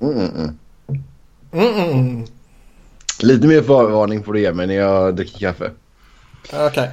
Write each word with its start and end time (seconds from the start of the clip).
Mm, 0.00 0.18
mm, 0.18 0.56
mm. 1.52 2.24
Lite 3.22 3.46
mer 3.46 3.62
förvarning 3.62 4.22
får 4.22 4.32
du 4.32 4.40
ge 4.40 4.52
mig 4.52 4.66
när 4.66 4.74
jag 4.74 5.16
dricker 5.16 5.38
kaffe. 5.38 5.70
Okej. 6.52 6.90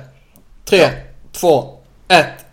Tre, 0.65 0.89
två, 1.31 1.79
ett. 2.07 2.45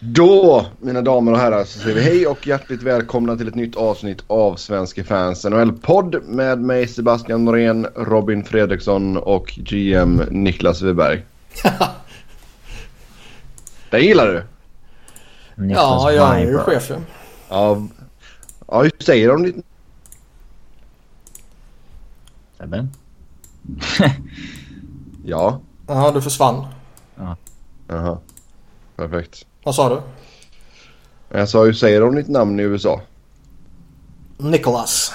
Då, 0.00 0.66
mina 0.80 1.02
damer 1.02 1.32
och 1.32 1.38
herrar, 1.38 1.64
så 1.64 1.78
säger 1.78 1.94
vi 1.94 2.02
hej 2.02 2.26
och 2.26 2.46
hjärtligt 2.46 2.82
välkomna 2.82 3.36
till 3.36 3.48
ett 3.48 3.54
nytt 3.54 3.76
avsnitt 3.76 4.24
av 4.26 4.56
Svenska 4.56 5.04
fans 5.04 5.44
NHL-podd 5.44 6.22
med 6.24 6.58
mig 6.60 6.88
Sebastian 6.88 7.44
Norén, 7.44 7.86
Robin 7.96 8.44
Fredriksson 8.44 9.16
och 9.16 9.46
GM 9.56 10.22
Niklas 10.30 10.82
Wiberg. 10.82 11.24
Det 13.90 14.00
gillar 14.00 14.26
du? 14.26 14.42
Niklas 15.62 15.84
Ja, 15.84 16.12
jag 16.12 16.40
är 16.40 16.46
ju 16.46 16.58
chef 16.58 16.90
ju. 16.90 16.96
Ja, 18.68 18.74
ja 18.76 18.82
hur 18.82 18.92
säger 19.04 19.28
de 19.28 19.42
ditt 19.42 19.56
Sebbe? 22.58 22.88
Ja, 25.24 25.60
Ja, 25.86 26.10
du 26.10 26.22
försvann. 26.22 26.66
jaha. 27.88 28.18
Perfekt. 28.96 29.46
Vad 29.64 29.74
sa 29.74 29.88
du? 29.88 30.00
Jag 31.38 31.48
sa 31.48 31.64
hur 31.64 31.72
säger 31.72 32.00
de 32.00 32.14
ditt 32.14 32.28
namn 32.28 32.60
i 32.60 32.62
USA? 32.62 33.00
Nicholas. 34.38 35.12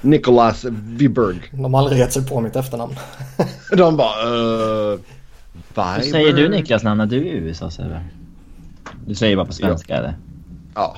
Nicholas 0.00 0.64
Wiberg. 0.64 1.42
De 1.52 1.74
har 1.74 1.80
aldrig 1.80 1.98
gett 1.98 2.12
sig 2.12 2.26
på 2.26 2.40
mitt 2.40 2.56
efternamn. 2.56 2.94
De 3.70 3.96
bara 3.96 4.26
uh, 4.26 4.98
Hur 5.96 6.02
säger 6.02 6.32
du 6.32 6.48
Niklas 6.48 6.82
namn 6.82 6.98
när 6.98 7.06
du 7.06 7.16
är 7.16 7.32
i 7.32 7.36
USA 7.36 7.70
Sebbe? 7.70 8.04
Du 9.06 9.14
säger 9.14 9.36
bara 9.36 9.46
på 9.46 9.52
svenska 9.52 9.96
eller? 9.96 10.16
Ja, 10.74 10.96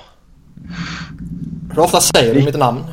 Hur 1.75 1.79
ofta 1.79 2.01
säger 2.01 2.35
du 2.35 2.45
mitt 2.45 2.59
namn? 2.59 2.85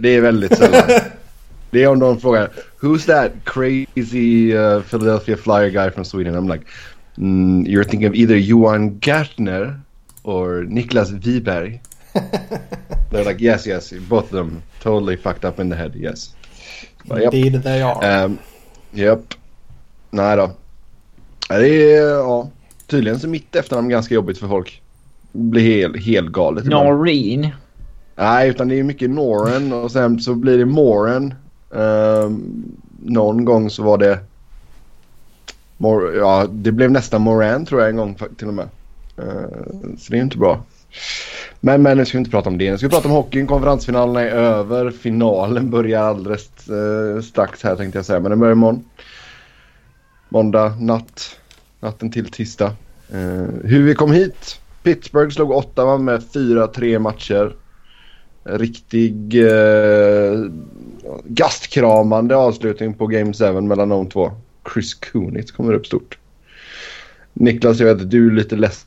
det 0.00 0.08
är 0.08 0.20
väldigt 0.20 0.58
sällan. 0.58 0.82
det 1.70 1.82
är 1.82 1.88
om 1.88 1.98
de 1.98 2.20
frågar 2.20 2.50
Who's 2.80 3.06
that 3.06 3.32
crazy 3.44 4.54
uh, 4.56 4.82
Philadelphia 4.82 5.36
Flyer 5.36 5.70
guy 5.70 5.90
from 5.90 6.04
Sweden? 6.04 6.34
I'm 6.34 6.52
like 6.52 6.66
mm, 7.16 7.66
You're 7.66 7.84
thinking 7.84 8.08
of 8.08 8.14
either 8.14 8.36
Johan 8.36 8.98
Gartner 8.98 9.80
or 10.22 10.64
Niklas 10.64 11.10
Wiberg. 11.10 11.80
They're 13.10 13.24
like 13.24 13.44
yes 13.44 13.66
yes 13.66 13.92
both 13.92 14.24
of 14.24 14.30
them 14.30 14.62
totally 14.80 15.16
fucked 15.16 15.44
up 15.44 15.60
in 15.60 15.70
the 15.70 15.76
head 15.76 15.92
yes. 15.96 16.34
Bara, 17.04 17.20
japp. 17.20 17.34
Indeed 17.34 17.62
they 17.62 17.82
are. 17.82 18.24
Um, 18.24 18.38
Japp. 18.92 19.34
Nej 20.10 20.36
då. 20.36 20.50
Det 21.48 21.94
är, 21.94 22.08
ja. 22.08 22.50
Tydligen 22.86 23.20
så 23.20 23.28
mitt 23.28 23.56
efternamn 23.56 23.88
ganska 23.88 24.14
jobbigt 24.14 24.38
för 24.38 24.48
folk. 24.48 24.82
Blir 25.36 25.62
hel, 25.62 25.94
helt 25.94 26.32
galet. 26.32 26.64
Noreen. 26.64 27.48
Nej, 28.16 28.48
utan 28.48 28.68
det 28.68 28.78
är 28.78 28.82
mycket 28.82 29.10
Noren 29.10 29.72
och 29.72 29.90
sen 29.90 30.20
så 30.20 30.34
blir 30.34 30.58
det 30.58 30.64
Moren. 30.64 31.34
Um, 31.70 32.72
någon 33.02 33.44
gång 33.44 33.70
så 33.70 33.82
var 33.82 33.98
det... 33.98 34.18
Mor- 35.76 36.16
ja, 36.16 36.46
det 36.50 36.72
blev 36.72 36.90
nästan 36.90 37.22
Moran 37.22 37.66
tror 37.66 37.80
jag 37.80 37.90
en 37.90 37.96
gång 37.96 38.18
till 38.36 38.48
och 38.48 38.54
med. 38.54 38.68
Uh, 39.18 39.96
så 39.98 40.12
det 40.12 40.18
är 40.18 40.22
inte 40.22 40.38
bra. 40.38 40.62
Men, 41.60 41.82
men 41.82 41.96
nu 41.96 42.04
ska 42.04 42.18
vi 42.18 42.18
inte 42.18 42.30
prata 42.30 42.48
om 42.48 42.58
det. 42.58 42.70
Nu 42.70 42.78
ska 42.78 42.86
vi 42.86 42.90
prata 42.90 43.08
om 43.08 43.14
hockeyn. 43.14 43.46
Konferensfinalerna 43.46 44.20
är 44.20 44.30
över. 44.30 44.90
Finalen 44.90 45.70
börjar 45.70 46.02
alldeles 46.02 46.70
uh, 46.70 47.20
strax 47.22 47.62
här 47.62 47.76
tänkte 47.76 47.98
jag 47.98 48.06
säga. 48.06 48.20
Men 48.20 48.30
den 48.30 48.40
börjar 48.40 48.52
imorgon. 48.52 48.84
Måndag 50.28 50.76
natt. 50.80 51.38
Natten 51.80 52.10
till 52.10 52.30
tisdag. 52.30 52.72
Uh, 53.14 53.48
hur 53.64 53.82
vi 53.82 53.94
kom 53.94 54.12
hit. 54.12 54.60
Pittsburgh 54.86 55.34
slog 55.34 55.50
Ottawa 55.50 55.98
med 55.98 56.20
4-3 56.20 56.98
matcher. 56.98 57.56
Riktig 58.44 59.34
eh, 59.34 60.50
gastkramande 61.24 62.36
avslutning 62.36 62.94
på 62.94 63.06
Game 63.06 63.32
7 63.32 63.60
mellan 63.60 63.88
de 63.88 64.08
två. 64.08 64.32
Chris 64.72 64.94
Kunitz 64.94 65.52
kommer 65.52 65.72
upp 65.72 65.86
stort. 65.86 66.18
Niklas, 67.32 67.78
jag 67.78 67.86
vet 67.86 68.02
att 68.02 68.10
du 68.10 68.26
är 68.26 68.32
lite 68.32 68.56
less 68.56 68.86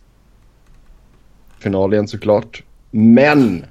final 1.58 1.94
igen 1.94 2.08
såklart. 2.08 2.64
Men 2.92 3.66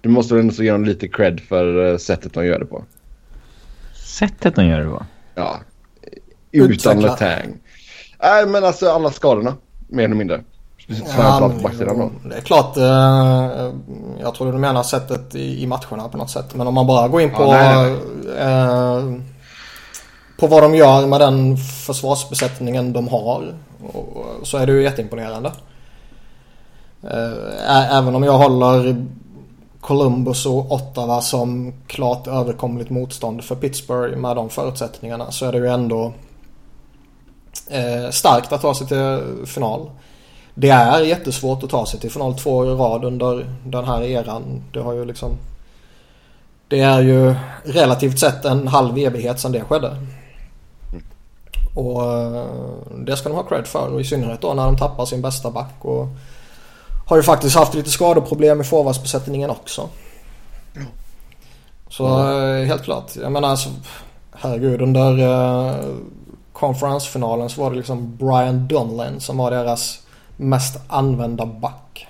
du 0.00 0.08
måste 0.08 0.34
väl 0.34 0.40
ändå 0.40 0.54
så 0.54 0.64
ge 0.64 0.72
dem 0.72 0.84
lite 0.84 1.08
cred 1.08 1.40
för 1.40 1.90
eh, 1.90 1.96
sättet 1.96 2.34
de 2.34 2.46
gör 2.46 2.58
det 2.58 2.66
på. 2.66 2.84
Sättet 3.94 4.54
de 4.54 4.66
gör 4.66 4.80
det 4.80 4.90
på. 4.90 5.06
Ja, 5.34 5.60
utan. 6.50 7.00
Letang. 7.00 7.60
Nej, 8.22 8.46
men 8.46 8.64
alltså 8.64 8.88
alla 8.88 9.10
skadorna, 9.10 9.56
mer 9.88 10.04
eller 10.04 10.14
mindre. 10.14 10.44
Framförallt 10.94 11.56
på 11.56 11.62
backsidan 11.62 11.98
då. 11.98 12.28
det 12.28 12.36
är 12.36 12.40
klart. 12.40 12.76
Eh, 12.76 13.72
jag 14.20 14.34
tror 14.34 14.52
du 14.52 14.58
menar 14.58 14.82
sättet 14.82 15.34
i, 15.34 15.62
i 15.62 15.66
matcherna 15.66 16.08
på 16.08 16.18
något 16.18 16.30
sätt. 16.30 16.54
Men 16.54 16.66
om 16.66 16.74
man 16.74 16.86
bara 16.86 17.08
går 17.08 17.20
in 17.20 17.30
på, 17.30 17.42
Ja, 17.42 17.48
nej, 17.48 17.96
Eh, 18.38 19.02
på 20.38 20.46
vad 20.46 20.62
de 20.62 20.74
gör 20.74 21.06
med 21.06 21.20
den 21.20 21.56
försvarsbesättningen 21.56 22.92
de 22.92 23.08
har. 23.08 23.54
Och, 23.92 24.46
så 24.46 24.58
är 24.58 24.66
det 24.66 24.72
ju 24.72 24.82
jätteimponerande. 24.82 25.52
Eh, 27.02 27.96
även 27.96 28.14
om 28.14 28.22
jag 28.22 28.38
håller 28.38 29.06
Columbus 29.80 30.46
och 30.46 30.72
Ottawa 30.72 31.20
som 31.20 31.72
klart 31.86 32.26
överkomligt 32.26 32.90
motstånd 32.90 33.44
för 33.44 33.54
Pittsburgh 33.54 34.16
med 34.16 34.36
de 34.36 34.50
förutsättningarna 34.50 35.30
så 35.30 35.46
är 35.46 35.52
det 35.52 35.58
ju 35.58 35.68
ändå 35.68 36.12
starkt 38.10 38.52
att 38.52 38.62
ta 38.62 38.74
sig 38.74 38.86
till 38.86 39.20
final. 39.46 39.90
Det 40.54 40.68
är 40.68 41.00
jättesvårt 41.00 41.62
att 41.62 41.70
ta 41.70 41.86
sig 41.86 42.00
till 42.00 42.10
final 42.10 42.38
två 42.38 42.56
år 42.56 42.66
i 42.66 42.70
rad 42.70 43.04
under 43.04 43.46
den 43.64 43.84
här 43.84 44.02
eran. 44.02 44.62
Det 44.72 44.80
har 44.80 44.92
ju 44.92 45.04
liksom 45.04 45.38
Det 46.68 46.80
är 46.80 47.00
ju 47.00 47.34
relativt 47.64 48.18
sett 48.18 48.44
en 48.44 48.68
halv 48.68 48.98
evighet 48.98 49.40
sedan 49.40 49.52
det 49.52 49.60
skedde. 49.60 49.96
Och 51.74 52.04
eh, 52.04 52.44
det 52.96 53.16
ska 53.16 53.28
de 53.28 53.34
ha 53.34 53.42
cred 53.42 53.66
för 53.66 53.88
och 53.94 54.00
i 54.00 54.04
synnerhet 54.04 54.40
då 54.40 54.54
när 54.54 54.64
de 54.64 54.76
tappar 54.76 55.04
sin 55.04 55.22
bästa 55.22 55.50
back 55.50 55.74
och 55.80 56.08
har 57.06 57.16
ju 57.16 57.22
faktiskt 57.22 57.56
haft 57.56 57.74
lite 57.74 57.90
skadeproblem 57.90 58.60
i 58.60 58.64
forwardsbesättningen 58.64 59.50
också. 59.50 59.88
Så 61.88 62.06
eh, 62.06 62.64
helt 62.66 62.82
klart. 62.82 63.16
Jag 63.16 63.32
menar 63.32 63.48
alltså, 63.48 63.68
herregud 64.32 64.82
under 64.82 65.20
uh, 65.20 65.74
konferensfinalen 66.52 67.48
så 67.48 67.62
var 67.62 67.70
det 67.70 67.76
liksom 67.76 68.16
Brian 68.16 68.68
Dunlan 68.68 69.20
som 69.20 69.36
var 69.36 69.50
deras 69.50 70.01
mest 70.36 70.80
använda 70.88 71.46
back. 71.46 72.06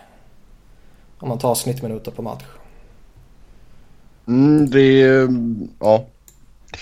Om 1.19 1.29
man 1.29 1.39
tar 1.39 1.55
snittminuter 1.55 2.11
på 2.11 2.23
match. 2.23 2.45
Mm, 4.29 4.71
det, 4.71 5.01
ja. 5.81 6.05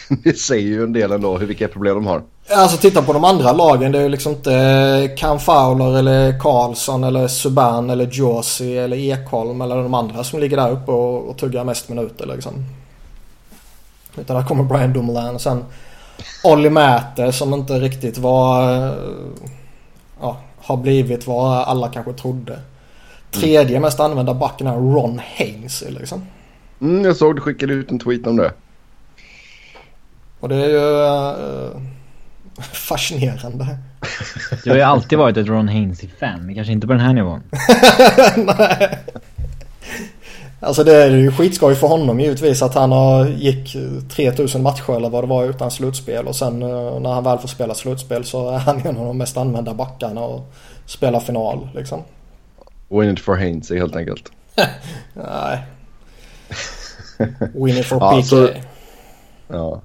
det 0.25 0.39
säger 0.39 0.67
ju 0.67 0.83
en 0.83 0.93
del 0.93 1.13
ändå 1.13 1.39
hur 1.39 1.47
vilka 1.47 1.69
problem 1.69 1.95
de 1.95 2.07
har. 2.07 2.23
Alltså 2.51 2.77
titta 2.77 3.03
på 3.03 3.13
de 3.13 3.25
andra 3.25 3.53
lagen. 3.53 3.93
Det 3.93 3.99
är 3.99 4.03
ju 4.03 4.09
liksom 4.09 4.33
inte 4.33 5.15
Cam 5.19 5.39
Fowler 5.41 5.99
eller 5.99 6.39
Karlsson 6.39 7.05
eller 7.05 7.29
Subban 7.29 7.91
eller 7.91 8.07
Josi 8.13 8.79
eller 8.79 8.97
Ekholm 8.97 9.61
eller 9.61 9.77
de 9.77 9.95
andra 9.95 10.25
som 10.25 10.41
ligger 10.41 10.57
där 10.57 10.71
uppe 10.71 10.91
och, 10.93 11.29
och 11.31 11.39
tuggar 11.39 11.65
mest 11.65 11.89
minuter 11.89 12.27
liksom. 12.27 12.53
Utan 14.17 14.37
där 14.37 14.45
kommer 14.45 14.65
Brian 14.65 14.93
Dumoulin 14.93 15.35
och 15.35 15.41
sen 15.41 15.65
Olli 16.45 16.71
Mäter 16.71 17.31
som 17.31 17.55
inte 17.55 17.73
riktigt 17.81 18.19
var... 18.19 18.73
eh, 18.87 18.93
Ja, 20.21 20.37
har 20.63 20.77
blivit 20.77 21.27
vad 21.27 21.63
alla 21.69 21.89
kanske 21.89 22.13
trodde. 22.13 22.61
Tredje 23.31 23.81
mest 23.81 24.01
använda 24.01 24.35
backen 24.35 24.67
är 24.67 24.75
Ron 24.75 25.21
Haynes 25.37 25.85
liksom. 25.89 26.27
Mm, 26.81 27.05
jag 27.05 27.17
såg 27.17 27.37
du 27.37 27.41
skickade 27.41 27.73
ut 27.73 27.91
en 27.91 27.99
tweet 27.99 28.27
om 28.27 28.37
det. 28.37 28.53
Och 30.41 30.49
det 30.49 30.57
är 30.57 30.69
ju 30.69 31.05
eh, 31.05 31.83
fascinerande. 32.73 33.79
Du 34.65 34.71
har 34.71 34.77
ju 34.77 34.83
alltid 34.83 35.19
varit 35.19 35.37
ett 35.37 35.47
Ron 35.47 35.69
Hainsey-fan, 35.69 36.47
men 36.47 36.55
kanske 36.55 36.73
inte 36.73 36.87
på 36.87 36.93
den 36.93 37.03
här 37.03 37.13
nivån. 37.13 37.43
Nej. 38.59 38.99
Alltså 40.63 40.85
det 40.85 40.95
är 41.05 41.11
ju 41.11 41.33
skitskoj 41.33 41.75
för 41.75 41.87
honom 41.87 42.21
givetvis 42.21 42.63
att 42.63 42.75
han 42.75 42.93
har 42.93 43.27
gick 43.27 43.77
3000 44.11 44.63
matcher 44.63 44.97
eller 44.97 45.11
vad 45.11 45.25
det 45.25 45.29
var 45.29 45.45
utan 45.45 45.71
slutspel 45.71 46.27
och 46.27 46.37
sen 46.37 46.63
eh, 46.63 47.01
när 47.01 47.13
han 47.13 47.25
väl 47.25 47.39
får 47.39 47.49
spela 47.49 47.75
slutspel 47.75 48.25
så 48.25 48.51
är 48.51 48.59
han 48.59 48.81
en 48.81 48.97
av 48.99 49.07
de 49.07 49.19
mest 49.19 49.37
använda 49.37 49.75
backarna 49.75 50.21
och 50.21 50.53
spelar 50.87 51.21
final 51.21 51.69
liksom. 51.75 52.03
Win 52.89 53.11
it 53.11 53.21
for 53.21 53.37
Haynes 53.37 53.71
helt 53.71 53.97
enkelt. 53.97 54.33
Nej. 55.15 55.59
Winning 57.55 57.85
for 57.85 57.97
Ja, 58.01 58.11
PK. 58.17 58.23
så- 58.27 58.49
Ja. 59.49 59.81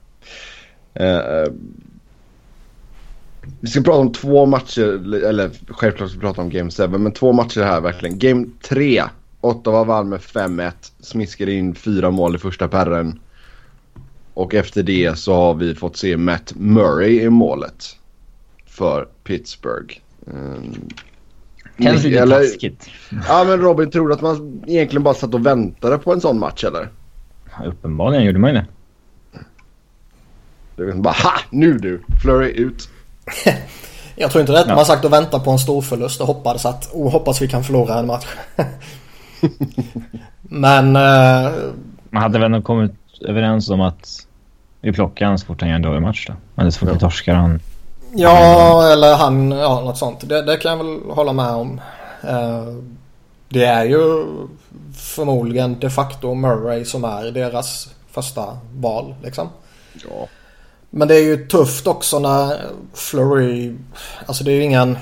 Eh, 0.94 1.52
vi 3.60 3.68
ska 3.70 3.82
prata 3.82 4.00
om 4.00 4.12
två 4.12 4.46
matcher, 4.46 5.16
eller 5.26 5.52
självklart 5.68 6.10
ska 6.10 6.20
vi 6.20 6.26
prata 6.26 6.42
om 6.42 6.50
Game 6.50 6.72
7, 6.72 6.88
men 6.88 7.12
två 7.12 7.32
matcher 7.34 7.62
här 7.64 7.82
verkligen. 7.82 8.20
Game 8.20 8.46
3, 8.70 9.04
Ottawa 9.46 9.84
vann 9.84 10.10
med 10.10 10.20
5-1, 10.20 10.72
smiskade 11.00 11.52
in 11.52 11.76
fyra 11.76 12.12
mål 12.12 12.36
i 12.36 12.40
första 12.40 12.68
perren. 12.68 13.20
Och 14.34 14.54
efter 14.54 14.84
det 14.84 15.18
så 15.20 15.36
har 15.36 15.54
vi 15.54 15.76
fått 15.76 15.98
se 15.98 16.18
Matt 16.18 16.54
Murray 16.56 17.20
i 17.22 17.30
målet 17.30 17.86
för 18.66 19.08
Pittsburgh. 19.24 19.96
Um, 20.28 20.90
Känns 21.80 22.04
lite 22.04 22.20
eller- 22.20 22.40
taskigt. 22.40 22.90
Ja 23.28 23.44
men 23.44 23.60
Robin, 23.62 23.92
tror 23.92 24.08
du 24.08 24.14
att 24.14 24.22
man 24.22 24.64
egentligen 24.68 25.04
bara 25.04 25.14
satt 25.14 25.34
och 25.34 25.46
väntade 25.46 25.98
på 25.98 26.14
en 26.14 26.22
sån 26.22 26.40
match 26.40 26.64
eller? 26.64 26.90
Uppenbarligen 27.66 28.26
gjorde 28.26 28.40
man 28.40 28.50
ju 28.50 28.56
det. 28.56 28.66
Det 30.76 30.84
är 30.84 30.94
bara 30.94 31.14
ha! 31.14 31.32
Nu 31.50 31.78
du! 31.78 32.02
Flurry 32.22 32.52
ut! 32.52 32.90
Jag 34.16 34.32
tror 34.32 34.42
inte 34.42 34.54
det 34.54 34.60
att 34.60 34.68
Ja. 34.68 34.76
man 34.76 34.86
sagt 34.86 35.06
att 35.06 35.12
vänta 35.12 35.40
på 35.40 35.52
en 35.52 35.60
stor 35.60 35.82
förlust 35.82 36.22
och 36.22 36.28
hoppades 36.28 36.66
att 36.66 36.90
oh, 36.94 37.12
hoppas 37.12 37.42
vi 37.42 37.48
kan 37.48 37.64
förlora 37.64 38.00
en 38.00 38.08
match. 38.08 38.26
Men 40.42 40.96
eh, 40.96 41.52
Man 42.10 42.22
hade 42.24 42.40
väl 42.40 42.52
nog 42.52 42.64
kommit 42.64 42.92
överens 43.22 43.70
om 43.70 43.82
att 43.82 44.28
vi 44.82 44.94
plockar 44.94 45.26
han 45.26 45.40
så 45.40 45.46
fort 45.46 45.62
han 45.62 45.70
gör 45.70 45.76
en 45.76 45.82
dålig 45.82 46.02
match 46.02 46.28
då. 46.28 46.62
Eller 46.62 46.72
så 46.72 46.80
fort 46.80 46.96
vi 46.96 47.00
torskar 47.00 47.34
han. 47.34 47.60
ja, 48.16 48.92
eller 48.92 49.16
han, 49.16 49.52
ja 49.52 49.82
något 49.82 49.98
sånt. 49.98 50.30
Det, 50.30 50.42
det 50.42 50.58
kan 50.58 50.72
jag 50.72 50.78
väl 50.78 51.00
hålla 51.10 51.34
med 51.34 51.52
om. 51.52 51.82
Eh, 52.24 52.74
det 53.50 53.66
är 53.66 53.86
ju 53.86 54.26
förmodligen 54.96 55.80
de 55.80 55.90
facto 55.90 56.34
Murray 56.34 56.86
som 56.86 57.04
är 57.04 57.32
deras 57.32 57.90
första 58.12 58.58
val 58.74 59.16
liksom. 59.24 59.50
Ja. 60.10 60.28
Men 60.90 61.08
det 61.08 61.16
är 61.16 61.24
ju 61.24 61.48
tufft 61.48 61.88
också 61.88 62.20
när 62.20 62.62
Flurry, 62.94 63.76
alltså 64.26 64.44
det 64.44 64.52
är 64.52 64.56
ju 64.56 64.64
ingen... 64.64 64.98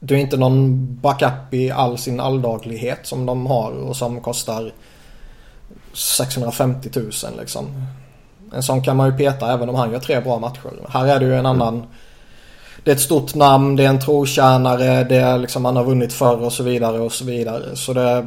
Det 0.00 0.14
är 0.14 0.18
inte 0.18 0.36
någon 0.36 0.86
backup 1.00 1.54
i 1.54 1.70
all 1.70 1.98
sin 1.98 2.20
alldaglighet 2.20 2.98
som 3.02 3.26
de 3.26 3.46
har 3.46 3.72
och 3.72 3.96
som 3.96 4.20
kostar 4.20 4.72
650 5.92 6.90
000 6.94 7.10
liksom. 7.38 7.86
En 8.54 8.62
sån 8.62 8.82
kan 8.82 8.96
man 8.96 9.10
ju 9.10 9.16
peta 9.16 9.52
även 9.52 9.68
om 9.68 9.74
han 9.74 9.92
gör 9.92 9.98
tre 9.98 10.20
bra 10.20 10.38
matcher. 10.38 10.70
Här 10.88 11.06
är 11.06 11.20
det 11.20 11.26
ju 11.26 11.34
en 11.34 11.46
annan... 11.46 11.82
Det 12.84 12.90
är 12.90 12.94
ett 12.94 13.00
stort 13.00 13.34
namn, 13.34 13.76
det 13.76 13.84
är 13.84 13.88
en 13.88 14.00
trotjänare, 14.00 15.04
det 15.04 15.16
är 15.16 15.38
liksom 15.38 15.64
han 15.64 15.76
har 15.76 15.84
vunnit 15.84 16.12
förr 16.12 16.44
och 16.44 16.52
så 16.52 16.62
vidare 16.62 17.00
och 17.00 17.12
så 17.12 17.24
vidare. 17.24 17.76
Så 17.76 17.92
det... 17.92 18.26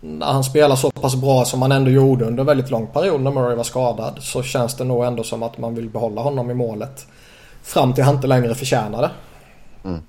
När 0.00 0.26
han 0.26 0.44
spelar 0.44 0.76
så 0.76 0.90
pass 0.90 1.16
bra 1.16 1.44
som 1.44 1.62
han 1.62 1.72
ändå 1.72 1.90
gjorde 1.90 2.24
under 2.24 2.40
en 2.40 2.46
väldigt 2.46 2.70
lång 2.70 2.86
period 2.86 3.20
när 3.20 3.30
Murray 3.30 3.56
var 3.56 3.64
skadad 3.64 4.18
så 4.20 4.42
känns 4.42 4.74
det 4.74 4.84
nog 4.84 5.04
ändå 5.04 5.22
som 5.24 5.42
att 5.42 5.58
man 5.58 5.74
vill 5.74 5.88
behålla 5.88 6.20
honom 6.20 6.50
i 6.50 6.54
målet. 6.54 7.06
Fram 7.62 7.92
till 7.92 8.04
han 8.04 8.14
inte 8.14 8.26
längre 8.26 8.54
förtjänar 8.54 9.02
det. 9.02 9.10
Mm. 9.84 10.02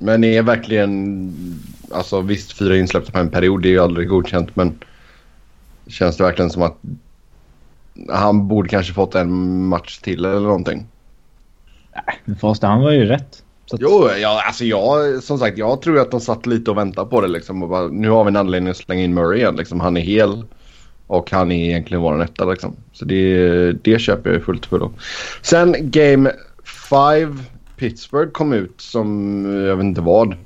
Men 0.00 0.24
är 0.24 0.42
verkligen... 0.42 1.34
Alltså 1.90 2.20
visst, 2.20 2.52
fyra 2.52 2.76
insläppta 2.76 3.12
på 3.12 3.18
en 3.18 3.30
period 3.30 3.62
det 3.62 3.68
är 3.68 3.72
ju 3.72 3.80
aldrig 3.80 4.08
godkänt 4.08 4.56
men... 4.56 4.78
Känns 5.88 6.16
det 6.16 6.24
verkligen 6.24 6.50
som 6.50 6.62
att 6.62 6.76
han 8.08 8.48
borde 8.48 8.68
kanske 8.68 8.92
fått 8.92 9.14
en 9.14 9.62
match 9.66 9.98
till 9.98 10.24
eller 10.24 10.40
någonting? 10.40 10.86
Men 12.24 12.36
Foster, 12.36 12.68
han 12.68 12.80
var 12.80 12.90
ju 12.90 13.04
rätt. 13.04 13.42
Att, 13.72 13.80
Jo, 13.80 14.08
ja, 14.16 14.42
alltså 14.46 14.64
jag, 14.64 15.22
som 15.22 15.38
sagt, 15.38 15.58
jag 15.58 15.82
tror 15.82 16.00
att 16.00 16.10
de 16.10 16.20
satt 16.20 16.46
lite 16.46 16.70
och 16.70 16.76
väntade 16.76 17.10
på 17.10 17.20
det 17.20 17.28
liksom. 17.28 17.62
Och 17.62 17.68
bara, 17.68 17.88
nu 17.88 18.10
har 18.10 18.24
vi 18.24 18.28
en 18.28 18.36
anledning 18.36 18.70
att 18.70 18.76
slänga 18.76 19.02
in 19.02 19.14
Murray 19.14 19.38
igen. 19.38 19.56
Liksom. 19.56 19.80
Han 19.80 19.96
är 19.96 20.00
hel 20.00 20.44
och 21.06 21.30
han 21.30 21.52
är 21.52 21.64
egentligen 21.64 22.02
vår 22.02 22.22
etta 22.22 22.44
liksom. 22.44 22.76
Så 22.92 23.04
det, 23.04 23.72
det 23.72 23.98
köper 23.98 24.32
jag 24.32 24.42
fullt 24.42 24.66
fullo. 24.66 24.92
Sen 25.42 25.74
Game 25.78 26.32
5 26.90 27.40
Pittsburgh 27.76 28.32
kom 28.32 28.52
ut 28.52 28.80
som, 28.80 29.44
eh, 29.46 29.66
jag 29.66 29.76
vet 29.76 29.84
inte 29.84 30.00
vad. 30.00 30.36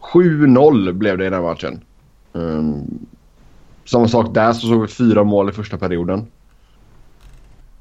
7-0 0.00 0.92
blev 0.92 1.18
det 1.18 1.24
i 1.24 1.30
den 1.30 1.42
här 1.42 1.50
matchen. 1.50 1.80
Um, 2.32 3.06
samma 3.84 4.08
sak 4.08 4.34
där 4.34 4.52
så 4.52 4.66
såg 4.66 4.80
vi 4.80 4.88
fyra 4.88 5.24
mål 5.24 5.48
i 5.48 5.52
första 5.52 5.78
perioden. 5.78 6.26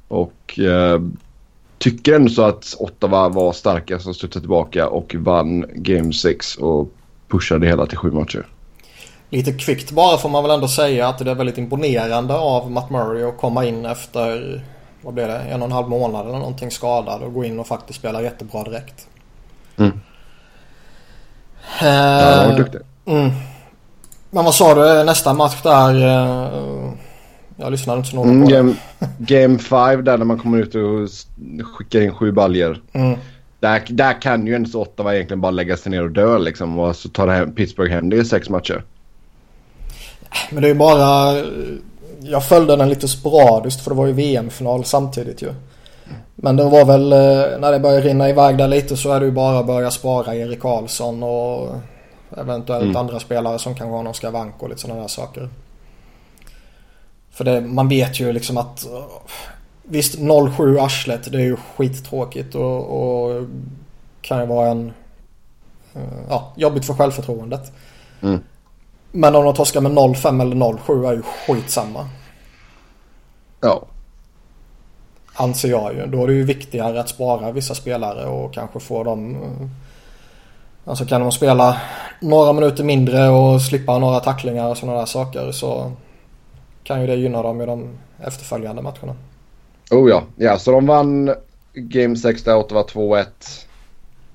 Och 0.07 0.59
eh, 0.59 1.01
tycker 1.77 2.13
ändå 2.13 2.29
så 2.29 2.44
att 2.44 2.75
Ottawa 2.79 3.29
var 3.29 3.53
starka 3.53 4.00
som 4.00 4.13
studsade 4.13 4.41
tillbaka 4.41 4.88
och 4.88 5.15
vann 5.15 5.65
Game 5.75 6.13
6 6.13 6.56
och 6.56 6.91
pushade 7.27 7.67
hela 7.67 7.85
till 7.85 7.97
sju 7.97 8.11
matcher. 8.11 8.47
Lite 9.29 9.53
kvickt 9.53 9.91
bara 9.91 10.17
får 10.17 10.29
man 10.29 10.44
väl 10.44 10.51
ändå 10.51 10.67
säga 10.67 11.07
att 11.07 11.17
det 11.17 11.31
är 11.31 11.35
väldigt 11.35 11.57
imponerande 11.57 12.38
av 12.38 12.71
Matt 12.71 12.89
Murray 12.89 13.23
att 13.23 13.38
komma 13.38 13.65
in 13.65 13.85
efter, 13.85 14.61
vad 15.01 15.13
blev 15.13 15.28
det, 15.28 15.38
en 15.40 15.62
och 15.62 15.66
en 15.68 15.72
halv 15.72 15.90
månad 15.90 16.28
eller 16.28 16.40
någonting 16.40 16.72
skadad 16.72 17.22
och 17.22 17.34
gå 17.34 17.44
in 17.46 17.60
och 17.60 17.68
faktiskt 17.68 18.00
spela 18.00 18.22
jättebra 18.22 18.63
direkt. 18.63 19.07
Mm. 19.78 19.92
Eh, 21.81 21.88
Ja, 21.88 22.36
han 22.42 22.50
var 22.51 22.57
duktig. 22.57 22.80
mm. 23.06 23.30
Men 24.31 24.46
vad 24.46 24.56
sa 24.56 24.74
du 24.75 25.04
nästa 25.04 25.34
match 25.34 25.62
där? 25.63 25.96
eh, 25.96 26.92
Jag 27.57 27.72
lyssnade 27.72 27.98
inte 27.98 28.10
så 28.10 28.16
noga 28.16 28.30
Mm, 28.30 28.44
på 28.44 28.50
det. 28.50 28.56
game, 28.56 28.75
game 29.18 29.57
5 29.60 30.04
där 30.04 30.18
när 30.18 30.25
man 30.25 30.40
kommer 30.40 30.57
ut 30.57 30.75
och 30.75 31.10
skickar 31.68 32.02
in 32.02 32.13
sju 32.16 32.31
baljer. 32.31 32.81
Mm. 32.94 33.19
Där, 33.60 33.84
där 33.90 34.22
kan 34.22 34.48
ju 34.48 34.54
ens 34.54 34.75
Ottawa 34.75 35.13
egentligen 35.16 35.42
bara 35.42 35.52
lägga 35.52 35.78
sig 35.78 35.92
ner 35.92 36.04
och 36.04 36.12
dö 36.12 36.38
liksom. 36.38 36.80
Och 36.80 36.95
så 36.95 37.10
tar 37.10 37.28
det 37.28 37.34
hem, 37.34 37.52
Pittsburgh 37.56 37.92
hem 37.94 38.10
det 38.10 38.18
i 38.18 38.25
sex 38.25 38.50
matcher. 38.50 38.84
Men 40.52 40.62
det 40.62 40.68
är 40.68 40.74
ju 40.74 40.80
bara... 40.80 41.34
Jag 42.21 42.45
följde 42.45 42.75
den 42.75 42.89
lite 42.89 43.07
sporadiskt 43.07 43.81
för 43.81 43.92
det 43.92 43.98
var 43.98 44.07
ju 44.07 44.13
VM-final 44.13 44.86
samtidigt 44.86 45.42
ju. 45.42 45.54
Men 46.36 46.56
det 46.56 46.63
var 46.63 46.86
väl 46.86 47.13
eh, 47.13 47.60
när 47.60 47.71
det 47.71 47.80
började 47.80 48.07
rinna 48.07 48.30
iväg 48.30 48.57
där 48.57 48.68
lite 48.68 48.98
så 48.98 49.12
är 49.12 49.19
det 49.19 49.25
ju 49.25 49.31
bara 49.31 49.60
att 49.60 49.68
börja 49.68 49.92
spara 49.92 50.36
Erik 50.36 50.60
Karlsson 50.60 51.24
och 51.24 51.75
eventuellt 52.38 52.83
Mm. 52.83 52.95
andra 52.95 53.19
spelare 53.19 53.60
som 53.60 53.75
kanske 53.75 53.95
har 53.95 54.04
någon 54.04 54.13
skavank 54.13 54.63
och 54.63 54.69
lite 54.69 54.81
sådana 54.81 55.01
där 55.01 55.07
saker. 55.07 55.50
För 57.31 57.44
det, 57.44 57.62
man 57.62 57.88
vet 57.88 58.19
ju 58.19 58.33
liksom 58.33 58.57
att 58.57 58.86
eh, 58.86 59.04
visst 59.83 60.19
0-7 60.19 60.86
arslet 60.86 61.31
det 61.31 61.38
är 61.38 61.42
ju 61.42 61.56
skittråkigt 61.56 62.56
och, 62.56 63.01
och 63.01 63.48
kan 64.21 64.39
ju 64.39 64.45
vara 64.45 64.68
en 64.68 64.94
eh, 65.94 66.01
ja, 66.30 66.54
jobbigt 66.56 66.86
för 66.86 66.94
självförtroendet. 66.94 67.71
Mm. 68.21 68.39
Men 69.11 69.35
om 69.35 69.45
de 69.45 69.53
torskar 69.53 69.81
med 69.81 69.91
0-5 69.91 70.41
eller 70.41 70.56
0-7 70.56 71.07
är 71.07 71.13
ju 71.13 71.21
skitsamma. 71.21 72.09
Ja. 73.61 73.85
Anser 75.33 75.69
jag 75.69 75.94
ju. 75.94 76.06
Då 76.06 76.23
är 76.23 76.27
det 76.27 76.33
ju 76.33 76.44
viktigare 76.44 77.00
att 77.00 77.09
spara 77.09 77.51
vissa 77.51 77.75
spelare 77.75 78.25
och 78.25 78.53
kanske 78.53 78.79
få 78.79 79.03
dem... 79.03 79.35
eh, 79.35 79.67
Alltså 80.85 81.06
kan 81.06 81.21
de 81.21 81.31
spela 81.31 81.77
några 82.21 82.53
minuter 82.53 82.83
mindre 82.83 83.29
och 83.29 83.61
slippa 83.61 83.97
några 84.00 84.19
tacklingar 84.19 84.69
och 84.69 84.77
sådana 84.77 85.00
där 85.00 85.06
saker 85.06 85.51
så 85.51 85.91
kan 86.83 87.01
ju 87.01 87.07
det 87.07 87.15
gynna 87.15 87.41
dem 87.44 87.61
i 87.61 87.65
de 87.65 87.89
efterföljande 88.23 88.81
matcherna. 88.81 89.15
Oh 89.91 90.09
ja. 90.09 90.23
Ja, 90.35 90.57
så 90.57 90.71
de 90.71 90.85
vann 90.85 91.35
Game 91.73 92.15
6 92.15 92.44
där 92.44 92.57
Ottawa 92.57 92.81
2-1. 92.83 93.25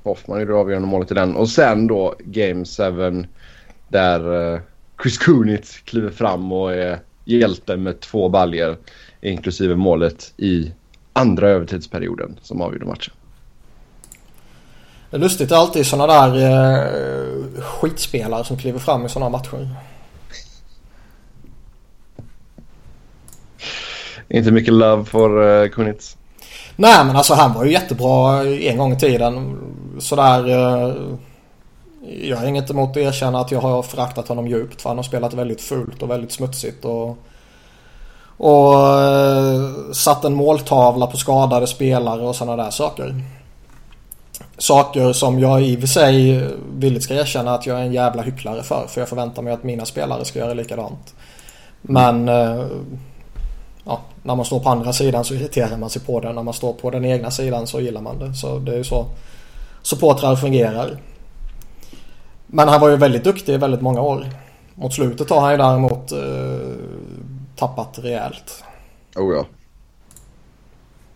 Hoffman 0.02 0.40
gjorde 0.40 0.52
det 0.52 0.58
avgörande 0.58 0.88
målet 0.88 1.10
i 1.10 1.14
den. 1.14 1.36
Och 1.36 1.48
sen 1.48 1.86
då 1.86 2.14
Game 2.18 2.64
7 2.64 3.26
där 3.88 4.52
eh, 4.54 4.60
Chris 5.02 5.18
Kunitz 5.18 5.78
kliver 5.78 6.10
fram 6.10 6.52
och 6.52 6.74
är 6.74 7.00
hjälte 7.24 7.76
med 7.76 8.00
två 8.00 8.28
baljer 8.28 8.76
inklusive 9.20 9.76
målet 9.76 10.32
i 10.36 10.72
andra 11.12 11.48
övertidsperioden 11.48 12.38
som 12.42 12.60
avgjorde 12.60 12.86
matchen. 12.86 13.14
Det 15.10 15.16
är 15.16 15.20
lustigt 15.20 15.52
alltid 15.52 15.86
sådana 15.86 16.26
där 16.26 16.36
eh, 16.36 17.62
skitspelare 17.62 18.44
som 18.44 18.56
kliver 18.56 18.78
fram 18.78 19.06
i 19.06 19.08
sådana 19.08 19.30
matcher. 19.30 19.68
Inte 24.28 24.50
mycket 24.50 24.74
love 24.74 25.04
för 25.04 25.62
uh, 25.62 25.68
Kunitz. 25.68 26.16
Nej 26.76 27.04
men 27.04 27.16
alltså 27.16 27.34
han 27.34 27.54
var 27.54 27.64
ju 27.64 27.72
jättebra 27.72 28.44
en 28.44 28.78
gång 28.78 28.92
i 28.92 28.98
tiden. 28.98 29.58
Sådär... 29.98 30.48
Eh, 30.48 30.94
jag 32.22 32.36
har 32.36 32.46
inget 32.46 32.70
emot 32.70 32.90
att 32.90 32.96
erkänna 32.96 33.40
att 33.40 33.50
jag 33.50 33.60
har 33.60 33.82
föraktat 33.82 34.28
honom 34.28 34.48
djupt. 34.48 34.82
För 34.82 34.90
han 34.90 34.98
har 34.98 35.04
spelat 35.04 35.34
väldigt 35.34 35.60
fult 35.60 36.02
och 36.02 36.10
väldigt 36.10 36.32
smutsigt. 36.32 36.84
Och, 36.84 37.18
och 38.36 38.74
eh, 39.02 39.70
satt 39.92 40.24
en 40.24 40.34
måltavla 40.34 41.06
på 41.06 41.16
skadade 41.16 41.66
spelare 41.66 42.22
och 42.22 42.36
sådana 42.36 42.64
där 42.64 42.70
saker. 42.70 43.14
Saker 44.58 45.12
som 45.12 45.38
jag 45.38 45.62
i 45.62 45.76
och 45.76 45.80
för 45.80 45.86
sig 45.86 46.46
villigt 46.74 47.04
ska 47.04 47.14
erkänna 47.14 47.54
att 47.54 47.66
jag 47.66 47.78
är 47.78 47.82
en 47.82 47.92
jävla 47.92 48.22
hycklare 48.22 48.62
för. 48.62 48.86
För 48.88 49.00
jag 49.00 49.08
förväntar 49.08 49.42
mig 49.42 49.52
att 49.52 49.64
mina 49.64 49.84
spelare 49.84 50.24
ska 50.24 50.38
göra 50.38 50.54
likadant. 50.54 51.14
Men... 51.82 52.28
Eh, 52.28 52.64
ja, 53.84 54.00
när 54.22 54.34
man 54.34 54.44
står 54.44 54.60
på 54.60 54.68
andra 54.68 54.92
sidan 54.92 55.24
så 55.24 55.34
irriterar 55.34 55.76
man 55.76 55.90
sig 55.90 56.02
på 56.02 56.20
det. 56.20 56.32
När 56.32 56.42
man 56.42 56.54
står 56.54 56.72
på 56.72 56.90
den 56.90 57.04
egna 57.04 57.30
sidan 57.30 57.66
så 57.66 57.80
gillar 57.80 58.00
man 58.00 58.18
det. 58.18 58.34
Så 58.34 58.58
det 58.58 58.72
är 58.72 58.76
ju 58.76 58.84
så 58.84 59.06
supportrar 59.82 60.36
fungerar. 60.36 60.98
Men 62.54 62.68
han 62.68 62.80
var 62.80 62.88
ju 62.88 62.96
väldigt 62.96 63.24
duktig 63.24 63.54
i 63.54 63.56
väldigt 63.56 63.80
många 63.80 64.00
år. 64.00 64.26
Mot 64.74 64.94
slutet 64.94 65.30
har 65.30 65.40
han 65.40 65.50
ju 65.50 65.56
däremot 65.56 66.12
eh, 66.12 66.18
tappat 67.56 67.98
rejält. 68.02 68.64
Oh 69.16 69.34
ja. 69.34 69.46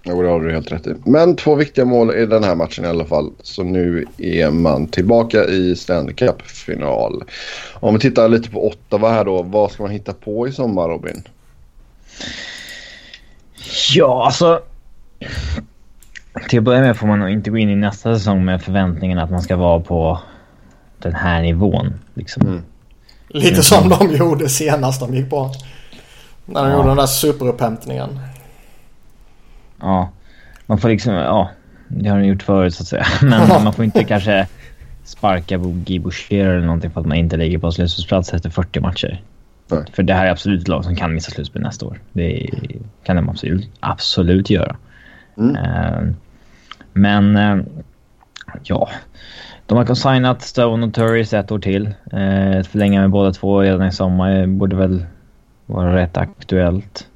Jo, 0.02 0.22
det 0.22 0.28
har 0.28 0.40
du 0.40 0.52
helt 0.52 0.72
rätt 0.72 0.86
i. 0.86 0.94
Men 1.04 1.36
två 1.36 1.54
viktiga 1.54 1.84
mål 1.84 2.14
i 2.14 2.26
den 2.26 2.44
här 2.44 2.54
matchen 2.54 2.84
i 2.84 2.88
alla 2.88 3.04
fall. 3.04 3.30
Så 3.42 3.62
nu 3.62 4.06
är 4.18 4.50
man 4.50 4.86
tillbaka 4.86 5.44
i 5.44 5.76
Stanley 5.76 6.14
Cup-final. 6.14 7.24
Om 7.74 7.94
vi 7.94 8.00
tittar 8.00 8.28
lite 8.28 8.50
på 8.50 8.66
Ottawa 8.66 9.10
här 9.10 9.24
då. 9.24 9.42
Vad 9.42 9.70
ska 9.70 9.82
man 9.82 9.92
hitta 9.92 10.12
på 10.12 10.48
i 10.48 10.52
sommar 10.52 10.88
Robin? 10.88 11.22
Ja, 13.94 14.24
alltså. 14.26 14.60
till 16.48 16.58
att 16.58 16.64
börja 16.64 16.80
med 16.80 16.96
får 16.96 17.06
man 17.06 17.18
nog 17.18 17.30
inte 17.30 17.50
gå 17.50 17.58
in 17.58 17.70
i 17.70 17.76
nästa 17.76 18.14
säsong 18.14 18.44
med 18.44 18.62
förväntningen 18.62 19.18
att 19.18 19.30
man 19.30 19.42
ska 19.42 19.56
vara 19.56 19.80
på 19.80 20.18
den 20.98 21.14
här 21.14 21.42
nivån. 21.42 21.94
Liksom. 22.14 22.42
Mm. 22.46 22.62
Lite 23.28 23.62
som 23.62 23.88
de 23.88 24.16
gjorde 24.16 24.48
senast 24.48 25.00
de 25.00 25.14
gick 25.14 25.30
på. 25.30 25.50
När 26.46 26.62
de 26.62 26.70
Ja. 26.70 26.76
gjorde 26.76 26.88
den 26.88 26.96
där 26.96 27.06
superupphämtningen. 27.06 28.20
Ja, 29.80 30.10
man 30.66 30.78
får 30.78 30.88
liksom... 30.88 31.14
Ja, 31.14 31.50
det 31.88 32.08
har 32.08 32.18
de 32.18 32.24
gjort 32.26 32.42
förut 32.42 32.74
så 32.74 32.82
att 32.82 32.88
säga. 32.88 33.06
Men 33.22 33.64
man 33.64 33.72
får 33.72 33.84
inte 33.84 34.04
kanske 34.08 34.46
sparka 35.04 35.56
Guy 35.58 35.98
Boucher 35.98 36.46
eller 36.46 36.66
någonting 36.66 36.90
för 36.90 37.00
att 37.00 37.06
man 37.06 37.16
inte 37.16 37.36
ligger 37.36 37.58
på 37.58 37.72
slutspelsplats 37.72 38.34
efter 38.34 38.50
40 38.50 38.80
matcher. 38.80 39.22
Nej. 39.70 39.84
För 39.92 40.02
det 40.02 40.14
här 40.14 40.26
är 40.26 40.30
absolut 40.30 40.62
ett 40.62 40.68
lag 40.68 40.84
som 40.84 40.96
kan 40.96 41.14
missa 41.14 41.30
slutspel 41.30 41.62
nästa 41.62 41.86
år. 41.86 42.00
Det 42.12 42.50
kan 43.04 43.16
de 43.16 43.28
absolut, 43.28 43.70
absolut 43.80 44.50
göra. 44.50 44.76
Mm. 45.38 45.56
Eh, 45.56 46.12
men 46.92 47.36
eh, 47.36 47.56
ja, 48.62 48.88
de 49.68 49.78
har 49.78 49.94
signat 49.94 50.42
Stone 50.42 50.86
och 50.86 50.94
Turris 50.94 51.32
ett 51.32 51.52
år 51.52 51.58
till. 51.58 51.86
Att 52.60 52.66
förlänga 52.66 53.00
med 53.00 53.10
båda 53.10 53.32
två 53.32 53.60
redan 53.60 53.86
i 53.86 53.92
sommar 53.92 54.40
eh, 54.40 54.46
borde 54.46 54.76
väl 54.76 55.06
vara 55.66 55.96
rätt 55.96 56.16
aktuellt. 56.16 57.06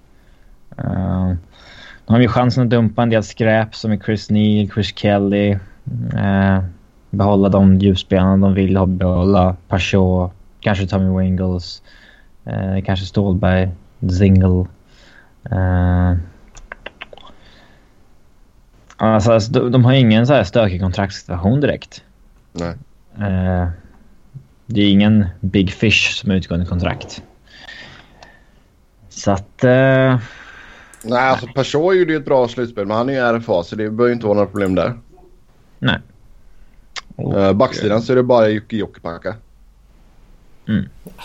Eh, 0.79 1.33
de 2.07 2.13
har 2.13 2.21
ju 2.21 2.29
chansen 2.29 2.63
att 2.63 2.71
dumpa 2.71 3.03
en 3.03 3.11
del 3.11 3.23
skräp 3.23 3.75
som 3.75 3.93
är 3.93 3.97
Chris 3.97 4.31
Neal, 4.31 4.71
Chris 4.75 4.97
Kelly. 4.97 5.51
eh, 6.15 6.65
behålla 7.11 7.49
de 7.49 7.79
djupspelarna 7.79 8.47
de 8.47 8.55
vill 8.55 8.77
ha 8.77 8.87
behålla. 8.87 9.57
Pachot, 9.69 10.33
kanske 10.61 10.87
Tommy 10.87 11.19
Wingles, 11.19 11.83
eh, 12.45 12.85
kanske 12.85 13.07
Stålberg, 13.07 13.71
Zingle. 14.19 14.67
Eh, 15.51 16.17
alltså, 18.97 19.33
alltså, 19.33 19.53
de, 19.53 19.73
de 19.73 19.85
har 19.85 19.93
ingen 19.93 20.27
så 20.27 20.35
här 20.35 20.45
stökig 20.45 20.81
kontraktssituation 20.81 21.61
direkt. 21.61 22.03
Nej. 22.53 22.75
Eh, 23.15 23.69
det 24.67 24.81
är 24.81 24.91
ingen 24.91 25.27
big 25.41 25.73
fish 25.73 26.13
som 26.15 26.31
är 26.31 26.35
utgående 26.35 26.67
kontrakt. 26.67 27.23
Så 29.09 29.31
att... 29.31 29.65
Eh, 29.65 30.19
Nej, 31.05 31.29
alltså 31.29 31.47
Peugeot 31.47 31.97
gjorde 31.97 32.13
ju 32.13 32.19
ett 32.19 32.25
bra 32.25 32.49
slutspel 32.49 32.87
men 32.87 32.97
han 32.97 33.09
är 33.09 33.13
ju 33.13 33.39
RFA 33.39 33.63
så 33.63 33.77
det 33.77 33.91
bör 33.91 34.07
ju 34.07 34.13
inte 34.13 34.27
vara 34.27 34.35
några 34.35 34.49
problem 34.49 34.75
där. 34.75 34.99
nej. 35.79 35.99
Och, 37.17 37.35
Uh, 37.35 37.53
backsidan 37.53 38.03
så 38.03 38.13
är 38.13 38.17
det 38.17 38.23
bara 38.23 38.49
Jocke 38.49 38.77
Jokkipakka. 38.77 39.35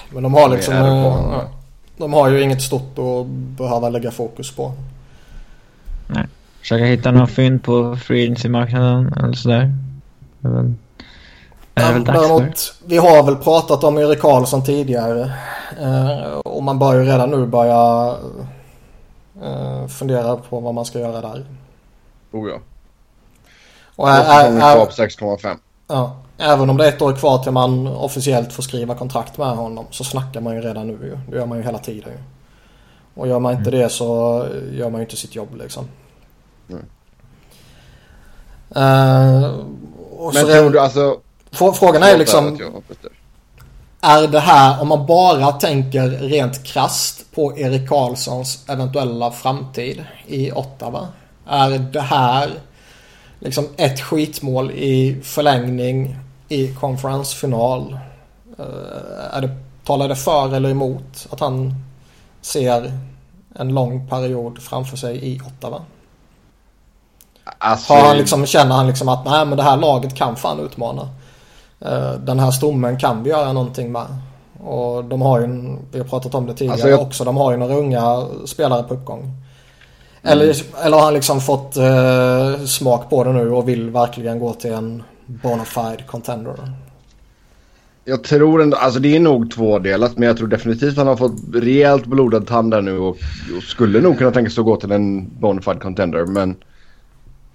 Men 0.09 0.23
de 0.23 0.33
har 0.33 0.49
liksom... 0.49 0.73
Det 0.73 0.79
eh, 0.79 1.49
de 1.97 2.13
har 2.13 2.29
ju 2.29 2.41
inget 2.41 2.61
stort 2.61 2.99
att 2.99 3.27
behöva 3.57 3.89
lägga 3.89 4.11
fokus 4.11 4.51
på. 4.51 4.73
Försöka 6.59 6.85
hitta 6.85 7.11
några 7.11 7.27
fynd 7.27 7.63
på 7.63 7.95
free 7.95 8.23
agency-marknaden 8.23 9.13
eller 9.13 9.33
sådär. 9.33 9.71
Är 11.81 11.95
är. 11.95 11.99
Däremot, 11.99 12.73
vi 12.85 12.97
har 12.97 13.23
väl 13.23 13.35
pratat 13.35 13.83
om 13.83 13.97
Erik 13.97 14.21
Karlsson 14.21 14.63
tidigare. 14.63 15.31
Eh, 15.81 16.31
och 16.39 16.63
man 16.63 16.79
bör 16.79 16.93
ju 16.95 17.03
redan 17.03 17.29
nu 17.31 17.45
börja 17.45 18.15
eh, 19.43 19.87
fundera 19.87 20.35
på 20.35 20.59
vad 20.59 20.73
man 20.73 20.85
ska 20.85 20.99
göra 20.99 21.21
där. 21.21 21.45
Oh 22.31 22.49
ja. 22.49 22.55
Och 23.95 24.05
Två 24.07 24.13
ä- 24.13 24.17
ä- 24.17 24.23
säsonger 24.23 24.57
ä- 24.57 24.75
kvar 24.75 24.85
på 24.85 24.91
6,5. 24.91 25.57
ja, 25.87 26.15
även 26.37 26.69
om 26.69 26.77
det 26.77 26.85
är 26.85 26.89
ett 26.89 27.01
år 27.01 27.13
kvar 27.13 27.37
till 27.37 27.51
man 27.51 27.87
officiellt 27.87 28.53
får 28.53 28.63
skriva 28.63 28.95
kontrakt 28.95 29.37
med 29.37 29.47
honom 29.47 29.85
så 29.91 30.03
snackar 30.03 30.41
man 30.41 30.55
ju 30.55 30.61
redan 30.61 30.87
nu 30.87 30.93
ju. 30.93 31.17
Det 31.31 31.37
gör 31.37 31.45
man 31.45 31.57
ju 31.57 31.63
hela 31.63 31.77
tiden 31.77 32.11
ju. 32.11 32.19
Och 33.21 33.27
gör 33.27 33.39
man 33.39 33.53
inte 33.53 33.71
det 33.71 33.89
så 33.89 34.45
gör 34.71 34.89
man 34.89 34.99
ju 35.01 35.05
inte 35.05 35.15
sitt 35.17 35.35
jobb 35.35 35.55
liksom. 35.55 35.87
Eh, 38.75 39.43
och 40.17 40.33
Men 40.33 40.45
så 40.45 40.47
tror 40.51 40.69
du 40.69 40.79
alltså... 40.79 41.17
Frå- 41.51 41.73
Frågan 41.73 42.03
är 42.03 42.17
liksom... 42.17 42.59
Är 44.01 44.27
det 44.27 44.39
här, 44.39 44.81
om 44.81 44.87
man 44.87 45.05
bara 45.05 45.51
tänker 45.51 46.09
rent 46.09 46.63
krast 46.63 47.35
på 47.35 47.57
Erik 47.57 47.89
Karlssons 47.89 48.69
eventuella 48.69 49.31
framtid 49.31 50.05
i 50.27 50.51
Ottawa. 50.51 51.07
Är 51.47 51.69
det 51.79 52.01
här 52.01 52.49
liksom 53.39 53.67
ett 53.77 54.01
skitmål 54.01 54.71
i 54.71 55.21
förlängning 55.23 56.15
i 56.49 56.67
konferensfinal? 56.67 57.99
Eh, 58.59 59.35
Är 59.37 59.41
det, 59.41 59.57
talar 59.85 60.07
det 60.07 60.15
för 60.15 60.53
eller 60.55 60.69
emot 60.69 61.27
att 61.29 61.39
han 61.39 61.73
ser 62.41 62.91
en 63.55 63.73
lång 63.73 64.07
period 64.09 64.61
framför 64.61 64.97
sig 64.97 65.17
i 65.33 65.41
Ottawa? 65.41 65.81
Alltså, 67.57 67.93
Har 67.93 68.07
han 68.07 68.17
liksom, 68.17 68.45
känner 68.45 68.75
han 68.75 68.87
liksom 68.87 69.09
att 69.09 69.25
nej 69.25 69.45
men 69.45 69.57
det 69.57 69.63
här 69.63 69.77
laget 69.77 70.15
kan 70.15 70.35
fan 70.35 70.59
utmana. 70.59 71.09
Eh, 71.79 72.13
Den 72.13 72.39
här 72.39 72.51
stommen 72.51 72.97
kan 72.97 73.23
vi 73.23 73.29
göra 73.29 73.53
någonting 73.53 73.91
med. 73.91 74.05
Och 74.63 75.03
de 75.05 75.21
har 75.21 75.39
ju, 75.41 75.47
vi 75.91 75.99
har 75.99 76.05
pratat 76.05 76.35
om 76.35 76.45
det 76.45 76.53
tidigare 76.53 76.73
Alltså, 76.73 76.89
jag- 76.89 77.01
också, 77.01 77.23
de 77.23 77.37
har 77.37 77.51
ju 77.51 77.57
några 77.57 77.75
unga 77.75 78.27
spelare 78.45 78.83
på 78.83 78.93
uppgång. 78.93 79.31
Eller, 80.23 80.55
eller 80.85 80.97
har 80.97 81.03
han 81.05 81.13
liksom 81.13 81.41
fått 81.41 81.77
eh, 81.77 82.65
smak 82.65 83.09
på 83.09 83.23
det 83.23 83.33
nu 83.33 83.51
och 83.51 83.69
vill 83.69 83.89
verkligen 83.89 84.39
gå 84.39 84.53
till 84.53 84.71
en 84.73 85.03
bona 85.25 85.65
fide 85.65 86.03
contender? 86.07 86.55
Jag 88.05 88.23
tror 88.23 88.61
ändå, 88.61 88.77
alltså 88.77 88.99
det 88.99 89.15
är 89.15 89.19
nog 89.19 89.51
tvådelat 89.51 90.17
men 90.17 90.27
jag 90.27 90.37
tror 90.37 90.47
definitivt 90.47 90.91
att 90.91 90.97
han 90.97 91.07
har 91.07 91.15
fått 91.17 91.35
rejält 91.53 92.05
blodad 92.05 92.47
tand 92.47 92.71
där 92.71 92.81
nu 92.81 92.97
och, 92.99 93.17
och 93.57 93.63
skulle 93.63 94.01
nog 94.01 94.17
kunna 94.17 94.31
tänka 94.31 94.51
sig 94.51 94.61
att 94.61 94.65
gå 94.65 94.75
till 94.75 94.91
en 94.91 95.29
bonafide 95.39 95.79
contender 95.79 96.25
men 96.25 96.55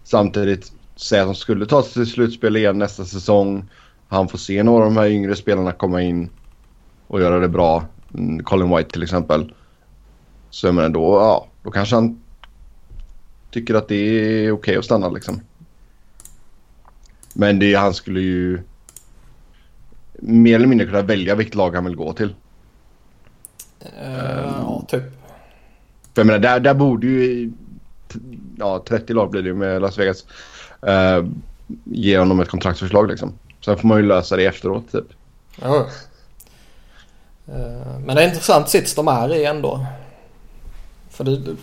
samtidigt 0.04 0.72
säga 0.96 1.22
att 1.22 1.28
de 1.28 1.34
skulle 1.34 1.66
ta 1.66 1.82
sig 1.82 1.92
till 1.92 2.06
slutspel 2.12 2.56
igen 2.56 2.78
nästa 2.78 3.04
säsong. 3.04 3.64
Han 4.12 4.28
får 4.28 4.38
se 4.38 4.62
några 4.62 4.84
av 4.84 4.94
de 4.94 5.00
här 5.00 5.06
yngre 5.06 5.36
spelarna 5.36 5.72
komma 5.72 6.02
in 6.02 6.30
och 7.06 7.20
göra 7.20 7.38
det 7.38 7.48
bra. 7.48 7.84
Mm, 8.14 8.44
Colin 8.44 8.76
White 8.76 8.90
till 8.90 9.02
exempel. 9.02 9.54
Så 10.50 10.66
jag 10.66 10.74
menar 10.74 10.88
då, 10.88 11.00
ja, 11.00 11.46
då 11.62 11.70
kanske 11.70 11.94
han 11.94 12.22
tycker 13.50 13.74
att 13.74 13.88
det 13.88 13.94
är 13.94 14.52
okej 14.52 14.76
att 14.76 14.84
stanna 14.84 15.08
liksom. 15.08 15.40
Men 17.34 17.58
det, 17.58 17.74
han 17.74 17.94
skulle 17.94 18.20
ju 18.20 18.62
mer 20.12 20.54
eller 20.54 20.66
mindre 20.66 20.86
kunna 20.86 21.02
välja 21.02 21.34
vilket 21.34 21.54
lag 21.54 21.74
han 21.74 21.84
vill 21.84 21.96
gå 21.96 22.12
till. 22.12 22.34
Eh, 23.80 24.52
ja, 24.60 24.84
typ. 24.88 25.02
För 26.14 26.20
jag 26.20 26.26
menar, 26.26 26.38
där, 26.38 26.60
där 26.60 26.74
borde 26.74 27.06
ju... 27.06 27.52
Ja, 28.58 28.84
30 28.88 29.12
lag 29.12 29.30
blir 29.30 29.42
det 29.42 29.48
ju 29.48 29.54
med 29.54 29.82
Las 29.82 29.98
Vegas. 29.98 30.26
eh, 30.86 31.26
ge 31.84 32.18
honom 32.18 32.40
ett 32.40 32.48
kontraktsförslag 32.48 33.08
liksom. 33.08 33.32
Sen 33.64 33.78
får 33.78 33.88
man 33.88 33.98
ju 33.98 34.06
lösa 34.06 34.36
det 34.36 34.46
efteråt 34.46 34.92
typ. 34.92 35.06
Jo. 35.64 35.76
Eh, 37.48 37.98
Men 38.04 38.16
det 38.16 38.22
är 38.22 38.28
intressant 38.28 38.68
sits 38.68 38.94
de 38.94 39.08
är 39.08 39.34
i 39.34 39.44
ändå. 39.44 39.86
För 41.10 41.24
det, 41.24 41.56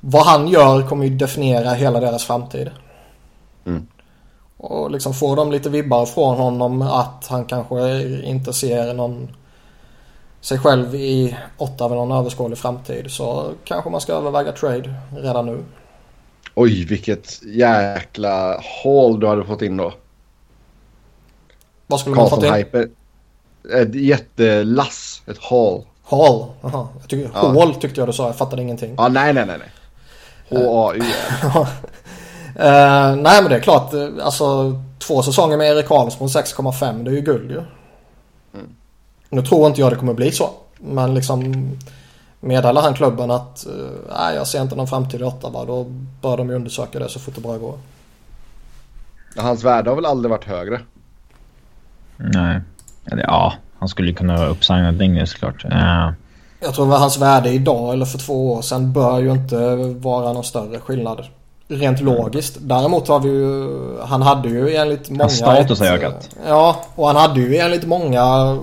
vad 0.00 0.26
han 0.26 0.48
gör 0.48 0.88
kommer 0.88 1.04
ju 1.04 1.16
definiera 1.16 1.70
hela 1.70 2.00
deras 2.00 2.24
framtid. 2.24 2.70
Mm. 3.64 3.86
Och 4.56 4.90
liksom 4.90 5.14
får 5.14 5.36
de 5.36 5.52
lite 5.52 5.70
vibbar 5.70 6.06
från 6.06 6.36
honom 6.36 6.82
att 6.82 7.26
han 7.28 7.44
kanske 7.44 8.02
inte 8.24 8.52
ser 8.52 8.94
någon 8.94 9.28
sig 10.40 10.58
själv 10.58 10.94
i 10.94 11.36
Ottawa 11.58 11.94
någon 11.94 12.12
överskådlig 12.18 12.58
framtid 12.58 13.10
så 13.10 13.52
kanske 13.64 13.90
man 13.90 14.00
ska 14.00 14.12
överväga 14.12 14.52
trade 14.52 14.94
redan 15.16 15.46
nu. 15.46 15.64
Oj, 16.54 16.84
vilket 16.84 17.42
jäkla 17.42 18.60
haul 18.84 19.20
du 19.20 19.26
hade 19.26 19.44
fått 19.44 19.62
in 19.62 19.76
då. 19.76 19.92
Vad 21.86 22.00
skulle 22.00 22.16
man 22.16 22.30
fått 22.30 22.42
in? 22.44 22.50
Carlson-hype. 22.50 22.88
Ett 23.82 23.94
jättelass. 23.94 25.22
Ett 25.26 25.38
haul. 25.38 25.82
Hall. 26.04 26.44
Aha. 26.62 26.88
Jag 27.00 27.08
tycker, 27.08 27.30
Ja. 27.34 27.48
Hall 27.60 27.74
tyckte 27.74 28.00
jag 28.00 28.08
du 28.08 28.12
sa. 28.12 28.26
Jag 28.26 28.36
fattade 28.36 28.62
ingenting. 28.62 28.94
Ja, 28.98 29.08
nej, 29.08 29.32
nej, 29.32 29.46
nej. 29.46 29.58
nej. 29.58 29.68
H-A-U. 30.48 31.02
Eh, 32.58 33.16
nej 33.16 33.42
men 33.42 33.48
det 33.50 33.56
är 33.56 33.60
klart. 33.60 33.94
eh, 33.94 34.08
Alltså 34.22 34.72
två 34.98 35.22
säsonger 35.22 35.56
med 35.56 35.66
Erik 35.70 35.86
Karlsson 35.86 36.28
6,5 36.28 37.04
det 37.04 37.10
är 37.10 37.14
ju 37.14 37.20
guld 37.20 37.50
ju. 37.50 37.62
Nu 39.28 39.42
tror 39.42 39.66
inte 39.66 39.80
jag 39.80 39.92
det 39.92 39.96
kommer 39.96 40.14
bli 40.14 40.32
så. 40.32 40.50
Men 40.78 41.14
liksom 41.14 41.70
meddelar 42.40 42.82
han 42.82 42.94
klubben 42.94 43.30
att 43.30 43.66
eh, 43.66 43.72
nej 44.18 44.34
jag 44.34 44.46
ser 44.46 44.62
inte 44.62 44.76
någon 44.76 44.86
framtid 44.86 45.20
i 45.20 45.24
Ottawa 45.24 45.64
då 45.64 45.84
bör 46.22 46.36
de 46.36 46.48
ju 46.48 46.54
undersöka 46.56 46.98
det 46.98 47.08
så 47.08 47.18
fort 47.20 47.34
det 47.34 47.40
bara 47.40 47.58
går. 47.58 47.78
Hans 49.36 49.64
värde 49.64 49.90
har 49.90 49.94
väl 49.96 50.06
aldrig 50.06 50.30
varit 50.30 50.44
högre. 50.44 50.80
Nej. 52.16 52.60
Ja, 53.04 53.52
han 53.78 53.88
skulle 53.88 54.12
kunna 54.12 54.36
vara 54.36 54.48
uppsignad 54.48 54.98
längre 54.98 55.26
såklart. 55.26 55.64
Uh, 55.64 56.10
Jag 56.60 56.74
tror 56.74 56.94
att 56.94 57.00
hans 57.00 57.18
värde 57.18 57.50
idag 57.50 57.92
eller 57.92 58.06
för 58.06 58.18
två 58.18 58.52
år 58.52 58.62
sedan 58.62 58.92
bör 58.92 59.20
ju 59.20 59.30
inte 59.30 59.76
vara 59.98 60.32
någon 60.32 60.44
större 60.44 60.78
skillnad. 60.78 61.24
Rent 61.68 62.00
logiskt. 62.00 62.56
Däremot 62.60 63.08
har 63.08 63.20
vi 63.20 63.28
ju, 63.28 63.68
han 64.02 64.22
hade 64.22 64.48
ju 64.48 64.76
enligt 64.76 65.10
många... 65.10 65.28
status 65.28 65.80
har 65.80 65.86
ökat. 65.86 66.30
Ja, 66.46 66.84
och 66.94 67.06
han 67.06 67.16
hade 67.16 67.40
ju 67.40 67.56
enligt 67.56 67.86
många 67.86 68.58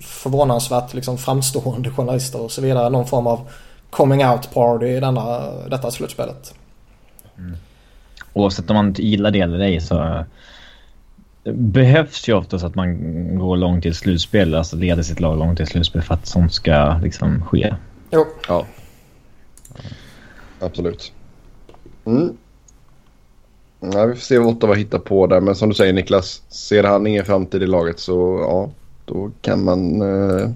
förvånansvärt 0.00 0.94
liksom 0.94 1.18
framstående 1.18 1.90
journalister 1.90 2.40
och 2.40 2.50
så 2.50 2.62
vidare 2.62 2.90
någon 2.90 3.06
form 3.06 3.26
av 3.26 3.40
coming 3.90 4.26
out 4.26 4.54
party 4.54 4.86
i 4.86 5.00
denna, 5.00 5.40
detta 5.68 5.90
slutspelet. 5.90 6.54
oavsett 8.32 8.70
om 8.70 8.76
man 8.76 8.92
gillar 8.92 9.30
det 9.30 9.40
eller 9.40 9.58
ej 9.58 9.80
så 9.80 10.24
behövs 11.52 12.28
ju 12.28 12.32
oftast 12.32 12.64
att 12.64 12.74
man 12.74 12.98
går 13.38 13.56
långt 13.56 13.82
till 13.82 13.94
slutspel, 13.94 14.54
alltså 14.54 14.76
leder 14.76 15.02
sitt 15.02 15.20
lag 15.20 15.38
långt 15.38 15.56
till 15.56 15.66
slutspel 15.66 16.02
för 16.02 16.14
att 16.14 16.26
sånt 16.26 16.52
ska 16.52 16.98
liksom 17.02 17.42
ske. 17.42 17.74
Jo. 18.10 18.26
Ja. 18.48 18.66
Absolut. 20.60 21.12
Mm. 22.04 22.36
Ja, 23.80 24.06
vi 24.06 24.14
får 24.14 24.20
se 24.20 24.38
vad 24.38 24.48
Ottawa 24.48 24.74
hittar 24.74 24.98
på 24.98 25.26
där. 25.26 25.40
Men 25.40 25.54
som 25.54 25.68
du 25.68 25.74
säger 25.74 25.92
Niklas, 25.92 26.42
ser 26.48 26.84
han 26.84 27.06
ingen 27.06 27.24
framtid 27.24 27.62
i 27.62 27.66
laget 27.66 27.98
så 27.98 28.38
ja, 28.42 28.70
då 29.04 29.30
kan 29.40 29.64
man... 29.64 30.02
Eh, 30.02 30.50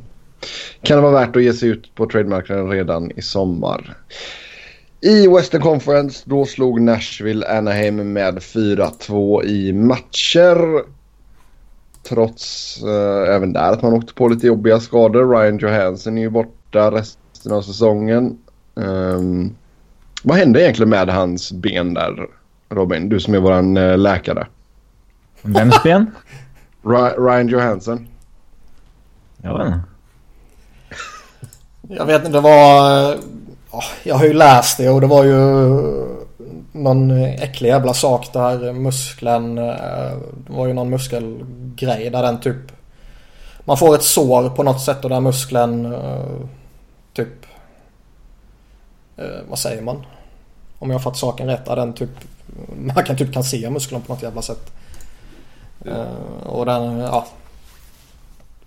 kan 0.82 0.96
det 0.96 1.02
vara 1.02 1.12
värt 1.12 1.36
att 1.36 1.42
ge 1.42 1.52
sig 1.52 1.68
ut 1.68 1.94
på 1.94 2.06
trademarknaden 2.06 2.70
redan 2.70 3.10
i 3.10 3.22
sommar. 3.22 3.96
I 5.00 5.26
Western 5.26 5.62
Conference 5.62 6.22
då 6.26 6.44
slog 6.44 6.80
Nashville 6.80 7.58
Anaheim 7.58 8.12
med 8.12 8.38
4-2 8.38 9.44
i 9.44 9.72
matcher. 9.72 10.84
Trots 12.08 12.76
eh, 12.82 13.34
även 13.34 13.52
där 13.52 13.72
att 13.72 13.82
man 13.82 13.92
åkte 13.92 14.14
på 14.14 14.28
lite 14.28 14.46
jobbiga 14.46 14.80
skador. 14.80 15.30
Ryan 15.30 15.58
Johansson 15.58 16.18
är 16.18 16.22
ju 16.22 16.30
borta 16.30 16.90
resten 16.90 17.52
av 17.52 17.62
säsongen. 17.62 18.38
Um, 18.74 19.56
vad 20.22 20.36
hände 20.36 20.62
egentligen 20.62 20.90
med 20.90 21.08
hans 21.08 21.52
ben 21.52 21.94
där 21.94 22.26
Robin? 22.68 23.08
Du 23.08 23.20
som 23.20 23.34
är 23.34 23.38
våran 23.38 23.76
eh, 23.76 23.98
läkare. 23.98 24.46
Vems 25.42 25.82
ben? 25.82 26.10
Ryan 27.18 27.48
Johansson. 27.48 28.08
Jag 29.42 29.58
vet 29.58 29.66
inte. 29.66 29.80
Jag 31.88 32.06
vet 32.06 32.24
inte, 32.24 32.32
det 32.32 32.40
var... 32.40 33.16
Jag 34.02 34.14
har 34.14 34.24
ju 34.24 34.32
läst 34.32 34.78
det 34.78 34.90
och 34.90 35.00
det 35.00 35.06
var 35.06 35.24
ju 35.24 35.38
någon 36.72 37.10
äcklig 37.22 37.68
jävla 37.68 37.94
sak 37.94 38.32
där 38.32 38.72
muskeln... 38.72 39.58
Eh, 39.58 40.16
det 40.46 40.52
var 40.52 40.66
ju 40.66 40.72
någon 40.72 40.90
muskelgrej 40.90 42.10
där 42.10 42.22
den 42.22 42.40
typ... 42.40 42.56
Man 43.64 43.76
får 43.76 43.94
ett 43.94 44.02
sår 44.02 44.50
på 44.50 44.62
något 44.62 44.80
sätt 44.80 45.04
och 45.04 45.10
där 45.10 45.20
muskeln 45.20 45.92
eh, 45.92 46.26
typ... 47.12 47.28
Vad 49.48 49.58
säger 49.58 49.82
man? 49.82 50.06
Om 50.78 50.90
jag 50.90 50.98
har 50.98 51.02
fått 51.02 51.16
saken 51.16 51.46
rätt. 51.46 51.64
Där 51.64 51.76
den 51.76 51.92
typ... 51.92 52.10
Man 52.76 53.04
kan 53.04 53.16
typ 53.16 53.32
kan 53.32 53.44
se 53.44 53.70
muskeln 53.70 54.02
på 54.02 54.12
något 54.12 54.22
jävla 54.22 54.42
sätt. 54.42 54.72
Och 56.42 56.66
den, 56.66 56.98
ja, 56.98 57.26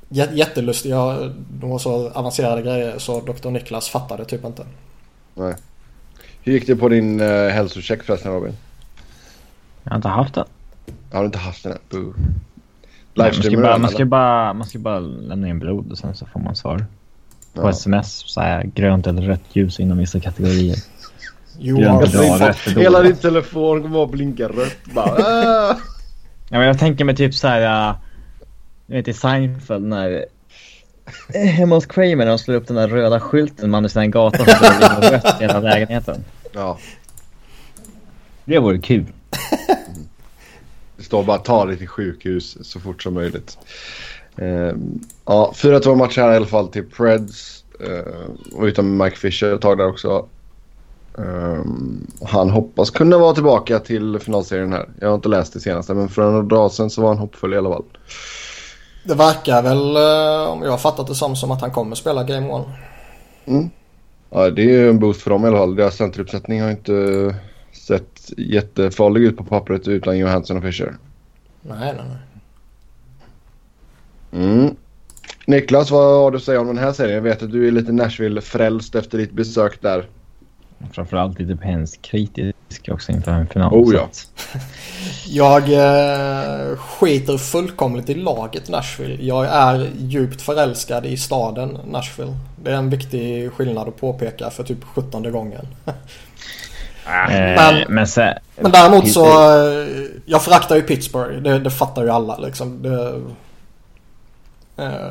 jättelustiga. 0.10 1.18
De 1.50 1.70
var 1.70 1.80
så 1.80 2.10
avancerade 2.10 2.62
grejer 2.62 3.00
så 3.00 3.22
Dr. 3.22 3.50
Niklas 3.50 3.90
fattade 3.90 4.26
typ 4.26 4.46
inte. 4.46 4.64
Nej. 5.36 5.56
Hur 6.42 6.54
gick 6.54 6.68
det 6.68 6.76
på 6.76 6.90
din 6.90 7.22
uh, 7.22 7.50
hälsocheck 7.50 8.04
förresten 8.04 8.32
Robin? 8.32 8.54
Jag 9.84 9.92
har 9.92 9.96
inte 9.96 10.08
haft 10.08 10.34
den. 10.34 10.46
Har 11.12 11.20
du 11.20 11.26
inte 11.26 11.38
haft 11.38 11.64
den? 11.64 11.78
Boo. 11.90 12.14
Nej, 13.14 13.32
man, 13.34 13.44
ska 13.44 13.58
bara, 13.58 13.78
man, 13.78 13.90
ska 13.90 14.06
bara, 14.06 14.54
man 14.54 14.68
ska 14.68 14.80
bara 14.80 15.00
lämna 15.00 15.48
in 15.48 15.60
blod 15.60 15.92
och 15.92 15.98
sen 15.98 16.16
så 16.16 16.26
får 16.26 16.40
man 16.40 16.56
svar. 16.56 16.86
På 17.54 17.62
ja. 17.62 17.70
sms 17.70 18.24
så 18.28 18.42
här, 18.42 18.64
grönt 18.64 19.08
eller 19.08 19.22
rött 19.22 19.44
ljus 19.54 19.80
inom 19.80 19.98
vissa 19.98 20.20
kategorier. 20.20 20.78
grönt 21.60 22.04
är 22.04 22.18
bra, 22.18 22.48
rött 22.48 22.68
är 22.68 22.82
Hela 22.82 23.02
din 23.02 23.16
telefon 23.16 23.82
kommer 23.82 24.04
att 24.04 24.12
blinka 24.12 24.48
rött 24.48 24.94
bara. 24.94 25.20
ja, 25.20 25.78
men 26.50 26.62
jag 26.62 26.80
tänker 26.80 27.06
mig 27.06 27.16
typ 27.16 27.36
så 27.36 27.48
här. 27.48 27.90
Uh, 27.90 27.96
jag 28.88 28.96
vet 28.96 29.08
i 29.08 29.14
Seinfeld 29.14 29.86
när 29.86 30.12
eh, 30.12 30.22
hemma 31.34 31.76
hos 31.76 31.86
Kramer 31.86 32.16
när 32.16 32.26
de 32.26 32.40
slår 32.40 32.56
upp 32.56 32.68
den 32.68 32.76
där 32.76 32.88
röda 32.88 33.20
skylten 33.20 33.70
man 33.70 33.86
är 33.86 33.98
en 33.98 34.12
gata 34.12 34.38
som 34.38 34.46
står 34.46 35.02
det 35.02 35.12
rött 35.12 35.42
i 35.42 35.44
hela 35.44 35.60
lägenheten. 35.60 36.24
Ja. 36.52 36.78
Det 38.46 38.60
vore 38.60 38.78
kul. 38.78 39.06
Det 40.98 41.04
står 41.04 41.24
bara 41.24 41.38
ta 41.38 41.66
dig 41.66 41.78
till 41.78 41.88
sjukhus 41.88 42.58
så 42.62 42.80
fort 42.80 43.04
som 43.04 43.14
möjligt. 43.14 43.58
Uh, 44.42 44.74
ja, 45.26 45.54
4-2 45.56 45.96
matcher 45.96 46.22
här 46.22 46.34
i 46.34 46.36
alla 46.36 46.46
fall 46.46 46.68
till 46.68 46.90
Preds. 46.90 47.64
Uh, 47.88 48.56
och 48.56 48.64
utan 48.64 48.98
Mike 48.98 49.16
Fisher 49.16 49.56
ett 49.56 49.62
tag 49.62 49.78
där 49.78 49.88
också. 49.88 50.28
Um, 51.14 52.08
han 52.26 52.50
hoppas 52.50 52.90
kunna 52.90 53.18
vara 53.18 53.34
tillbaka 53.34 53.80
till 53.80 54.20
finalserien 54.20 54.74
här. 54.74 54.90
Jag 55.00 55.08
har 55.08 55.16
inte 55.16 55.30
läst 55.30 55.54
det 55.54 55.60
senaste 55.60 55.94
men 55.94 56.10
för 56.10 56.32
några 56.32 56.42
dagar 56.42 56.70
sedan 56.70 56.90
så 56.90 57.02
var 57.02 57.10
han 57.10 57.18
hoppfull 57.18 57.54
i 57.54 57.58
alla 57.58 57.70
fall. 57.70 57.86
Det 59.04 59.16
verkar 59.16 59.62
väl, 59.62 59.96
eh, 59.96 60.52
om 60.52 60.62
jag 60.64 60.72
har 60.72 60.78
fattat 60.78 61.08
det 61.08 61.16
som, 61.16 61.36
som 61.36 61.52
att 61.52 61.62
han 61.62 61.72
kommer 61.72 61.96
spela 61.96 62.24
Game 62.24 62.50
One. 62.50 62.66
Mm. 63.46 63.70
Ja, 64.30 64.50
det 64.50 64.62
är 64.62 64.66
ju 64.66 64.90
en 64.90 65.00
boost 65.00 65.22
för 65.22 65.30
dem 65.30 65.46
i 65.46 65.48
alla 65.48 65.58
fall. 65.58 65.76
Deras 65.76 65.96
centeruppsättning 65.96 66.62
har 66.62 66.72
inte 66.72 67.36
sett 67.72 68.32
jättefarlig 68.38 69.22
ut 69.22 69.38
på 69.38 69.44
pappret 69.44 69.88
utan 69.88 70.18
Johansson 70.18 70.58
och 70.58 70.64
Fischer. 70.64 70.98
Nej, 71.62 71.94
nej, 71.94 72.06
nej. 72.08 72.18
Mm. 74.44 74.76
Niklas, 75.46 75.92
vad 75.92 76.24
har 76.24 76.32
du 76.32 76.38
att 76.38 76.44
säga 76.44 76.62
om 76.62 76.68
den 76.68 76.78
här 76.78 76.94
serien? 76.94 77.16
Jag 77.16 77.22
vet 77.22 77.44
att 77.44 77.52
du 77.52 77.68
är 77.68 77.72
lite 77.72 77.92
Nashville-frälst 77.92 78.96
efter 78.96 79.18
ditt 79.18 79.32
besök 79.32 79.82
där. 79.82 80.08
Framförallt 80.94 81.40
lite 81.40 81.56
Pence-kritisk 81.56 82.90
också 82.92 83.12
inför 83.12 83.32
en 83.32 83.48
final. 83.48 83.74
Oh 83.74 83.96
ja. 83.96 84.10
jag 85.28 85.64
eh, 85.64 86.78
skiter 86.78 87.38
fullkomligt 87.38 88.10
i 88.10 88.14
laget 88.14 88.70
Nashville. 88.70 89.24
Jag 89.24 89.46
är 89.46 89.90
djupt 89.98 90.42
förälskad 90.42 91.06
i 91.06 91.18
staden 91.18 91.78
Nashville. 91.86 92.38
Det 92.64 92.72
är 92.72 92.76
en 92.76 92.90
viktig 92.90 93.52
skillnad 93.52 93.88
att 93.88 94.00
påpeka 94.00 94.50
för 94.50 94.64
typ 94.64 94.84
17 94.84 95.32
gången. 95.32 95.68
Ah, 97.06 97.28
men, 97.28 97.78
eh, 97.78 97.90
men, 97.90 98.08
så, 98.08 98.34
men 98.56 98.72
däremot 98.72 99.12
så, 99.12 99.26
eh, 99.26 99.88
jag 100.26 100.44
föraktar 100.44 100.76
ju 100.76 100.82
Pittsburgh. 100.82 101.42
Det, 101.42 101.60
det 101.60 101.72
fattar 101.72 102.04
ju 102.04 102.10
alla 102.10 102.38
liksom. 102.38 102.82
Det, 102.82 103.22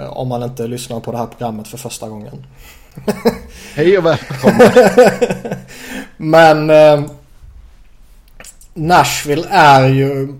om 0.08 0.28
man 0.28 0.42
inte 0.42 0.66
lyssnar 0.66 1.00
på 1.00 1.12
det 1.12 1.18
här 1.18 1.26
programmet 1.26 1.68
för 1.68 1.78
första 1.78 2.08
gången. 2.08 2.46
Hej 3.74 3.98
och 3.98 4.06
välkommen. 4.06 4.70
Men 6.16 6.70
eh, 6.70 7.10
Nashville 8.74 9.46
är 9.50 9.88
ju... 9.88 10.34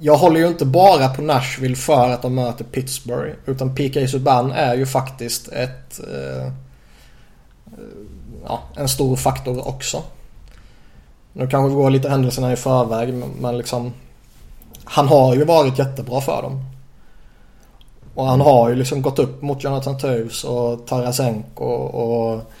Jag 0.00 0.16
håller 0.16 0.40
ju 0.40 0.48
inte 0.48 0.64
bara 0.64 1.08
på 1.08 1.22
Nashville 1.22 1.76
för 1.76 2.10
att 2.10 2.22
de 2.22 2.34
möter 2.34 2.64
Pittsburgh. 2.64 3.34
Utan 3.46 3.74
PK 3.74 4.06
Subban 4.06 4.52
är 4.52 4.74
ju 4.74 4.86
faktiskt 4.86 5.48
ett... 5.48 6.00
Eh, 6.00 6.52
ja, 8.46 8.62
en 8.76 8.88
stor 8.88 9.16
faktor 9.16 9.68
också. 9.68 10.02
Nu 11.32 11.48
kanske 11.48 11.68
vi 11.68 11.74
går 11.74 11.90
lite 11.90 12.08
händelserna 12.08 12.52
i 12.52 12.56
förväg 12.56 13.14
men 13.40 13.58
liksom... 13.58 13.92
Han 14.84 15.08
har 15.08 15.34
ju 15.34 15.44
varit 15.44 15.78
jättebra 15.78 16.20
för 16.20 16.42
dem. 16.42 16.73
Och 18.14 18.26
han 18.26 18.40
har 18.40 18.68
ju 18.68 18.74
liksom 18.74 19.02
gått 19.02 19.18
upp 19.18 19.42
mot 19.42 19.64
Jonathan 19.64 19.98
Toews 19.98 20.44
och 20.44 20.86
Tarasenko 20.86 21.64
och, 21.64 22.52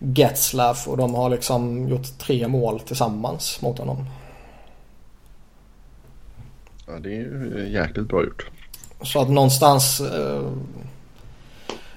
Getzlaff 0.00 0.88
och 0.88 0.96
de 0.96 1.14
har 1.14 1.30
liksom 1.30 1.88
gjort 1.88 2.18
tre 2.18 2.48
mål 2.48 2.80
tillsammans 2.80 3.60
mot 3.62 3.78
honom. 3.78 4.06
Ja, 6.86 6.92
det 6.98 7.08
är 7.08 7.12
ju 7.12 7.68
jäkligt 7.72 8.08
bra 8.08 8.24
gjort. 8.24 8.50
Så 9.02 9.20
att 9.20 9.30
någonstans... 9.30 10.00
Eh, 10.00 10.42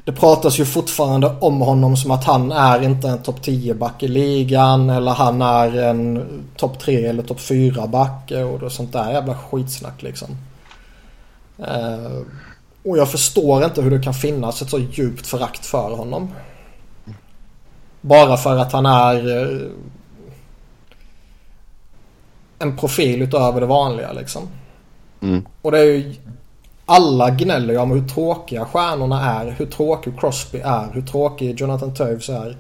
det 0.06 0.12
pratas 0.12 0.60
ju 0.60 0.66
fortfarande 0.66 1.36
om 1.40 1.62
honom 1.62 1.98
som 1.98 2.12
att 2.12 2.24
han 2.24 2.52
är 2.52 2.84
inte 2.84 3.08
en 3.08 3.22
topp 3.22 3.42
10 3.42 3.74
back 3.74 4.04
i 4.04 4.08
ligan 4.08 4.90
eller 4.90 5.12
han 5.12 5.42
är 5.42 5.78
en 5.78 6.26
topp 6.58 6.80
3 6.80 7.06
eller 7.06 7.24
topp 7.24 7.40
4 7.40 7.88
back 7.88 8.32
och 8.62 8.72
sånt 8.72 8.94
där 8.94 9.12
jävla 9.12 9.36
skitsnack 9.36 10.02
liksom. 10.02 10.38
Eh, 11.58 12.22
och 12.84 12.98
jag 12.98 13.12
förstår 13.12 13.66
inte 13.66 13.82
hur 13.82 13.92
det 13.92 14.04
kan 14.04 14.14
finnas 14.14 14.62
ett 14.62 14.70
så 14.70 14.80
djupt 14.80 15.28
förakt 15.28 15.66
för 15.66 15.96
honom. 15.96 16.34
Bara 18.02 18.38
för 18.38 18.58
att 18.58 18.72
han 18.72 18.86
är 18.86 19.42
eh, 19.42 19.68
en 22.60 22.78
profil 22.78 23.22
utöver 23.22 23.62
det 23.62 23.68
vanliga 23.68 24.14
liksom. 24.14 24.48
Mm. 25.22 25.46
Och 25.62 25.72
det 25.72 25.80
är 25.80 25.84
ju 25.84 26.16
alla 26.86 27.30
gnäller 27.30 27.74
ju 27.74 27.80
om 27.80 27.92
hur 27.92 28.08
tråkiga 28.08 28.66
stjärnorna 28.66 29.42
är. 29.42 29.56
Hur 29.58 29.66
tråkig 29.66 30.20
Crosby 30.20 30.60
är. 30.60 30.88
Hur 30.94 31.02
tråkig 31.02 31.60
Jonathan 31.60 31.94
Toews 31.94 32.30
är. 32.30 32.58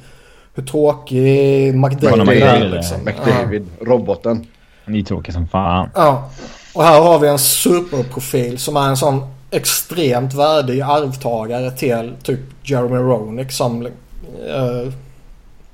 Hur 0.53 0.63
tråkig 0.63 1.75
McDavid 1.75 2.43
är. 2.43 2.69
Liksom. 2.69 2.97
McDavid, 3.05 3.67
ja. 3.79 3.85
roboten. 3.85 4.47
Han 4.85 4.95
är 4.95 5.03
tråkig 5.03 5.33
som 5.33 5.47
fan. 5.47 5.89
Ja. 5.95 6.29
Och 6.73 6.83
här 6.83 7.01
har 7.01 7.19
vi 7.19 7.27
en 7.27 7.39
superprofil 7.39 8.59
som 8.59 8.77
är 8.77 8.87
en 8.87 8.97
sån 8.97 9.30
extremt 9.51 10.33
värdig 10.33 10.81
arvtagare 10.81 11.71
till 11.71 12.13
typ 12.23 12.39
Jeremy 12.63 12.97
Roenick 12.97 13.51
som 13.51 13.85
uh, 13.85 14.93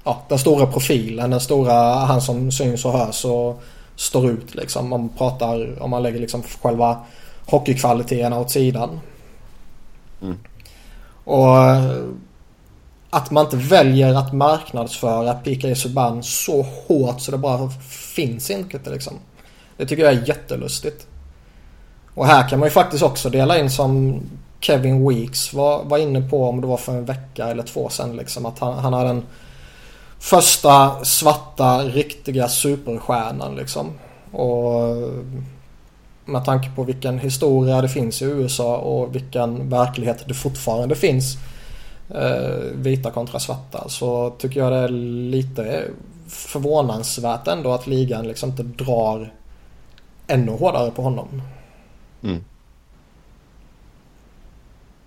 ja, 0.04 0.22
den 0.30 0.40
stora 0.40 0.68
profilen, 0.68 1.30
den 1.30 1.40
stora, 1.40 1.74
han 1.94 2.22
som 2.22 2.52
syns 2.52 2.86
och 2.86 2.92
hörs 2.92 3.26
och 3.26 3.62
står 3.96 4.30
ut 4.30 4.56
liksom. 4.56 4.94
Om 4.94 5.02
man 5.02 5.10
pratar, 5.10 5.82
om 5.82 5.90
man 5.90 6.04
lägger 6.04 6.20
liksom 6.20 6.44
själva 6.62 6.98
hockeykvaliteterna 7.46 8.40
åt 8.40 8.52
sidan. 8.52 9.00
Mm. 10.22 10.38
Och 11.24 11.64
eh, 11.64 12.04
att 13.10 13.32
man 13.32 13.46
inte 13.46 13.58
väljer 13.58 14.14
att 14.14 14.34
marknadsföra 14.34 15.34
PK 15.34 15.76
Subban 15.76 16.24
så 16.24 16.62
hårt 16.62 17.22
så 17.22 17.32
det 17.32 17.38
bara 17.38 17.70
finns 17.90 18.50
inte 18.50 18.90
liksom. 18.90 19.14
Det 19.78 19.86
tycker 19.86 20.04
jag 20.04 20.14
är 20.14 20.28
jättelustigt. 20.28 21.08
Och 22.18 22.28
här 22.28 22.50
kan 22.50 22.60
man 22.60 22.68
ju 22.68 22.72
faktiskt 22.72 23.04
också 23.04 23.30
dela 23.30 23.60
in 23.60 23.70
som 23.70 24.22
Kevin 24.60 25.10
Weeks 25.10 25.54
var, 25.54 25.84
var 25.84 25.98
inne 25.98 26.22
på 26.22 26.50
om 26.50 26.62
det 26.62 26.68
var 26.68 26.78
för 26.78 26.92
en 26.92 27.06
vecka 27.06 27.48
eller 27.48 27.64
två 27.64 27.90
sedan 27.90 28.16
liksom 28.16 28.46
att 28.46 28.60
han, 28.60 28.74
han 28.74 28.94
är 28.94 29.06
den 29.06 29.24
första 30.20 31.06
svarta 31.06 31.80
riktiga 31.84 32.48
superstjärnan 32.48 33.56
liksom. 33.56 33.92
Och 34.32 34.98
med 36.26 36.46
tanke 36.46 36.70
på 36.76 36.84
vilken 36.84 37.20
historia 37.20 37.82
det 37.82 37.90
finns 37.90 38.22
i 38.22 38.26
USA 38.26 38.78
och 38.78 39.16
vilken 39.16 39.70
verklighet 39.70 40.24
det 40.28 40.34
fortfarande 40.34 40.96
finns 40.96 41.38
eh, 42.16 42.64
vita 42.74 43.12
kontra 43.12 43.40
svarta 43.40 43.90
så 43.90 44.30
tycker 44.30 44.60
jag 44.60 44.72
det 44.72 44.78
är 44.78 44.90
lite 45.30 45.84
förvånansvärt 46.28 47.48
ändå 47.48 47.72
att 47.74 47.88
ligan 47.88 48.28
liksom 48.28 48.50
inte 48.50 48.64
drar 48.64 49.34
ännu 50.28 50.52
hårdare 50.52 50.92
på 50.92 51.02
honom. 51.02 51.42
Mm. 52.24 52.44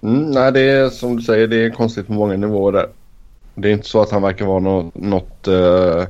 Mm, 0.03 0.31
nej, 0.31 0.53
det 0.53 0.61
är 0.61 0.89
som 0.89 1.17
du 1.17 1.23
säger, 1.23 1.47
det 1.47 1.65
är 1.65 1.71
konstigt 1.71 2.07
på 2.07 2.13
många 2.13 2.37
nivåer 2.37 2.73
där. 2.73 2.89
Det 3.55 3.69
är 3.69 3.73
inte 3.73 3.89
så 3.89 4.03
att 4.03 4.11
han 4.11 4.23
verkar 4.23 4.45
vara 4.45 4.61
något, 4.61 4.95
något 4.95 5.49
uh, 5.49 6.05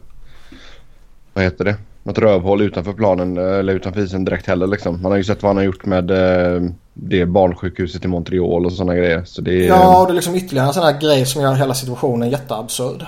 vad 1.32 1.44
heter 1.44 1.64
det, 1.64 1.76
något 2.02 2.18
rövhål 2.18 2.62
utanför 2.62 2.92
planen 2.92 3.38
eh, 3.38 3.58
eller 3.58 3.72
utanför 3.72 4.00
isen 4.00 4.24
direkt 4.24 4.46
heller 4.46 4.66
liksom. 4.66 5.02
Man 5.02 5.12
har 5.12 5.16
ju 5.16 5.24
sett 5.24 5.42
vad 5.42 5.50
han 5.50 5.56
har 5.56 5.64
gjort 5.64 5.86
med 5.86 6.10
uh, 6.10 6.70
det 6.94 7.26
barnsjukhuset 7.26 8.04
i 8.04 8.08
Montreal 8.08 8.66
och 8.66 8.72
sådana 8.72 8.94
grejer. 8.94 9.22
Så 9.24 9.40
det 9.40 9.64
är, 9.64 9.68
ja, 9.68 10.00
och 10.00 10.06
det 10.06 10.12
är 10.12 10.14
liksom 10.14 10.34
ytterligare 10.34 10.66
en 10.66 10.74
sån 10.74 10.84
här 10.84 11.00
grej 11.00 11.26
som 11.26 11.42
gör 11.42 11.54
hela 11.54 11.74
situationen 11.74 12.30
jätteabsurd. 12.30 13.06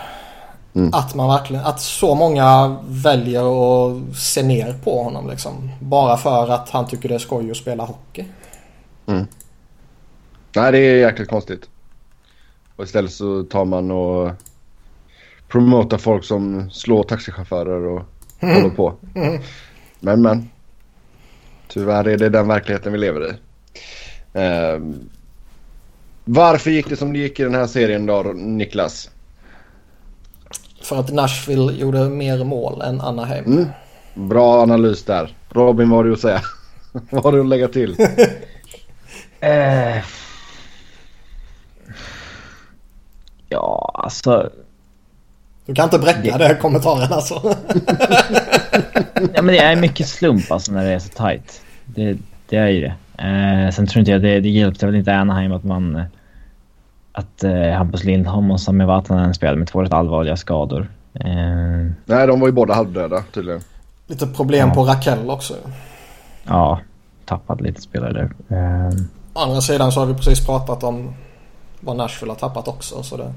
Mm. 0.74 0.90
Att 0.94 1.14
man 1.14 1.28
verkligen, 1.28 1.64
att 1.64 1.80
så 1.80 2.14
många 2.14 2.76
väljer 2.86 3.42
att 3.42 4.16
se 4.16 4.42
ner 4.42 4.72
på 4.84 5.02
honom 5.02 5.30
liksom. 5.30 5.70
Bara 5.80 6.16
för 6.16 6.48
att 6.48 6.70
han 6.70 6.86
tycker 6.88 7.08
det 7.08 7.14
är 7.14 7.18
skoj 7.18 7.50
att 7.50 7.56
spela 7.56 7.84
hockey. 7.84 8.24
Mm. 9.06 9.26
Nej, 10.56 10.72
det 10.72 10.78
är 10.78 10.96
jäkligt 10.96 11.28
konstigt. 11.28 11.68
Och 12.76 12.84
istället 12.84 13.12
så 13.12 13.42
tar 13.42 13.64
man 13.64 13.90
och 13.90 14.30
promotar 15.48 15.98
folk 15.98 16.24
som 16.24 16.70
slår 16.70 17.02
taxichaufförer 17.02 17.86
och 17.86 18.02
Mm. 18.42 18.54
håller 18.56 18.74
på. 18.74 18.94
Men 20.00 20.22
men. 20.22 20.50
Tyvärr 21.68 22.08
är 22.08 22.18
det 22.18 22.28
den 22.28 22.48
verkligheten 22.48 22.92
vi 22.92 22.98
lever 22.98 23.30
i. 23.30 23.34
Ehm, 24.32 25.10
varför 26.24 26.70
gick 26.70 26.88
det 26.88 26.96
som 26.96 27.12
det 27.12 27.18
gick 27.18 27.40
i 27.40 27.42
den 27.42 27.54
här 27.54 27.66
serien 27.66 28.06
då, 28.06 28.22
Niklas? 28.34 29.10
För 30.82 31.00
att 31.00 31.12
Nashville 31.12 31.72
gjorde 31.72 32.08
mer 32.08 32.44
mål 32.44 32.82
än 32.82 33.00
Anaheim. 33.00 33.44
Mm. 33.44 33.68
Bra 34.14 34.62
analys 34.62 35.04
där. 35.04 35.36
Robin, 35.50 35.90
vad 35.90 35.98
har 35.98 36.04
du 36.04 36.12
att 36.12 36.20
säga? 36.20 36.40
vad 37.10 37.24
har 37.24 37.32
du 37.32 37.40
att 37.40 37.46
lägga 37.46 37.68
till? 37.68 37.96
Eh. 39.40 39.96
Ja, 43.48 43.92
alltså. 43.94 44.50
Du 45.66 45.74
kan 45.74 45.84
inte 45.84 45.98
bräcka 45.98 46.38
det 46.38 46.54
kommentaren 46.60 47.12
alltså. 47.12 47.34
Ja, 49.34 49.42
men 49.42 49.46
det 49.46 49.58
är 49.58 49.76
mycket 49.76 50.08
slump 50.08 50.52
alltså 50.52 50.72
när 50.72 50.84
det 50.84 50.90
är 50.90 50.98
så 50.98 51.08
tight. 51.08 51.62
Det, 51.84 52.16
det 52.48 52.56
är 52.56 52.68
ju 52.68 52.80
det. 52.80 52.94
Eh, 53.22 53.70
sen 53.70 53.86
tror 53.86 54.00
inte 54.00 54.10
jag 54.10 54.22
det, 54.22 54.40
det 54.40 54.48
hjälpte 54.48 54.86
väl 54.86 54.94
inte 54.94 55.14
Anaheim 55.14 55.52
att 55.52 55.64
man... 55.64 56.02
Att 57.12 57.44
eh, 57.44 57.70
Hampus 57.76 58.04
Lindholm 58.04 58.50
och 58.50 58.60
Sami 58.60 58.84
Vatanen 58.84 59.34
spelade 59.34 59.58
med 59.58 59.68
två 59.68 59.82
rätt 59.82 59.92
allvarliga 59.92 60.36
skador. 60.36 60.90
Eh, 61.14 61.90
Nej, 62.04 62.26
de 62.26 62.40
var 62.40 62.48
ju 62.48 62.52
båda 62.52 62.74
halvdöda 62.74 63.22
tydligen. 63.34 63.60
Lite 64.06 64.26
problem 64.26 64.68
Ja. 64.68 64.74
på 64.74 64.84
Rakell 64.84 65.30
också. 65.30 65.54
ja, 66.44 66.80
tappat 67.24 67.60
lite 67.60 67.80
spelare 67.80 68.12
där. 68.12 68.56
Eh, 68.56 68.92
Å 69.34 69.40
andra 69.40 69.60
sidan 69.60 69.92
så 69.92 70.00
har 70.00 70.06
vi 70.06 70.14
precis 70.14 70.46
pratat 70.46 70.84
om 70.84 71.14
vad 71.80 71.96
Nashville 71.96 72.32
har 72.32 72.38
tappat 72.38 72.68
också. 72.68 73.02
Så 73.02 73.16
det, 73.16 73.32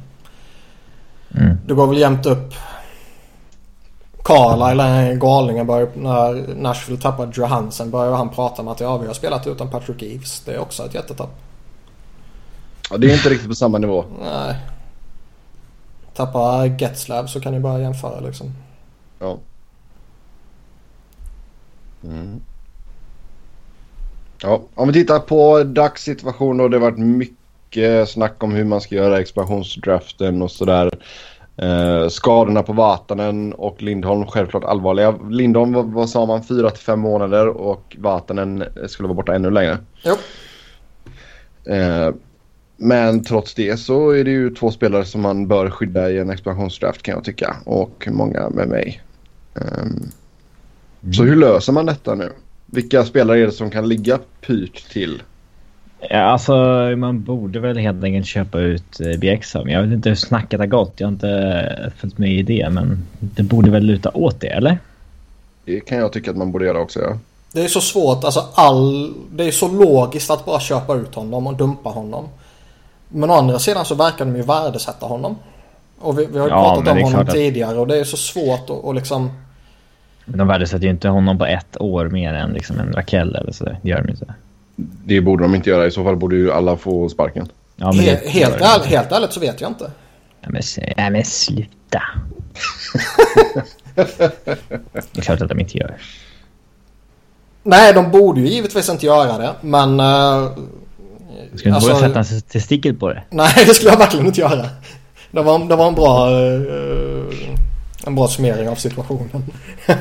mm. 1.37 1.57
det 1.67 1.73
går 1.73 1.87
väl 1.87 1.97
jämnt 1.97 2.25
upp. 2.25 2.53
Carlisle 4.23 4.83
är 4.83 5.15
galningen. 5.15 5.67
Börjar, 5.67 5.87
när 5.95 6.55
Nashville 6.55 7.01
tappar 7.01 7.29
Johansen 7.33 7.91
börjar 7.91 8.15
han 8.15 8.29
prata 8.29 8.61
om 8.61 8.67
att 8.67 8.79
ja, 8.79 8.97
vi 8.97 9.07
har 9.07 9.13
spelat 9.13 9.47
utan 9.47 9.69
Patrick 9.69 10.03
Eves. 10.03 10.41
Det 10.45 10.53
är 10.53 10.59
också 10.59 10.85
ett 10.85 10.93
jättetapp. 10.93 11.29
Ja, 12.89 12.97
det 12.97 13.11
är 13.11 13.13
inte 13.13 13.29
riktigt 13.29 13.49
på 13.49 13.55
samma 13.55 13.77
nivå. 13.77 14.05
Nej. 14.21 14.55
Tappa 16.13 16.65
Getzlav 16.65 17.25
så 17.25 17.41
kan 17.41 17.53
ni 17.53 17.59
bara 17.59 17.79
jämföra 17.79 18.19
liksom. 18.19 18.51
Ja. 19.19 19.37
Mm. 22.03 22.41
Ja, 24.41 24.61
om 24.75 24.87
vi 24.87 24.93
tittar 24.93 25.19
på 25.19 25.63
dagssituation 25.63 26.57
då. 26.57 26.67
Det 26.67 26.77
har 26.77 26.91
varit 26.91 26.97
mycket 26.97 28.09
snack 28.09 28.43
om 28.43 28.51
hur 28.51 28.63
man 28.63 28.81
ska 28.81 28.95
göra 28.95 29.19
expansionsdraften 29.19 30.41
och 30.41 30.51
sådär. 30.51 30.91
Eh, 31.57 32.07
skadorna 32.07 32.63
på 32.63 32.73
Vatanen 32.73 33.53
och 33.53 33.81
Lindholm 33.81 34.27
självklart 34.27 34.63
allvarliga. 34.63 35.15
Lindholm, 35.29 35.73
vad, 35.73 35.85
vad 35.85 36.09
sa 36.09 36.25
man, 36.25 36.43
4 36.43 36.69
till 36.69 36.83
fem 36.83 36.99
månader 36.99 37.47
och 37.47 37.95
Vatanen 37.99 38.63
skulle 38.87 39.07
vara 39.07 39.15
borta 39.15 39.35
ännu 39.35 39.49
längre. 39.51 39.77
Jo. 40.03 40.15
Eh, 41.73 42.09
men 42.77 43.23
trots 43.23 43.53
det 43.53 43.79
så 43.79 44.09
är 44.09 44.23
det 44.23 44.31
ju 44.31 44.49
två 44.49 44.71
spelare 44.71 45.05
som 45.05 45.21
man 45.21 45.47
bör 45.47 45.69
skydda 45.69 46.11
i 46.11 46.17
en 46.17 46.29
expansionsdraft 46.29 47.01
kan 47.01 47.13
jag 47.15 47.23
tycka. 47.23 47.55
Och 47.65 48.07
många 48.11 48.49
med 48.49 48.67
mig. 48.67 49.01
Ehm, 49.55 50.09
Så 51.13 51.23
hur 51.23 51.35
löser 51.35 51.73
man 51.73 51.85
detta 51.85 52.15
nu? 52.15 52.31
Vilka 52.65 53.05
spelare 53.05 53.39
är 53.39 53.45
det 53.45 53.51
som 53.51 53.71
kan 53.71 53.89
ligga 53.89 54.19
pyrt 54.41 54.89
till? 54.91 55.21
Ja, 56.09 56.19
alltså 56.19 56.53
man 56.97 57.23
borde 57.23 57.59
väl 57.59 57.77
helt 57.77 58.03
enkelt 58.03 58.25
köpa 58.25 58.59
ut 58.59 58.99
eh, 58.99 59.19
Bjäxa. 59.19 59.63
Jag 59.65 59.81
vet 59.81 59.91
inte 59.93 60.09
hur 60.09 60.15
snacket 60.15 60.59
har 60.59 60.67
gått. 60.67 60.93
Jag 60.97 61.07
har 61.07 61.11
inte 61.11 61.91
följt 61.97 62.17
med 62.17 62.31
i 62.31 62.43
det. 62.43 62.69
Men 62.71 63.05
det 63.19 63.43
borde 63.43 63.71
väl 63.71 63.83
luta 63.83 64.11
åt 64.13 64.39
det, 64.41 64.47
eller? 64.47 64.77
Det 65.65 65.79
kan 65.79 65.97
jag 65.97 66.13
tycka 66.13 66.31
att 66.31 66.37
man 66.37 66.51
borde 66.51 66.65
göra 66.65 66.79
också. 66.79 66.99
Ja. 66.99 67.17
Det 67.51 67.63
är 67.63 67.67
så 67.67 67.81
svårt, 67.81 68.23
alltså 68.23 68.45
all... 68.53 69.13
Det 69.31 69.43
är 69.43 69.51
så 69.51 69.67
logiskt 69.67 70.31
att 70.31 70.45
bara 70.45 70.59
köpa 70.59 70.95
ut 70.95 71.15
honom 71.15 71.47
och 71.47 71.57
dumpa 71.57 71.89
honom. 71.89 72.25
Men 73.15 73.29
å 73.29 73.33
andra 73.33 73.59
sidan 73.59 73.85
så 73.85 73.95
verkar 73.95 74.25
de 74.25 74.35
ju 74.35 74.41
värdesätta 74.41 75.05
honom. 75.05 75.35
Och 75.99 76.19
vi, 76.19 76.25
vi 76.25 76.39
har 76.39 76.47
ju 76.47 76.53
Ja, 76.53 76.75
pratat 76.75 76.93
om 76.97 77.03
honom 77.03 77.19
att- 77.21 77.31
tidigare 77.31 77.77
och 77.77 77.87
det 77.87 77.97
är 77.97 78.03
så 78.03 78.17
svårt 78.17 78.63
att 78.63 78.69
och 78.69 78.95
liksom... 78.95 79.31
Men 80.25 80.37
de 80.39 80.47
värdesätter 80.47 80.83
ju 80.83 80.89
inte 80.89 81.07
honom 81.09 81.37
på 81.37 81.45
ett 81.45 81.81
år 81.81 82.09
mer 82.09 82.33
än 82.33 82.53
liksom 82.53 82.79
en 82.79 82.93
Rakell 82.93 83.35
eller 83.35 83.51
så. 83.51 83.63
Det 83.65 83.77
gör 83.89 84.01
de 84.01 84.09
inte. 84.09 84.33
Det 85.05 85.21
borde 85.21 85.43
de 85.43 85.55
inte 85.55 85.69
göra. 85.69 85.87
I 85.87 85.91
så 85.91 86.03
fall 86.03 86.15
borde 86.15 86.35
ju 86.35 86.51
alla 86.51 86.77
få 86.77 87.09
sparken. 87.09 87.49
Ja, 87.75 87.85
men 87.91 87.99
He, 88.05 88.11
det- 88.11 88.29
helt, 88.29 88.61
ärligt, 88.61 88.85
helt 88.87 89.11
ärligt 89.11 89.31
så 89.33 89.39
vet 89.39 89.61
jag 89.61 89.69
inte. 89.69 89.91
Ja, 90.41 90.49
men, 90.49 90.61
ja, 90.97 91.09
men 91.09 91.25
sluta. 91.25 92.01
det 93.95 95.17
är 95.17 95.21
klart 95.21 95.41
att 95.41 95.49
de 95.49 95.59
inte 95.59 95.77
gör. 95.77 95.95
Nej, 97.63 97.93
de 97.93 98.11
borde 98.11 98.41
ju 98.41 98.47
givetvis 98.47 98.89
inte 98.89 99.05
göra 99.05 99.37
det, 99.37 99.53
men... 99.61 99.99
Uh, 99.99 100.51
Ska 101.55 101.69
du 101.69 101.75
inte 101.75 101.87
börja 101.87 101.99
sätta 101.99 102.19
en 102.19 102.41
testikel 102.41 102.95
på 102.95 103.09
det? 103.09 103.23
Nej, 103.29 103.53
det 103.67 103.73
skulle 103.73 103.91
jag 103.91 103.97
verkligen 103.97 104.25
inte 104.25 104.41
göra. 104.41 104.69
Det 105.31 105.41
var, 105.41 105.59
det 105.59 105.75
var 105.75 105.87
en 105.87 105.95
bra... 105.95 106.29
eh, 106.29 107.59
en 108.07 108.15
bra 108.15 108.27
summering 108.27 108.69
av 108.69 108.75
situationen. 108.75 109.45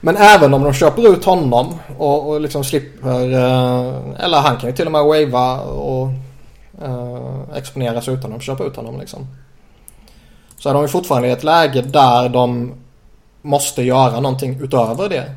Men 0.00 0.16
även 0.16 0.54
om 0.54 0.62
de 0.62 0.72
köper 0.72 1.12
ut 1.12 1.24
honom 1.24 1.78
och, 1.98 2.28
och 2.28 2.40
liksom 2.40 2.64
slipper... 2.64 3.32
eh, 3.32 4.24
eller 4.24 4.40
han 4.40 4.56
kan 4.56 4.70
ju 4.70 4.76
till 4.76 4.86
och 4.86 4.92
med 4.92 5.04
wava 5.04 5.60
och 5.60 6.08
exponeras 7.54 8.08
utan 8.08 8.32
att 8.32 8.42
köper 8.42 8.66
ut 8.66 8.76
honom 8.76 9.00
liksom. 9.00 9.26
Så 10.58 10.68
är 10.68 10.74
de 10.74 10.82
ju 10.82 10.88
fortfarande 10.88 11.28
i 11.28 11.30
ett 11.30 11.44
läge 11.44 11.82
där 11.82 12.28
de 12.28 12.74
måste 13.42 13.82
göra 13.82 14.20
någonting 14.20 14.60
utöver 14.60 15.08
det. 15.08 15.34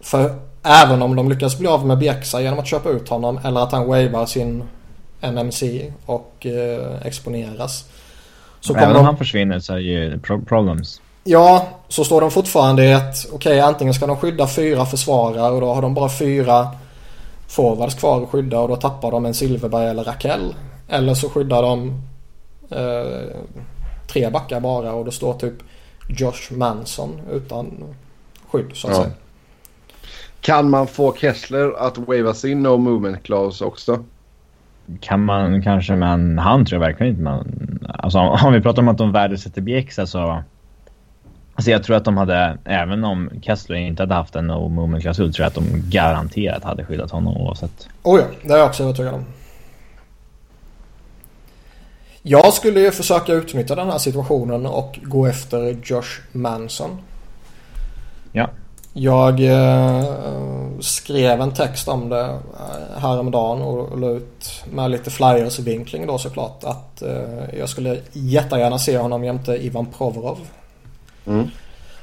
För 0.00 0.38
även 0.62 1.02
om 1.02 1.16
de 1.16 1.28
lyckas 1.28 1.58
bli 1.58 1.68
av 1.68 1.86
med 1.86 1.98
Bjäxa 1.98 2.40
genom 2.42 2.58
att 2.58 2.66
köpa 2.66 2.88
ut 2.88 3.08
honom 3.08 3.40
eller 3.44 3.60
att 3.60 3.72
han 3.72 3.86
wavar 3.86 4.26
sin 4.26 4.64
NMC 5.20 5.92
och 6.06 6.46
eh, 6.46 7.06
exponeras. 7.06 7.84
Så 8.60 8.72
kommer 8.74 8.82
Även 8.86 8.96
om 8.96 9.02
de, 9.02 9.06
han 9.06 9.16
försvinner 9.16 9.58
så 9.58 9.72
är 9.72 9.76
det 9.76 9.82
ju 9.82 10.20
pro- 10.20 10.44
problems. 10.48 11.00
ja, 11.24 11.66
så 11.88 12.04
står 12.04 12.20
de 12.20 12.30
fortfarande 12.30 12.84
i 12.84 12.92
ett, 12.92 13.16
okej 13.32 13.60
antingen 13.60 13.94
ska 13.94 14.06
de 14.06 14.16
skydda 14.16 14.46
fyra 14.46 14.86
försvarare 14.86 15.50
och 15.50 15.60
då 15.60 15.74
har 15.74 15.82
de 15.82 15.94
bara 15.94 16.08
fyra 16.10 16.68
forwards 17.48 17.94
kvar 17.94 18.22
att 18.22 18.28
skydda 18.28 18.60
och 18.60 18.68
då 18.68 18.76
tappar 18.76 19.10
de 19.10 19.26
en 19.26 19.34
Silverberg 19.34 19.88
eller 19.90 20.04
Rakell. 20.04 20.54
Eller 20.88 21.14
så 21.14 21.28
skyddar 21.28 21.62
de 21.62 22.02
eh, 22.70 23.36
tre 24.12 24.30
backar 24.30 24.60
bara 24.60 24.92
och 24.92 25.04
då 25.04 25.10
står 25.10 25.34
typ 25.34 25.54
Josh 26.08 26.50
Manson 26.52 27.20
utan 27.32 27.84
skydd 28.50 28.70
så 28.74 28.88
att 28.88 28.96
Ja. 28.96 29.02
säga. 29.02 29.14
Kan 30.42 30.70
man 30.70 30.86
få 30.86 31.14
Kessler 31.14 31.72
att 31.78 31.98
wava 31.98 32.34
sin 32.34 32.62
no 32.62 32.76
movement 32.76 33.22
clause 33.22 33.64
också? 33.64 34.04
Kan 35.00 35.24
man 35.24 35.62
kanske, 35.62 35.96
men 35.96 36.38
han 36.38 36.64
tror 36.64 36.82
jag 36.82 36.88
verkligen 36.88 37.12
inte 37.12 37.22
man... 37.22 37.78
Alltså 37.88 38.18
om 38.18 38.52
vi 38.52 38.60
pratar 38.60 38.82
om 38.82 38.88
att 38.88 38.98
de 38.98 39.12
värdesätter 39.12 39.60
Bjäxa 39.60 40.06
så... 40.06 40.42
Alltså 41.54 41.70
jag 41.70 41.84
tror 41.84 41.96
att 41.96 42.04
de 42.04 42.16
hade, 42.16 42.58
även 42.64 43.04
om 43.04 43.30
Kessler 43.42 43.76
inte 43.76 44.02
hade 44.02 44.14
haft 44.14 44.36
en 44.36 44.46
no 44.46 44.68
movement-klausul, 44.68 45.32
tror 45.32 45.44
jag 45.44 45.48
att 45.48 45.54
de 45.54 45.90
garanterat 45.90 46.64
hade 46.64 46.84
skyddat 46.84 47.10
honom 47.10 47.36
oavsett. 47.36 47.88
Oh 48.02 48.20
ja, 48.20 48.26
det 48.42 48.54
är 48.54 48.58
jag 48.58 48.66
också 48.66 48.82
övertygad 48.82 49.14
om. 49.14 49.24
Jag 52.22 52.52
skulle 52.52 52.80
ju 52.80 52.90
försöka 52.90 53.32
utnyttja 53.32 53.74
den 53.74 53.90
här 53.90 53.98
situationen 53.98 54.66
och 54.66 54.98
gå 55.02 55.26
efter 55.26 55.76
Josh 55.82 56.20
Manson. 56.32 56.98
Ja. 58.32 58.50
Jag 58.92 59.40
eh, 59.40 60.04
skrev 60.80 61.40
en 61.40 61.52
text 61.52 61.88
om 61.88 62.08
det 62.08 62.24
eh, 62.24 62.98
häromdagen 63.00 63.62
och 63.62 63.98
la 63.98 64.10
ut 64.10 64.64
med 64.72 64.90
lite 64.90 65.10
flyers-vinkling 65.10 66.06
då 66.06 66.18
såklart. 66.18 66.64
Att 66.64 67.02
eh, 67.02 67.58
jag 67.58 67.68
skulle 67.68 68.00
jättegärna 68.12 68.78
se 68.78 68.98
honom 68.98 69.24
jämte 69.24 69.52
Ivan 69.52 69.86
Provorov. 69.86 70.38
Mm. 71.26 71.48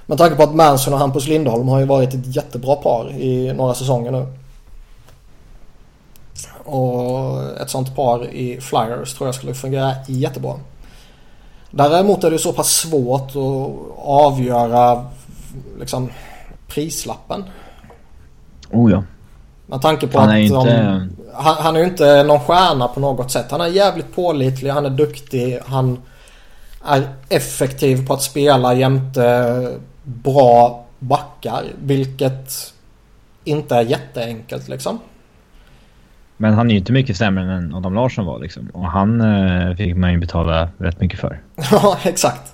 Med 0.06 0.18
tanke 0.18 0.36
på 0.36 0.44
att 0.44 0.56
Manson 0.56 0.94
och 0.94 1.00
Hampus 1.00 1.28
Lindholm 1.28 1.68
har 1.68 1.80
ju 1.80 1.86
varit 1.86 2.14
ett 2.14 2.36
jättebra 2.36 2.76
par 2.76 3.12
i 3.12 3.54
några 3.54 3.74
säsonger 3.74 4.12
nu. 4.12 4.28
Och 6.64 7.44
ett 7.62 7.70
sånt 7.70 7.96
par 7.96 8.26
i 8.26 8.62
Flyers 8.62 9.14
tror 9.14 9.28
jag 9.28 9.36
skulle 9.36 9.54
fungera 9.54 9.94
jättebra. 10.08 10.56
Däremot 11.72 12.24
är 12.24 12.32
det 12.32 12.40
så 12.40 12.54
pass 12.54 12.70
svårt 12.70 13.30
att 13.30 13.72
avgöra 14.06 15.06
liksom 15.80 16.10
prislappen. 16.70 17.44
Oh 18.72 18.92
ja. 18.92 19.04
Med 19.66 19.82
tanke 19.82 20.08
på 20.08 20.20
Han 20.20 20.30
att 20.30 20.36
är 20.36 20.50
de, 20.50 20.60
inte- 20.68 21.10
han, 21.34 21.56
han 21.60 21.76
är 21.76 21.80
ju 21.80 21.86
inte 21.86 22.24
någon 22.24 22.40
stjärna 22.40 22.88
på 22.88 23.00
något 23.00 23.32
sätt. 23.32 23.52
Han 23.52 23.62
är 23.62 23.68
jävligt 23.68 24.16
pålitlig, 24.16 24.70
han 24.70 24.86
är 24.86 24.90
duktig, 24.90 25.60
han 25.66 25.98
är 26.86 27.08
effektiv 27.30 28.08
på 28.08 28.14
att 28.14 28.22
spela 28.22 28.74
jämte 28.74 29.78
bra 30.04 30.86
backar. 31.00 31.64
Vilket 31.84 32.74
inte 33.44 33.76
är 33.76 33.82
jätteenkelt 33.82 34.68
liksom. 34.68 35.00
Men 36.38 36.54
han 36.54 36.68
är 36.68 36.72
ju 36.72 36.80
inte 36.80 36.92
mycket 36.92 37.18
sämre 37.18 37.54
än 37.54 37.74
Adam 37.76 37.94
Larsson 37.94 38.26
var 38.26 38.40
liksom. 38.40 38.70
Och 38.74 38.86
han 38.92 39.22
eh, 39.22 39.76
fick 39.76 39.96
man 39.96 40.12
ju 40.14 40.20
betala 40.20 40.70
rätt 40.78 41.02
mycket 41.02 41.20
för. 41.20 41.42
Ja, 41.72 41.98
exakt. 42.04 42.54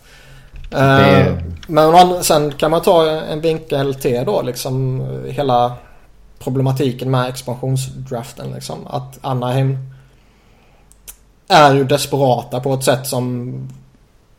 Det- 0.70 0.78
Eh, 0.78 1.34
Men 1.68 1.92
man, 1.92 2.24
sen 2.24 2.52
kan 2.52 2.72
man 2.72 2.82
ta 2.82 3.10
en 3.10 3.42
vinkel 3.42 3.96
till 3.96 4.24
då 4.26 4.42
liksom 4.42 5.02
hela 5.28 5.74
problematiken 6.40 7.12
med 7.12 7.30
expansionsdraften 7.30 8.52
liksom. 8.52 8.88
Att 8.88 9.20
Anaheim 9.22 9.78
är 11.48 11.74
ju 11.74 11.84
desperata 11.84 12.60
på 12.60 12.74
ett 12.74 12.84
sätt 12.84 13.08
som 13.08 13.54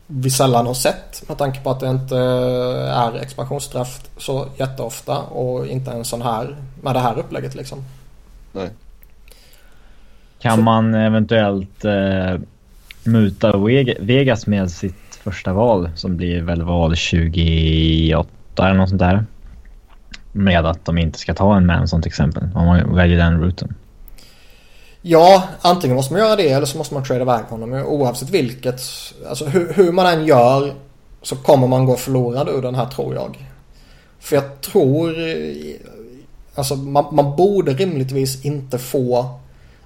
vi 0.07 0.31
sällan 0.31 0.67
har 0.67 0.75
sett 0.75 1.23
med 1.29 1.39
tanke 1.39 1.61
på 1.61 1.71
att 1.71 1.81
det 1.81 1.89
inte 1.89 2.17
är 2.17 3.17
expansionsdraft 3.17 4.11
så 4.19 4.47
jätteofta 4.57 5.19
och 5.19 5.67
inte 5.67 5.91
en 5.91 6.05
sån 6.05 6.23
här 6.23 6.57
med 6.83 6.95
det 6.95 7.01
här 7.01 7.19
upplägget 7.19 7.55
liksom. 7.55 7.85
Nej. 8.53 8.69
Kan 10.39 10.57
Så- 10.57 10.63
man 10.63 10.95
eventuellt 10.95 11.85
eh, 11.85 12.41
muta 13.05 13.53
Veg- 13.53 13.97
Vegas 14.01 14.47
med 14.47 14.71
sitt 14.71 15.06
första 15.31 15.53
val 15.53 15.91
som 15.95 16.17
blir 16.17 16.43
väl 16.43 16.63
val 16.63 16.97
28 16.97 18.29
eller 18.59 18.75
något 18.75 18.89
sånt 18.89 19.01
där? 19.01 19.25
Med 20.33 20.67
att 20.67 20.85
de 20.85 20.99
inte 20.99 21.19
ska 21.19 21.35
ta 21.35 21.57
en 21.57 21.67
Manson 21.67 22.03
till 22.03 22.09
exempel. 22.09 22.43
Om 22.55 22.67
man 22.67 22.95
väljer 22.95 23.19
den 23.19 23.41
routen. 23.41 23.75
Ja, 25.03 25.49
antingen 25.61 25.97
måste 25.97 26.13
man 26.13 26.23
göra 26.23 26.37
det 26.37 26.51
eller 26.51 26.67
så 26.67 26.79
måste 26.79 26.95
man 26.95 27.05
trada 27.05 27.23
iväg 27.23 27.45
honom. 27.45 27.71
Men 27.71 27.85
Oavsett 27.85 28.31
vilket, 28.31 28.81
alltså 29.29 29.45
hur, 29.45 29.73
hur 29.73 29.93
man 29.93 30.07
än 30.07 30.27
gör 30.27 30.75
så 31.23 31.37
kommer 31.37 31.67
man 31.67 31.87
gå 31.87 31.97
förlorad 31.97 32.49
ur 32.49 32.63
den 32.63 32.75
här 32.75 32.87
tror 32.87 33.15
jag. 33.15 33.49
För 34.19 34.37
jag 34.37 34.61
tror, 34.61 35.15
alltså 36.55 36.77
man, 36.77 37.15
man 37.15 37.37
borde 37.37 37.73
rimligtvis 37.73 38.45
inte 38.45 38.79
få 38.79 39.41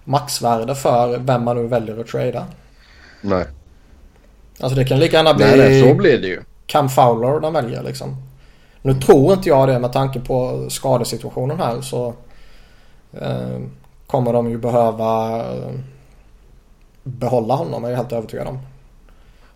maxvärde 0.05 0.75
för 0.75 1.19
vem 1.19 1.45
man 1.45 1.57
nu 1.57 1.67
väljer 1.67 2.01
att 2.01 2.07
trada. 2.07 2.47
Nej. 3.21 3.47
Alltså 4.61 4.79
det 4.79 4.85
kan 4.85 4.99
lika 4.99 5.17
gärna 5.17 5.35
bli 5.35 5.45
Nej, 5.45 5.59
nej, 5.59 5.89
så 5.89 5.95
blir 5.95 6.19
det 6.19 6.27
ju. 6.27 6.43
Cam 6.67 6.89
Fowler 6.89 7.41
de 7.41 7.53
väljer 7.53 7.83
liksom. 7.83 8.17
Nu 8.83 8.95
tror 8.95 9.33
inte 9.33 9.49
jag 9.49 9.69
det 9.69 9.79
med 9.79 9.93
tanke 9.93 10.21
på 10.21 10.67
skadesituationen 10.69 11.59
här 11.59 11.81
så 11.81 12.15
eh, 13.21 13.61
kommer 14.07 14.33
de 14.33 14.51
ju 14.51 14.59
behöva 14.59 15.39
eh, 15.39 15.71
behålla 17.03 17.55
honom 17.55 17.85
är 17.85 17.91
jag 17.91 17.97
helt 17.97 18.13
övertygad 18.13 18.47
om. 18.47 18.59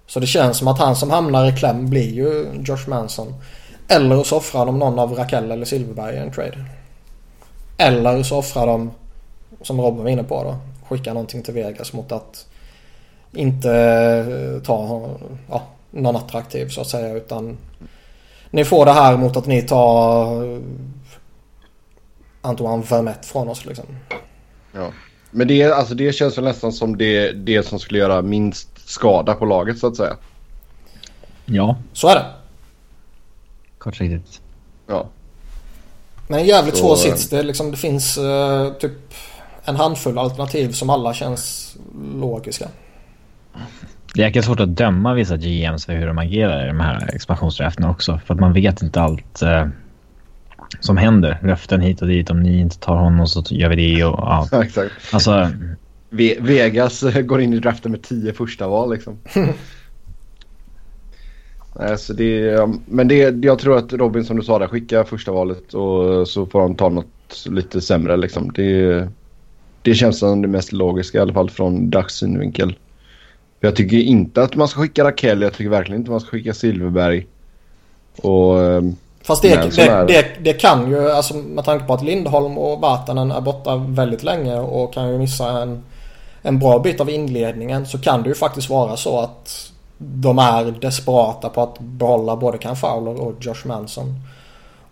Så 0.06 0.20
det 0.20 0.26
känns 0.26 0.56
som 0.58 0.68
att 0.68 0.78
han 0.78 0.96
som 0.96 1.10
hamnar 1.10 1.48
i 1.48 1.56
kläm 1.56 1.90
blir 1.90 2.12
ju 2.12 2.46
Josh 2.64 2.88
Manson. 2.88 3.34
Eller 3.88 4.22
så 4.22 4.36
offrar 4.36 4.66
de 4.66 4.78
någon 4.78 4.98
av 4.98 5.12
Rakell 5.14 5.50
eller 5.50 5.64
Silverberg 5.64 6.14
i 6.14 6.18
en 6.18 6.32
trade. 6.32 6.64
Eller 7.78 8.22
så 8.22 8.38
offrar 8.38 8.66
de, 8.66 8.90
som 9.62 9.80
Robin 9.80 10.02
var 10.02 10.10
inne 10.10 10.24
på 10.24 10.42
då, 10.42 10.56
skickar 10.88 11.14
någonting 11.14 11.42
till 11.42 11.54
Vegas 11.54 11.92
mot 11.92 12.12
att 12.12 12.46
inte 13.36 13.70
eh, 13.70 14.62
ta 14.62 15.10
ja, 15.50 15.62
någon 15.90 16.16
attraktiv 16.16 16.68
så 16.68 16.80
att 16.80 16.88
säga 16.88 17.14
utan 17.14 17.56
ni 18.50 18.64
får 18.64 18.84
det 18.86 18.92
här 18.92 19.16
mot 19.16 19.36
att 19.36 19.46
ni 19.46 19.62
tar 19.62 20.44
eh, 20.54 20.60
Antoine 22.40 22.82
Vermette 22.82 23.28
från 23.28 23.48
oss 23.48 23.66
liksom. 23.66 23.84
Ja. 24.72 24.90
Men 25.30 25.48
det, 25.48 25.64
alltså, 25.64 25.94
det 25.94 26.12
känns 26.12 26.38
väl 26.38 26.44
nästan 26.44 26.72
som 26.72 26.96
det, 26.98 27.32
det 27.32 27.62
som 27.62 27.78
skulle 27.78 27.98
göra 27.98 28.22
minst 28.22 28.88
skada 28.88 29.34
på 29.34 29.44
laget 29.44 29.78
så 29.78 29.86
att 29.86 29.96
säga. 29.96 30.16
Ja, 31.44 31.76
Så 31.92 32.08
är 32.08 32.14
det. 32.14 32.26
kortsiktigt. 33.78 34.40
Ja. 34.86 35.06
Men 36.28 36.40
en 36.40 36.46
jävligt 36.46 36.76
Så, 36.76 36.80
svår 36.80 36.92
eh, 36.92 36.96
sits. 37.14 37.28
Det, 37.28 37.38
är 37.38 37.42
liksom, 37.42 37.70
det 37.70 37.76
finns 37.76 38.18
eh, 38.18 38.72
typ 38.72 38.92
en 39.64 39.76
handfull 39.76 40.18
alternativ 40.18 40.72
som 40.72 40.90
alla 40.90 41.14
känns 41.14 41.76
logiska. 42.14 42.68
Det 44.14 44.22
är 44.22 44.26
jäkligt 44.26 44.44
svårt 44.44 44.60
att 44.60 44.76
döma 44.76 45.14
vissa 45.14 45.36
GMs 45.36 45.86
för 45.86 45.92
hur 45.92 46.06
de 46.06 46.18
agerar 46.18 46.64
i 46.64 46.68
de 46.68 46.80
här 46.80 47.14
expansionsdrafterna 47.14 47.90
också. 47.90 48.20
För 48.26 48.34
att 48.34 48.40
man 48.40 48.52
vet 48.52 48.82
inte 48.82 49.00
allt 49.00 49.42
eh, 49.42 49.68
som 50.80 50.96
händer. 50.96 51.38
Löften 51.42 51.80
hit 51.80 52.02
och 52.02 52.08
dit. 52.08 52.30
Om 52.30 52.42
ni 52.42 52.60
inte 52.60 52.78
tar 52.78 52.96
honom 52.96 53.26
så 53.26 53.42
gör 53.50 53.68
vi 53.68 53.76
det. 53.76 54.04
Och, 54.04 54.18
ja. 54.18 54.48
Exakt. 54.62 54.92
Alltså, 55.12 55.50
Ve- 56.10 56.36
Vegas 56.40 57.02
eh, 57.02 57.22
går 57.22 57.40
in 57.40 57.52
i 57.52 57.58
draften 57.58 57.90
med 57.92 58.02
tio 58.02 58.32
första 58.32 58.68
val 58.68 58.92
liksom. 58.92 59.18
Nej, 61.78 61.98
så 61.98 62.12
det, 62.12 62.58
men 62.86 63.08
det, 63.08 63.44
jag 63.44 63.58
tror 63.58 63.76
att 63.78 63.92
Robin 63.92 64.24
som 64.24 64.36
du 64.36 64.42
sa 64.42 64.58
där 64.58 64.66
skickar 64.68 65.04
första 65.04 65.32
valet 65.32 65.74
och 65.74 66.28
så 66.28 66.46
får 66.46 66.60
han 66.60 66.74
ta 66.74 66.88
något 66.88 67.46
lite 67.46 67.80
sämre 67.80 68.16
liksom. 68.16 68.52
Det, 68.52 69.08
det 69.82 69.94
känns 69.94 70.18
som 70.18 70.42
det 70.42 70.48
mest 70.48 70.72
logiska 70.72 71.18
i 71.18 71.20
alla 71.20 71.32
fall 71.32 71.50
från 71.50 71.90
Ducks 71.90 72.14
synvinkel. 72.14 72.76
Jag 73.64 73.76
tycker 73.76 73.96
inte 73.96 74.42
att 74.42 74.54
man 74.54 74.68
ska 74.68 74.80
skicka 74.80 75.04
Rakell. 75.04 75.42
Jag 75.42 75.52
tycker 75.52 75.70
verkligen 75.70 76.00
inte 76.00 76.10
man 76.10 76.20
ska 76.20 76.30
skicka 76.30 76.54
Silverberg. 76.54 77.26
Och 78.22 78.62
ehm, 78.62 78.96
Fast 79.22 79.42
det, 79.42 79.74
så 79.74 79.80
det, 79.80 80.04
det. 80.08 80.26
det, 80.40 80.52
kan 80.52 80.90
ju, 80.90 81.10
alltså 81.10 81.34
med 81.34 81.64
tanke 81.64 81.86
på 81.86 81.94
att 81.94 82.02
Lindholm 82.02 82.58
och 82.58 82.80
Vatanen 82.80 83.30
är 83.30 83.40
borta 83.40 83.76
väldigt 83.76 84.22
länge 84.22 84.58
och 84.58 84.94
kan 84.94 85.08
ju 85.08 85.18
missa 85.18 85.62
en, 85.62 85.82
en 86.42 86.58
bra 86.58 86.78
bit 86.78 87.00
av 87.00 87.10
inledningen 87.10 87.86
så 87.86 87.98
kan 87.98 88.22
det 88.22 88.28
ju 88.28 88.34
faktiskt 88.34 88.70
vara 88.70 88.96
så 88.96 89.20
att 89.20 89.72
de 89.98 90.38
är 90.38 90.64
desperata 90.80 91.48
på 91.48 91.62
att 91.62 91.78
behålla 91.78 92.36
både 92.36 92.58
Cam 92.58 92.76
Fowler 92.76 93.20
och 93.20 93.34
Josh 93.40 93.66
Manson. 93.66 94.14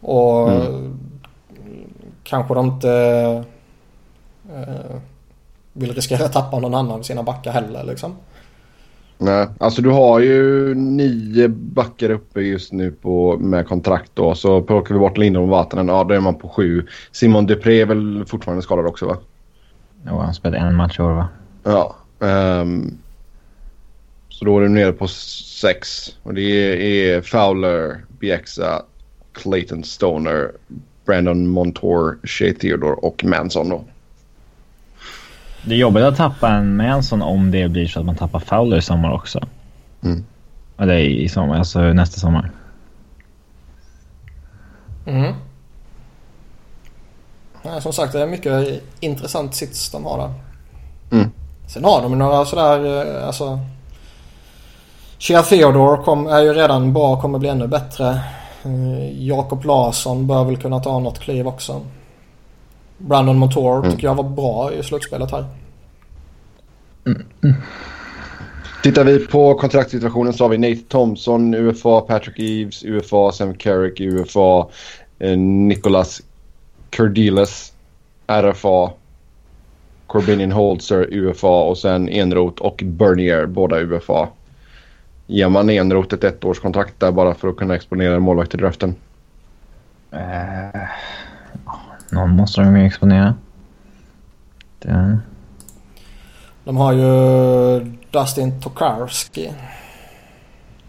Och 0.01 0.51
Mm. 0.51 0.99
kanske 2.25 2.55
de 2.55 2.67
inte 2.67 2.91
eh, 4.55 4.97
vill 5.73 5.95
riskera 5.95 6.25
att 6.25 6.33
tappa 6.33 6.59
någon 6.59 6.75
annan 6.75 6.99
av 6.99 7.03
sina 7.03 7.23
backar 7.23 7.53
heller 7.53 7.85
liksom. 7.85 8.17
Nej, 9.23 9.49
alltså 9.59 9.83
du 9.83 9.91
har 9.91 10.21
ju 10.21 10.75
nio 10.75 11.49
backar 11.49 12.11
uppe 12.11 12.41
just 12.41 12.73
nu 12.73 12.91
på, 12.91 13.39
med 13.39 13.67
kontrakt 13.67 14.11
då. 14.15 14.35
Så 14.35 14.63
plockar 14.63 14.95
vi 14.95 14.99
bort 15.01 15.19
Lindholm 15.19 15.45
och 15.45 15.51
Vatanen, 15.51 15.89
ja 15.89 16.05
då 16.05 16.15
är 16.15 16.21
man 16.21 16.35
på 16.35 16.49
sju. 16.49 16.87
Simon 17.13 17.47
Dupré 17.47 17.81
är 17.81 17.87
väl 17.87 18.25
fortfarande 18.27 18.63
skadad 18.63 18.87
också 18.87 19.07
va? 19.07 19.17
ja, 20.07 20.23
han 20.23 20.35
spelade 20.35 20.67
en 20.67 20.77
match 20.77 20.99
i 20.99 21.03
år 21.03 21.13
va? 21.13 21.29
Ja. 21.63 21.97
ehm, 22.27 22.99
så 24.29 24.45
då 24.45 24.59
är 24.59 24.63
du 24.63 24.69
nere 24.69 24.93
på 24.93 25.09
sex. 25.09 26.09
Och 26.23 26.35
det 26.35 26.43
är 26.43 27.23
Fowler, 27.23 28.05
Bieksa, 28.19 28.83
Clayton 29.33 29.85
Stoner, 29.85 30.53
Brandon 31.07 31.47
Montour, 31.47 32.19
Shea 32.23 32.55
Theodore 32.55 32.95
och 32.95 33.25
Manson 33.25 33.69
då. 33.69 33.85
Det 35.65 35.75
är 35.75 35.79
jobbigt 35.79 36.03
att 36.03 36.17
tappa 36.17 36.49
en 36.49 36.77
Manson 36.77 37.23
om 37.23 37.51
det 37.51 37.69
blir 37.69 37.87
så 37.87 38.01
att 38.01 38.07
man 38.07 38.17
tappar 38.17 38.39
Fowler 38.39 38.77
i 38.77 38.83
sommar 38.83 39.13
också. 39.13 39.41
Mm. 40.03 40.25
Eller 40.79 40.97
i 40.99 41.29
sommar, 41.29 41.59
alltså 41.59 41.81
nästa 41.81 42.21
sommar. 42.21 42.51
Mm. 45.07 45.35
Ja, 47.63 47.81
som 47.81 47.93
sagt 47.93 48.13
det 48.13 48.23
är 48.23 48.27
mycket 48.27 48.83
intressant 49.01 49.55
sits 49.55 49.91
de 49.91 50.05
har 50.05 50.19
där. 50.19 50.33
Mm. 51.17 51.31
Sen 51.67 51.85
har 51.85 52.03
de 52.03 52.19
några 52.19 52.45
sådär 52.45 53.07
eh, 53.19 53.27
alltså 53.27 53.59
Shea 55.19 55.43
Theodore 55.43 56.03
kom, 56.03 56.27
är 56.27 56.41
ju 56.41 56.53
redan 56.53 56.93
bra 56.93 57.13
och 57.13 57.21
kommer 57.21 57.39
bli 57.39 57.49
ännu 57.49 57.67
bättre. 57.67 58.21
Uh, 58.67 59.27
Jakob 59.27 59.65
Larsson 59.65 60.27
bör 60.27 60.45
väl 60.45 60.57
kunna 60.57 60.81
ta 60.81 60.99
något 60.99 61.19
kliv 61.19 61.49
också. 61.49 61.81
Brandon 62.99 63.39
Montour 63.39 63.79
mm. 63.79 63.91
tycker 63.91 64.07
jag 64.07 64.15
var 64.15 64.25
bra 64.25 64.73
i 64.73 64.83
slutspelet 64.83 65.31
här. 65.31 65.45
Mm. 67.07 67.23
Tittar 68.83 69.05
vi 69.05 69.27
på 69.27 69.55
kontraktsituationen 69.55 70.33
så 70.33 70.45
har 70.45 70.49
vi 70.49 70.59
Nate 70.59 70.89
Thompson, 70.89 71.55
UFA, 71.55 72.01
Patrick 72.01 72.39
Eves, 72.39 72.85
UFA, 72.85 73.33
Sam 73.33 73.55
Carrick, 73.55 74.01
UFA, 74.01 74.67
eh, 75.19 75.39
Nicholas 75.39 76.23
Kurdiles, 76.91 77.73
RFA, 78.27 78.91
Corbinian 80.07 80.53
Holzer, 80.53 81.07
UFA 81.11 81.63
och 81.63 81.79
sen 81.79 82.09
Enroth 82.09 82.63
och 82.63 82.83
Bernier, 82.85 83.47
båda 83.47 83.81
UFA. 83.81 84.29
Ger 85.27 85.49
man 85.49 85.71
Enroth 85.71 86.15
ett 86.15 86.25
ettårskontrakt 86.25 87.01
där 87.01 87.13
bara 87.13 87.35
för 87.35 87.49
att 87.49 87.57
kunna 87.57 87.75
exponera 87.75 88.15
en 88.15 88.23
målvakt 88.23 88.55
i 88.55 88.57
draften? 88.57 88.95
Uh, 90.13 90.83
någon 92.13 92.31
måste 92.31 92.61
de 92.61 92.77
ju 92.77 92.87
exponera. 92.87 93.35
Det... 94.79 95.19
De 96.65 96.77
har 96.77 96.93
ju 96.93 97.81
Dustin 98.11 98.61
Tokarski. 98.61 99.53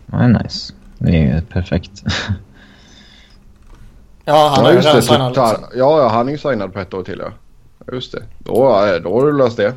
Det 0.06 0.16
är 0.16 0.28
nice. 0.28 0.74
Det 0.98 1.30
är 1.30 1.42
perfekt. 1.42 1.92
ja, 4.26 4.54
han 4.56 4.66
ja, 4.66 4.72
är 4.72 4.76
ju 4.76 4.82
redan 4.82 5.02
signad. 5.02 5.28
Liksom. 5.28 5.66
Ja, 5.76 6.02
ja, 6.02 6.10
han 6.10 6.28
är 6.28 6.32
ju 6.32 6.38
signad 6.38 6.74
på 6.74 6.80
ett 6.80 6.94
år 6.94 7.04
till 7.04 7.22
ja. 7.26 7.32
Just 7.94 8.12
det. 8.12 8.24
Då, 8.40 8.54
då 9.04 9.20
har 9.20 9.26
du 9.26 9.38
löst 9.38 9.58
det. 9.58 9.74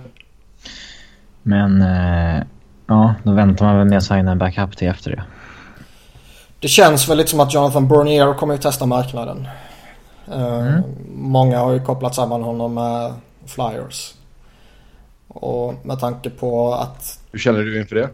Men 1.43 1.83
eh, 1.83 2.43
ja, 2.87 3.15
då 3.23 3.33
väntar 3.33 3.67
man 3.67 3.79
väl 3.79 3.89
med 3.89 3.99
att 3.99 4.05
signa 4.05 4.33
en 4.33 4.39
backup 4.39 4.77
till 4.77 4.89
efter 4.89 5.11
det. 5.11 5.25
Det 6.61 6.69
känns 6.69 7.09
väl 7.09 7.17
lite 7.17 7.31
som 7.31 7.41
att 7.41 7.55
Jonathan 7.55 7.89
Bernier 7.89 8.35
kommer 8.35 8.55
ju 8.55 8.61
testa 8.61 8.87
marknaden. 8.87 9.49
Eh, 10.29 10.67
mm. 10.67 10.83
Många 11.15 11.59
har 11.59 11.73
ju 11.73 11.81
kopplat 11.81 12.15
samman 12.15 12.43
honom 12.43 12.75
med 12.75 13.15
Flyers. 13.47 14.15
Och 15.29 15.75
med 15.83 16.01
tanke 16.01 16.31
på 16.31 16.75
att... 16.75 17.21
Hur 17.33 17.39
känner 17.39 17.61
du 17.61 17.81
inför 17.81 17.97
det? 17.97 18.11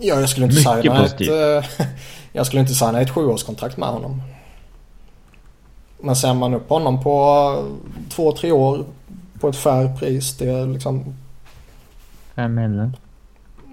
Ja, 0.00 0.20
jag 0.20 0.28
skulle 0.28 0.46
inte 0.46 0.58
Mycket 0.58 0.82
signa 0.82 1.02
positivt. 1.02 1.30
ett... 1.30 1.88
jag 2.32 2.46
skulle 2.46 2.60
inte 2.60 2.74
signa 2.74 3.00
ett 3.00 3.10
sjuårskontrakt 3.10 3.76
med 3.76 3.88
honom. 3.88 4.22
Men 6.00 6.16
ser 6.16 6.34
man 6.34 6.54
upp 6.54 6.68
honom 6.68 7.02
på 7.02 7.56
två, 8.08 8.32
tre 8.32 8.52
år 8.52 8.84
på 9.40 9.48
ett 9.48 9.56
fair 9.56 9.96
pris. 9.96 10.36
Det 10.36 10.50
är 10.50 10.66
liksom... 10.66 11.14
Fem 12.34 12.54
miljoner? 12.54 12.92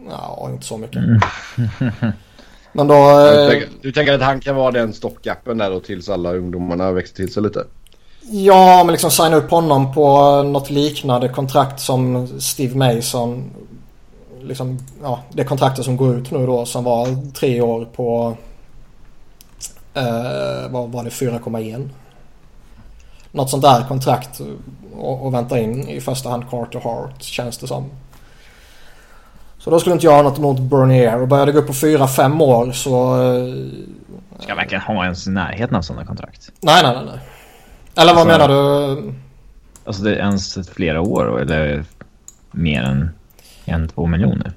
Ja, 0.10 0.50
inte 0.52 0.66
så 0.66 0.78
mycket. 0.78 1.04
Men 2.78 2.88
då... 2.88 2.96
Du 2.96 3.44
eh, 3.44 3.50
tänker, 3.50 3.70
du 3.82 3.92
tänker, 3.92 4.14
att 4.14 4.22
han 4.22 4.40
kan 4.40 4.56
vara 4.56 4.72
den 4.72 4.94
stoppgappen 4.94 5.58
där 5.58 5.70
då 5.70 5.80
tills 5.80 6.10
alla 6.10 6.34
ungdomarna 6.34 6.92
växer 6.92 7.16
till 7.16 7.34
sig 7.34 7.44
lite? 7.44 7.66
Ja, 8.22 8.84
men 8.84 8.92
liksom 8.92 9.12
signa 9.12 9.36
upp 9.36 9.52
honom 9.52 9.94
på 9.94 10.44
något 10.44 10.70
liknande 10.70 11.30
kontrakt 11.30 11.80
som 11.80 12.28
Steve 12.40 12.78
Mason. 12.78 13.52
Liksom, 14.42 14.80
ja, 15.02 15.20
det 15.32 15.44
kontraktet 15.44 15.86
som 15.86 15.98
går 15.98 16.16
ut 16.16 16.32
nu 16.32 16.46
då 16.46 16.66
som 16.66 16.84
var 16.84 17.32
tre 17.32 17.62
år 17.62 17.86
på... 17.86 18.38
Eh, 19.94 20.70
vad 20.70 20.90
var 20.90 21.04
det? 21.04 21.10
4,1. 21.10 21.90
Något 23.32 23.50
sånt 23.50 23.64
där 23.64 23.86
kontrakt 23.88 24.42
och, 24.98 25.26
och 25.26 25.34
vänta 25.34 25.60
in 25.60 25.88
i 25.88 26.02
första 26.02 26.30
hand 26.30 26.44
Carter 26.50 26.80
Hart 26.80 27.24
känns 27.24 27.58
det 27.58 27.68
som. 27.68 27.90
Så 29.68 29.72
då 29.72 29.80
skulle 29.80 29.94
inte 29.94 30.06
jag 30.06 30.14
ha 30.14 30.22
något 30.22 30.38
emot 30.38 30.60
Bernier. 30.60 31.22
Och 31.22 31.28
börjar 31.28 31.46
det 31.46 31.52
gå 31.52 31.60
upp 31.60 31.68
på 31.68 31.74
4-5 31.74 32.42
år 32.42 32.72
så... 32.72 33.24
Eh, 33.24 33.56
Ska 34.40 34.56
verkligen 34.56 34.82
ha 34.82 35.04
ens 35.04 35.28
i 35.28 35.30
närheten 35.30 35.76
av 35.76 35.82
sådana 35.82 36.06
kontrakt? 36.06 36.52
Nej, 36.62 36.84
nej, 36.84 36.96
nej. 36.96 37.06
nej. 37.06 37.20
Eller 37.96 38.14
vad 38.14 38.32
alltså, 38.32 38.48
menar 38.48 38.96
du? 38.96 39.14
Alltså 39.86 40.04
det 40.04 40.12
är 40.12 40.16
ens 40.16 40.70
flera 40.70 41.02
år 41.02 41.42
eller 41.42 41.86
mer 42.52 42.84
än 42.84 43.10
en, 43.66 43.88
två 43.88 44.06
miljoner? 44.06 44.54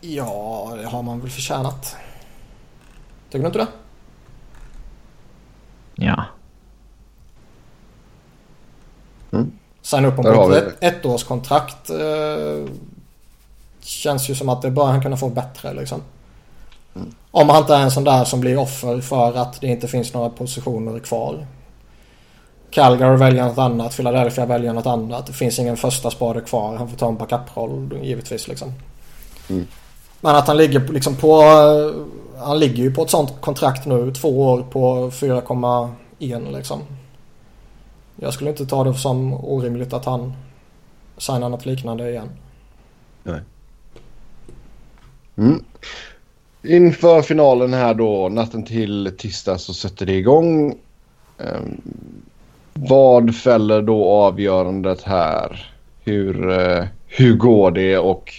Ja, 0.00 0.72
det 0.82 0.88
har 0.88 1.02
man 1.02 1.20
väl 1.20 1.30
förtjänat. 1.30 1.96
Tycker 3.30 3.42
du 3.42 3.46
inte 3.46 3.58
det? 3.58 3.66
Ja. 5.94 6.24
Mm. 9.32 9.52
Signa 9.82 10.08
upp 10.08 10.16
på 10.16 10.52
ett 10.52 10.82
ettårskontrakt. 10.82 11.90
Eh, 11.90 12.66
känns 13.84 14.30
ju 14.30 14.34
som 14.34 14.48
att 14.48 14.62
det 14.62 14.70
bör 14.70 14.86
han 14.86 15.02
kunna 15.02 15.16
få 15.16 15.28
bättre 15.28 15.74
liksom. 15.74 16.02
Mm. 16.94 17.14
Om 17.30 17.48
han 17.48 17.58
inte 17.58 17.74
är 17.74 17.82
en 17.82 17.90
sån 17.90 18.04
där 18.04 18.24
som 18.24 18.40
blir 18.40 18.58
offer 18.58 19.00
för 19.00 19.36
att 19.36 19.60
det 19.60 19.66
inte 19.66 19.88
finns 19.88 20.14
några 20.14 20.30
positioner 20.30 20.98
kvar. 20.98 21.46
Calgary 22.70 23.16
väljer 23.16 23.44
något 23.44 23.58
annat, 23.58 23.96
Philadelphia 23.96 24.46
väljer 24.46 24.72
något 24.72 24.86
annat. 24.86 25.26
Det 25.26 25.32
finns 25.32 25.58
ingen 25.58 25.76
första 25.76 26.10
spade 26.10 26.40
kvar. 26.40 26.76
Han 26.76 26.88
får 26.88 26.96
ta 26.96 27.08
en 27.08 27.16
backup-roll 27.16 27.98
givetvis 28.02 28.48
liksom. 28.48 28.72
Mm. 29.50 29.66
Men 30.20 30.36
att 30.36 30.46
han 30.46 30.56
ligger 30.56 30.88
liksom 30.88 31.16
på... 31.16 31.42
Han 32.38 32.58
ligger 32.58 32.82
ju 32.82 32.94
på 32.94 33.02
ett 33.02 33.10
sånt 33.10 33.40
kontrakt 33.40 33.86
nu. 33.86 34.12
Två 34.12 34.42
år 34.42 34.62
på 34.62 35.10
4,1 35.10 36.56
liksom. 36.56 36.80
Jag 38.16 38.34
skulle 38.34 38.50
inte 38.50 38.66
ta 38.66 38.84
det 38.84 38.94
som 38.94 39.34
orimligt 39.34 39.92
att 39.92 40.04
han 40.04 40.32
signar 41.18 41.48
något 41.48 41.66
liknande 41.66 42.10
igen. 42.10 42.28
Nej. 43.22 43.40
Mm. 45.36 45.64
Inför 46.62 47.22
finalen 47.22 47.74
här 47.74 47.94
då, 47.94 48.28
natten 48.28 48.64
till 48.64 49.12
tisdag 49.18 49.58
så 49.58 49.74
sätter 49.74 50.06
det 50.06 50.14
igång. 50.14 50.78
Um, 51.38 51.80
vad 52.74 53.36
fäller 53.36 53.82
då 53.82 54.04
avgörandet 54.04 55.02
här? 55.02 55.72
Hur, 56.04 56.50
uh, 56.50 56.84
hur 57.06 57.36
går 57.36 57.70
det 57.70 57.98
och 57.98 58.32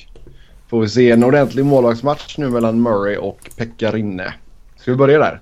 får 0.67 0.81
vi 0.81 0.89
se 0.89 1.11
en 1.11 1.23
ordentlig 1.23 1.65
målvaktsmatch 1.65 2.37
nu 2.37 2.49
mellan 2.49 2.81
Murray 2.81 3.17
och 3.17 3.49
Pekka 3.57 3.91
Rinne? 3.91 4.33
Ska 4.77 4.91
vi 4.91 4.97
börja 4.97 5.19
där? 5.19 5.39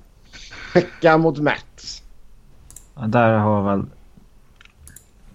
Pekka 0.73 1.17
mot 1.17 1.39
Matt. 1.39 2.01
Ja, 2.95 3.01
där 3.07 3.37
har 3.37 3.63
väl 3.63 3.85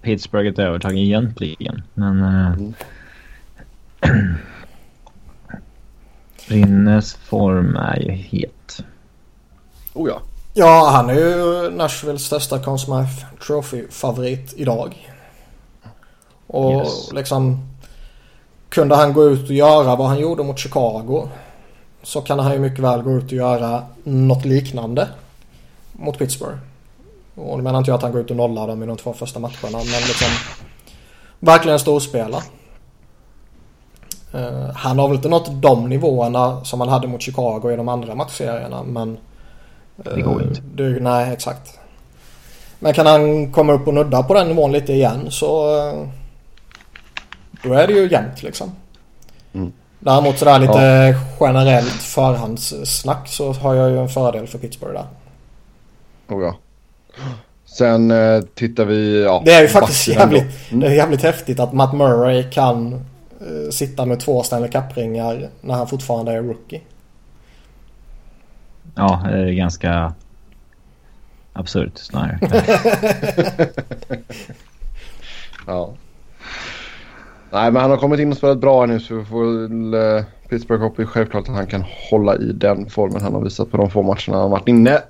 Pittsburgh 0.02 0.48
ett 0.48 0.59
övertag 0.59 0.98
egentligen. 0.98 1.83
Men... 1.94 2.20
Uh, 2.20 2.52
mm. 2.52 4.35
Rinnes 6.46 7.14
form 7.14 7.76
är 7.76 8.00
ju 8.00 8.12
het. 8.12 8.85
Oh 9.94 10.09
ja. 10.09 10.20
Ja, 10.54 10.90
han 10.90 11.11
är 11.11 11.14
ju 11.14 11.70
Nashvilles 11.70 12.24
största 12.24 12.59
Conn 12.59 12.78
Smythe 12.78 13.26
Trophy-favorit 13.46 14.54
idag. 14.56 15.12
Och 16.46 16.72
yes. 16.72 17.12
liksom... 17.12 17.68
Kunde 18.68 18.96
han 18.96 19.12
gå 19.12 19.24
ut 19.24 19.48
och 19.48 19.54
göra 19.54 19.96
vad 19.96 20.09
han 20.09 20.18
gjorde 20.18 20.42
mot 20.42 20.59
Chicago 20.59 21.28
så 22.02 22.20
kan 22.20 22.38
han 22.38 22.52
ju 22.52 22.59
mycket 22.59 22.78
väl 22.78 23.02
gå 23.02 23.12
ut 23.12 23.24
och 23.24 23.32
göra 23.32 23.82
något 24.04 24.44
liknande 24.44 25.09
mot 25.92 26.18
Pittsburgh. 26.18 26.59
Och 27.35 27.56
då 27.56 27.62
menar 27.62 27.78
inte 27.78 27.90
jag 27.90 27.96
att 27.96 28.02
han 28.02 28.12
går 28.12 28.20
ut 28.20 28.30
och 28.30 28.37
nollar 28.37 28.66
dem 28.66 28.82
i 28.82 28.87
de 28.87 28.96
två 28.96 29.12
första 29.12 29.40
matcherna 29.40 29.78
men 29.78 29.85
liksom 29.85 30.28
verkligen 31.40 31.78
storspela. 31.78 32.42
Uh, 34.37 34.70
han 34.75 34.99
har 34.99 35.09
väl 35.09 35.16
inte 35.16 35.29
nått 35.29 35.62
de 35.62 35.88
nivåerna 35.88 36.64
som 36.64 36.81
han 36.81 36.88
hade 36.88 37.09
mot 37.09 37.22
Chicago 37.22 37.70
i 37.72 37.77
de 37.77 37.88
andra 37.88 38.14
matchserierna 38.14 38.83
men 38.83 39.18
det 39.96 40.20
går 40.20 40.42
inte. 40.42 40.61
Du, 40.75 41.01
nej, 41.01 41.33
exakt. 41.33 41.79
Men 42.79 42.94
kan 42.94 43.07
han 43.07 43.53
komma 43.53 43.72
upp 43.72 43.88
och 43.88 43.94
nudda 43.94 44.22
på 44.22 44.35
den 44.35 44.49
nivån 44.49 44.72
lite 44.72 44.92
igen 44.92 45.27
så 45.31 45.79
eh, 45.79 46.09
då 47.62 47.75
är 47.75 47.87
det 47.87 47.92
ju 47.92 48.09
jämnt 48.11 48.42
liksom. 48.42 48.72
Mm. 49.53 49.72
Däremot 49.99 50.38
sådär 50.38 50.59
lite 50.59 50.79
ja. 50.79 51.46
generellt 51.46 52.03
förhandssnack 52.03 53.29
så 53.29 53.53
har 53.53 53.75
jag 53.75 53.90
ju 53.90 53.99
en 53.99 54.09
fördel 54.09 54.46
för 54.46 54.59
Pittsburgh 54.59 54.94
där. 54.94 55.07
Oh 56.37 56.42
ja. 56.42 56.57
Sen 57.64 58.11
eh, 58.11 58.43
tittar 58.55 58.84
vi... 58.84 59.22
Ja, 59.22 59.43
det 59.45 59.53
är 59.53 59.62
ju 59.62 59.68
faktiskt 59.68 60.09
jävligt, 60.09 60.45
det 60.70 60.87
är 60.87 60.95
jävligt 60.95 61.22
häftigt 61.22 61.61
att 61.61 61.72
Matt 61.72 61.95
Murray 61.95 62.51
kan 62.51 62.93
eh, 62.93 63.01
sitta 63.70 64.07
med 64.07 64.20
två 64.20 64.43
Stanley 64.43 64.70
Cup-ringar 64.70 65.49
när 65.61 65.74
han 65.74 65.89
fortfarande 65.89 66.32
är 66.32 66.43
rookie. 66.43 66.80
Ja, 68.95 69.22
det 69.24 69.39
är 69.39 69.53
ganska 69.53 70.12
absurt 71.53 71.99
snarare. 71.99 72.39
ja. 75.66 75.95
Nej, 77.51 77.72
men 77.72 77.82
han 77.82 77.91
har 77.91 77.97
kommit 77.97 78.20
in 78.20 78.30
och 78.30 78.39
spelat 78.39 78.59
bra 78.59 78.87
nu 78.87 79.01
så 79.01 79.14
vi 79.14 79.24
får 79.24 79.45
väl... 79.45 79.95
Uh, 79.95 80.24
Pittsburgh 80.49 80.82
hoppas 80.82 81.09
självklart 81.09 81.49
att 81.49 81.55
han 81.55 81.66
kan 81.66 81.84
hålla 82.11 82.37
i 82.37 82.53
den 82.53 82.91
formen 82.91 83.22
han 83.22 83.34
har 83.34 83.41
visat 83.41 83.70
på 83.70 83.76
de 83.76 83.91
få 83.91 84.03
matcherna 84.03 84.41
han 84.41 84.51
varit 84.51 84.68
inne. 84.68 85.03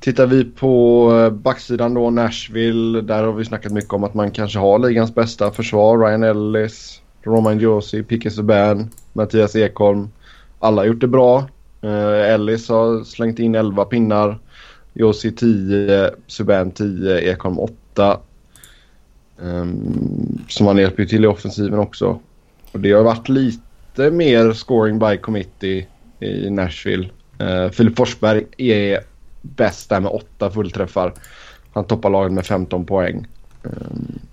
Tittar 0.00 0.26
vi 0.26 0.44
på 0.44 1.08
eh, 1.14 1.30
backsidan 1.30 1.94
då, 1.94 2.10
Nashville. 2.10 3.00
Där 3.00 3.24
har 3.24 3.32
vi 3.32 3.44
snackat 3.44 3.72
mycket 3.72 3.92
om 3.92 4.04
att 4.04 4.14
man 4.14 4.30
kanske 4.30 4.58
har 4.58 4.78
ligans 4.78 5.14
bästa 5.14 5.50
försvar. 5.50 5.98
Ryan 5.98 6.22
Ellis, 6.22 7.01
Roman 7.24 7.58
Josi, 7.58 8.02
Picke 8.02 8.30
Subban, 8.30 8.90
Mattias 9.12 9.56
Ekholm. 9.56 10.10
Alla 10.58 10.82
har 10.82 10.86
gjort 10.86 11.00
det 11.00 11.08
bra. 11.08 11.38
Uh, 11.84 12.32
Ellis 12.32 12.68
har 12.68 13.04
slängt 13.04 13.38
in 13.38 13.54
11 13.54 13.84
pinnar. 13.84 14.38
Josi 14.92 15.32
10, 15.32 16.10
Subban 16.26 16.70
10, 16.70 17.18
Ekholm 17.18 17.58
8. 17.58 18.20
Um, 19.36 19.48
ehm, 19.48 20.38
som 20.48 20.66
han 20.66 20.78
hjälper 20.78 21.04
till 21.04 21.24
i 21.24 21.26
offensiven 21.26 21.78
också. 21.78 22.20
Och 22.72 22.80
det 22.80 22.92
har 22.92 23.02
varit 23.02 23.28
lite 23.28 24.10
mer 24.10 24.52
scoring 24.52 24.98
by 24.98 25.16
committee 25.16 25.86
i 26.20 26.50
Nashville. 26.50 27.08
Uh, 27.42 27.70
Filip 27.70 27.96
Forsberg 27.96 28.44
är 28.56 29.00
bäst 29.42 29.88
där 29.88 30.00
med 30.00 30.10
8 30.10 30.50
fullträffar. 30.50 31.14
Han 31.72 31.84
toppar 31.84 32.10
laget 32.10 32.32
med 32.32 32.46
15 32.46 32.86
poäng. 32.86 33.26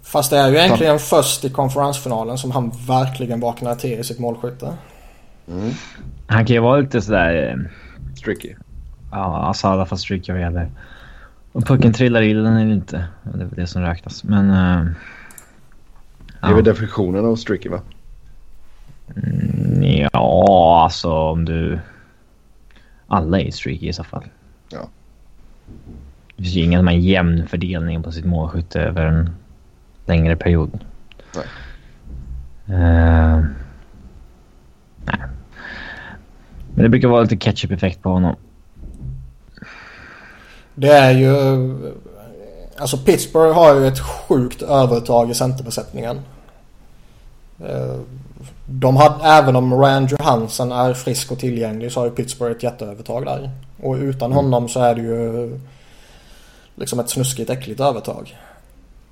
Fast 0.01 0.30
det 0.30 0.38
är 0.38 0.49
ju 0.49 0.57
egentligen 0.57 0.99
först 0.99 1.45
i 1.45 1.49
konferensfinalen 1.49 2.38
som 2.38 2.51
han 2.51 2.71
verkligen 2.88 3.39
vaknar 3.39 3.75
till 3.75 3.99
i 3.99 4.03
sitt 4.03 4.19
målskytte. 4.19 4.73
Mm. 5.47 5.71
Han 6.27 6.45
kan 6.45 6.53
ju 6.53 6.59
vara 6.59 6.80
lite 6.80 7.01
sådär... 7.01 7.49
Eh, 7.49 7.69
Stricky. 8.15 8.55
Ja, 9.11 9.49
Asada 9.49 9.86
fast 9.86 10.03
streaky 10.03 10.32
vad 10.32 10.41
gäller. 10.41 10.69
Om 11.51 11.61
pucken 11.61 11.93
trillar 11.93 12.21
i 12.21 12.34
den 12.34 12.45
eller 12.45 12.73
inte. 12.73 13.07
Det 13.23 13.41
är 13.41 13.45
väl 13.45 13.55
det 13.55 13.67
som 13.67 13.82
räknas. 13.82 14.23
Men... 14.23 14.49
Uh, 14.49 14.91
det 16.41 16.47
är 16.47 16.49
ja. 16.49 16.55
väl 16.55 16.63
definitionen 16.63 17.25
av 17.25 17.36
streaky 17.36 17.69
va? 17.69 17.82
Mm, 19.15 20.07
ja, 20.13 20.82
alltså 20.84 21.11
om 21.11 21.45
du... 21.45 21.80
Alla 23.07 23.39
är 23.39 23.51
streaky 23.51 23.88
i 23.88 23.93
så 23.93 24.03
fall. 24.03 24.23
Ja. 24.69 24.89
Det 26.39 26.43
finns 26.43 26.55
ju 26.55 26.63
ingen 26.63 26.79
som 26.79 26.87
har 26.87 26.93
jämn 26.93 27.47
fördelning 27.47 28.03
på 28.03 28.11
sitt 28.11 28.25
målskytte 28.25 28.81
över 28.81 29.05
en 29.05 29.29
längre 30.05 30.35
period. 30.35 30.79
Nej. 31.35 31.45
Uh, 32.79 33.45
nej. 35.05 35.19
Men 36.73 36.83
det 36.83 36.89
brukar 36.89 37.07
vara 37.07 37.21
lite 37.21 37.37
ketchup-effekt 37.37 38.01
på 38.01 38.09
honom. 38.09 38.35
Det 40.75 40.91
är 40.91 41.11
ju... 41.11 41.35
Alltså 42.77 42.97
Pittsburgh 42.97 43.55
har 43.55 43.75
ju 43.75 43.87
ett 43.87 43.99
sjukt 43.99 44.61
övertag 44.61 45.31
i 45.31 45.33
centerbesättningen. 45.33 46.19
Eh, 47.59 47.99
de 48.65 48.97
hade, 48.97 49.23
även 49.23 49.55
om 49.55 49.73
Rand 49.73 50.11
Johansson 50.11 50.71
är 50.71 50.93
frisk 50.93 51.31
och 51.31 51.39
tillgänglig 51.39 51.91
så 51.91 51.99
har 51.99 52.05
ju 52.05 52.11
Pittsburgh 52.11 52.55
ett 52.55 52.63
jätteövertag 52.63 53.25
där. 53.25 53.51
Och 53.81 53.95
utan 53.95 54.31
mm. 54.31 54.43
honom 54.43 54.69
så 54.69 54.79
är 54.79 54.95
det 54.95 55.01
ju 55.01 55.59
liksom 56.80 56.99
ett 56.99 57.09
snuskigt 57.09 57.49
äckligt 57.49 57.80
övertag. 57.80 58.38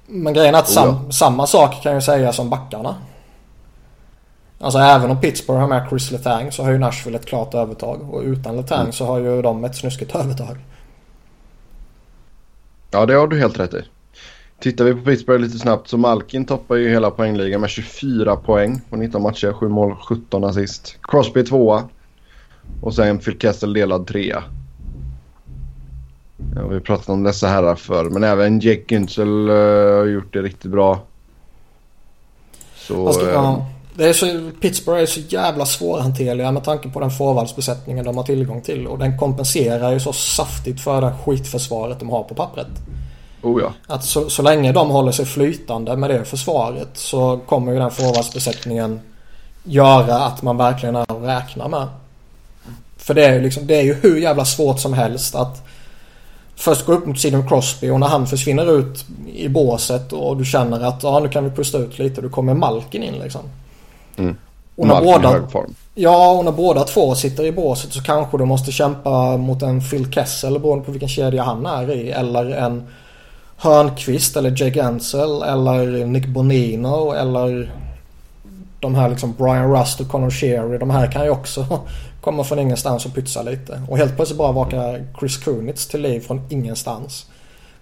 Men 0.08 0.34
grejen 0.34 0.56
är 0.56 0.60
att 0.60 0.70
sam, 0.70 0.90
oh 0.90 1.02
ja. 1.06 1.12
samma 1.12 1.48
sak 1.48 1.84
kan 1.84 1.96
ju 1.96 2.02
sägas 2.02 2.40
om 2.40 2.50
backarna. 2.50 2.96
Alltså 4.60 4.80
även 4.80 5.12
om 5.12 5.22
Pittsburgh 5.22 5.60
har 5.60 5.68
med 5.68 5.90
Chris 5.90 6.12
Letang 6.12 6.52
så 6.52 6.64
har 6.64 6.72
ju 6.72 6.78
Nashville 6.78 7.18
ett 7.18 7.26
klart 7.26 7.54
övertag. 7.54 8.14
Och 8.14 8.22
utan 8.22 8.56
Letang 8.56 8.82
mm. 8.82 8.92
så 8.92 9.06
har 9.06 9.20
ju 9.20 9.42
de 9.42 9.66
ett 9.66 9.76
snuskigt 9.76 10.16
övertag. 10.16 10.58
Ja, 12.92 13.06
det 13.06 13.14
har 13.14 13.28
du 13.28 13.40
helt 13.40 13.60
rätt 13.60 13.74
i. 13.74 13.82
Tittar 14.60 14.86
vi 14.86 14.94
på 14.94 15.02
Pittsburgh 15.02 15.42
lite 15.44 15.60
snabbt 15.60 15.88
så 15.88 15.98
Malkin 15.98 16.46
toppar 16.46 16.76
ju 16.76 16.90
hela 16.90 17.12
poängligan 17.12 17.62
med 17.62 17.70
24 17.70 18.36
poäng 18.36 18.82
på 18.90 18.96
19 18.96 19.22
matcher, 19.22 19.54
7 19.54 19.68
mål, 19.68 19.96
17 19.96 20.44
assist. 20.44 20.98
Crosby 21.02 21.44
tvåa. 21.44 21.84
Och 22.82 22.94
sen 22.94 23.20
Phil 23.20 23.40
Kessel 23.40 23.74
delad 23.74 24.08
trea. 24.08 24.44
Ja, 26.58 26.68
vi 26.68 26.80
pratat 26.80 27.10
om 27.10 27.24
dessa 27.24 27.48
herrar 27.48 27.76
förr, 27.76 28.10
men 28.10 28.24
även 28.24 28.60
Jake 28.60 28.84
Güntzel 28.88 29.50
uh, 29.50 30.00
har 30.00 30.06
gjort 30.06 30.34
det 30.34 30.42
riktigt 30.42 30.72
bra. 30.72 31.00
Så... 32.76 33.08
Alltså, 33.08 33.22
uh, 33.22 33.34
ja. 33.34 33.66
Det 33.96 34.10
är 34.10 34.14
så, 34.14 34.52
Pittsburgh 34.62 35.02
är 35.02 35.06
så 35.06 35.20
jävla 35.20 35.66
svårhanterliga 35.66 36.52
med 36.52 36.64
tanke 36.64 36.90
på 36.90 37.00
den 37.00 37.12
forwardsbesättningen 37.12 38.06
de 38.06 38.18
har 38.18 38.24
tillgång 38.24 38.62
till. 38.62 38.88
Och 38.88 39.00
den 39.00 39.18
kompenserar 39.18 39.92
ju 39.92 40.00
så 40.00 40.14
saftigt 40.14 40.82
för 40.82 41.02
det 41.02 41.14
skitförsvaret 41.26 42.00
de 42.00 42.10
har 42.10 42.24
på 42.24 42.36
pappret. 42.36 42.68
Oh 43.42 43.62
ja. 43.62 43.74
Att 43.88 44.04
så, 44.04 44.30
så 44.30 44.42
länge 44.42 44.72
de 44.72 44.90
håller 44.90 45.12
sig 45.12 45.26
flytande 45.26 45.98
med 45.98 46.10
det 46.10 46.26
försvaret 46.26 46.90
så 46.94 47.40
kommer 47.46 47.72
ju 47.72 47.80
den 47.80 47.92
forwardsbesättningen 47.92 49.00
göra 49.64 50.16
att 50.16 50.42
man 50.42 50.58
verkligen 50.58 50.96
är 50.96 51.02
att 51.02 51.24
räkna 51.24 51.68
med. 51.68 51.88
För 52.98 53.14
det 53.14 53.26
är 53.26 53.34
ju 53.34 53.42
liksom, 53.42 53.68
det 53.68 53.76
är 53.76 53.84
ju 53.84 53.94
hur 53.94 54.18
jävla 54.18 54.46
svårt 54.46 54.80
som 54.80 54.94
helst 54.94 55.36
att 55.36 55.68
först 56.58 56.86
gå 56.86 56.94
upp 56.94 57.06
mot 57.06 57.20
Sidon 57.20 57.48
Crosby 57.48 57.90
och 57.90 58.00
när 58.00 58.08
han 58.08 58.28
försvinner 58.28 58.80
ut 58.80 59.06
i 59.34 59.50
båset 59.50 60.14
och 60.14 60.38
du 60.38 60.46
känner 60.46 60.80
att 60.80 61.04
ja, 61.04 61.20
nu 61.20 61.30
kan 61.30 61.44
vi 61.44 61.50
pusta 61.50 61.78
ut 61.78 62.00
lite. 62.00 62.22
Då 62.22 62.30
kommer 62.30 62.54
Malkin 62.54 63.04
in 63.04 63.20
liksom. 63.20 63.42
Mm. 64.18 64.36
Och 64.76 64.88
när 64.88 65.02
båda, 65.02 65.48
ja, 65.96 66.32
och 66.32 66.46
när 66.46 66.52
båda 66.52 66.84
två 66.84 67.16
sitter 67.16 67.46
i 67.46 67.52
båset 67.52 67.94
så 67.94 68.04
kanske 68.04 68.38
du 68.38 68.46
måste 68.46 68.72
kämpa 68.72 69.38
mot 69.38 69.62
en 69.62 69.82
Phil 69.82 70.12
Kessel 70.12 70.60
beroende 70.60 70.86
på 70.86 70.92
vilken 70.92 71.10
kedja 71.10 71.44
han 71.44 71.66
är 71.66 71.92
i. 71.92 72.12
Eller 72.12 72.50
en 72.50 72.88
Hörnqvist 73.58 74.38
eller 74.38 74.64
Jake 74.64 74.84
Ansel 74.84 75.42
eller 75.42 76.06
Nick 76.06 76.28
Bonino 76.28 77.12
eller 77.12 77.72
de 78.80 78.96
här 78.96 79.10
liksom 79.10 79.34
Brian 79.38 79.74
Rust 79.76 80.00
och 80.00 80.08
Connor 80.08 80.30
Sherry. 80.30 80.78
De 80.78 80.90
här 80.90 81.12
kan 81.12 81.24
ju 81.24 81.30
också 81.30 81.80
komma 82.22 82.44
från 82.44 82.60
ingenstans 82.60 83.06
och 83.06 83.14
pytsa 83.14 83.42
lite. 83.42 83.82
Och 83.90 83.98
helt 83.98 84.16
plötsligt 84.16 84.38
bara 84.38 84.52
vakar 84.52 85.08
Chris 85.20 85.38
Kunitz 85.38 85.88
till 85.88 86.02
liv 86.02 86.20
från 86.20 86.42
ingenstans. 86.50 87.26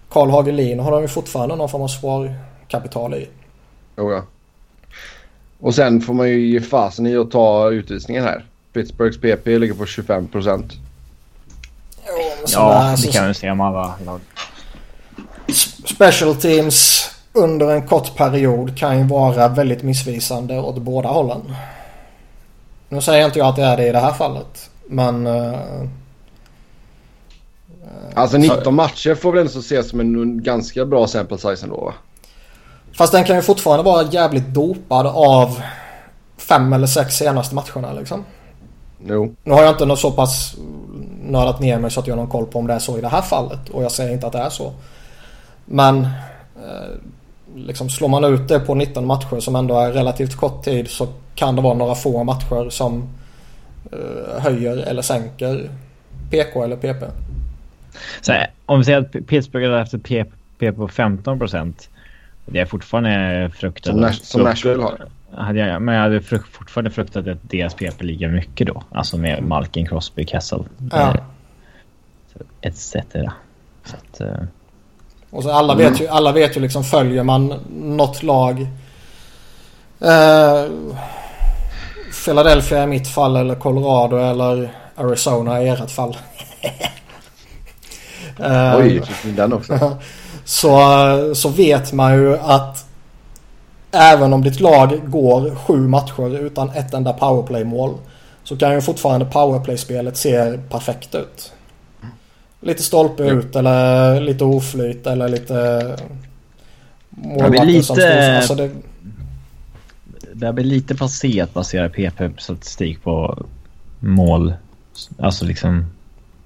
Karl 0.08 0.30
Hagelin 0.30 0.80
har 0.80 0.90
de 0.90 1.02
ju 1.02 1.08
fortfarande 1.08 1.56
någon 1.56 1.68
form 1.68 1.82
av 1.82 1.88
svarkapital 1.88 3.14
i. 3.14 3.28
Jo 3.96 4.12
ja. 4.12 4.22
Och 5.60 5.74
sen 5.74 6.00
får 6.00 6.14
man 6.14 6.28
ju 6.28 6.46
ge 6.46 6.60
fasen 6.60 7.06
i 7.06 7.16
att 7.16 7.30
ta 7.30 7.70
utvisningen 7.70 8.24
här. 8.24 8.44
Pittsburghs 8.72 9.20
PP 9.20 9.46
ligger 9.58 9.74
på 9.74 9.86
25 9.86 10.28
procent. 10.28 10.72
Ja, 12.48 12.96
det 13.02 13.12
kan 13.12 13.28
vi 13.28 13.34
se 13.34 13.50
om 13.50 13.60
alla 13.60 13.94
lag. 14.06 14.20
Special 15.84 16.34
teams 16.34 17.10
under 17.32 17.70
en 17.70 17.86
kort 17.86 18.16
period 18.16 18.78
kan 18.78 18.98
ju 18.98 19.04
vara 19.04 19.48
väldigt 19.48 19.82
missvisande 19.82 20.58
åt 20.58 20.76
båda 20.76 21.08
hållen. 21.08 21.54
Nu 22.88 23.00
säger 23.00 23.26
inte 23.26 23.38
jag 23.38 23.48
att 23.48 23.56
det 23.56 23.62
är 23.62 23.76
det 23.76 23.88
i 23.88 23.92
det 23.92 23.98
här 23.98 24.12
fallet. 24.12 24.70
Men... 24.86 25.26
Uh, 25.26 25.88
alltså 28.14 28.38
19 28.38 28.74
matcher 28.74 29.14
får 29.14 29.32
väl 29.32 29.46
ändå 29.46 29.58
ses 29.58 29.90
som 29.90 30.00
en 30.00 30.42
ganska 30.42 30.84
bra 30.84 31.06
sample 31.06 31.38
size 31.38 31.64
ändå 31.64 31.84
va? 31.84 31.94
Fast 32.96 33.12
den 33.12 33.24
kan 33.24 33.36
ju 33.36 33.42
fortfarande 33.42 33.84
vara 33.84 34.06
jävligt 34.10 34.46
dopad 34.46 35.06
av 35.06 35.62
fem 36.36 36.72
eller 36.72 36.86
sex 36.86 37.14
senaste 37.14 37.54
matcherna 37.54 37.92
liksom. 37.92 38.24
Jo. 39.06 39.34
Nu 39.44 39.52
har 39.52 39.62
jag 39.62 39.72
inte 39.72 39.86
något 39.86 39.98
så 39.98 40.10
pass 40.10 40.56
nördat 41.22 41.60
ner 41.60 41.78
mig 41.78 41.90
så 41.90 42.00
att 42.00 42.06
jag 42.06 42.14
har 42.14 42.22
någon 42.22 42.30
koll 42.30 42.46
på 42.46 42.58
om 42.58 42.66
det 42.66 42.74
är 42.74 42.78
så 42.78 42.98
i 42.98 43.00
det 43.00 43.08
här 43.08 43.22
fallet. 43.22 43.68
Och 43.68 43.84
jag 43.84 43.92
säger 43.92 44.12
inte 44.12 44.26
att 44.26 44.32
det 44.32 44.38
är 44.38 44.50
så. 44.50 44.72
Men 45.64 46.04
eh, 46.56 46.96
liksom 47.56 47.90
slår 47.90 48.08
man 48.08 48.24
ut 48.24 48.48
det 48.48 48.60
på 48.60 48.74
19 48.74 49.06
matcher 49.06 49.40
som 49.40 49.56
ändå 49.56 49.78
är 49.78 49.92
relativt 49.92 50.34
kort 50.34 50.64
tid 50.64 50.88
så 50.88 51.08
kan 51.34 51.56
det 51.56 51.62
vara 51.62 51.74
några 51.74 51.94
få 51.94 52.24
matcher 52.24 52.70
som 52.70 53.08
eh, 53.92 54.42
höjer 54.42 54.76
eller 54.76 55.02
sänker 55.02 55.70
PK 56.30 56.64
eller 56.64 56.76
PP. 56.76 57.04
Så 58.20 58.32
här, 58.32 58.50
om 58.66 58.78
vi 58.78 58.84
säger 58.84 58.98
att 58.98 59.26
Pittsburgh 59.26 59.70
har 59.70 59.78
haft 59.78 59.94
ett 59.94 60.04
PP 60.04 60.72
på 60.76 60.88
15 60.88 61.38
procent 61.38 61.88
det 62.46 62.60
är 62.60 62.66
fortfarande 62.66 63.50
fruktat... 63.54 63.92
Som, 63.92 64.00
Nash, 64.00 64.12
som 64.12 64.42
Nashville 64.42 64.82
har? 64.82 65.06
Hade 65.32 65.58
jag, 65.58 65.82
men 65.82 65.94
jag 65.94 66.02
hade 66.02 66.20
frukt, 66.20 66.48
fortfarande 66.48 66.90
fruktat 66.90 67.28
att 67.28 67.50
deras 67.50 67.74
PP 67.74 68.02
ligger 68.02 68.28
mycket 68.28 68.66
då. 68.66 68.82
Alltså 68.90 69.18
med 69.18 69.42
Malkin, 69.42 69.86
Crosby, 69.86 70.26
Kessel. 70.26 70.64
Ja. 70.90 71.16
Etc. 72.60 72.96
Så 73.84 73.96
att, 73.96 74.20
uh... 74.20 74.42
Och 75.30 75.42
så 75.42 75.50
alla 75.50 75.74
vet 75.74 76.00
ju, 76.00 76.08
alla 76.08 76.32
vet 76.32 76.56
ju 76.56 76.60
liksom 76.60 76.84
följer 76.84 77.22
man 77.22 77.54
något 77.70 78.22
lag. 78.22 78.66
Uh, 80.02 80.72
Philadelphia 82.24 82.84
i 82.84 82.86
mitt 82.86 83.08
fall 83.08 83.36
eller 83.36 83.54
Colorado 83.54 84.16
eller 84.16 84.72
Arizona 84.94 85.62
i 85.62 85.68
ert 85.68 85.90
fall. 85.90 86.16
uh, 88.40 88.76
Oj, 88.76 89.02
den 89.22 89.52
också. 89.52 89.96
så, 90.44 91.34
så 91.34 91.48
vet 91.48 91.92
man 91.92 92.14
ju 92.14 92.38
att 92.38 92.86
även 93.90 94.32
om 94.32 94.42
ditt 94.42 94.60
lag 94.60 95.00
går 95.10 95.54
sju 95.54 95.88
matcher 95.88 96.38
utan 96.38 96.70
ett 96.70 96.94
enda 96.94 97.12
powerplay-mål 97.12 97.94
så 98.44 98.56
kan 98.56 98.74
ju 98.74 98.80
fortfarande 98.80 99.26
powerplay-spelet 99.26 100.16
se 100.16 100.58
perfekt 100.70 101.14
ut. 101.14 101.52
Lite 102.66 102.82
stolpe 102.82 103.24
mm. 103.24 103.38
ut 103.38 103.56
eller 103.56 104.20
lite 104.20 104.44
oflyt 104.44 105.06
eller 105.06 105.28
lite 105.28 105.96
målvakter 107.10 107.66
lite... 107.66 107.82
som 107.82 107.96
står 107.96 108.08
alltså 108.08 108.54
det... 108.54 108.70
det 110.32 110.52
blir 110.52 110.64
lite 110.64 110.94
passé 110.94 111.40
att 111.40 111.54
basera 111.54 111.88
PP-statistik 111.88 113.02
på 113.02 113.44
mål. 114.00 114.54
Alltså 115.18 115.44
liksom 115.44 115.86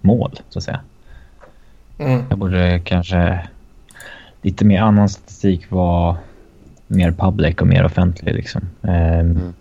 mål 0.01 0.41
så 0.49 0.59
att 0.59 0.65
säga. 0.65 0.81
Mm. 1.99 2.23
Jag 2.29 2.39
borde 2.39 2.81
kanske 2.85 3.49
lite 4.43 4.65
mer 4.65 4.81
annan 4.81 5.09
statistik 5.09 5.71
vara 5.71 6.17
mer 6.87 7.13
public 7.13 7.57
och 7.57 7.67
mer 7.67 7.85
offentlig 7.85 8.35
liksom. 8.35 8.63
Eh, 8.83 9.19
mm. 9.19 9.55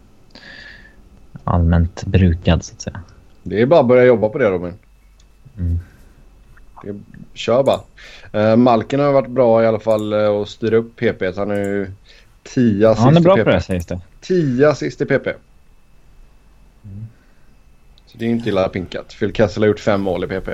Allmänt 1.43 2.05
brukad 2.05 2.63
så 2.63 2.73
att 2.73 2.81
säga. 2.81 3.01
Det 3.43 3.61
är 3.61 3.65
bara 3.65 3.79
att 3.79 3.87
börja 3.87 4.05
jobba 4.05 4.29
på 4.29 4.37
det 4.37 4.49
Robin. 4.49 4.73
Mm. 5.57 5.79
Det, 6.83 6.99
kör 7.33 7.63
bara. 7.63 7.81
Uh, 8.35 8.55
Malken 8.55 8.99
har 8.99 9.11
varit 9.11 9.29
bra 9.29 9.63
i 9.63 9.67
alla 9.67 9.79
fall 9.79 10.13
uh, 10.13 10.41
att 10.41 10.49
styra 10.49 10.77
upp 10.77 10.95
PP. 10.95 11.37
Han 11.37 11.51
är 11.51 11.55
ju 11.55 11.91
10 12.43 12.89
assist 12.89 13.03
Han 13.03 13.17
är 13.17 13.21
bra 13.21 13.37
på 13.37 13.43
det 13.43 13.61
sägs 13.61 13.85
det. 13.85 13.99
10 14.21 14.69
assist 14.69 15.01
i 15.01 15.05
PP. 15.05 15.27
Mm. 15.27 17.07
Så 18.05 18.17
det 18.17 18.25
är 18.25 18.29
inte 18.29 18.49
illa 18.49 18.69
pinkat. 18.69 19.15
Phil 19.19 19.33
Kessel 19.33 19.63
har 19.63 19.67
gjort 19.67 19.79
fem 19.79 20.01
mål 20.01 20.23
i 20.23 20.27
PP. 20.27 20.47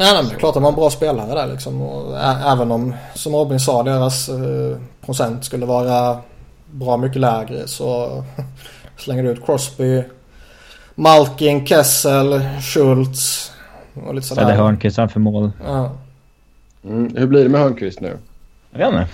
Nej, 0.00 0.12
nej, 0.14 0.24
men 0.24 0.38
klart 0.38 0.56
att 0.56 0.62
man 0.62 0.64
är 0.64 0.68
en 0.68 0.80
bra 0.80 0.90
spelare 0.90 1.34
där 1.34 1.46
liksom. 1.46 1.82
Och 1.82 2.18
även 2.52 2.72
om, 2.72 2.94
som 3.14 3.34
Robin 3.34 3.60
sa, 3.60 3.82
deras 3.82 4.28
eh, 4.28 4.78
procent 5.00 5.44
skulle 5.44 5.66
vara 5.66 6.18
bra 6.70 6.96
mycket 6.96 7.20
lägre 7.20 7.68
så 7.68 8.24
slänger 8.96 9.22
du 9.22 9.30
ut 9.30 9.46
Crosby, 9.46 10.02
Malkin, 10.94 11.66
Kessel, 11.66 12.40
Schultz 12.60 13.52
och 13.94 14.14
lite 14.14 14.26
sådär. 14.26 14.42
Eller 14.42 14.54
Hörnqvist 14.54 14.96
för 14.96 15.18
mål. 15.20 15.50
Ja. 15.64 15.96
Mm, 16.84 17.16
hur 17.16 17.26
blir 17.26 17.42
det 17.42 17.48
med 17.48 17.60
Hörnqvist 17.60 18.00
nu? 18.00 18.16
Jag 18.70 18.78
vet 18.78 18.88
inte. 18.88 19.08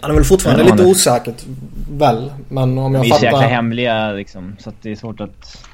Han 0.00 0.10
är 0.10 0.14
väl 0.14 0.24
fortfarande 0.24 0.64
lite 0.64 0.84
osäkert 0.84 1.44
väl. 1.90 2.32
Men 2.48 2.78
om 2.78 2.94
jag 2.94 3.08
fattar... 3.08 3.20
Vi 3.20 3.26
är 3.26 3.30
så 3.30 3.36
jäkla 3.36 3.54
hemliga 3.54 4.12
liksom. 4.12 4.56
Så 4.58 4.68
att 4.68 4.74
det 4.82 4.90
är 4.90 4.96
svårt 4.96 5.20
att... 5.20 5.68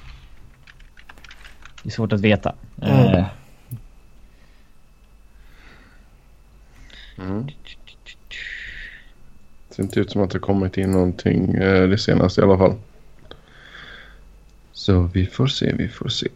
Det 1.83 1.89
är 1.89 1.93
svårt 1.93 2.13
att 2.13 2.21
veta. 2.21 2.55
Mm. 2.83 3.15
Uh. 3.15 3.25
Mm. 7.19 7.47
Det 9.69 9.75
ser 9.75 9.83
inte 9.83 10.01
ut 10.01 10.11
som 10.11 10.23
att 10.23 10.31
det 10.31 10.39
kommit 10.39 10.77
in 10.77 10.91
någonting 10.91 11.55
eh, 11.55 11.89
det 11.89 11.99
senaste 11.99 12.41
i 12.41 12.45
alla 12.45 12.59
fall. 12.59 12.75
Så 14.89 15.11
vi 15.13 15.27
får 15.27 15.47
se, 15.47 15.73
vi 15.79 15.89
får 15.89 16.09
se. 16.09 16.29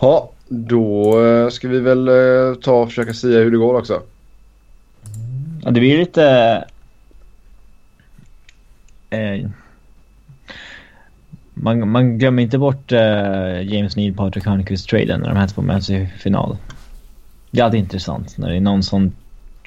Ja, 0.00 0.30
då 0.48 1.20
eh, 1.24 1.48
ska 1.48 1.68
vi 1.68 1.80
väl 1.80 2.08
eh, 2.08 2.54
ta 2.62 2.72
och 2.72 2.88
försöka 2.88 3.14
säga 3.14 3.38
hur 3.38 3.50
det 3.50 3.56
går 3.56 3.74
också. 3.74 4.02
Ja, 5.62 5.70
det 5.70 5.80
blir 5.80 5.98
lite... 5.98 6.24
Eh, 9.10 9.48
man, 11.54 11.90
man 11.90 12.18
glömmer 12.18 12.42
inte 12.42 12.58
bort 12.58 12.92
eh, 12.92 13.62
James 13.62 13.96
Neal, 13.96 14.14
Patrik 14.14 14.46
Hörnqvist-traden 14.46 15.20
när 15.20 15.28
de 15.28 15.36
här 15.36 15.48
två 15.48 15.62
möts 15.62 15.90
i 15.90 16.06
final. 16.18 16.56
Det 17.50 17.60
är 17.60 17.64
alltid 17.64 17.80
intressant 17.80 18.38
när 18.38 18.48
det 18.50 18.56
är 18.56 18.60
någon 18.60 18.82
sån 18.82 19.12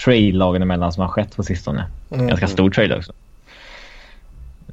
trade 0.04 0.32
lagen 0.32 0.62
emellan 0.62 0.94
som 0.94 1.02
har 1.02 1.10
skett 1.10 1.36
på 1.36 1.44
sistone. 1.44 1.86
Mm. 2.12 2.28
Ganska 2.28 2.48
stor 2.48 2.70
trade 2.70 2.98
också. 2.98 3.14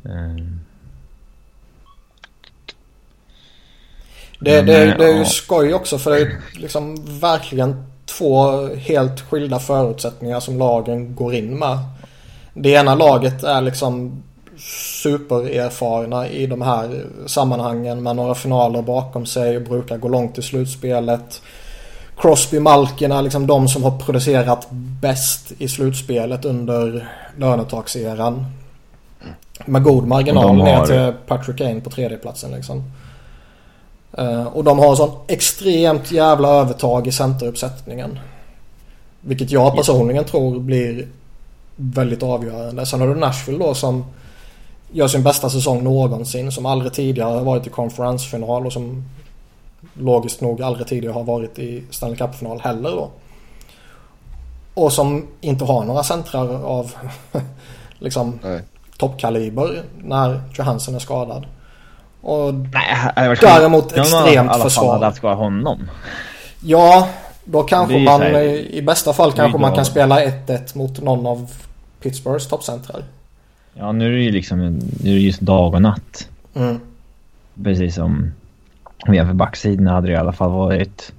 Mm. 0.04 0.60
Det, 4.38 4.62
det, 4.62 4.94
det 4.98 5.04
är 5.04 5.18
ju 5.18 5.24
skoj 5.24 5.74
också 5.74 5.98
för 5.98 6.10
det 6.10 6.20
är 6.20 6.40
liksom 6.54 6.96
verkligen 7.20 7.86
två 8.06 8.66
helt 8.74 9.20
skilda 9.20 9.58
förutsättningar 9.58 10.40
som 10.40 10.58
lagen 10.58 11.14
går 11.14 11.34
in 11.34 11.58
med. 11.58 11.78
Det 12.54 12.70
ena 12.70 12.94
laget 12.94 13.44
är 13.44 13.60
liksom 13.60 14.22
supererfarna 15.02 16.28
i 16.28 16.46
de 16.46 16.62
här 16.62 17.04
sammanhangen 17.26 18.02
med 18.02 18.16
några 18.16 18.34
finaler 18.34 18.82
bakom 18.82 19.26
sig 19.26 19.56
och 19.56 19.62
brukar 19.62 19.96
gå 19.96 20.08
långt 20.08 20.38
i 20.38 20.42
slutspelet. 20.42 21.42
Crosby, 22.16 22.60
Malkin 22.60 23.12
är 23.12 23.22
liksom 23.22 23.46
de 23.46 23.68
som 23.68 23.84
har 23.84 23.98
producerat 23.98 24.66
bäst 25.00 25.52
i 25.58 25.68
slutspelet 25.68 26.44
under 26.44 27.08
lönetakseran. 27.36 28.46
Med 29.64 29.82
god 29.82 30.06
marginal 30.06 30.56
ner 30.56 30.86
till 30.86 31.12
Patrick 31.26 31.58
Kane 31.58 31.80
på 31.80 31.90
tredjeplatsen 31.90 32.50
liksom. 32.50 32.84
Uh, 34.18 34.46
och 34.46 34.64
de 34.64 34.78
har 34.78 34.96
sån 34.96 35.10
extremt 35.26 36.12
jävla 36.12 36.48
övertag 36.48 37.06
i 37.06 37.12
centeruppsättningen. 37.12 38.18
Vilket 39.20 39.50
jag 39.50 39.76
personligen 39.76 40.24
tror 40.24 40.60
blir 40.60 41.08
väldigt 41.76 42.22
avgörande. 42.22 42.86
Sen 42.86 43.00
har 43.00 43.08
du 43.08 43.14
Nashville 43.14 43.58
då 43.58 43.74
som 43.74 44.04
gör 44.92 45.08
sin 45.08 45.22
bästa 45.22 45.50
säsong 45.50 45.84
någonsin. 45.84 46.52
Som 46.52 46.66
aldrig 46.66 46.92
tidigare 46.92 47.34
har 47.34 47.44
varit 47.44 47.66
i 47.66 47.70
konferensfinal 47.70 48.66
och 48.66 48.72
som 48.72 49.04
logiskt 49.94 50.40
nog 50.40 50.62
aldrig 50.62 50.86
tidigare 50.86 51.12
har 51.12 51.24
varit 51.24 51.58
i 51.58 51.84
Stanley 51.90 52.16
Cup-final 52.16 52.60
heller 52.60 52.90
då. 52.90 53.10
Och 54.74 54.92
som 54.92 55.26
inte 55.40 55.64
har 55.64 55.84
några 55.84 56.02
centrar 56.02 56.64
av 56.64 56.92
liksom 57.98 58.38
toppkaliber 58.98 59.82
när 59.98 60.40
Johansson 60.54 60.94
är 60.94 60.98
skadad. 60.98 61.46
Och 62.26 62.54
Nej, 62.54 63.36
däremot 63.40 63.92
extremt 63.92 64.50
alla 64.50 64.64
försvar. 64.64 64.98
Fall 64.98 65.04
att 65.04 65.16
ska 65.16 65.34
honom. 65.34 65.90
Ja, 66.60 67.08
då 67.44 67.62
kanske 67.62 67.98
man 67.98 68.22
i 68.22 68.82
bästa 68.86 69.12
fall 69.12 69.32
kanske 69.32 69.58
man 69.58 69.74
kan 69.74 69.84
spela 69.84 70.20
1-1 70.20 70.78
mot 70.78 71.02
någon 71.02 71.26
av 71.26 71.50
Pittsburghs 72.02 72.48
toppcentrar. 72.48 73.02
Ja, 73.74 73.92
nu 73.92 74.06
är 74.06 74.10
det 74.10 74.22
ju 74.22 74.30
liksom 74.30 74.58
nu 74.58 75.10
är 75.10 75.14
det 75.14 75.20
just 75.20 75.40
dag 75.40 75.74
och 75.74 75.82
natt. 75.82 76.28
Mm. 76.54 76.80
Precis 77.64 77.94
som 77.94 78.32
om 79.06 79.12
vi 79.12 79.16
jämför 79.16 79.34
backsidan 79.34 79.86
hade 79.86 80.06
det 80.06 80.12
i 80.12 80.16
alla 80.16 80.32
fall 80.32 80.50
varit... 80.50 81.12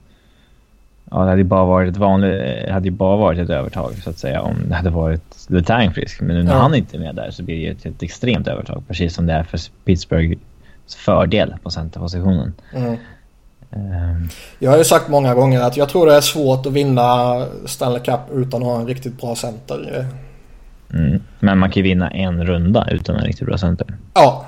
Ja, 1.12 1.18
det 1.18 1.30
hade 1.30 1.38
ju 1.38 1.43
bara 1.43 1.66
varit 1.66 1.91
ett 1.91 1.97
vanligt... 1.97 2.39
Det 2.66 2.74
hade 2.74 2.86
ju 2.86 2.91
bara 2.91 3.18
varit 3.18 3.39
ett 3.39 3.49
övertag 3.49 3.93
så 4.03 4.10
att 4.10 4.20
säga 4.20 4.41
om 4.41 4.55
det 4.68 4.76
hade 4.76 4.89
varit 4.89 5.45
Letang 5.47 5.93
frisk. 5.93 6.22
Men 6.22 6.36
nu 6.36 6.43
när 6.43 6.53
ja. 6.53 6.60
han 6.60 6.76
inte 6.76 6.97
är 6.97 6.99
med 6.99 7.16
där 7.16 7.32
så 7.32 7.43
blir 7.43 7.55
det 7.55 7.62
ju 7.62 7.72
ett, 7.72 7.86
ett 7.86 8.03
extremt 8.03 8.47
övertag. 8.47 8.84
Precis 8.88 9.16
som 9.16 9.26
det 9.26 9.34
är 9.34 9.43
för 9.43 9.60
Pittsburghs 9.86 10.39
fördel 10.96 11.56
på 11.64 11.70
centerpositionen. 11.70 12.54
Mm. 12.74 12.98
Um. 13.70 14.30
Jag 14.60 14.72
har 14.72 14.78
ju 14.78 14.84
sagt 14.84 15.08
många 15.08 15.34
gånger 15.34 15.62
att 15.62 15.78
jag 15.78 15.90
tror 15.90 16.06
det 16.06 16.16
är 16.16 16.22
svårt 16.22 16.66
att 16.66 16.74
vinna 16.74 17.46
Stanley 17.66 18.00
Cup 18.00 18.20
utan 18.34 18.62
att 18.62 18.68
ha 18.68 18.80
en 18.80 18.88
riktigt 18.88 19.22
bra 19.22 19.36
center. 19.36 20.08
Mm. 20.94 21.22
Men 21.40 21.58
man 21.58 21.72
kan 21.72 21.84
ju 21.84 21.90
vinna 21.90 22.10
en 22.10 22.46
runda 22.46 22.88
utan 22.92 23.16
en 23.16 23.26
riktigt 23.26 23.48
bra 23.48 23.58
center. 23.58 23.88
Ja, 24.14 24.46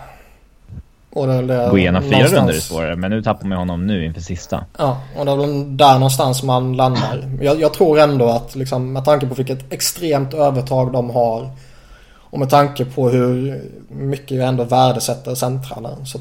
och 1.13 1.27
det, 1.27 1.41
det 1.41 1.67
Gå 1.71 1.77
igenom 1.77 2.03
fyra 2.03 2.11
någonstans... 2.11 2.39
runder 2.39 2.53
är 2.53 2.59
svårare, 2.59 2.95
men 2.95 3.11
nu 3.11 3.21
tappar 3.21 3.47
man 3.47 3.57
honom 3.57 3.87
nu 3.87 4.05
inför 4.05 4.21
sista. 4.21 4.65
Ja, 4.77 5.01
och 5.17 5.25
det 5.25 5.31
är 5.31 5.35
väl 5.35 5.77
där 5.77 5.93
någonstans 5.93 6.43
man 6.43 6.77
landar. 6.77 7.31
Jag, 7.41 7.59
jag, 7.59 7.73
tror 7.73 7.99
ändå 7.99 8.29
att 8.29 8.55
liksom, 8.55 8.93
med 8.93 9.05
tanke 9.05 9.27
på 9.27 9.33
vilket 9.33 9.73
extremt 9.73 10.33
övertag 10.33 10.93
de 10.93 11.09
har 11.09 11.51
och 12.29 12.39
med 12.39 12.49
tanke 12.49 12.85
på 12.85 13.09
hur 13.09 13.61
mycket 13.89 14.37
jag 14.37 14.47
ändå 14.47 14.63
värdesätter 14.63 15.35
centrarna 15.35 16.05
så 16.05 16.19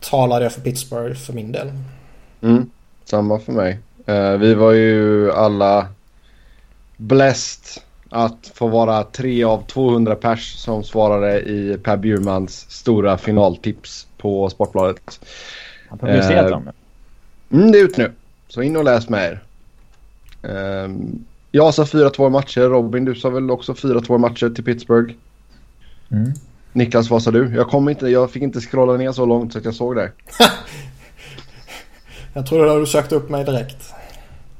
talar 0.00 0.40
det 0.40 0.50
för 0.50 0.60
Pittsburgh 0.60 1.14
för 1.14 1.32
min 1.32 1.52
del. 1.52 1.72
Mm, 2.40 2.70
samma 3.04 3.38
för 3.38 3.52
mig. 3.52 3.78
Uh, 4.08 4.36
vi 4.36 4.54
var 4.54 4.72
ju 4.72 5.32
alla 5.32 5.86
blessed 6.96 7.82
att 8.10 8.50
få 8.54 8.68
vara 8.68 9.04
tre 9.04 9.44
av 9.44 9.66
200 9.66 10.14
pers 10.14 10.54
som 10.54 10.84
svarade 10.84 11.40
i 11.40 11.78
Per 11.82 11.96
Bjurmans 11.96 12.70
stora 12.70 13.18
finaltips 13.18 14.06
på 14.16 14.50
Sportbladet. 14.50 15.20
Han 15.88 15.98
publicerat 15.98 16.50
dem? 16.50 16.70
Mm, 17.50 17.72
det 17.72 17.78
är 17.78 17.84
ut 17.84 17.96
nu. 17.96 18.12
Så 18.48 18.62
in 18.62 18.76
och 18.76 18.84
läs 18.84 19.08
med 19.08 19.24
er. 19.24 19.42
Uh, 20.50 20.96
jag 21.52 21.74
sa 21.74 21.84
4-2 21.84 22.30
matcher. 22.30 22.60
Robin, 22.60 23.04
du 23.04 23.14
sa 23.14 23.30
väl 23.30 23.50
också 23.50 23.72
4-2 23.72 24.18
matcher 24.18 24.50
till 24.54 24.64
Pittsburgh? 24.64 25.14
Mm. 26.10 26.32
Niklas, 26.72 27.10
vad 27.10 27.22
sa 27.22 27.30
du? 27.30 27.54
Jag, 27.54 27.68
kom 27.68 27.88
inte, 27.88 28.08
jag 28.08 28.30
fick 28.30 28.42
inte 28.42 28.60
scrolla 28.60 28.96
ner 28.96 29.12
så 29.12 29.26
långt 29.26 29.52
så 29.52 29.58
att 29.58 29.64
jag 29.64 29.74
såg 29.74 29.96
det. 29.96 30.12
jag 32.32 32.46
trodde 32.46 32.72
att 32.72 32.82
du 32.82 32.86
sökte 32.86 33.14
upp 33.14 33.30
mig 33.30 33.44
direkt. 33.44 33.94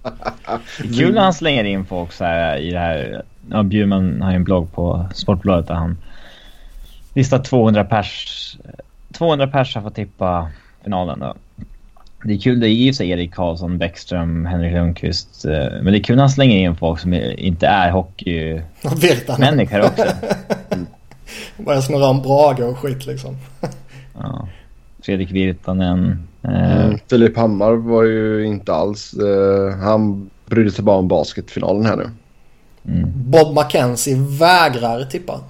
det 0.03 0.89
är 0.89 0.99
kul 0.99 1.15
när 1.15 1.23
han 1.23 1.35
slänger 1.35 1.65
in 1.65 1.85
folk 1.85 2.13
så 2.13 2.25
här 2.25 2.57
i 2.57 2.71
det 2.71 2.79
här 2.79 3.23
ja, 3.51 3.63
Bjurman 3.63 4.23
har 4.23 4.31
ju 4.31 4.37
en 4.37 4.45
blogg 4.45 4.73
på 4.73 5.07
Sportbladet 5.15 5.69
där 5.69 5.75
han 5.75 5.99
listar 7.15 7.39
200 7.39 7.85
pers. 7.85 8.57
200 9.13 9.47
pers 9.47 9.75
har 9.75 9.83
fått 9.83 9.95
tippa 9.95 10.51
finalen 10.83 11.19
då. 11.19 11.35
Det 12.25 12.33
är 12.33 12.39
kul, 12.39 12.61
det 12.61 12.69
är 12.69 12.71
i 12.71 12.95
sig 12.95 13.11
Erik 13.11 13.35
Karlsson, 13.35 13.79
Bäckström, 13.79 14.47
Henrik 14.47 14.73
Lundqvist. 14.73 15.45
Eh, 15.45 15.53
men 15.83 15.85
det 15.85 15.99
är 15.99 16.03
kul 16.03 16.17
när 16.17 16.23
han 16.23 16.31
slänger 16.31 16.57
in 16.57 16.77
folk 16.77 17.01
som 17.01 17.15
inte 17.15 17.67
är 17.67 17.91
hockeymänniskor 17.91 19.81
också. 19.85 20.05
Börjar 21.57 21.81
snurra 21.81 22.07
om 22.07 22.23
Brage 22.23 22.61
och 22.61 22.79
skit 22.79 23.07
liksom. 23.07 23.37
ja. 24.19 24.49
Fredrik 25.03 25.31
Virtanen. 25.31 26.29
Eh. 26.43 26.85
Mm, 26.85 26.99
Filip 27.11 27.37
Hammar 27.37 27.73
var 27.73 28.03
ju 28.03 28.47
inte 28.47 28.73
alls... 28.73 29.15
Eh, 29.15 29.79
han 29.79 30.31
brydde 30.47 30.71
sig 30.71 30.85
bara 30.85 30.97
om 30.97 31.09
basketfinalen 31.09 31.87
här 31.87 31.97
nu. 31.97 32.11
Mm. 32.89 33.13
Bob 33.15 33.57
McKenzie 33.57 34.17
vägrar 34.17 35.05
tippa. 35.05 35.41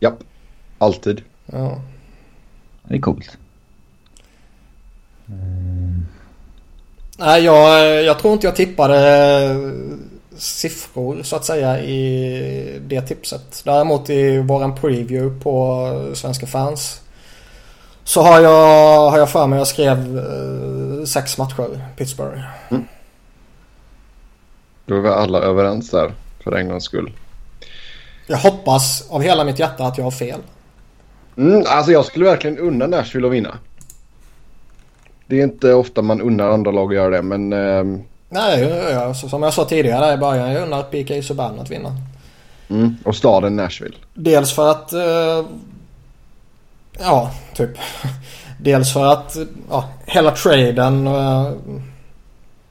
Japp, 0.00 0.18
alltid. 0.78 1.22
Ja. 1.46 1.80
Det 2.84 2.94
är 2.94 3.00
coolt. 3.00 3.38
Mm. 5.28 5.89
Nej, 7.20 7.44
jag, 7.44 8.04
jag 8.04 8.18
tror 8.18 8.32
inte 8.32 8.46
jag 8.46 8.56
tippade 8.56 9.56
siffror 10.36 11.22
så 11.22 11.36
att 11.36 11.44
säga 11.44 11.80
i 11.80 12.80
det 12.86 13.00
tipset. 13.00 13.62
Däremot 13.64 14.10
i 14.10 14.38
våran 14.38 14.74
preview 14.74 15.40
på 15.42 16.12
Svenska 16.14 16.46
fans 16.46 17.00
så 18.04 18.22
har 18.22 18.40
jag, 18.40 19.10
har 19.10 19.18
jag 19.18 19.30
för 19.30 19.46
mig 19.46 19.58
jag 19.58 19.66
skrev 19.66 20.18
eh, 20.18 21.04
sex 21.04 21.38
matcher 21.38 21.80
Pittsburgh. 21.96 22.40
Mm. 22.70 22.84
Då 24.86 24.96
är 24.96 25.00
vi 25.00 25.08
alla 25.08 25.38
överens 25.38 25.90
där 25.90 26.12
för 26.44 26.52
en 26.52 26.68
gångs 26.68 26.84
skull. 26.84 27.12
Jag 28.26 28.38
hoppas 28.38 29.10
av 29.10 29.22
hela 29.22 29.44
mitt 29.44 29.58
hjärta 29.58 29.84
att 29.84 29.98
jag 29.98 30.04
har 30.04 30.10
fel. 30.10 30.40
Mm, 31.36 31.64
alltså 31.66 31.92
jag 31.92 32.04
skulle 32.04 32.24
verkligen 32.24 32.58
unna 32.58 32.86
Nashville 32.86 33.26
att 33.26 33.32
vinna. 33.32 33.58
Det 35.30 35.40
är 35.40 35.44
inte 35.44 35.74
ofta 35.74 36.02
man 36.02 36.20
unnar 36.20 36.48
andra 36.48 36.70
lag 36.70 36.88
att 36.88 36.94
göra 36.94 37.10
det 37.10 37.22
men... 37.22 37.52
Eh... 37.52 38.00
Nej, 38.28 38.60
jag, 38.92 39.16
som 39.16 39.42
jag 39.42 39.54
sa 39.54 39.64
tidigare 39.64 40.14
i 40.14 40.16
början. 40.16 40.52
Jag 40.52 40.62
unnar 40.62 40.82
PK 40.82 41.22
Subban 41.22 41.60
att 41.60 41.70
vinna. 41.70 41.96
Mm, 42.68 42.96
och 43.04 43.16
staden 43.16 43.56
Nashville. 43.56 43.96
Dels 44.14 44.52
för 44.52 44.70
att... 44.70 44.92
Eh, 44.92 45.44
ja, 46.98 47.30
typ. 47.54 47.70
Dels 48.60 48.92
för 48.92 49.12
att 49.12 49.36
ja, 49.70 49.88
hela 50.06 50.30
traden... 50.30 51.06
Eh, 51.06 51.52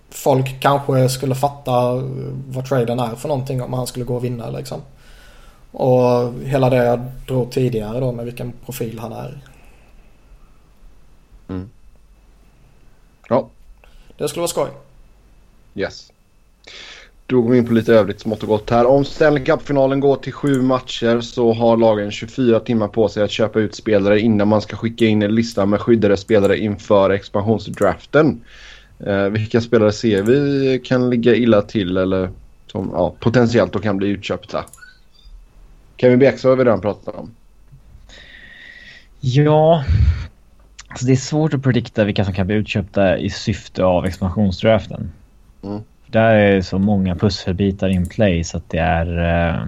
folk 0.09 0.59
kanske 0.59 1.09
skulle 1.09 1.35
fatta 1.35 2.03
vad 2.47 2.65
traden 2.65 2.99
är 2.99 3.15
för 3.15 3.27
någonting 3.27 3.61
om 3.61 3.73
han 3.73 3.87
skulle 3.87 4.05
gå 4.05 4.15
och 4.15 4.23
vinna 4.23 4.49
liksom. 4.49 4.81
Och 5.71 6.33
hela 6.43 6.69
det 6.69 6.85
jag 6.85 7.01
drog 7.27 7.51
tidigare 7.51 7.99
då 7.99 8.11
med 8.11 8.25
vilken 8.25 8.53
profil 8.65 8.99
han 8.99 9.11
är. 9.11 9.41
Mm. 11.49 11.69
Ja. 13.29 13.49
Det 14.17 14.27
skulle 14.27 14.41
vara 14.41 14.47
skoj. 14.47 14.69
Yes. 15.75 16.11
Då 17.25 17.41
går 17.41 17.51
vi 17.51 17.57
in 17.57 17.67
på 17.67 17.73
lite 17.73 17.93
övrigt 17.93 18.19
smått 18.19 18.41
och 18.41 18.47
gott 18.47 18.69
här. 18.69 18.85
Om 18.85 19.05
Stanley 19.05 19.43
Cup-finalen 19.43 19.99
går 19.99 20.15
till 20.15 20.33
sju 20.33 20.61
matcher 20.61 21.21
så 21.21 21.53
har 21.53 21.77
lagen 21.77 22.11
24 22.11 22.59
timmar 22.59 22.87
på 22.87 23.09
sig 23.09 23.23
att 23.23 23.31
köpa 23.31 23.59
ut 23.59 23.75
spelare 23.75 24.19
innan 24.19 24.47
man 24.47 24.61
ska 24.61 24.75
skicka 24.75 25.05
in 25.05 25.21
en 25.21 25.35
lista 25.35 25.65
med 25.65 25.81
skyddade 25.81 26.17
spelare 26.17 26.57
inför 26.57 27.09
expansionsdraften. 27.09 28.41
Eh, 28.99 29.23
vilka 29.23 29.61
spelare 29.61 29.91
ser 29.91 30.23
vi 30.23 30.81
kan 30.85 31.09
ligga 31.09 31.35
illa 31.35 31.61
till 31.61 31.97
eller 31.97 32.29
som 32.67 32.89
ja, 32.93 33.15
potentiellt 33.19 33.73
då 33.73 33.79
kan 33.79 33.97
bli 33.97 34.07
utköpta? 34.07 34.65
Kevin 35.97 36.19
Bjäxa 36.19 36.49
har 36.49 36.55
vi 36.55 36.63
redan 36.63 36.81
pratat 36.81 37.15
om. 37.15 37.31
Ja, 39.19 39.83
alltså 40.89 41.05
det 41.05 41.11
är 41.11 41.15
svårt 41.15 41.53
att 41.53 41.63
predikta 41.63 42.03
vilka 42.03 42.25
som 42.25 42.33
kan 42.33 42.47
bli 42.47 42.55
utköpta 42.55 43.17
i 43.17 43.29
syfte 43.29 43.83
av 43.83 44.05
expansionsdraften. 44.05 45.11
Mm. 45.63 45.81
Där 46.07 46.35
är 46.35 46.61
så 46.61 46.79
många 46.79 47.15
pusselbitar 47.15 47.89
in 47.89 48.05
play 48.05 48.43
så 48.43 48.57
att 48.57 48.69
det 48.69 48.77
är... 48.77 49.17
Uh, 49.57 49.67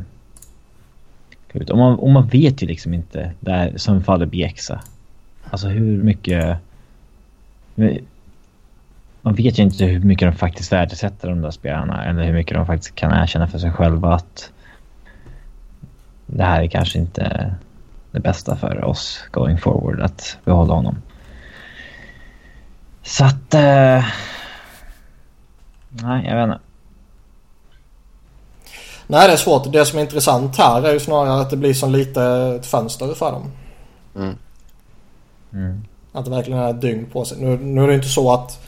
och, 1.70 1.78
man, 1.78 2.00
och 2.00 2.10
man 2.10 2.28
vet 2.28 2.64
ju 2.64 2.68
liksom 2.68 2.94
inte, 2.94 3.32
där, 3.40 3.74
som 3.78 4.04
faller 4.04 4.26
Bjäxa. 4.26 4.82
Alltså 5.50 5.68
hur 5.68 6.04
mycket... 6.04 6.58
Man 9.22 9.36
vet 9.36 9.60
ju 9.60 9.64
inte 9.64 9.86
hur 9.86 10.00
mycket 10.00 10.28
de 10.32 10.38
faktiskt 10.38 10.72
värdesätter 10.72 11.30
de 11.30 11.42
där 11.42 11.52
spelarna 11.52 12.06
eller 12.06 12.24
hur 12.24 12.34
mycket 12.34 12.58
de 12.58 12.66
faktiskt 12.66 12.96
kan 12.96 13.24
erkänna 13.24 13.48
för 13.48 13.60
sig 13.60 13.72
själva 13.72 14.14
att 14.14 14.52
det 16.26 16.44
här 16.44 16.62
är 16.62 16.68
kanske 16.68 17.00
inte 17.00 17.56
det 18.12 18.20
bästa 18.20 18.56
för 18.56 18.84
oss 18.84 19.24
going 19.32 19.58
forward 19.58 20.00
att 20.00 20.38
behålla 20.46 20.74
honom. 20.74 20.96
Så 23.04 23.26
att... 23.26 23.54
Eh, 23.54 24.06
nej, 25.90 26.26
jag 26.26 26.36
vet 26.36 26.44
inte. 26.44 26.60
Nej, 29.08 29.28
det 29.28 29.34
är 29.34 29.38
svårt. 29.38 29.72
Det 29.72 29.86
som 29.86 30.00
är 30.00 30.04
intressant 30.04 30.58
här 30.58 30.82
är 30.82 30.94
ju 30.94 31.00
snarare 31.00 31.42
att 31.42 31.50
det 31.50 31.58
blir 31.58 31.74
som 31.74 31.92
lite 31.92 32.24
ett 32.60 32.66
fönster 32.66 33.14
för 33.14 33.32
dem. 33.32 33.52
Mm. 34.16 34.36
Mm. 35.54 35.82
Att 36.12 36.26
det 36.26 36.32
verkligen 36.32 36.60
är 36.60 36.70
ett 36.70 36.82
dygn 36.82 37.06
på 37.14 37.26
sig. 37.26 37.38
Nu, 37.42 37.58
nu 37.58 37.84
är 37.84 37.88
det 37.88 37.96
inte 37.96 38.08
så 38.08 38.34
att 38.34 38.66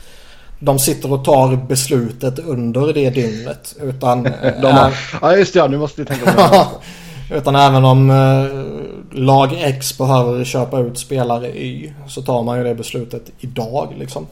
de 0.59 0.79
sitter 0.79 1.13
och 1.13 1.25
tar 1.25 1.55
beslutet 1.55 2.39
under 2.39 2.93
det 2.93 3.09
dygnet. 3.09 3.75
Utan... 3.81 4.23
de 4.61 4.67
har, 4.71 4.93
ja, 5.21 5.35
just 5.35 5.53
det. 5.53 5.67
Nu 5.67 5.77
måste 5.77 6.01
vi 6.01 6.07
tänka 6.07 6.31
på 6.31 6.41
det. 6.41 6.67
Utan 7.37 7.55
även 7.55 7.85
om 7.85 8.09
eh, 8.09 8.15
lag 9.13 9.53
X 9.53 9.97
behöver 9.97 10.43
köpa 10.43 10.79
ut 10.79 10.97
spelare 10.97 11.47
Y 11.47 11.93
så 12.07 12.21
tar 12.21 12.43
man 12.43 12.57
ju 12.57 12.63
det 12.63 12.75
beslutet 12.75 13.31
idag 13.39 13.93
liksom. 13.97 14.27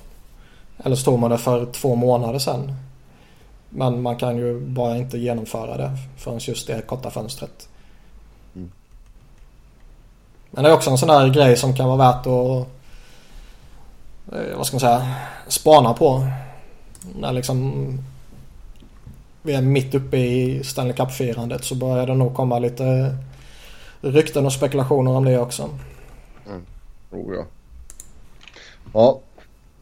Eller 0.84 0.96
så 0.96 1.04
tog 1.04 1.20
man 1.20 1.32
det 1.32 1.38
för 1.38 1.66
två 1.66 1.96
månader 1.96 2.40
sedan. 2.40 2.76
Men 3.70 4.02
man 4.02 4.16
kan 4.16 4.38
ju 4.38 4.60
bara 4.60 4.98
inte 4.98 5.18
genomföra 5.18 5.78
det 5.78 5.92
förrän 6.18 6.40
just 6.42 6.68
det 6.68 6.82
korta 6.82 7.10
fönstret. 7.10 7.68
Mm. 8.56 8.72
Men 10.52 10.64
det 10.64 10.70
är 10.70 10.74
också 10.74 10.90
en 10.90 10.98
sån 10.98 11.08
där 11.08 11.28
grej 11.28 11.58
som 11.58 11.76
kan 11.76 11.88
vara 11.88 11.98
värt 11.98 12.20
att 12.28 12.68
eh, 14.34 14.58
vad 14.58 14.68
ska 14.68 14.76
man 14.76 14.80
säga 14.80 15.16
spana 15.48 15.94
på. 15.94 16.28
När 17.16 17.32
liksom 17.32 17.72
vi 19.42 19.54
är 19.54 19.62
mitt 19.62 19.96
uppe 19.96 20.18
i 20.18 20.64
Stanley 20.64 20.94
Cup-firandet 20.94 21.64
så 21.64 21.76
börjar 21.76 22.08
det 22.08 22.14
nog 22.14 22.36
komma 22.36 22.60
lite 22.60 23.18
rykten 24.02 24.46
och 24.46 24.54
spekulationer 24.54 25.12
om 25.12 25.26
det 25.26 25.40
också. 25.40 25.70
Mm. 26.48 26.62
Oh, 27.12 27.36
ja. 27.36 27.46
Ja. 28.94 29.20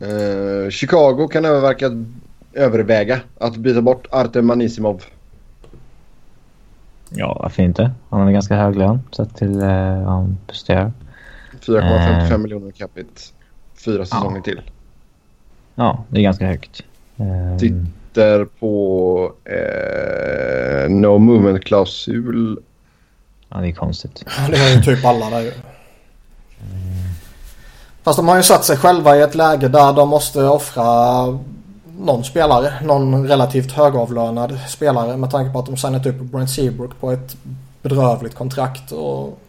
Eh, 0.08 0.70
Chicago 0.70 1.28
kan 1.28 1.46
öververka, 1.46 2.06
överväga 2.54 3.22
att 3.38 3.58
byta 3.58 3.82
bort 3.82 4.08
Artem 4.12 4.50
Anisimov. 4.50 5.04
Ja, 7.10 7.38
varför 7.42 7.64
inte? 7.64 7.92
Han 8.10 8.20
har 8.20 8.28
en 8.28 8.34
ganska 8.34 8.56
hög 8.56 8.76
lön 8.76 9.00
sett 9.12 9.36
till 9.36 9.62
eh, 9.62 10.04
vad 10.04 10.14
han 10.14 10.38
presterar. 10.48 10.92
4,55 11.62 12.32
eh. 12.32 12.38
miljoner 12.38 12.72
capita. 12.72 13.22
Fyra 13.86 14.06
säsonger 14.06 14.38
ja. 14.38 14.44
till. 14.44 14.62
Ja, 15.76 16.04
det 16.10 16.20
är 16.20 16.24
ganska 16.24 16.46
högt. 16.48 16.84
Eh, 17.18 17.58
sitter 17.58 18.46
på 18.46 19.34
eh, 19.46 20.90
no 20.90 21.18
movement-klausul. 21.18 22.60
Ja, 23.50 23.58
det 23.58 23.68
är 23.68 23.72
konstigt. 23.72 24.24
det 24.50 24.58
är 24.58 24.76
ju 24.76 24.82
typ 24.82 25.06
alla 25.06 25.30
där 25.30 25.40
ju. 25.40 25.54
Fast 28.04 28.18
de 28.18 28.28
har 28.28 28.38
ju 28.38 28.44
satt 28.44 28.66
sig 28.66 28.78
själva 28.78 29.18
i 29.18 29.22
ett 29.22 29.36
läge 29.36 29.68
där 29.68 29.94
de 29.94 30.10
måste 30.10 30.44
offra 30.44 31.26
någon 32.00 32.24
spelare. 32.24 32.74
Någon 32.84 33.28
relativt 33.28 33.72
högavlönad 33.72 34.60
spelare 34.68 35.18
med 35.18 35.32
tanke 35.32 35.54
på 35.54 35.60
att 35.60 35.66
de 35.66 35.78
signat 35.78 36.06
upp 36.06 36.16
Brent 36.16 36.50
Seabrook 36.50 37.00
på 37.00 37.12
ett 37.12 37.38
bedrövligt 37.82 38.36
kontrakt 38.36 38.92
och 38.92 39.40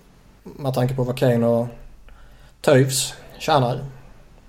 med 0.42 0.74
tanke 0.74 0.94
på 0.94 1.02
vad 1.02 1.18
Kane 1.18 1.46
och 1.46 1.68
Toews 2.60 3.14
tjänar. 3.38 3.78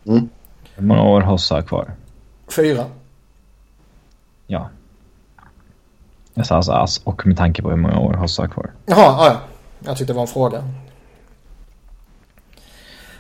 Mm. 0.06 0.30
Hur 0.76 0.84
många 0.84 1.04
år 1.04 1.22
har 1.22 1.32
Hossa 1.32 1.62
kvar? 1.62 1.92
Fyra 2.56 2.86
ja. 4.52 4.70
Jag 6.34 6.46
sa 6.46 6.56
alltså 6.56 6.72
ass 6.72 7.02
och 7.04 7.28
med 7.28 7.38
tanke 7.38 7.62
på 7.62 7.70
hur 7.70 7.78
många 7.78 8.00
år 8.00 8.14
Hossa 8.14 8.42
har 8.42 8.50
kvar. 8.50 8.72
Jaha, 8.86 9.26
ja. 9.26 9.38
Jag 9.86 9.98
tyckte 9.98 10.14
det 10.14 10.18
var 10.18 10.22
en 10.22 10.28
fråga. 10.28 10.64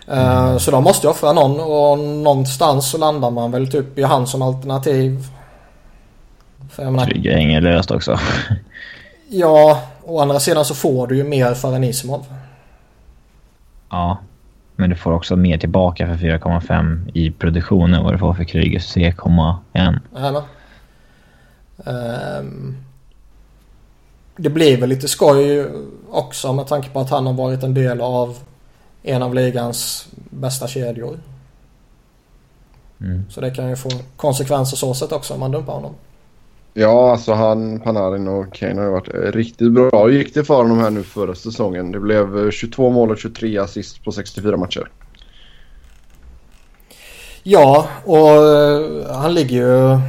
Mm. 0.07 0.59
Så 0.59 0.71
de 0.71 0.83
måste 0.83 1.07
offra 1.07 1.33
någon 1.33 1.59
och 1.59 1.99
någonstans 1.99 2.89
så 2.91 2.97
landar 2.97 3.31
man 3.31 3.51
väl 3.51 3.71
typ 3.71 3.97
i 3.97 4.03
han 4.03 4.27
som 4.27 4.41
alternativ. 4.41 5.27
För 6.71 6.83
jag 6.83 6.91
menar, 6.91 7.05
Trygga 7.05 7.39
är 7.39 7.61
löst 7.61 7.91
också. 7.91 8.19
ja, 9.29 9.81
å 10.03 10.19
andra 10.19 10.39
sidan 10.39 10.65
så 10.65 10.75
får 10.75 11.07
du 11.07 11.17
ju 11.17 11.23
mer 11.23 11.53
för 11.53 11.75
en 11.75 11.83
Isimov. 11.83 12.25
Ja, 13.89 14.17
men 14.75 14.89
du 14.89 14.95
får 14.95 15.11
också 15.11 15.35
mer 15.35 15.57
tillbaka 15.57 16.07
för 16.07 16.13
4,5 16.15 17.11
i 17.13 17.31
produktionen 17.31 18.03
vad 18.03 18.13
du 18.13 18.17
får 18.17 18.33
för 18.33 18.43
Krygers 18.43 18.95
3,1. 18.95 19.99
Ja, 20.13 20.43
Um, 21.85 22.77
det 24.41 24.49
blir 24.49 24.77
väl 24.77 24.89
lite 24.89 25.07
skoj 25.07 25.67
också 26.11 26.53
med 26.53 26.67
tanke 26.67 26.89
på 26.89 26.99
att 26.99 27.09
han 27.09 27.25
har 27.25 27.33
varit 27.33 27.63
en 27.63 27.73
del 27.73 28.01
av 28.01 28.37
en 29.03 29.23
av 29.23 29.35
ligans 29.35 30.07
bästa 30.29 30.67
kedjor. 30.67 31.19
Mm. 33.01 33.23
Så 33.29 33.41
det 33.41 33.51
kan 33.51 33.69
ju 33.69 33.75
få 33.75 33.89
konsekvenser 34.15 34.77
så 34.77 34.93
sätt 34.93 35.11
också 35.11 35.33
om 35.33 35.39
man 35.39 35.51
dumpar 35.51 35.73
honom. 35.73 35.93
Ja, 36.73 37.11
alltså 37.11 37.33
han, 37.33 37.79
Panarin 37.79 38.27
och 38.27 38.53
Kane 38.53 38.75
har 38.75 38.85
ju 38.85 38.91
varit 38.91 39.35
riktigt 39.35 39.71
bra. 39.71 40.07
Hur 40.07 40.11
gick 40.11 40.33
det 40.33 40.43
för 40.43 40.55
honom 40.55 40.79
här 40.79 40.89
nu 40.89 41.03
förra 41.03 41.35
säsongen? 41.35 41.91
Det 41.91 41.99
blev 41.99 42.51
22 42.51 42.89
mål 42.89 43.11
och 43.11 43.17
23 43.17 43.57
assist 43.57 44.03
på 44.03 44.11
64 44.11 44.57
matcher. 44.57 44.89
Ja, 47.43 47.87
och 48.05 48.29
eh, 48.29 49.11
han 49.15 49.33
ligger 49.33 49.55
ju 49.55 49.99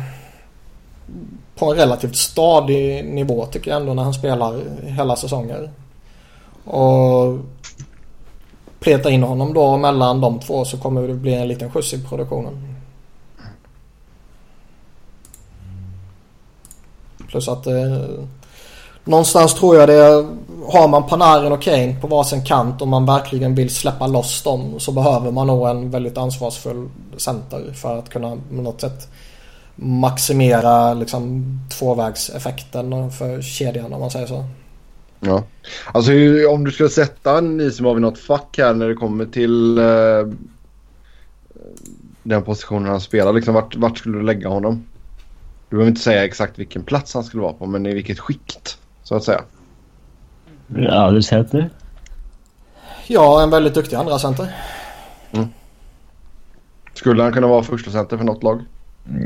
på 1.54 1.70
en 1.70 1.76
relativt 1.76 2.16
stadig 2.16 3.04
nivå 3.04 3.46
tycker 3.46 3.70
jag 3.70 3.80
ändå 3.80 3.94
när 3.94 4.02
han 4.02 4.14
spelar 4.14 4.60
hela 4.82 5.16
säsonger. 5.16 5.70
Och 6.64 7.38
peta 8.80 9.10
in 9.10 9.22
honom 9.22 9.54
då 9.54 9.76
mellan 9.76 10.20
de 10.20 10.40
två 10.40 10.64
så 10.64 10.78
kommer 10.78 11.08
det 11.08 11.14
bli 11.14 11.34
en 11.34 11.48
liten 11.48 11.70
skjuts 11.70 11.94
i 11.94 12.04
produktionen. 12.04 12.74
Plus 17.28 17.48
att 17.48 17.66
eh, 17.66 17.98
någonstans 19.04 19.54
tror 19.54 19.76
jag 19.76 19.88
det 19.88 20.26
har 20.66 20.88
man 20.88 21.06
Panarin 21.06 21.52
och 21.52 21.62
Kane 21.62 21.96
på 22.00 22.06
varsin 22.06 22.44
kant 22.44 22.82
och 22.82 22.88
man 22.88 23.06
verkligen 23.06 23.54
vill 23.54 23.74
släppa 23.74 24.06
loss 24.06 24.42
dem 24.42 24.80
så 24.80 24.92
behöver 24.92 25.30
man 25.30 25.46
nog 25.46 25.68
en 25.68 25.90
väldigt 25.90 26.18
ansvarsfull 26.18 26.88
center 27.16 27.72
för 27.72 27.98
att 27.98 28.08
kunna 28.08 28.30
på 28.30 28.54
något 28.54 28.80
sätt 28.80 29.08
maximera 29.76 30.94
liksom 30.94 31.44
tvåvägseffekten 31.70 33.10
för 33.10 33.42
kedjan 33.42 33.92
om 33.92 34.00
man 34.00 34.10
säger 34.10 34.26
så. 34.26 34.44
Ja. 35.20 35.44
Alltså 35.92 36.12
om 36.50 36.64
du 36.64 36.70
ska 36.70 36.88
sätta 36.88 37.40
Nisimov 37.40 37.98
i 37.98 38.00
något 38.00 38.18
fack 38.18 38.58
här 38.58 38.74
när 38.74 38.88
det 38.88 38.94
kommer 38.94 39.26
till 39.26 39.78
eh, 39.78 40.26
den 42.22 42.42
positionen 42.42 42.90
han 42.90 43.00
spelar. 43.00 43.32
Liksom, 43.32 43.54
vart, 43.54 43.76
vart 43.76 43.98
skulle 43.98 44.18
du 44.18 44.24
lägga 44.24 44.48
honom? 44.48 44.84
Du 45.68 45.76
behöver 45.76 45.90
inte 45.90 46.02
säga 46.02 46.24
exakt 46.24 46.58
vilken 46.58 46.82
plats 46.82 47.14
han 47.14 47.24
skulle 47.24 47.42
vara 47.42 47.52
på 47.52 47.66
men 47.66 47.86
i 47.86 47.94
vilket 47.94 48.18
skikt 48.18 48.78
så 49.02 49.14
att 49.14 49.24
säga. 49.24 49.42
Ja, 50.76 51.10
du 51.10 51.22
sätter. 51.22 51.70
Ja, 53.06 53.42
en 53.42 53.50
väldigt 53.50 53.74
duktig 53.74 53.96
andra 53.96 54.18
center. 54.18 54.54
Mm. 55.32 55.48
Skulle 56.94 57.22
han 57.22 57.32
kunna 57.32 57.46
vara 57.46 57.62
första 57.62 57.90
center 57.90 58.16
för 58.16 58.24
något 58.24 58.42
lag? 58.42 58.64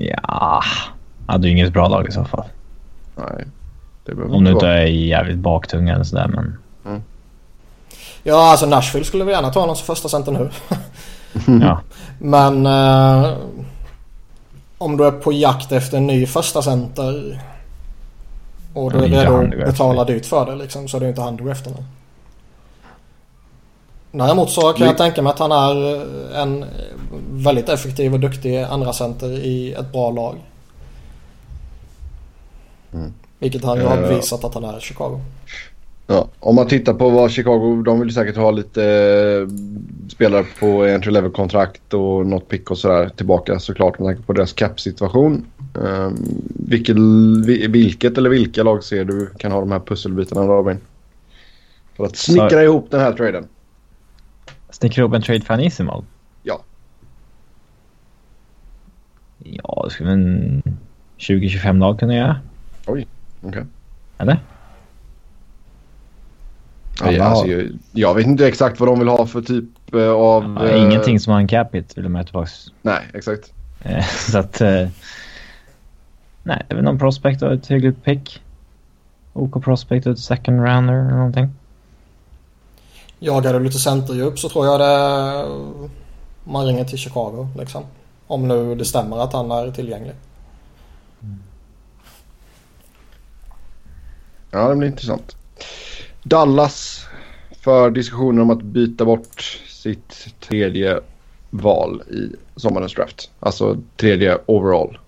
Ja, 0.00 0.62
hade 1.26 1.46
ju 1.46 1.52
inget 1.52 1.72
bra 1.72 1.88
lag 1.88 2.08
i 2.08 2.12
så 2.12 2.24
fall. 2.24 2.44
Nej. 3.16 3.46
Om 4.30 4.44
du 4.44 4.50
inte 4.50 4.68
är 4.68 4.86
jävligt 4.86 5.38
baktung 5.38 5.88
eller 5.88 6.04
sådär 6.04 6.28
men... 6.28 6.58
Mm. 6.86 7.02
Ja, 8.22 8.50
alltså 8.50 8.66
Nashville 8.66 9.04
skulle 9.04 9.24
vi 9.24 9.32
gärna 9.32 9.50
ta 9.50 9.60
honom 9.60 9.76
som 9.76 9.86
första 9.86 10.08
center 10.08 10.32
nu. 10.32 10.50
ja. 11.66 11.80
Men 12.18 12.66
eh, 12.66 13.34
om 14.78 14.96
du 14.96 15.06
är 15.06 15.10
på 15.10 15.32
jakt 15.32 15.72
efter 15.72 15.96
en 15.96 16.06
ny 16.06 16.26
första 16.26 16.62
center 16.62 17.42
och 18.74 18.92
du 18.92 18.98
är 18.98 19.08
redo 19.08 19.36
att 19.36 19.50
betala 19.50 20.04
dyrt 20.04 20.26
för 20.26 20.46
det 20.46 20.54
liksom, 20.54 20.88
så 20.88 20.96
är 20.96 21.00
det 21.00 21.08
inte 21.08 21.20
han 21.20 21.36
du 21.36 21.50
efter 21.50 21.70
nu. 21.70 21.84
Däremot 24.18 24.50
så 24.50 24.72
kan 24.72 24.86
jag 24.86 24.98
tänka 24.98 25.22
mig 25.22 25.30
att 25.30 25.38
han 25.38 25.52
är 25.52 26.06
en 26.42 26.64
väldigt 27.30 27.68
effektiv 27.68 28.14
och 28.14 28.20
duktig 28.20 28.56
andra 28.56 28.92
center 28.92 29.26
i 29.28 29.72
ett 29.72 29.92
bra 29.92 30.10
lag. 30.10 30.36
Mm. 32.92 33.12
Vilket 33.38 33.64
han 33.64 33.78
ju 33.78 33.84
har 33.84 33.96
bevisat 33.96 34.44
att 34.44 34.54
han 34.54 34.64
är 34.64 34.78
i 34.78 34.80
Chicago. 34.80 35.20
Ja, 36.06 36.28
om 36.40 36.54
man 36.54 36.66
tittar 36.66 36.94
på 36.94 37.10
vad 37.10 37.30
Chicago, 37.30 37.82
de 37.82 38.00
vill 38.00 38.14
säkert 38.14 38.36
ha 38.36 38.50
lite 38.50 38.84
eh, 38.84 39.54
spelare 40.08 40.44
på 40.60 40.84
entry 40.84 41.12
level 41.12 41.30
kontrakt 41.30 41.94
och 41.94 42.26
något 42.26 42.48
pick 42.48 42.70
och 42.70 42.78
sådär 42.78 43.08
tillbaka 43.16 43.58
såklart 43.58 43.98
med 43.98 44.08
tanke 44.08 44.22
på 44.22 44.32
deras 44.32 44.52
cap-situation. 44.52 45.44
Eh, 45.84 46.10
vilket, 46.48 46.96
vilket 47.70 48.18
eller 48.18 48.30
vilka 48.30 48.62
lag 48.62 48.84
ser 48.84 49.04
du 49.04 49.30
kan 49.38 49.52
ha 49.52 49.60
de 49.60 49.72
här 49.72 49.80
pusselbitarna 49.80 50.46
Robin? 50.46 50.78
För 51.96 52.04
att 52.04 52.16
snickra 52.16 52.62
ihop 52.62 52.86
den 52.90 53.00
här 53.00 53.12
traden. 53.12 53.46
Snickra 54.70 55.02
ihop 55.02 55.14
en 55.14 55.22
trade 55.22 55.40
för 55.40 55.54
Anisimov? 55.54 56.04
Ja. 56.42 56.60
Ja, 59.38 59.82
det 59.84 59.90
skulle 59.90 60.12
en 60.12 60.62
20-25 61.18 61.78
lag 61.78 61.98
kunna 61.98 62.14
göra. 62.14 62.40
Oj, 62.86 63.06
okej. 63.42 63.48
Okay. 63.48 63.64
Eller? 64.18 64.38
Ja, 67.00 67.24
alltså, 67.24 67.46
jag, 67.92 68.14
vet 68.14 68.26
inte 68.26 68.48
exakt 68.48 68.80
vad 68.80 68.88
de 68.88 68.98
vill 68.98 69.08
ha 69.08 69.26
för 69.26 69.42
typ 69.42 69.64
uh, 69.94 70.10
av... 70.10 70.56
Ja, 70.60 70.64
uh, 70.64 70.82
ingenting 70.82 71.20
som 71.20 71.32
har 71.32 71.40
en 71.40 71.48
capita 71.48 71.92
vill 71.94 72.04
de 72.04 72.14
ha 72.14 72.24
tillbaka. 72.24 72.50
Nej, 72.82 73.00
exakt. 73.14 73.52
Eh, 73.82 74.04
så 74.30 74.38
att... 74.38 74.60
Nej, 76.42 76.62
det 76.68 76.74
är 76.74 76.74
väl 76.74 76.84
någon 76.84 76.98
prospect 76.98 77.42
och 77.42 77.52
ett 77.52 77.66
hyggligt 77.66 78.04
pick. 78.04 78.42
OK 79.32 79.64
prospect 79.64 80.06
och 80.06 80.12
ett 80.12 80.18
second 80.18 80.60
rounder 80.60 80.94
eller 80.94 81.16
någonting. 81.16 81.50
Jagar 83.18 83.52
du 83.52 83.60
lite 83.60 83.78
centerdjup 83.78 84.38
så 84.38 84.48
tror 84.48 84.66
jag 84.66 84.80
det... 84.80 85.48
Man 86.44 86.66
ringer 86.66 86.84
till 86.84 86.98
Chicago 86.98 87.48
liksom. 87.58 87.84
Om 88.26 88.48
nu 88.48 88.74
det 88.74 88.84
stämmer 88.84 89.18
att 89.18 89.32
han 89.32 89.50
är 89.50 89.70
tillgänglig. 89.70 90.14
Ja, 94.50 94.68
det 94.68 94.76
blir 94.76 94.88
intressant. 94.88 95.36
Dallas 96.22 97.06
för 97.60 97.90
diskussioner 97.90 98.42
om 98.42 98.50
att 98.50 98.62
byta 98.62 99.04
bort 99.04 99.60
sitt 99.68 100.34
tredje 100.40 101.00
val 101.50 102.02
i 102.02 102.36
sommarens 102.56 102.94
draft. 102.94 103.30
Alltså 103.40 103.76
tredje 103.96 104.38
overall. 104.46 104.98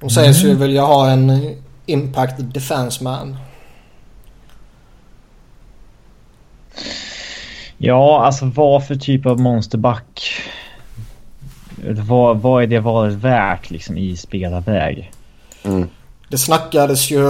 De 0.00 0.10
sägs 0.10 0.44
ju 0.44 0.54
vilja 0.54 0.82
ha 0.82 1.10
en 1.10 1.56
impact 1.86 2.34
defenseman. 2.38 3.36
Ja, 7.78 8.24
alltså 8.24 8.44
vad 8.44 8.86
för 8.86 8.96
typ 8.96 9.26
av 9.26 9.40
monsterback? 9.40 10.30
Vad, 11.86 12.40
vad 12.40 12.62
är 12.62 12.66
det 12.66 12.80
valet 12.80 13.14
värt 13.14 13.70
liksom 13.70 13.96
i 13.96 14.16
spelarväg? 14.16 15.12
Mm. 15.62 15.88
Det 16.30 16.38
snackades 16.38 17.10
ju, 17.10 17.20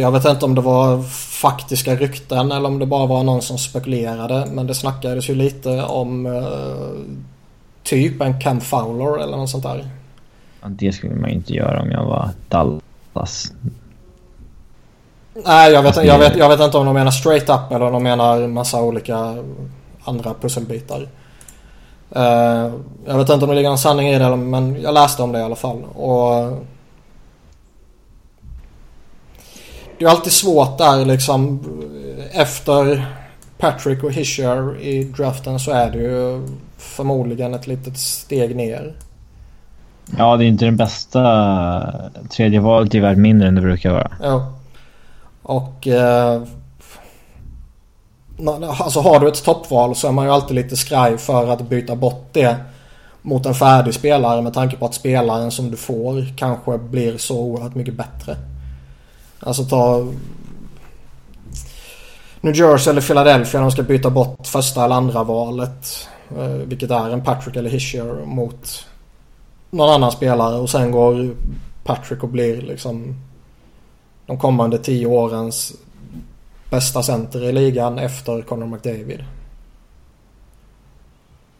jag 0.00 0.12
vet 0.12 0.24
inte 0.24 0.44
om 0.44 0.54
det 0.54 0.60
var 0.60 1.02
faktiska 1.42 1.96
rykten 1.96 2.52
eller 2.52 2.68
om 2.68 2.78
det 2.78 2.86
bara 2.86 3.06
var 3.06 3.22
någon 3.22 3.42
som 3.42 3.58
spekulerade. 3.58 4.46
Men 4.52 4.66
det 4.66 4.74
snackades 4.74 5.30
ju 5.30 5.34
lite 5.34 5.82
om 5.82 6.26
uh, 6.26 6.92
typ 7.82 8.20
en 8.20 8.40
Cam 8.40 8.60
Fowler 8.60 9.22
eller 9.22 9.36
något 9.36 9.50
sånt 9.50 9.62
där. 9.62 9.90
Ja, 10.62 10.68
det 10.68 10.92
skulle 10.92 11.14
man 11.14 11.30
ju 11.30 11.36
inte 11.36 11.52
göra 11.52 11.82
om 11.82 11.90
jag 11.90 12.04
var 12.04 12.30
Dallas. 12.48 13.52
Nej, 15.34 15.72
jag 15.72 15.82
vet, 15.82 16.04
jag, 16.04 16.18
vet, 16.18 16.36
jag 16.36 16.48
vet 16.48 16.60
inte 16.60 16.76
om 16.78 16.86
de 16.86 16.94
menar 16.94 17.10
straight 17.10 17.48
up 17.48 17.72
eller 17.72 17.86
om 17.86 17.92
de 17.92 18.02
menar 18.02 18.48
massa 18.48 18.82
olika 18.82 19.36
andra 20.04 20.34
pusselbitar. 20.40 21.08
Uh, 22.16 22.72
jag 23.06 23.18
vet 23.18 23.28
inte 23.28 23.44
om 23.44 23.50
det 23.50 23.54
ligger 23.54 23.70
en 23.70 23.78
sanning 23.78 24.08
i 24.08 24.18
det 24.18 24.36
men 24.36 24.82
jag 24.82 24.94
läste 24.94 25.22
om 25.22 25.32
det 25.32 25.38
i 25.38 25.42
alla 25.42 25.56
fall. 25.56 25.84
Och 25.94 26.58
det 29.98 30.04
är 30.04 30.08
alltid 30.08 30.32
svårt 30.32 30.78
där 30.78 31.04
liksom. 31.04 31.60
Efter 32.32 33.06
Patrick 33.58 34.04
och 34.04 34.12
Hischer 34.12 34.80
i 34.80 35.04
draften 35.04 35.58
så 35.58 35.70
är 35.70 35.90
det 35.90 35.98
ju 35.98 36.48
förmodligen 36.78 37.54
ett 37.54 37.66
litet 37.66 37.98
steg 37.98 38.56
ner. 38.56 38.94
Ja, 40.18 40.36
det 40.36 40.44
är 40.44 40.48
inte 40.48 40.64
den 40.64 40.76
bästa 40.76 41.94
tredje 42.30 42.60
valet 42.60 42.94
i 42.94 43.00
värld 43.00 43.18
mindre 43.18 43.48
än 43.48 43.54
det 43.54 43.60
brukar 43.60 43.92
vara. 43.92 44.10
Ja. 44.22 44.52
Och... 45.42 45.86
Eh, 45.86 46.42
alltså 48.68 49.00
har 49.00 49.20
du 49.20 49.28
ett 49.28 49.44
toppval 49.44 49.94
så 49.94 50.08
är 50.08 50.12
man 50.12 50.24
ju 50.24 50.30
alltid 50.30 50.54
lite 50.54 50.76
skraj 50.76 51.18
för 51.18 51.48
att 51.48 51.68
byta 51.68 51.96
bort 51.96 52.28
det 52.32 52.56
mot 53.22 53.46
en 53.46 53.54
färdig 53.54 53.94
spelare 53.94 54.42
med 54.42 54.54
tanke 54.54 54.76
på 54.76 54.86
att 54.86 54.94
spelaren 54.94 55.50
som 55.50 55.70
du 55.70 55.76
får 55.76 56.36
kanske 56.36 56.78
blir 56.78 57.18
så 57.18 57.40
oerhört 57.40 57.74
mycket 57.74 57.94
bättre. 57.94 58.36
Alltså 59.40 59.64
ta... 59.64 60.06
New 62.40 62.56
Jersey 62.56 62.90
eller 62.90 63.00
Philadelphia 63.00 63.60
de 63.60 63.70
ska 63.70 63.82
byta 63.82 64.10
bort 64.10 64.46
första 64.46 64.84
eller 64.84 64.94
andra 64.94 65.24
valet. 65.24 66.08
Eh, 66.38 66.46
vilket 66.46 66.90
är 66.90 67.10
en 67.10 67.24
Patrick 67.24 67.56
eller 67.56 67.70
Hischer 67.70 68.26
mot 68.26 68.86
någon 69.70 69.90
annan 69.90 70.12
spelare 70.12 70.56
och 70.56 70.70
sen 70.70 70.90
går 70.90 71.34
Patrick 71.84 72.22
och 72.22 72.28
blir 72.28 72.62
liksom 72.62 73.14
de 74.26 74.38
kommande 74.38 74.78
tio 74.78 75.06
årens 75.06 75.72
bästa 76.70 77.02
center 77.02 77.44
i 77.44 77.52
ligan 77.52 77.98
efter 77.98 78.42
Conor 78.42 78.66
McDavid. 78.66 79.24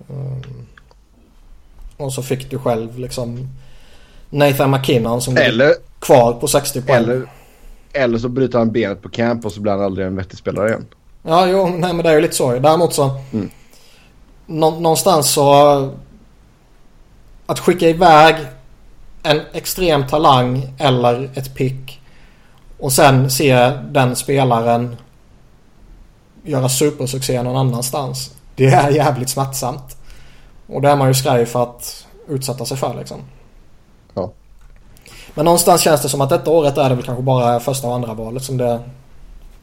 Um, 0.08 0.66
och 1.96 2.12
så 2.12 2.22
fick 2.22 2.50
du 2.50 2.58
själv 2.58 2.98
liksom 2.98 3.48
Nathan 4.30 4.70
McKinnon 4.70 5.22
som 5.22 5.36
eller, 5.36 5.74
kvar 5.98 6.32
på 6.32 6.48
60 6.48 6.82
poäng. 6.82 6.96
Eller, 6.96 7.26
eller 7.92 8.18
så 8.18 8.28
bryter 8.28 8.58
han 8.58 8.72
benet 8.72 9.02
på 9.02 9.08
camp 9.08 9.44
och 9.44 9.52
så 9.52 9.60
blir 9.60 9.72
han 9.72 9.82
aldrig 9.82 10.06
en 10.06 10.16
vettig 10.16 10.38
spelare 10.38 10.68
igen. 10.68 10.86
Ja, 11.22 11.46
jo, 11.46 11.66
nej 11.66 11.94
men 11.94 12.04
det 12.04 12.10
är 12.10 12.14
ju 12.14 12.20
lite 12.20 12.34
så. 12.34 12.58
Däremot 12.58 12.94
så... 12.94 13.10
Mm. 13.32 13.50
Nå 14.46 14.70
någonstans 14.70 15.30
så... 15.30 15.90
Att 17.46 17.58
skicka 17.58 17.88
iväg 17.88 18.34
en 19.22 19.40
extrem 19.52 20.06
talang 20.06 20.74
eller 20.78 21.30
ett 21.34 21.54
pick 21.54 22.01
och 22.82 22.92
sen 22.92 23.30
se 23.30 23.70
den 23.70 24.16
spelaren 24.16 24.96
göra 26.42 26.68
supersuccé 26.68 27.42
någon 27.42 27.56
annanstans. 27.56 28.30
Det 28.54 28.66
är 28.66 28.90
jävligt 28.90 29.28
smärtsamt. 29.28 29.96
Och 30.66 30.82
det 30.82 30.88
är 30.88 30.96
man 30.96 31.08
ju 31.08 31.14
skraj 31.14 31.46
för 31.46 31.62
att 31.62 32.06
utsätta 32.28 32.64
sig 32.64 32.76
för 32.76 32.94
liksom. 32.94 33.18
Men 35.34 35.44
någonstans 35.44 35.80
känns 35.80 36.02
det 36.02 36.08
som 36.08 36.20
att 36.20 36.30
detta 36.30 36.50
året 36.50 36.78
är 36.78 36.88
det 36.88 36.94
väl 36.94 37.04
kanske 37.04 37.22
bara 37.22 37.60
första 37.60 37.88
och 37.88 37.94
andra 37.94 38.14
valet 38.14 38.42
som 38.42 38.56
det 38.56 38.80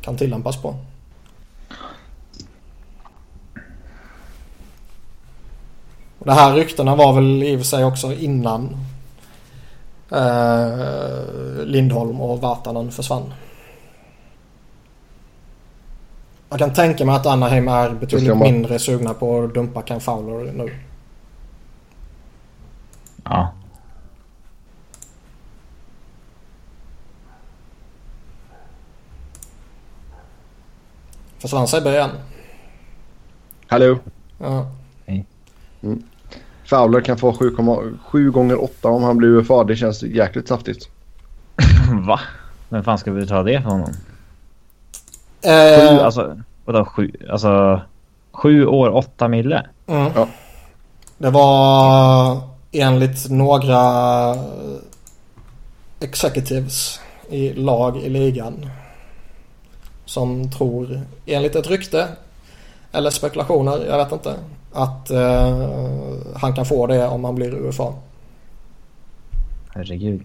kan 0.02 0.18
tillämpas 0.18 0.62
på. 0.62 0.76
Och 6.20 6.26
det 6.26 6.34
här 6.34 6.54
ryktena 6.54 6.96
var 6.96 7.14
väl 7.14 7.44
i 7.44 7.56
och 7.56 7.60
för 7.60 7.66
sig 7.66 7.86
också 7.86 8.14
innan 8.14 8.78
Lindholm 11.66 12.22
och 12.22 12.42
Vartanen 12.42 12.92
försvann. 12.92 13.34
Jag 16.50 16.60
kan 16.60 16.74
tänka 16.74 17.06
mig 17.06 17.16
att 17.16 17.26
Anaheim 17.26 17.68
är 17.68 17.90
betydligt 17.90 18.30
man- 18.30 18.40
mindre 18.40 18.80
sugna 18.80 19.14
på 19.14 19.44
att 19.44 19.54
dumpa 19.54 19.82
Ken 19.82 20.00
Fowler 20.02 20.52
nu. 20.54 20.76
Ja. 23.24 23.54
Försvann 31.40 31.68
Sebbe 31.68 31.90
igen? 31.90 32.10
Hallå? 33.68 34.00
Ja. 34.38 34.68
Fowler 36.70 37.02
kan 37.02 37.18
få 37.18 37.32
7,7 37.32 38.30
gånger 38.32 38.64
8 38.64 38.88
om 38.90 39.04
han 39.04 39.18
blir 39.18 39.30
UFA. 39.30 39.64
Det 39.64 39.76
känns 39.76 40.04
jäkligt 40.04 40.48
saftigt. 40.48 40.90
Va? 42.08 42.20
Vem 42.70 42.84
fan 42.84 42.98
ska 42.98 43.12
vi 43.12 43.28
ta 43.28 43.44
det 43.44 43.62
från 43.62 43.72
honom? 43.72 43.94
Sju, 45.44 45.50
Eh, 45.50 46.06
alltså, 46.06 46.38
vadå 46.66 46.86
sju? 46.86 47.12
Alltså, 47.30 47.82
sju 48.32 48.66
år, 48.66 48.90
åtta 48.96 49.28
mille? 49.28 49.66
mm. 49.88 50.12
Ja. 50.16 50.28
Det 51.18 51.30
var 51.30 52.38
enligt 52.72 53.30
några 53.30 54.36
executives 56.00 57.00
i 57.30 57.54
lag 57.54 57.98
i 57.98 58.10
ligan 58.10 58.70
som 60.06 60.52
tror, 60.52 61.02
enligt 61.26 61.56
ett 61.56 61.68
rykte 61.68 62.08
eller 62.92 63.10
spekulationer, 63.10 63.86
jag 63.90 63.98
vet 63.98 64.12
inte, 64.12 64.34
att 64.72 65.10
eh, 65.10 65.58
han 66.36 66.54
kan 66.54 66.66
få 66.66 66.88
det 66.88 67.08
om 67.08 67.24
han 67.24 67.36
blir 67.36 67.54
UFA. 67.54 67.94
Herregud. 69.76 70.24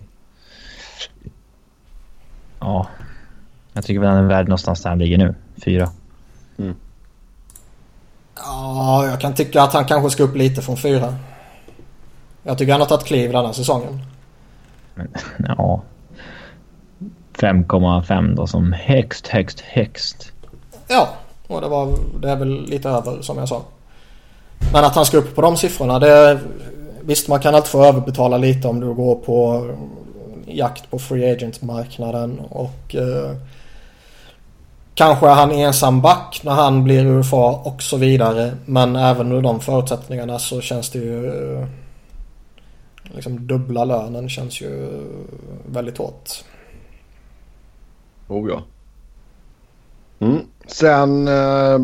Ja. 2.61 2.87
Jag 3.73 3.85
tycker 3.85 4.01
väl 4.01 4.09
han 4.09 4.25
är 4.25 4.29
värd 4.29 4.49
någonstans 4.49 4.83
där 4.83 4.91
han 4.91 4.99
ligger 4.99 5.19
nu. 5.19 5.35
Fyra. 5.65 5.91
Ja, 8.47 9.07
jag 9.07 9.21
kan 9.21 9.35
tycka 9.35 9.63
att 9.63 9.73
han 9.73 9.85
kanske 9.85 10.11
ska 10.11 10.23
upp 10.23 10.37
lite 10.37 10.63
från 10.63 10.77
fyra. 10.77 11.15
Jag 12.43 12.59
tycker 12.59 12.73
han 12.73 12.81
har 12.81 12.89
tagit 12.89 13.07
kliv 13.07 13.33
den 13.33 13.47
här 13.47 13.53
säsongen. 13.53 14.01
Men, 14.95 15.09
ja. 15.59 15.83
5,5 17.33 18.35
då 18.35 18.47
som 18.47 18.73
högst, 18.73 19.27
högst, 19.27 19.61
högst. 19.61 20.33
Ja, 20.89 21.09
och 21.47 21.61
det, 21.61 21.69
var, 21.69 21.99
det 22.21 22.31
är 22.31 22.37
väl 22.37 22.65
lite 22.65 22.89
över 22.89 23.23
som 23.23 23.39
jag 23.39 23.49
sa. 23.49 23.63
Men 24.73 24.85
att 24.85 24.95
han 24.95 25.07
ska 25.07 25.17
upp 25.17 25.35
på 25.35 25.41
de 25.41 25.57
siffrorna, 25.57 25.99
det... 25.99 26.41
Visst, 27.01 27.29
man 27.29 27.41
kan 27.41 27.55
alltid 27.55 27.71
få 27.71 27.85
överbetala 27.85 28.37
lite 28.39 28.69
om 28.69 28.81
du 28.81 28.95
går 28.95 29.15
på 29.15 29.67
jakt 30.47 30.91
på 30.91 30.99
free 30.99 31.33
agent-marknaden 31.33 32.39
och 32.39 32.95
eh, 32.95 33.37
kanske 34.95 35.27
är 35.27 35.35
han 35.35 35.53
ensam 35.53 36.01
back 36.01 36.41
när 36.45 36.53
han 36.53 36.85
blir 36.85 37.07
UFA 37.07 37.51
och 37.51 37.83
så 37.83 37.97
vidare. 37.97 38.57
Men 38.67 38.97
även 38.97 39.27
under 39.27 39.43
de 39.43 39.61
förutsättningarna 39.61 40.39
så 40.39 40.61
känns 40.61 40.91
det 40.91 40.99
ju... 40.99 41.27
Eh, 41.27 41.67
liksom 43.15 43.47
dubbla 43.47 43.85
lönen 43.85 44.29
känns 44.29 44.61
ju 44.61 44.89
väldigt 45.67 45.99
hårt. 45.99 46.31
Oh 48.29 48.51
ja. 48.51 48.63
Mm. 50.19 50.41
Sen 50.67 51.29
eh, 51.29 51.79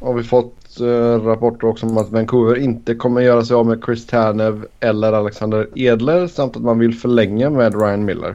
har 0.00 0.14
vi 0.14 0.22
fått 0.22 0.57
eh, 0.80 1.24
rapporter 1.24 1.66
också 1.66 1.86
om 1.86 1.98
att 1.98 2.10
Vancouver 2.10 2.58
inte 2.58 2.94
kommer 2.94 3.20
göra 3.20 3.44
sig 3.44 3.56
av 3.56 3.66
med 3.66 3.82
Chris 3.84 4.06
Tanev 4.06 4.66
eller 4.80 5.12
Alexander 5.12 5.68
Edler 5.74 6.26
samt 6.26 6.56
att 6.56 6.62
man 6.62 6.78
vill 6.78 6.94
förlänga 6.94 7.50
med 7.50 7.74
Ryan 7.74 8.04
Miller. 8.04 8.34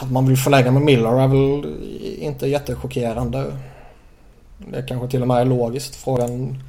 Att 0.00 0.10
man 0.10 0.26
vill 0.26 0.36
förlänga 0.36 0.70
med 0.70 0.82
Miller 0.82 1.20
är 1.20 1.28
väl 1.28 1.76
inte 2.18 2.46
jättechockerande. 2.46 3.56
Det 4.58 4.82
kanske 4.82 5.08
till 5.08 5.22
och 5.22 5.28
med 5.28 5.40
är 5.40 5.44
logiskt. 5.44 5.96
Frågan 5.96 6.62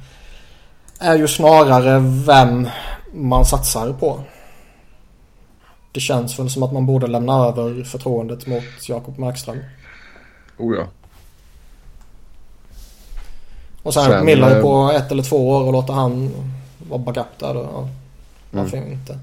är 1.00 1.18
ju 1.18 1.28
snarare 1.28 1.98
vem 2.26 2.68
man 3.12 3.44
satsar 3.44 3.92
på. 3.92 4.20
Det 5.92 6.00
känns 6.00 6.38
väl 6.38 6.50
som 6.50 6.62
att 6.62 6.72
man 6.72 6.86
borde 6.86 7.06
lämna 7.06 7.32
över 7.32 7.84
förtroendet 7.84 8.46
mot 8.46 8.88
Jakob 8.88 9.18
Markström. 9.18 9.58
Oh 10.58 10.76
ja. 10.76 10.86
Och 13.84 13.94
sen, 13.94 14.04
Sen, 14.04 14.24
Miller 14.24 14.56
eh, 14.56 14.62
på 14.62 14.92
ett 14.94 15.12
eller 15.12 15.22
två 15.22 15.50
år 15.50 15.66
och 15.66 15.72
låta 15.72 15.92
han 15.92 16.30
vara 16.88 16.98
backup 16.98 17.38
där. 17.38 17.54
Ja. 17.54 17.88
Varför 18.50 18.76
inte? 18.76 19.18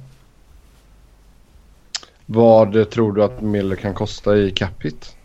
Vad 2.25 2.91
tror 2.91 3.13
du 3.13 3.23
att 3.23 3.41
Miller 3.41 3.75
kan 3.75 3.93
kosta 3.93 4.37
i 4.37 4.51
cap 4.51 4.85
hit? 4.85 5.15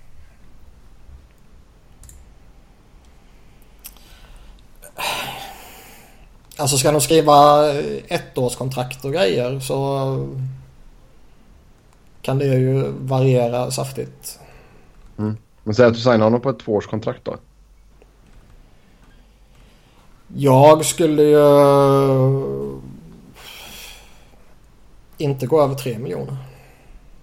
Alltså 6.56 6.76
ska 6.76 6.92
de 6.92 7.00
skriva 7.00 7.64
ettårskontrakt 8.08 9.04
och 9.04 9.12
grejer 9.12 9.60
så 9.60 10.28
kan 12.22 12.38
det 12.38 12.44
ju 12.44 12.92
variera 13.00 13.70
saftigt. 13.70 14.38
Men 15.64 15.74
säg 15.74 15.86
att 15.86 15.94
du 15.94 16.00
signar 16.00 16.18
honom 16.18 16.40
på 16.40 16.50
ett 16.50 16.58
tvåårskontrakt 16.58 17.24
då. 17.24 17.36
Jag 20.34 20.84
skulle 20.84 21.22
ju 21.22 22.80
inte 25.18 25.46
gå 25.46 25.62
över 25.62 25.74
3 25.74 25.98
miljoner. 25.98 26.36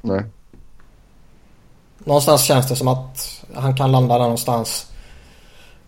Nej. 0.01 0.23
Någonstans 1.97 2.43
känns 2.43 2.69
det 2.69 2.75
som 2.75 2.87
att 2.87 3.43
han 3.53 3.75
kan 3.75 3.91
landa 3.91 4.13
där 4.13 4.23
någonstans. 4.23 4.91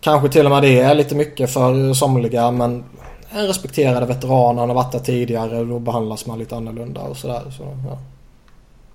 Kanske 0.00 0.28
till 0.28 0.44
och 0.44 0.50
med 0.50 0.62
det 0.62 0.80
är 0.80 0.94
lite 0.94 1.14
mycket 1.14 1.50
för 1.50 1.92
somliga 1.94 2.50
men 2.50 2.84
en 3.30 3.46
respekterad 3.46 4.08
veteran, 4.08 4.58
han 4.58 4.68
har 4.68 4.76
varit 4.76 4.92
där 4.92 4.98
tidigare 4.98 5.58
och 5.58 5.66
då 5.66 5.78
behandlas 5.78 6.26
man 6.26 6.38
lite 6.38 6.56
annorlunda 6.56 7.00
och 7.00 7.16
sådär. 7.16 7.52
Så, 7.56 7.62
ja. 7.62 7.98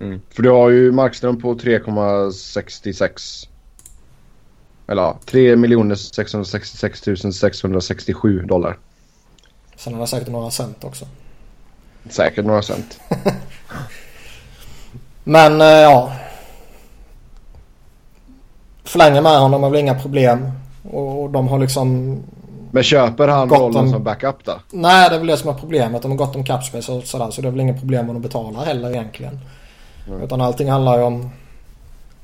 Mm. 0.06 0.22
För 0.30 0.44
du 0.44 0.50
har 0.50 0.70
ju 0.70 0.92
Markström 0.92 1.42
på 1.42 1.54
3,66. 1.54 3.48
Eller 4.92 5.02
ja, 5.02 5.18
3 5.26 5.96
666 5.96 7.02
667 7.34 8.46
dollar. 8.46 8.78
Sen 9.76 9.94
har 9.94 10.00
han 10.00 10.08
säkert 10.08 10.28
några 10.28 10.52
cent 10.52 10.84
också. 10.84 11.06
Säkert 12.10 12.46
några 12.46 12.62
cent. 12.62 13.00
Men 15.24 15.62
eh, 15.62 15.68
ja. 15.68 16.12
Förlänga 18.84 19.22
med 19.22 19.40
honom 19.40 19.64
är 19.64 19.70
väl 19.70 19.80
inga 19.80 20.00
problem. 20.00 20.52
Och 20.92 21.30
de 21.30 21.48
har 21.48 21.60
liksom... 21.60 22.18
Men 22.72 22.84
köper 22.84 23.28
han 23.28 23.48
Gott 23.48 23.60
rollen 23.60 23.86
om- 23.86 23.92
som 23.92 24.04
backup 24.04 24.46
då? 24.46 24.54
Nej 24.72 25.10
det 25.10 25.16
är 25.16 25.20
väl 25.20 25.28
det 25.28 25.38
som 25.38 25.50
är 25.50 25.54
problemet. 25.54 26.02
De 26.02 26.12
har 26.12 26.18
gått 26.18 26.36
om 26.36 26.46
capspace 26.46 26.92
och 26.92 27.04
sådär. 27.04 27.32
Så 27.32 27.42
det 27.42 27.48
är 27.48 27.52
väl 27.52 27.60
inga 27.62 27.78
problem 27.80 28.10
om 28.10 28.16
de 28.16 28.22
betalar 28.22 28.66
heller 28.66 28.90
egentligen. 28.90 29.40
Mm. 30.08 30.22
Utan 30.22 30.42
allting 30.42 30.70
handlar 30.70 30.98
ju 30.98 31.04
om 31.04 31.30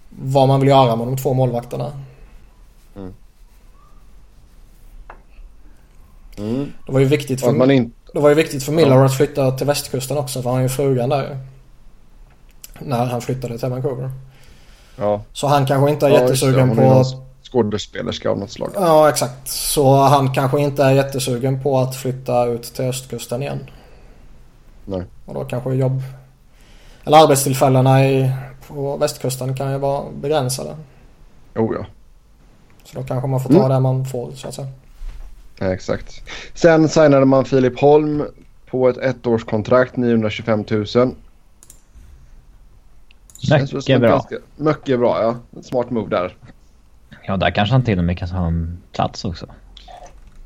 vad 0.09 0.47
man 0.47 0.59
vill 0.59 0.70
göra 0.70 0.95
med 0.95 1.07
de 1.07 1.18
två 1.18 1.34
målvakterna. 1.34 1.91
Mm. 6.37 6.73
Det 6.85 6.91
var 6.91 6.99
ju 6.99 7.05
viktigt 7.05 7.41
för, 7.41 7.51
man 7.51 7.71
inte... 7.71 8.11
det 8.13 8.19
var 8.19 8.29
ju 8.29 8.35
viktigt 8.35 8.63
för 8.63 8.71
Miller 8.71 9.05
att 9.05 9.17
flytta 9.17 9.51
till 9.51 9.67
västkusten 9.67 10.17
också. 10.17 10.41
För 10.41 10.49
han 10.49 10.57
har 10.57 10.63
ju 10.63 10.69
frugan 10.69 11.09
där. 11.09 11.37
När 12.79 13.05
han 13.05 13.21
flyttade 13.21 13.57
till 13.57 13.69
Vancouver. 13.69 14.11
Ja. 14.95 15.21
Så 15.33 15.47
han 15.47 15.65
kanske 15.65 15.91
inte 15.91 16.05
är 16.05 16.09
Ja, 16.09 16.21
jättesugen 16.21 16.75
på 16.75 16.81
är 16.81 17.01
att 17.01 17.07
skådespelerska 17.51 18.29
av 18.29 18.39
något 18.39 18.51
slag. 18.51 18.71
Ja, 18.75 19.09
exakt. 19.09 19.47
Så 19.47 19.95
han 19.95 20.33
kanske 20.33 20.59
inte 20.59 20.83
är 20.83 20.91
jättesugen 20.91 21.63
på 21.63 21.79
att 21.79 21.95
flytta 21.95 22.45
ut 22.45 22.63
till 22.63 22.85
östkusten 22.85 23.41
igen. 23.41 23.59
Nej. 24.85 25.03
Och 25.25 25.33
då 25.33 25.43
kanske 25.43 25.73
jobb... 25.73 26.01
Eller 27.03 27.17
arbetstillfällena 27.17 28.05
i, 28.05 28.31
på 28.67 28.97
västkusten 28.97 29.57
kan 29.57 29.71
ju 29.71 29.77
vara 29.77 30.03
begränsade. 30.21 30.75
Oh 31.55 31.75
ja. 31.75 31.85
Så 32.91 32.99
då 32.99 33.03
kanske 33.03 33.27
man 33.27 33.39
får 33.39 33.49
ta 33.49 33.55
Mm. 33.55 33.69
det 33.69 33.79
man 33.79 34.05
får 34.05 34.31
så 34.31 34.47
att 34.47 34.53
säga. 34.53 34.67
Ja, 35.59 35.73
exakt. 35.73 36.21
Sen 36.53 36.89
signade 36.89 37.25
man 37.25 37.45
Filip 37.45 37.79
Holm 37.79 38.23
på 38.69 38.89
ett 38.89 38.97
ettårskontrakt, 38.97 39.95
925 39.97 40.63
000. 40.71 40.85
Känns 40.85 41.11
väl 43.51 43.67
som 43.67 43.77
Mycket 43.77 43.99
bra. 44.01 44.09
ganska- 44.09 44.35
Mycket 44.55 44.99
bra, 44.99 45.21
ja. 45.23 45.59
Ett 45.59 45.65
smart 45.65 45.89
move 45.89 46.09
där. 46.09 46.35
Ja, 47.27 47.38
där 47.38 47.51
kanske 47.51 47.73
han 47.73 47.83
till 47.83 47.97
och 47.97 48.03
med 48.05 48.17
kan 48.17 48.27
ta 48.29 48.45
en 48.47 48.77
plats 48.93 49.25
också. 49.25 49.45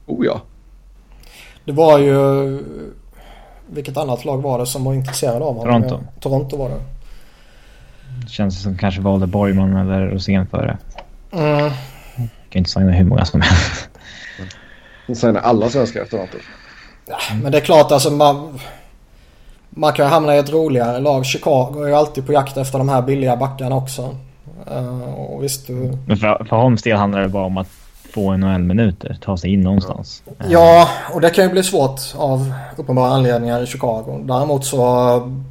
Oh 0.06 0.26
ja. 0.26 0.42
Det 1.66 1.72
var 1.72 2.00
ju... 2.00 2.64
Vilket 3.70 3.98
annat 3.98 4.26
lag 4.26 4.42
var 4.42 4.60
det 4.60 4.66
som 4.66 4.84
var 4.84 4.94
intresserade 4.94 5.46
av 5.46 5.56
honom? 5.58 5.82
Toronto. 5.84 6.06
Toronto 6.20 6.58
var 6.58 6.70
det. 6.70 6.82
Känns 8.30 8.62
som 8.64 8.78
kanske 8.78 9.02
valde 9.02 9.28
Borgman 9.28 9.76
eller 9.78 10.08
Rosén 10.08 10.48
före. 10.48 10.78
Mm. 11.32 11.72
Kan 12.52 12.60
inte 12.60 12.70
signa 12.70 12.92
hur 12.92 13.06
många 13.06 13.26
som 13.26 13.42
helst. 13.42 13.90
De 15.08 15.16
signar 15.16 15.42
alla 15.42 15.70
svenskar 15.70 16.02
efter 16.02 16.18
Toronto. 16.18 16.38
Men 17.44 17.52
det 17.52 17.58
är 17.58 17.62
klart 17.62 17.92
alltså 17.92 18.12
man... 18.12 18.60
Man 19.70 19.94
kan 19.94 20.06
ju 20.06 20.10
hamna 20.10 20.36
i 20.36 20.40
ett 20.40 20.50
roligare 20.50 21.00
lag. 21.00 21.26
Chicago 21.26 21.84
är 21.84 21.88
ju 21.88 21.94
alltid 21.94 22.26
på 22.26 22.34
jakt 22.34 22.58
efter 22.58 22.78
de 22.78 22.90
här 22.90 23.02
billiga 23.02 23.36
backarna 23.36 23.76
också. 23.76 24.16
Uh, 24.72 25.14
och 25.14 25.44
visst, 25.44 25.68
du... 25.68 25.98
Men 26.08 26.18
för, 26.18 26.46
för 26.50 26.56
Holms 26.56 26.82
del 26.82 26.98
handlar 26.98 27.22
det 27.22 27.30
bara 27.30 27.46
om 27.46 27.58
att 27.58 27.68
få 28.14 28.38
NHL-minuter. 28.38 29.18
Ta 29.22 29.38
sig 29.38 29.54
in 29.54 29.62
någonstans. 29.62 30.24
Ja, 30.50 30.90
och 31.14 31.22
det 31.22 31.30
kan 31.30 31.44
ju 31.44 31.52
bli 31.52 31.64
svårt 31.64 32.02
av 32.16 32.54
uppenbara 32.78 33.12
anledningar 33.12 33.64
i 33.64 33.66
Chicago. 33.66 34.24
Däremot 34.24 34.66
så 34.66 35.42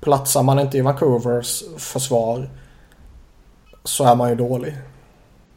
platsar 0.00 0.42
man 0.42 0.58
inte 0.58 0.78
i 0.78 0.80
Vancouvers 0.80 1.62
försvar 1.78 2.48
så 3.84 4.04
är 4.04 4.14
man 4.14 4.28
ju 4.28 4.34
dålig. 4.34 4.74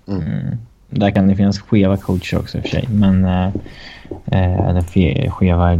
Mm. 0.09 0.57
Där 0.89 1.11
kan 1.11 1.27
det 1.27 1.35
finnas 1.35 1.59
skeva 1.59 1.97
coacher 1.97 2.39
också 2.39 2.57
i 2.57 2.61
och 2.61 2.63
för 2.63 2.69
sig. 2.69 2.87
Men... 2.89 3.25
Eh, 3.25 4.69
eller 4.69 5.29
skeva... 5.29 5.79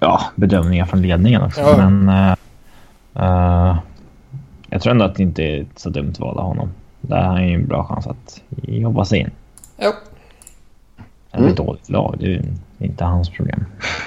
Ja, 0.00 0.20
bedömningar 0.36 0.84
från 0.84 1.02
ledningen 1.02 1.42
också. 1.42 1.60
Ja. 1.60 1.88
Men... 1.88 2.08
Eh, 2.08 2.34
eh, 3.14 3.78
jag 4.70 4.82
tror 4.82 4.90
ändå 4.90 5.04
att 5.04 5.14
det 5.14 5.22
inte 5.22 5.42
är 5.42 5.66
så 5.76 5.90
dumt 5.90 6.14
val 6.18 6.38
av 6.38 6.44
honom. 6.44 6.70
Där 7.00 7.16
har 7.16 7.32
han 7.32 7.48
ju 7.48 7.54
en 7.54 7.66
bra 7.66 7.84
chans 7.84 8.06
att 8.06 8.42
jobba 8.62 9.04
sig 9.04 9.18
in. 9.18 9.30
Jo. 9.78 9.90
Eller 11.32 11.48
ett 11.48 11.58
mm. 11.58 11.66
dåligt 11.66 11.88
lag, 11.88 12.16
det 12.18 12.34
är 12.34 12.42
inte 12.78 13.04
hans 13.04 13.30
problem. 13.30 13.64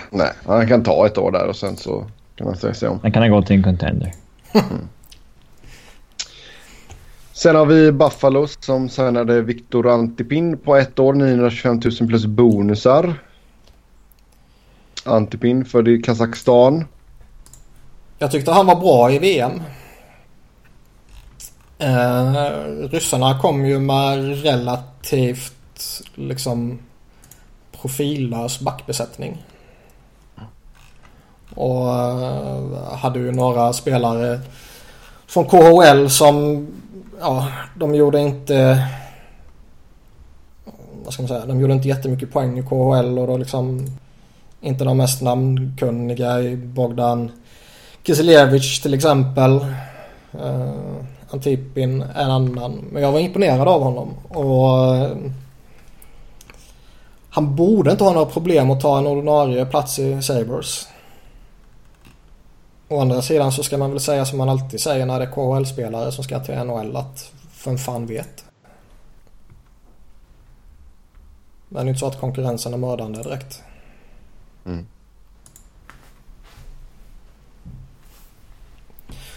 Nej, 0.10 0.32
han 0.46 0.68
kan 0.68 0.84
ta 0.84 1.06
ett 1.06 1.18
år 1.18 1.32
där 1.32 1.48
och 1.48 1.56
sen 1.56 1.78
så 1.78 2.06
kan 2.36 2.48
han 2.48 2.56
se 2.56 2.88
om. 2.88 3.00
Sen 3.00 3.12
kan 3.12 3.22
han 3.22 3.32
gå 3.32 3.42
till 3.42 3.56
en 3.56 3.64
contender. 3.64 4.12
Sen 7.38 7.56
har 7.56 7.66
vi 7.66 7.92
Buffalo 7.92 8.48
som 8.48 8.90
signade 8.90 9.42
Viktor 9.42 9.88
Antipin 9.88 10.58
på 10.58 10.76
ett 10.76 11.00
år, 11.00 11.14
925 11.14 11.82
000 12.00 12.10
plus 12.10 12.26
bonusar. 12.26 13.14
Antipin 15.04 15.66
född 15.66 15.88
i 15.88 16.02
Kazakstan. 16.02 16.86
Jag 18.18 18.32
tyckte 18.32 18.52
han 18.52 18.66
var 18.66 18.76
bra 18.76 19.12
i 19.12 19.20
VM. 19.20 19.62
Eh, 21.78 22.34
ryssarna 22.90 23.40
kom 23.40 23.66
ju 23.66 23.80
med 23.80 24.44
relativt 24.44 26.04
liksom 26.16 26.80
profillös 27.82 28.60
backbesättning. 28.60 29.46
Och 31.56 31.94
eh, 31.94 32.94
hade 32.98 33.20
ju 33.20 33.32
några 33.32 33.74
spelare 33.74 34.40
från 35.28 35.46
KHL 35.46 36.10
som 36.10 36.68
ja, 37.20 37.47
de 37.76 37.95
gjorde 37.95 38.20
inte 38.20 38.88
vad 41.05 41.13
ska 41.13 41.24
man 41.24 41.28
säga, 41.28 41.45
de 41.45 41.59
gjorde 41.59 41.74
inte 41.74 41.88
jättemycket 41.88 42.32
poäng 42.32 42.59
i 42.59 42.63
KHL 42.63 43.20
och 43.20 43.28
då 43.28 43.38
liksom 43.38 43.86
inte 44.61 44.84
de 44.84 44.97
mest 44.97 45.22
namnkunniga 45.22 46.41
i 46.41 46.55
Bogdan 46.55 47.32
Kiseljevic 48.03 48.82
till 48.82 48.93
exempel. 48.93 49.66
Uh, 50.36 50.95
Antipin 51.30 52.01
en 52.01 52.32
annan. 52.32 52.86
Men 52.91 53.03
jag 53.03 53.11
var 53.11 53.20
imponerad 53.20 53.68
av 53.68 53.84
honom. 53.84 54.13
Och 54.28 54.93
uh, 54.93 55.32
han 57.30 57.55
borde 57.55 57.91
inte 57.91 58.03
ha 58.03 58.13
några 58.13 58.26
problem 58.26 58.72
att 58.72 58.82
ta 58.82 58.97
en 58.97 59.07
ordinarie 59.07 59.66
plats 59.66 59.99
i 59.99 60.22
Sabres. 60.22 60.88
Å 62.88 63.02
andra 63.02 63.22
sidan 63.22 63.52
så 63.52 63.64
ska 63.64 63.78
man 63.78 63.92
väl 63.92 64.00
säga 64.00 64.26
som 64.26 64.38
man 64.38 64.50
alltid 64.50 64.80
säger 64.80 65.06
när 65.06 65.20
det 65.20 65.26
är 65.26 65.32
KHL-spelare 65.32 66.12
som 66.12 66.24
ska 66.24 66.40
till 66.40 66.56
NHL 66.56 66.96
att 66.96 67.32
vem 67.66 67.78
fan 67.78 68.06
vet. 68.06 68.46
Men 71.70 71.86
det 71.86 71.88
är 71.88 71.90
inte 71.90 72.00
så 72.00 72.08
att 72.08 72.20
konkurrensen 72.20 72.74
är 72.74 72.78
mördande 72.78 73.24
direkt. 73.24 73.62
Mm. 74.66 74.86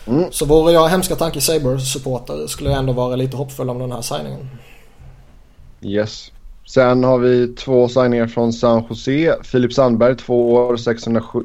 Mm. 0.06 0.32
Så 0.32 0.46
vore 0.46 0.72
jag 0.72 0.88
hemska 0.88 1.16
tanke 1.16 1.40
Sabres-supporter 1.40 2.46
skulle 2.46 2.70
jag 2.70 2.78
ändå 2.78 2.92
vara 2.92 3.16
lite 3.16 3.36
hoppfull 3.36 3.70
om 3.70 3.78
den 3.78 3.92
här 3.92 4.02
signingen. 4.02 4.48
Yes. 5.80 6.32
Sen 6.66 7.04
har 7.04 7.18
vi 7.18 7.48
två 7.48 7.88
signingar 7.88 8.26
från 8.26 8.52
San 8.52 8.84
Jose. 8.88 9.36
Filip 9.42 9.72
Sandberg, 9.72 10.16
två 10.16 10.54
år, 10.54 10.76
607, 10.76 11.44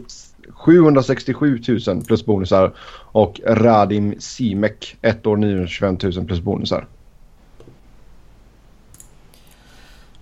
767 0.54 1.62
000 1.88 2.02
plus 2.06 2.26
bonusar. 2.26 2.74
Och 3.12 3.40
Radim 3.46 4.16
Simek, 4.20 4.96
ett 5.02 5.28
år, 5.28 5.38
925 5.38 5.98
000 6.04 6.26
plus 6.26 6.40
bonusar. 6.40 6.88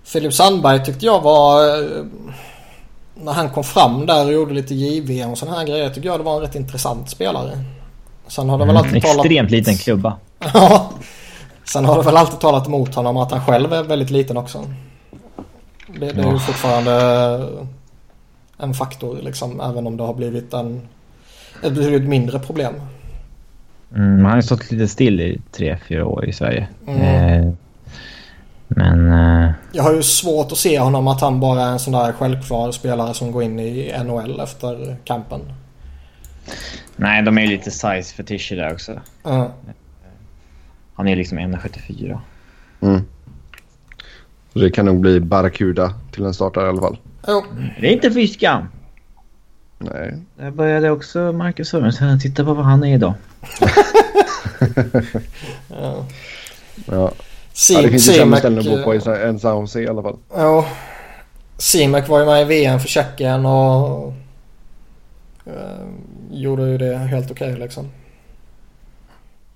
Filip 0.04 0.32
Sandberg 0.32 0.84
tyckte 0.84 1.06
jag 1.06 1.20
var... 1.20 1.68
Eh, 1.68 2.04
när 3.14 3.32
han 3.32 3.50
kom 3.50 3.64
fram 3.64 4.06
där 4.06 4.26
och 4.26 4.32
gjorde 4.32 4.54
lite 4.54 4.74
JVM 4.74 5.30
och 5.30 5.38
sådana 5.38 5.58
här 5.58 5.66
grejer 5.66 5.90
tycker 5.90 6.08
jag 6.08 6.20
det 6.20 6.24
var 6.24 6.36
en 6.36 6.40
rätt 6.40 6.54
intressant 6.54 7.10
spelare. 7.10 7.58
Sen 8.26 8.48
har 8.48 8.58
det 8.58 8.64
väl 8.64 8.76
alltid 8.76 8.90
mm, 8.90 9.02
talat... 9.02 9.26
Extremt 9.26 9.50
liten 9.50 9.76
klubba. 9.76 10.16
ja. 10.54 10.90
Sen 11.64 11.84
har 11.84 11.96
det 11.96 12.02
väl 12.02 12.16
alltid 12.16 12.40
talat 12.40 12.66
emot 12.66 12.94
honom 12.94 13.16
att 13.16 13.30
han 13.30 13.46
själv 13.46 13.72
är 13.72 13.82
väldigt 13.82 14.10
liten 14.10 14.36
också. 14.36 14.64
Det, 15.86 16.12
det 16.12 16.22
är 16.22 16.32
ju 16.32 16.38
fortfarande 16.38 16.92
en 18.62 18.74
faktor 18.74 19.18
liksom. 19.22 19.60
Även 19.60 19.86
om 19.86 19.96
det 19.96 20.02
har 20.02 20.14
blivit 20.14 20.54
en, 20.54 20.80
ett 21.62 21.72
betydligt 21.72 22.08
mindre 22.08 22.38
problem. 22.38 22.74
Mm, 23.94 24.18
han 24.18 24.24
har 24.24 24.36
ju 24.36 24.42
stått 24.42 24.70
lite 24.70 24.88
still 24.88 25.20
i 25.20 25.40
tre, 25.50 25.78
fyra 25.88 26.06
år 26.06 26.24
i 26.28 26.32
Sverige. 26.32 26.68
Mm. 26.86 27.00
Eh, 27.00 27.52
men... 28.68 29.12
Eh... 29.12 29.50
Jag 29.72 29.82
har 29.82 29.94
ju 29.94 30.02
svårt 30.02 30.52
att 30.52 30.58
se 30.58 30.78
honom 30.78 31.08
att 31.08 31.20
han 31.20 31.40
bara 31.40 31.62
är 31.62 31.72
en 31.72 31.78
sån 31.78 31.92
där 31.92 32.12
självklar 32.12 32.72
spelare 32.72 33.14
som 33.14 33.32
går 33.32 33.42
in 33.42 33.60
i 33.60 33.94
NHL 34.04 34.40
efter 34.40 34.96
kampen. 35.04 35.40
Nej, 36.96 37.22
de 37.22 37.38
är 37.38 37.42
ju 37.42 37.48
lite 37.48 37.70
size 37.70 38.14
fetischer 38.14 38.56
där 38.56 38.72
också. 38.72 38.92
Mm. 39.24 39.48
Han 40.94 41.08
är 41.08 41.16
liksom 41.16 41.38
1,74. 41.38 42.18
Mm. 42.80 43.02
Det 44.52 44.70
kan 44.70 44.86
nog 44.86 45.00
bli 45.00 45.20
Barracuda 45.20 45.94
till 46.12 46.24
en 46.24 46.34
startare 46.34 46.66
i 46.66 46.68
alla 46.68 46.80
fall. 46.80 46.98
Det 47.80 47.86
är 47.88 47.92
inte 47.92 48.10
fy 48.10 48.28
skam. 48.28 48.68
Nej. 49.78 50.18
Där 50.36 50.50
började 50.50 50.90
också 50.90 51.32
Marcus 51.32 51.68
Sörensen. 51.68 52.20
Titta 52.20 52.44
på 52.44 52.54
vad 52.54 52.64
han 52.64 52.84
är 52.84 52.94
idag. 52.94 53.14
ja. 55.68 56.06
ja. 56.86 57.12
Ja, 57.70 57.82
det 57.82 57.90
finns 57.90 58.08
ju 58.08 58.12
sämre 58.12 58.38
ställen 58.38 58.58
att 58.58 58.64
bo 58.64 58.82
på 58.82 59.10
än 59.10 59.38
San 59.38 59.60
Jose 59.60 59.80
i 59.80 59.88
alla 59.88 60.02
fall. 60.02 60.16
Ja. 60.34 60.66
Simek 61.58 62.08
var 62.08 62.20
ju 62.20 62.26
med 62.26 62.42
i 62.42 62.44
VM 62.44 62.80
för 62.80 62.88
Tjeckien 62.88 63.46
och 63.46 64.12
uh, 65.46 65.52
gjorde 66.30 66.62
ju 66.62 66.78
det 66.78 66.96
helt 66.96 67.30
okej 67.30 67.48
okay, 67.48 67.62
liksom. 67.62 67.90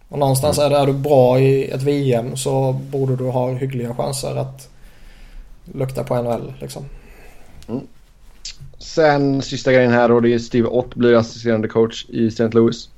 Och 0.09 0.19
någonstans 0.19 0.59
mm. 0.59 0.67
är, 0.67 0.77
det, 0.77 0.83
är 0.83 0.87
du 0.87 0.93
bra 0.93 1.41
i 1.41 1.71
ett 1.71 1.83
VM 1.83 2.37
så 2.37 2.73
borde 2.73 3.17
du 3.17 3.25
ha 3.25 3.53
hyggliga 3.53 3.95
chanser 3.95 4.37
att 4.37 4.69
lukta 5.65 6.05
på 6.05 6.23
NHL 6.23 6.53
liksom. 6.61 6.85
Sen 8.79 9.43
sista 9.43 9.73
grejen 9.73 9.93
här 9.93 10.11
och 10.11 10.23
det 10.23 10.35
är 10.35 10.39
Steve 10.39 10.69
Ott 10.69 10.95
blir 10.95 11.15
assisterande 11.15 11.69
coach 11.69 12.07
i 12.09 12.27
St. 12.27 12.49
Louis. 12.49 12.89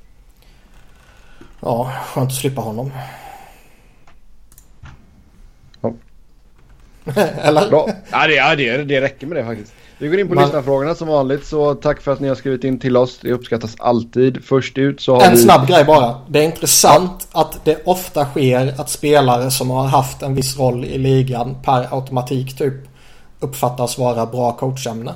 Ja, 1.59 1.91
skönt 2.05 2.29
att 2.31 2.37
slippa 2.37 2.61
honom. 2.61 2.91
Ja. 5.81 5.93
Eller? 7.41 7.69
Bra. 7.69 7.89
Ja, 8.11 8.27
det, 8.27 8.35
ja 8.35 8.55
det, 8.55 8.83
det 8.83 9.01
räcker 9.01 9.27
med 9.27 9.37
det 9.37 9.45
faktiskt. 9.45 9.73
Vi 9.97 10.07
går 10.07 10.19
in 10.19 10.27
på 10.27 10.35
Man... 10.35 10.43
lyssnarfrågorna 10.43 10.95
som 10.95 11.07
vanligt 11.07 11.45
så 11.45 11.75
tack 11.75 12.01
för 12.01 12.13
att 12.13 12.19
ni 12.19 12.27
har 12.27 12.35
skrivit 12.35 12.63
in 12.63 12.79
till 12.79 12.97
oss. 12.97 13.19
Det 13.21 13.31
uppskattas 13.31 13.75
alltid. 13.79 14.43
Först 14.43 14.77
ut 14.77 15.01
så 15.01 15.15
har 15.15 15.21
En 15.21 15.31
vi... 15.31 15.37
snabb 15.37 15.67
grej 15.67 15.85
bara. 15.85 16.15
Det 16.27 16.39
är 16.39 16.43
intressant 16.43 17.27
ja. 17.33 17.41
att 17.41 17.65
det 17.65 17.81
ofta 17.85 18.25
sker 18.25 18.81
att 18.81 18.89
spelare 18.89 19.51
som 19.51 19.69
har 19.69 19.87
haft 19.87 20.21
en 20.21 20.35
viss 20.35 20.57
roll 20.57 20.85
i 20.85 20.97
ligan 20.97 21.55
per 21.63 21.95
automatik 21.95 22.57
typ 22.57 22.73
uppfattas 23.39 23.97
vara 23.97 24.25
bra 24.25 24.51
coachämne. 24.51 25.13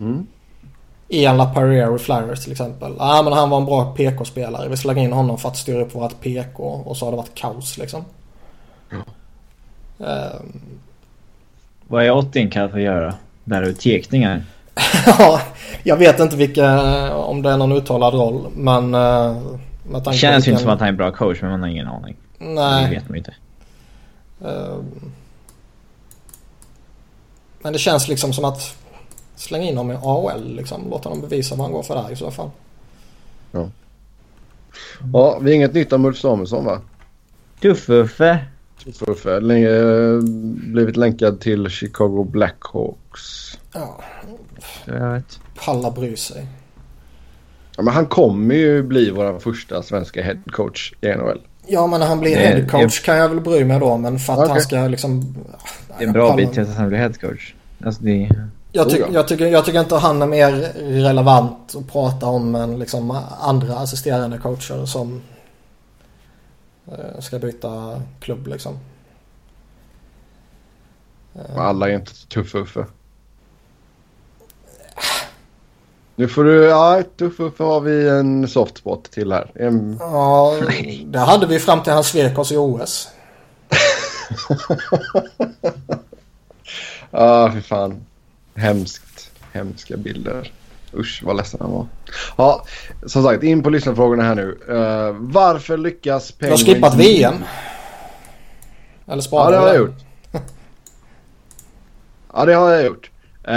Mm. 0.00 0.26
Ian 1.08 1.36
LaParriere 1.36 1.98
Flyers 1.98 2.42
till 2.42 2.52
exempel. 2.52 2.94
Ja 2.98 3.18
ah, 3.18 3.22
men 3.22 3.32
han 3.32 3.50
var 3.50 3.58
en 3.58 3.64
bra 3.64 3.94
PK-spelare. 3.94 4.68
Vi 4.68 4.76
slänger 4.76 5.04
in 5.04 5.12
honom 5.12 5.38
för 5.38 5.48
att 5.48 5.56
styra 5.56 5.82
upp 5.82 5.94
vårt 5.94 6.20
PK 6.20 6.64
och 6.64 6.96
så 6.96 7.06
har 7.06 7.10
det 7.10 7.16
varit 7.16 7.34
kaos 7.34 7.78
liksom. 7.78 8.04
Ja. 8.90 8.96
Um... 10.06 10.60
Vad 11.88 12.04
är 12.04 12.10
Ottinkall 12.10 12.68
för 12.68 12.78
att 12.78 12.84
göra? 12.84 13.14
Där 13.44 13.62
är 13.62 13.72
tekningar. 13.72 14.42
ja, 15.06 15.40
jag 15.82 15.96
vet 15.96 16.20
inte 16.20 16.36
vilka, 16.36 17.16
om 17.16 17.42
det 17.42 17.50
är 17.50 17.56
någon 17.56 17.72
uttalad 17.72 18.14
roll 18.14 18.46
men... 18.54 18.94
Uh, 18.94 19.36
det 20.04 20.12
känns 20.12 20.48
ju 20.48 20.50
inte 20.50 20.62
som 20.62 20.72
att 20.72 20.80
han 20.80 20.86
är 20.86 20.92
en 20.92 20.96
bra 20.96 21.12
coach 21.12 21.42
men 21.42 21.50
man 21.50 21.60
har 21.60 21.68
ingen 21.68 21.88
aning. 21.88 22.16
Nej. 22.38 22.84
Det 22.84 22.90
vet 22.90 23.08
man 23.08 23.14
ju 23.14 23.18
inte. 23.18 23.34
Uh, 24.44 24.82
men 27.62 27.72
det 27.72 27.78
känns 27.78 28.08
liksom 28.08 28.32
som 28.32 28.44
att 28.44 28.76
slänga 29.36 29.64
in 29.64 29.76
honom 29.76 29.92
i 29.96 29.98
AHL 30.02 30.56
liksom. 30.56 30.90
Låta 30.90 31.08
honom 31.08 31.28
bevisa 31.28 31.54
vad 31.54 31.64
han 31.66 31.72
går 31.72 31.82
för 31.82 31.94
där 31.94 32.12
i 32.12 32.16
så 32.16 32.30
fall. 32.30 32.50
Ja. 33.52 33.68
Ja, 35.12 35.38
vi 35.38 35.50
har 35.50 35.56
inget 35.56 35.74
nytt 35.74 35.92
om 35.92 36.04
Ulf 36.04 36.18
Samuelsson 36.18 36.64
va? 36.64 36.80
Tuff-Uffe. 37.60 38.38
Tuff-Uffe. 38.84 39.40
Länge, 39.40 39.68
blivit 40.72 40.96
länkad 40.96 41.40
till 41.40 41.68
Chicago 41.68 42.24
Blackhawks. 42.24 43.58
Ja. 43.72 44.00
Jag 44.84 45.12
vet. 45.12 45.40
Palla 45.64 45.90
bry 45.90 46.16
sig. 46.16 46.46
Ja, 47.76 47.82
men 47.82 47.94
han 47.94 48.06
kommer 48.06 48.54
ju 48.54 48.82
bli 48.82 49.10
vår 49.10 49.38
första 49.38 49.82
svenska 49.82 50.22
headcoach 50.22 50.92
i 51.00 51.06
NHL. 51.08 51.40
Ja 51.66 51.86
men 51.86 52.00
när 52.00 52.06
han 52.06 52.20
blir 52.20 52.36
headcoach 52.36 53.00
kan 53.02 53.16
jag 53.16 53.28
väl 53.28 53.40
bry 53.40 53.64
mig 53.64 53.80
då 53.80 53.96
men 53.96 54.18
för 54.18 54.32
att 54.32 54.38
Okej. 54.38 54.50
han 54.50 54.60
ska 54.60 54.76
liksom... 54.88 55.34
Det 55.98 56.04
är 56.04 56.06
en 56.06 56.12
bra 56.12 56.28
Han- 56.28 56.36
bit 56.36 56.52
till 56.52 56.62
att 56.62 56.76
han 56.76 56.88
blir 56.88 56.98
headcoach. 56.98 57.54
Alltså 57.84 58.02
det... 58.02 58.30
Jag, 58.76 58.90
ty- 58.90 58.98
ja. 58.98 59.06
jag, 59.12 59.28
tycker, 59.28 59.46
jag 59.46 59.64
tycker 59.64 59.80
inte 59.80 59.96
han 59.96 60.22
är 60.22 60.26
mer 60.26 60.52
relevant 61.02 61.74
att 61.76 61.92
prata 61.92 62.26
om 62.26 62.54
än 62.54 62.78
liksom 62.78 63.10
andra 63.40 63.76
assisterande 63.76 64.38
coacher 64.38 64.86
som 64.86 65.22
eh, 66.86 67.20
ska 67.20 67.38
byta 67.38 68.02
klubb 68.20 68.46
liksom. 68.46 68.78
Alla 71.56 71.88
är 71.88 71.94
inte 71.94 72.14
så 72.14 72.26
tuffa 72.26 72.58
Uffe. 72.58 72.86
Nu 76.16 76.28
får 76.28 76.44
du, 76.44 76.64
ja 76.64 77.02
tuff 77.16 77.40
Uffe 77.40 77.64
har 77.64 77.80
vi 77.80 78.08
en 78.08 78.48
softspot 78.48 79.10
till 79.10 79.32
här. 79.32 79.50
En, 79.54 79.96
Ja, 80.00 80.54
det 81.06 81.18
hade 81.18 81.46
vi 81.46 81.58
fram 81.58 81.82
till 81.82 81.92
han 81.92 82.04
svek 82.04 82.38
oss 82.38 82.52
i 82.52 82.56
OS. 82.56 83.08
Ja, 87.10 87.50
fy 87.54 87.60
fan. 87.60 88.06
Hemskt. 88.56 89.30
Hemska 89.52 89.96
bilder. 89.96 90.52
Usch, 90.94 91.22
vad 91.24 91.36
ledsen 91.36 91.60
han 91.62 91.72
var. 91.72 91.86
Ja, 92.36 92.64
som 93.06 93.22
sagt, 93.22 93.42
in 93.42 93.62
på 93.62 93.70
lyssnarfrågorna 93.70 94.22
här 94.22 94.34
nu. 94.34 94.58
Eh, 94.68 95.16
varför 95.18 95.76
lyckas 95.76 96.28
Du 96.38 96.46
har 96.46 96.50
Penguins... 96.50 96.64
skippat 96.64 96.94
VM. 96.94 97.34
Eller 99.06 99.16
Ja, 99.16 99.20
sparar 99.20 99.50
det 99.52 99.58
har 99.58 99.66
jag 99.66 99.76
gjort. 99.76 99.96
Ja, 102.34 102.44
det 102.44 102.54
har 102.54 102.70
jag 102.70 102.84
gjort. 102.84 103.10
Eh, 103.44 103.56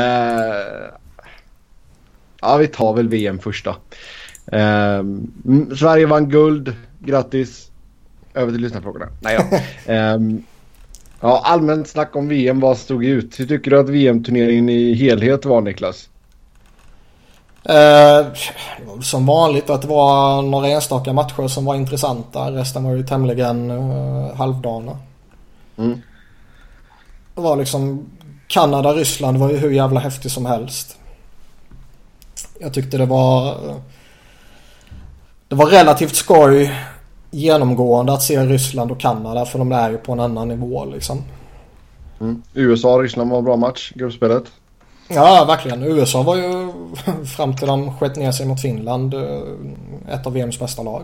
ja, 2.41 2.57
vi 2.57 2.67
tar 2.67 2.93
väl 2.93 3.09
VM 3.09 3.39
första. 3.39 3.75
Eh, 4.51 4.99
mm, 4.99 5.75
Sverige 5.75 6.05
vann 6.05 6.29
guld. 6.29 6.75
Grattis. 6.99 7.71
Över 8.33 8.51
till 8.51 8.61
lyssnarfrågorna. 8.61 9.07
Nej 9.21 9.37
då. 9.37 9.57
Ehm, 9.93 10.43
ja, 11.21 11.41
allmänt 11.43 11.87
snack 11.87 12.15
om 12.15 12.27
VM. 12.27 12.59
Vad 12.59 12.77
stod 12.77 13.05
ut? 13.05 13.39
Hur 13.39 13.45
tycker 13.45 13.71
du 13.71 13.79
att 13.79 13.89
VM-turneringen 13.89 14.69
i 14.69 14.93
helhet 14.93 15.45
var, 15.45 15.61
Niklas? 15.61 16.09
Eh, 17.63 18.27
som 19.01 19.25
vanligt 19.25 19.69
att 19.69 19.81
det 19.81 19.87
var 19.87 20.41
några 20.41 20.67
enstaka 20.67 21.13
matcher 21.13 21.47
som 21.47 21.65
var 21.65 21.75
intressanta. 21.75 22.51
Resten 22.51 22.83
var 22.83 22.91
ju 22.91 23.03
tämligen 23.03 23.71
uh, 23.71 24.35
halvdana. 24.35 24.97
Mm. 25.77 26.01
Det 27.35 27.41
var 27.41 27.55
liksom 27.55 28.05
Kanada, 28.47 28.93
Ryssland 28.93 29.37
var 29.37 29.49
ju 29.49 29.57
hur 29.57 29.71
jävla 29.71 29.99
häftigt 29.99 30.31
som 30.31 30.45
helst. 30.45 30.97
Jag 32.59 32.73
tyckte 32.73 32.97
det 32.97 33.05
var 33.05 33.55
Det 35.47 35.55
var 35.55 35.65
relativt 35.65 36.15
skoj 36.15 36.71
genomgående 37.31 38.13
att 38.13 38.21
se 38.21 38.39
Ryssland 38.39 38.91
och 38.91 38.99
Kanada 38.99 39.45
för 39.45 39.59
de 39.59 39.71
är 39.71 39.89
ju 39.89 39.97
på 39.97 40.11
en 40.11 40.19
annan 40.19 40.47
nivå 40.47 40.85
liksom. 40.85 41.23
Mm. 42.19 42.41
USA-Ryssland 42.53 43.31
var 43.31 43.37
en 43.37 43.43
bra 43.43 43.55
match, 43.55 43.91
gruppspelet. 43.95 44.43
Ja, 45.07 45.45
verkligen. 45.47 45.83
USA 45.83 46.23
var 46.23 46.35
ju 46.35 46.71
fram 47.25 47.55
till 47.55 47.67
de 47.67 47.97
sköt 47.97 48.15
ner 48.15 48.31
sig 48.31 48.45
mot 48.45 48.61
Finland 48.61 49.13
eh, 49.13 49.41
ett 50.07 50.27
av 50.27 50.33
VMs 50.33 50.59
bästa 50.59 50.83
lag. 50.83 51.03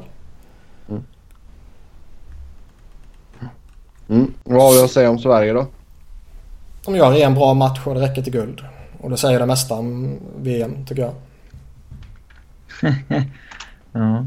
Mm. 4.10 4.34
Vad 4.44 4.62
har 4.62 4.74
vi 4.74 4.84
att 4.84 4.92
säga 4.92 5.10
om 5.10 5.20
Sverige 5.20 5.54
då? 5.54 5.68
De 6.86 6.96
gör 6.96 7.14
en 7.14 7.34
bra 7.34 7.54
match 7.54 7.80
och 7.86 7.96
det 7.96 8.02
räcker 8.02 8.22
till 8.22 8.34
guld. 8.34 8.62
Och 9.02 9.10
det 9.10 9.18
säger 9.18 9.40
det 9.40 9.46
mesta 9.46 9.74
om 9.74 10.18
VM 10.38 10.86
tycker 10.86 11.02
jag. 11.02 11.14
Ja. 13.98 14.26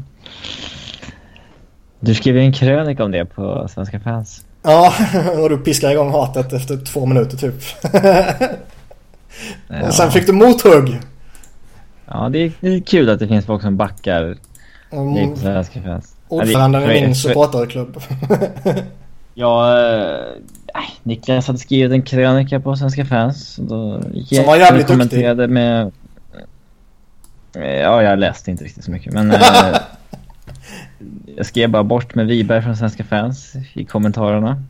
Du 1.99 2.15
skrev 2.15 2.35
ju 2.35 2.41
en 2.41 2.53
krönika 2.53 3.03
om 3.03 3.11
det 3.11 3.25
på 3.25 3.67
Svenska 3.73 3.99
fans. 3.99 4.45
Ja, 4.63 4.93
och 5.43 5.49
du 5.49 5.57
piskar 5.57 5.91
igång 5.91 6.11
hatet 6.11 6.53
efter 6.53 6.77
två 6.77 7.05
minuter 7.05 7.37
typ. 7.37 7.55
Ja, 9.67 9.87
Och 9.87 9.93
sen 9.93 10.11
fick 10.11 10.27
du 10.27 10.33
mothugg. 10.33 10.99
ja 12.05 12.29
det, 12.29 12.39
är, 12.39 12.51
det 12.59 12.67
är 12.67 12.79
kul 12.79 13.09
att 13.09 13.19
det 13.19 13.27
finns 13.27 13.45
folk 13.45 13.61
som 13.61 13.77
backar 13.77 14.37
Mm, 14.91 15.35
Svenska 15.35 15.81
fans. 15.81 16.15
ordföranden 16.27 16.83
i 16.91 17.01
min 17.01 17.15
supporterklubb. 17.15 18.01
Ja, 19.33 19.79
eh, 19.79 20.19
nej, 20.75 20.85
Niklas 21.03 21.47
hade 21.47 21.59
skrivit 21.59 21.91
en 21.91 22.01
krönika 22.01 22.59
på 22.59 22.75
Svenska 22.75 23.05
fans. 23.05 23.55
Då 23.61 24.01
gick 24.13 24.27
Som 24.27 24.37
jag 24.37 24.45
var 24.45 24.55
jävligt 24.55 24.87
kommenterade 24.87 25.47
med... 25.47 25.91
Eh, 27.55 27.61
Ja, 27.79 28.03
jag 28.03 28.19
läste 28.19 28.51
inte 28.51 28.63
riktigt 28.63 28.83
så 28.83 28.91
mycket 28.91 29.13
men... 29.13 29.33
eh, 31.39 31.43
jag 31.43 31.45
skrev 31.45 31.69
bara 31.69 31.83
bort 31.83 32.15
med 32.15 32.27
Wiberg 32.27 32.61
från 32.61 32.77
Svenska 32.77 33.03
fans 33.03 33.55
i 33.73 33.85
kommentarerna. 33.85 34.63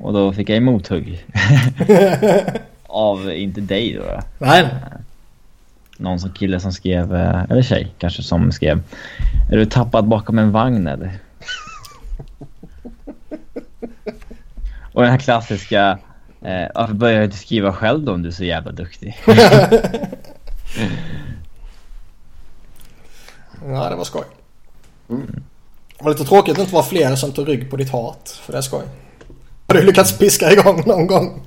Och 0.00 0.12
då 0.12 0.32
fick 0.32 0.48
jag 0.48 0.56
emot 0.56 0.88
hugg. 0.88 1.26
Av, 2.86 3.32
inte 3.32 3.60
dig 3.60 3.94
då, 3.94 4.02
då. 4.02 4.20
Nej. 4.38 4.68
Någon 5.98 6.20
som 6.20 6.32
kille 6.32 6.60
som 6.60 6.72
skrev, 6.72 7.14
eh, 7.14 7.42
eller 7.50 7.62
tjej 7.62 7.94
kanske 7.98 8.22
som 8.22 8.52
skrev. 8.52 8.82
Är 9.50 9.56
du 9.56 9.66
tappad 9.66 10.04
bakom 10.04 10.38
en 10.38 10.52
vagn 10.52 10.86
eller? 10.86 11.12
Och 14.92 15.02
den 15.02 15.10
här 15.10 15.18
klassiska, 15.18 15.98
eh, 16.42 16.66
varför 16.74 16.94
börjar 16.94 17.18
du 17.18 17.24
inte 17.24 17.36
skriva 17.36 17.72
själv 17.72 18.04
då 18.04 18.12
om 18.12 18.22
du 18.22 18.28
är 18.28 18.32
så 18.32 18.44
jävla 18.44 18.72
duktig? 18.72 19.16
Ja, 23.66 23.90
det 23.90 23.96
var 23.96 24.04
skoj. 24.04 24.24
Det 25.98 26.04
var 26.04 26.10
lite 26.10 26.24
tråkigt 26.24 26.50
att 26.52 26.56
det 26.56 26.62
inte 26.62 26.74
var 26.74 26.82
fler 26.82 27.14
som 27.16 27.32
tog 27.32 27.48
rygg 27.48 27.70
på 27.70 27.76
ditt 27.76 27.90
hat. 27.90 28.40
För 28.42 28.52
det 28.52 28.58
är 28.58 28.62
skoj. 28.62 28.82
Har 29.66 29.74
du 29.74 29.82
lyckats 29.82 30.18
piska 30.18 30.52
igång 30.52 30.82
någon 30.86 31.06
gång? 31.06 31.40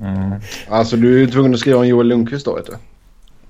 Mm. 0.00 0.40
Alltså 0.68 0.96
du 0.96 1.14
är 1.14 1.18
ju 1.18 1.26
tvungen 1.26 1.54
att 1.54 1.60
skriva 1.60 1.78
om 1.78 1.86
Joel 1.86 2.06
Lundqvist 2.06 2.44
då 2.44 2.54
vet 2.54 2.66
du. 2.66 2.72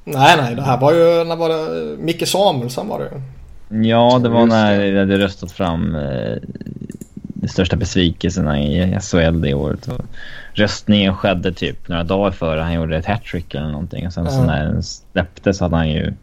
Nej, 0.04 0.36
nej. 0.36 0.54
Det 0.54 0.62
här 0.62 0.78
var 0.80 0.92
ju... 0.92 1.24
När 1.24 1.36
var 1.36 1.48
det? 1.48 1.96
Micke 1.96 2.28
Samuelsson 2.28 2.88
var 2.88 2.98
det. 2.98 3.22
Ja, 3.88 4.20
det 4.22 4.28
var 4.28 4.46
när 4.46 4.78
det. 4.78 4.86
jag 4.86 4.98
hade 4.98 5.18
röstat 5.18 5.52
fram 5.52 5.94
eh, 5.94 6.36
de 7.22 7.48
största 7.48 7.76
besvikelserna 7.76 8.60
i 8.60 8.98
SHL 9.00 9.40
det 9.40 9.54
året. 9.54 9.88
Och 9.88 10.00
röstningen 10.52 11.16
skedde 11.16 11.52
typ 11.52 11.88
några 11.88 12.04
dagar 12.04 12.30
före 12.30 12.60
han 12.60 12.72
gjorde 12.74 12.96
ett 12.96 13.06
hattrick 13.06 13.54
eller 13.54 13.68
någonting. 13.70 14.06
Och 14.06 14.12
sen 14.12 14.30
så 14.30 14.36
Ja. 14.36 14.44
när 14.46 14.64
den 14.64 14.82
släpptes 14.82 15.60
hade 15.60 15.76
han 15.76 15.88
ju 15.90 16.14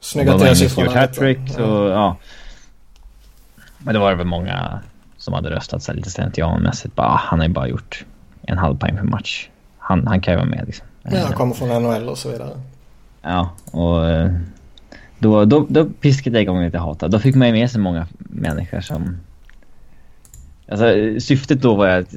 Snyggat 0.00 0.38
Då 0.38 0.46
till 0.46 0.56
siffrorna 0.56 0.86
gjort 0.86 0.94
hattrick 0.96 1.38
så 1.56 1.60
ja. 1.92 2.16
Men 3.84 3.94
det 3.94 4.00
var 4.00 4.14
väl 4.14 4.26
många 4.26 4.80
som 5.16 5.34
hade 5.34 5.50
röstat 5.50 5.82
så 5.82 5.92
lite 5.92 6.10
slentrianmässigt. 6.10 6.94
Bara, 6.94 7.06
ah, 7.06 7.20
han 7.24 7.38
har 7.38 7.46
ju 7.46 7.52
bara 7.52 7.68
gjort 7.68 8.04
en 8.42 8.58
halv 8.58 8.76
poäng 8.76 8.96
per 8.96 9.02
match. 9.02 9.48
Han, 9.78 10.06
han 10.06 10.20
kan 10.20 10.34
ju 10.34 10.38
vara 10.38 10.48
med 10.48 10.66
liksom. 10.66 10.86
Ja, 11.02 11.18
jag 11.18 11.34
kommer 11.34 11.54
från 11.54 11.82
NHL 11.82 12.08
och 12.08 12.18
så 12.18 12.30
vidare. 12.30 12.50
Ja, 13.22 13.50
och 13.70 14.08
eh, 14.10 14.32
då, 15.18 15.44
då, 15.44 15.66
då 15.68 15.84
piskade 15.84 16.36
jag 16.36 16.42
igång 16.42 16.64
lite 16.64 16.78
hat. 16.78 16.98
Då 16.98 17.18
fick 17.18 17.34
man 17.34 17.48
ju 17.48 17.54
med 17.54 17.70
sig 17.70 17.80
många 17.80 18.06
människor 18.18 18.80
som... 18.80 19.20
Alltså 20.68 20.86
syftet 21.20 21.62
då 21.62 21.74
var 21.74 21.88
att, 21.88 22.14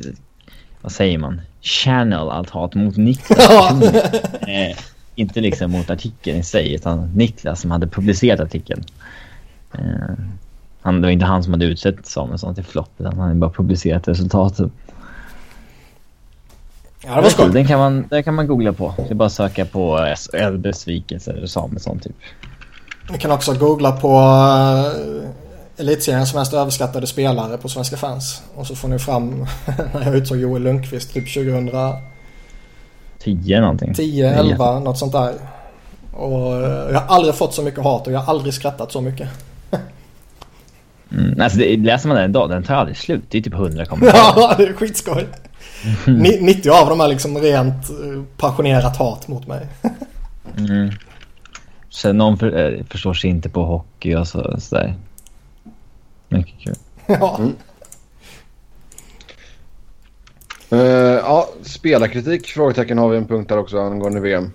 vad 0.82 0.92
säger 0.92 1.18
man? 1.18 1.42
Channel 1.62 2.30
allt 2.30 2.50
hat 2.50 2.76
mot 2.76 2.98
Niklas 2.98 3.84
eh, 4.42 4.78
Inte 5.16 5.42
liksom 5.42 5.72
mot 5.72 5.90
artikeln 5.90 6.38
i 6.38 6.44
sig, 6.44 6.74
utan 6.74 7.12
Niklas 7.16 7.62
som 7.62 7.72
hade 7.72 7.88
publicerat 7.88 8.40
artikeln. 8.40 8.84
Eh, 9.74 10.16
han, 10.86 11.02
det 11.02 11.08
var 11.08 11.12
inte 11.12 11.26
han 11.26 11.44
som 11.44 11.54
hade 11.54 11.66
utsett 11.66 12.06
Samuelsson 12.06 12.56
till 12.56 12.64
flopp, 12.64 12.92
utan 12.98 13.14
han 13.14 13.22
hade 13.22 13.36
bara 13.36 13.50
publicerat 13.50 14.08
resultatet. 14.08 14.72
Ja, 17.06 17.16
det 17.16 17.22
var 17.22 17.30
skoj. 17.30 17.50
Den 17.54 17.68
kan 17.68 17.80
man, 17.80 18.08
den 18.10 18.24
kan 18.24 18.34
man 18.34 18.48
googla 18.48 18.74
på. 18.74 18.94
Det 18.98 19.12
är 19.12 19.16
bara 19.16 19.26
att 19.26 19.32
söka 19.32 19.66
på 19.66 20.16
SHL 20.18 20.58
besvikelse 20.58 21.32
eller 21.32 21.48
Samuelsson 21.48 22.00
typ. 22.00 22.16
Ni 23.10 23.18
kan 23.18 23.32
också 23.32 23.54
googla 23.54 23.92
på 23.92 24.18
uh, 24.18 25.30
Elitseriens 25.78 26.34
mest 26.34 26.54
överskattade 26.54 27.08
spelare 27.08 27.58
på 27.58 27.70
Svenska 27.70 27.98
fans. 27.98 28.42
Och 28.56 28.68
så 28.68 28.76
får 28.76 28.88
ni 28.88 29.00
fram 29.00 29.46
när 29.94 30.06
jag 30.06 30.16
utsåg 30.16 30.38
Joel 30.38 30.62
Lundqvist 30.62 31.14
typ 31.14 31.34
2010, 31.34 31.94
10 33.20 33.62
någonting. 33.62 33.96
11 34.24 34.80
något 34.80 34.98
sånt 34.98 35.12
där. 35.12 35.34
Och 36.14 36.54
eh, 36.54 36.92
jag 36.92 37.00
har 37.00 37.16
aldrig 37.16 37.36
fått 37.36 37.54
så 37.54 37.62
mycket 37.62 37.84
hat 37.84 38.08
och 38.08 38.14
jag 38.14 38.20
har 38.20 38.34
aldrig 38.34 38.54
skrattat 38.54 38.92
så 38.92 39.02
mycket. 39.02 39.30
Mm, 41.18 41.42
alltså 41.42 41.60
det, 41.60 41.78
läser 41.78 42.08
man 42.08 42.18
den 42.18 42.30
idag, 42.30 42.50
den 42.50 42.64
tar 42.64 42.76
aldrig 42.76 42.98
slut. 42.98 43.24
Det 43.30 43.38
är 43.38 43.42
typ 43.42 43.54
100 43.54 43.86
kommentarer. 43.86 44.18
Ja, 44.36 44.56
det 44.58 44.64
är 44.64 44.74
skitskoj. 44.74 45.28
Ni- 46.08 46.42
90 46.42 46.70
av 46.72 46.90
dem 46.90 47.02
är 47.02 47.08
liksom 47.08 47.38
rent 47.38 47.90
eh, 47.90 48.24
passionerat 48.38 48.98
hat 48.98 49.28
mot 49.28 49.48
mig. 49.48 49.68
Mm. 50.58 50.92
Sen 51.90 52.18
någon 52.18 52.38
för, 52.38 52.74
eh, 52.78 52.84
förstår 52.90 53.14
sig 53.14 53.30
inte 53.30 53.50
på 53.50 53.66
hockey 53.66 54.16
och 54.16 54.28
så, 54.28 54.56
sådär. 54.60 54.96
Mycket 56.30 56.60
kul. 56.64 56.76
ja. 57.08 57.40
Eh, 60.70 60.80
ja, 60.80 61.50
spelarkritik? 61.62 62.48
Frågetecken 62.48 62.98
har 62.98 63.10
vi 63.10 63.18
en 63.18 63.28
punkt 63.28 63.50
där 63.50 63.58
också 63.58 63.80
angående 63.80 64.20
VM. 64.20 64.52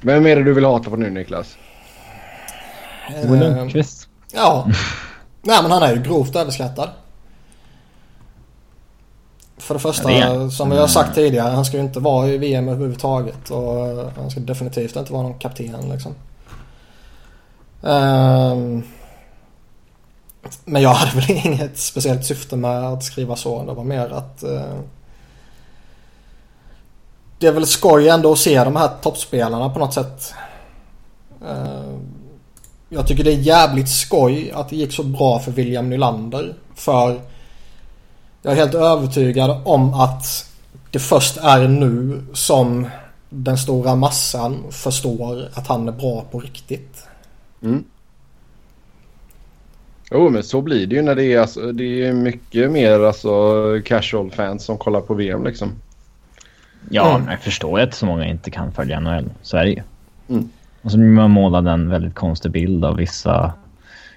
Vem 0.00 0.26
är 0.26 0.36
det 0.36 0.42
du 0.44 0.54
vill 0.54 0.64
hata 0.64 0.90
på 0.90 0.96
nu 0.96 1.10
Niklas? 1.10 1.56
Lundqvist. 3.24 3.99
Ja. 4.32 4.66
Nej 5.42 5.62
men 5.62 5.70
han 5.70 5.82
är 5.82 5.94
ju 5.94 6.02
grovt 6.02 6.36
överskattad. 6.36 6.88
För 9.58 9.74
det 9.74 9.80
första, 9.80 10.08
det 10.08 10.50
som 10.50 10.70
vi 10.70 10.78
har 10.78 10.86
sagt 10.86 11.14
tidigare, 11.14 11.50
han 11.50 11.64
ska 11.64 11.76
ju 11.76 11.82
inte 11.82 12.00
vara 12.00 12.28
i 12.28 12.38
VM 12.38 12.68
överhuvudtaget. 12.68 13.50
Och 13.50 13.86
han 14.16 14.30
ska 14.30 14.40
definitivt 14.40 14.96
inte 14.96 15.12
vara 15.12 15.22
någon 15.22 15.38
kapten 15.38 15.88
liksom. 15.92 16.14
Ehm, 17.82 18.82
men 20.64 20.82
jag 20.82 20.90
hade 20.90 21.20
väl 21.20 21.30
inget 21.46 21.78
speciellt 21.78 22.26
syfte 22.26 22.56
med 22.56 22.84
att 22.84 23.04
skriva 23.04 23.36
så. 23.36 23.64
Det 23.64 23.72
var 23.72 23.84
mer 23.84 24.08
att... 24.08 24.42
eh, 24.42 24.78
det 27.38 27.46
är 27.46 27.52
väl 27.52 27.66
skoj 27.66 28.08
ändå 28.08 28.32
att 28.32 28.38
se 28.38 28.64
de 28.64 28.76
här 28.76 28.90
toppspelarna 29.02 29.70
på 29.70 29.78
något 29.78 29.94
sätt. 29.94 30.34
Eh, 31.48 31.94
jag 32.92 33.06
tycker 33.06 33.24
det 33.24 33.32
är 33.32 33.36
jävligt 33.36 33.88
skoj 33.88 34.50
att 34.54 34.68
det 34.68 34.76
gick 34.76 34.92
så 34.92 35.02
bra 35.02 35.38
för 35.38 35.52
William 35.52 35.90
Nylander. 35.90 36.54
För 36.74 37.20
jag 38.42 38.52
är 38.52 38.56
helt 38.56 38.74
övertygad 38.74 39.62
om 39.64 39.94
att 39.94 40.46
det 40.90 40.98
först 40.98 41.36
är 41.36 41.68
nu 41.68 42.22
som 42.32 42.86
den 43.28 43.58
stora 43.58 43.94
massan 43.94 44.64
förstår 44.70 45.48
att 45.54 45.66
han 45.66 45.88
är 45.88 45.92
bra 45.92 46.24
på 46.30 46.40
riktigt. 46.40 47.06
Mm. 47.62 47.84
Jo 50.10 50.28
men 50.30 50.42
så 50.42 50.60
blir 50.60 50.86
det 50.86 50.94
ju 50.94 51.02
när 51.02 51.14
det 51.14 51.24
är, 51.24 51.40
alltså, 51.40 51.72
det 51.72 52.04
är 52.06 52.12
mycket 52.12 52.70
mer 52.70 53.00
alltså, 53.00 53.30
casual 53.84 54.30
fans 54.30 54.64
som 54.64 54.78
kollar 54.78 55.00
på 55.00 55.14
VM 55.14 55.44
liksom. 55.44 55.72
Ja, 56.90 57.10
Mm. 57.10 57.22
men 57.22 57.30
jag 57.30 57.40
förstår 57.42 57.80
ju 57.80 57.86
att 57.86 57.94
så 57.94 58.06
många 58.06 58.26
inte 58.26 58.50
kan 58.50 58.72
följa 58.72 59.00
NHL. 59.00 59.30
Så 59.42 59.56
är 59.56 59.64
det 59.64 59.70
ju. 59.70 59.82
Mm. 60.28 60.50
Och 60.82 60.90
så 60.90 60.96
blir 60.98 61.08
man 61.08 61.30
målad 61.30 61.68
en 61.68 61.88
väldigt 61.88 62.14
konstig 62.14 62.52
bild 62.52 62.84
av 62.84 62.96
vissa 62.96 63.52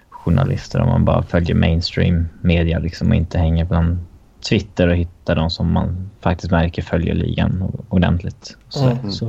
journalister 0.09 0.79
om 0.81 0.87
man 0.89 1.05
bara 1.05 1.23
följer 1.23 1.55
mainstream 1.55 2.27
media 2.41 2.79
liksom 2.79 3.09
och 3.09 3.15
inte 3.15 3.37
hänger 3.37 3.65
på 3.65 3.73
någon 3.73 4.07
Twitter 4.49 4.87
och 4.87 4.95
hittar 4.95 5.35
de 5.35 5.49
som 5.49 5.71
man 5.71 6.09
faktiskt 6.21 6.51
märker 6.51 6.81
följer 6.81 7.15
ligan 7.15 7.71
ordentligt. 7.89 8.57
Så, 8.69 8.83
Mm. 8.89 9.11
så 9.11 9.25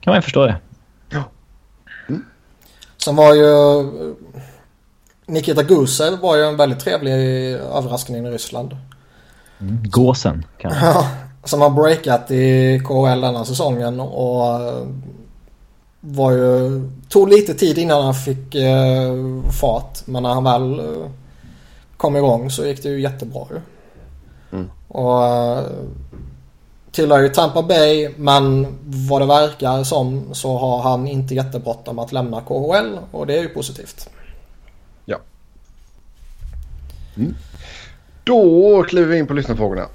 kan 0.00 0.10
man 0.10 0.16
ju 0.16 0.22
förstå 0.22 0.46
det. 0.46 0.56
Sen 3.04 3.16
var 3.16 3.34
ju 3.34 3.46
Nikita 5.26 5.62
Gusev 5.62 6.18
var 6.20 6.36
ju 6.36 6.42
en 6.42 6.56
väldigt 6.56 6.80
trevlig 6.80 7.12
överraskning 7.52 8.26
i 8.26 8.30
Ryssland. 8.30 8.76
Gåsen 9.84 10.44
kan 10.58 10.70
man. 10.70 10.80
Ja, 10.82 11.08
som 11.44 11.60
har 11.60 11.70
breakat 11.70 12.30
i 12.30 12.80
KHL 12.84 13.20
denna 13.20 13.44
säsongen 13.44 14.00
och 14.00 14.60
eh, 14.60 14.86
var 16.00 16.32
ju, 16.32 16.82
tog 17.08 17.28
lite 17.28 17.54
tid 17.54 17.78
innan 17.78 18.04
han 18.04 18.14
fick 18.14 18.54
eh, 18.54 19.14
fart. 19.60 20.06
Men 20.06 20.22
när 20.22 20.34
han 20.34 20.44
väl 20.44 20.78
eh, 20.78 21.10
kom 21.96 22.16
igång 22.16 22.50
så 22.50 22.66
gick 22.66 22.82
det 22.82 22.88
ju 22.88 23.00
jättebra 23.00 23.46
ju. 23.50 23.60
Mm. 24.58 24.70
Och 24.88 25.26
eh, 25.26 25.64
tillhör 26.92 27.22
ju 27.22 27.28
Tampa 27.28 27.62
Bay 27.62 28.10
men 28.16 28.66
vad 29.08 29.22
det 29.22 29.26
verkar 29.26 29.84
som 29.84 30.34
så 30.34 30.58
har 30.58 30.82
han 30.82 31.08
inte 31.08 31.34
jättebråttom 31.34 31.98
att 31.98 32.12
lämna 32.12 32.40
KHL 32.40 32.98
och 33.10 33.26
det 33.26 33.38
är 33.38 33.42
ju 33.42 33.48
positivt. 33.48 34.08
Då 38.24 38.82
kliver 38.82 39.08
vi 39.08 39.18
in 39.18 39.26
på 39.26 39.34
lyssnarfrågorna. 39.34 39.86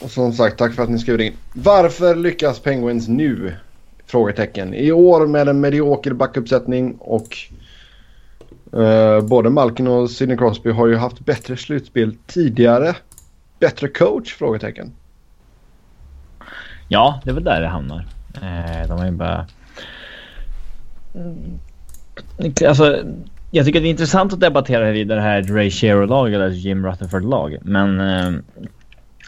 Och 0.00 0.10
som 0.10 0.32
sagt, 0.32 0.58
tack 0.58 0.74
för 0.74 0.82
att 0.82 0.90
ni 0.90 0.98
skrev 0.98 1.20
in. 1.20 1.32
Varför 1.52 2.14
lyckas 2.14 2.58
Penguins 2.58 3.08
nu? 3.08 3.56
Frågetecken. 4.12 4.74
I 4.74 4.92
år 4.92 5.26
med 5.26 5.48
en 5.48 5.60
medioker 5.60 6.12
backuppsättning 6.12 6.96
och 6.98 7.38
eh, 8.72 9.20
både 9.20 9.50
Malkin 9.50 9.86
och 9.86 10.10
Sidney 10.10 10.36
Crosby 10.36 10.70
har 10.70 10.86
ju 10.86 10.96
haft 10.96 11.20
bättre 11.20 11.56
slutspel 11.56 12.16
tidigare. 12.26 12.96
Bättre 13.58 13.88
coach? 13.88 14.34
Frågetecken. 14.34 14.92
Ja, 16.88 17.20
det 17.24 17.30
är 17.30 17.34
väl 17.34 17.44
där 17.44 17.60
det 17.60 17.68
hamnar. 17.68 18.06
Eh, 18.34 18.88
de 18.88 18.98
har 18.98 19.04
ju 19.04 19.10
bara... 19.10 19.46
Mm. 21.14 21.58
Alltså, 22.68 23.04
jag 23.50 23.66
tycker 23.66 23.80
det 23.80 23.88
är 23.88 23.90
intressant 23.90 24.32
att 24.32 24.40
debattera 24.40 24.84
huruvida 24.84 25.14
det 25.14 25.20
här 25.20 25.36
är 25.36 25.40
ett 25.40 25.50
Ray 25.50 25.70
Shero-lag 25.70 26.34
eller 26.34 26.48
ett 26.48 26.56
Jim 26.56 26.86
Rutherford-lag. 26.86 27.58
Men 27.62 28.00
eh, 28.00 28.30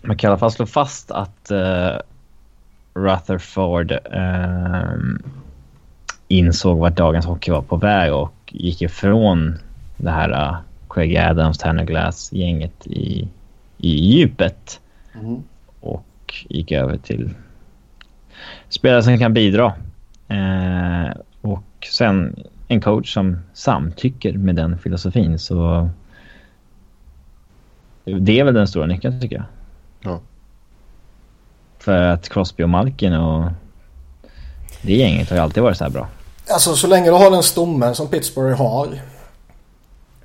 man 0.02 0.16
kan 0.16 0.28
i 0.28 0.30
alla 0.30 0.38
fall 0.38 0.52
slå 0.52 0.66
fast 0.66 1.10
att 1.10 1.50
eh, 1.50 1.96
Rutherford 2.94 3.92
eh, 3.92 4.98
insåg 6.28 6.78
vart 6.78 6.96
dagens 6.96 7.26
hockey 7.26 7.50
var 7.50 7.62
på 7.62 7.76
väg 7.76 8.14
och 8.14 8.34
gick 8.46 8.82
ifrån 8.82 9.58
det 9.96 10.10
här 10.10 10.30
uh, 10.30 10.56
Craig 10.88 11.16
Adams, 11.16 11.58
Tanner 11.58 11.84
Glass-gänget 11.84 12.86
i, 12.86 13.28
i 13.78 13.88
djupet 13.88 14.80
och 15.80 16.34
gick 16.48 16.72
över 16.72 16.96
till 16.96 17.30
spelare 18.68 19.02
som 19.02 19.18
kan 19.18 19.34
bidra. 19.34 19.72
Eh, 20.28 21.16
och 21.40 21.86
sen 21.92 22.36
en 22.68 22.80
coach 22.80 23.14
som 23.14 23.38
samtycker 23.52 24.32
med 24.32 24.56
den 24.56 24.78
filosofin. 24.78 25.38
Så 25.38 25.90
det 28.04 28.40
är 28.40 28.44
väl 28.44 28.54
den 28.54 28.68
stora 28.68 28.86
nyckeln 28.86 29.20
tycker 29.20 29.36
jag. 29.36 29.44
Ja. 30.00 30.20
För 31.84 32.02
att 32.02 32.28
Crosby 32.28 32.64
och 32.64 32.68
Malkin 32.68 33.12
och 33.12 33.50
det 34.82 34.96
gänget 34.96 35.30
har 35.30 35.36
ju 35.36 35.42
alltid 35.42 35.62
varit 35.62 35.76
så 35.76 35.84
här 35.84 35.90
bra. 35.90 36.08
Alltså 36.50 36.76
så 36.76 36.86
länge 36.86 37.10
du 37.10 37.16
har 37.16 37.30
den 37.30 37.42
stommen 37.42 37.94
som 37.94 38.08
Pittsburgh 38.08 38.58
har. 38.58 38.88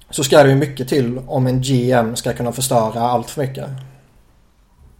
Så 0.09 0.23
ska 0.23 0.43
det 0.43 0.49
ju 0.49 0.55
mycket 0.55 0.87
till 0.87 1.19
om 1.27 1.47
en 1.47 1.61
GM 1.61 2.15
ska 2.15 2.33
kunna 2.33 2.51
förstöra 2.51 3.01
allt 3.01 3.29
för 3.29 3.41
mycket. 3.41 3.65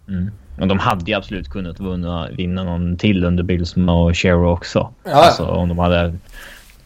Mm. 0.08 0.30
Och 0.60 0.68
de 0.68 0.78
hade 0.78 1.10
ju 1.10 1.16
absolut 1.16 1.48
kunnat 1.48 1.80
vinna, 1.80 2.28
vinna 2.28 2.64
någon 2.64 2.96
till 2.96 3.24
under 3.24 3.42
Billsma 3.42 3.92
och 3.92 4.16
Shero 4.16 4.52
också. 4.52 4.90
Ja. 5.04 5.10
Alltså 5.10 5.46
om 5.46 5.68
de 5.68 5.78
hade... 5.78 6.14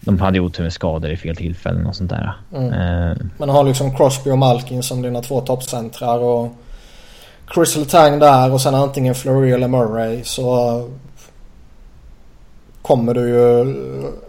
De 0.01 0.21
hade 0.21 0.41
otur 0.41 0.63
med 0.63 0.73
skador 0.73 1.11
i 1.11 1.17
fel 1.17 1.37
tillfällen 1.37 1.87
och 1.87 1.97
sånt 1.97 2.11
där. 2.11 2.33
Mm. 2.55 2.73
Eh, 2.73 3.17
Men 3.39 3.49
har 3.49 3.65
liksom 3.65 3.97
Crosby 3.97 4.31
och 4.31 4.39
Malkin 4.39 4.83
som 4.83 5.03
dina 5.03 5.23
två 5.23 5.41
toppcentrar 5.41 6.19
och 6.19 6.57
Chris 7.55 7.77
Letang 7.77 8.19
där 8.19 8.53
och 8.53 8.61
sen 8.61 8.75
antingen 8.75 9.15
Fleury 9.15 9.51
eller 9.53 9.69
Murray 9.69 10.25
så 10.25 10.89
kommer 12.83 13.15
du 13.15 13.29
ju 13.29 13.75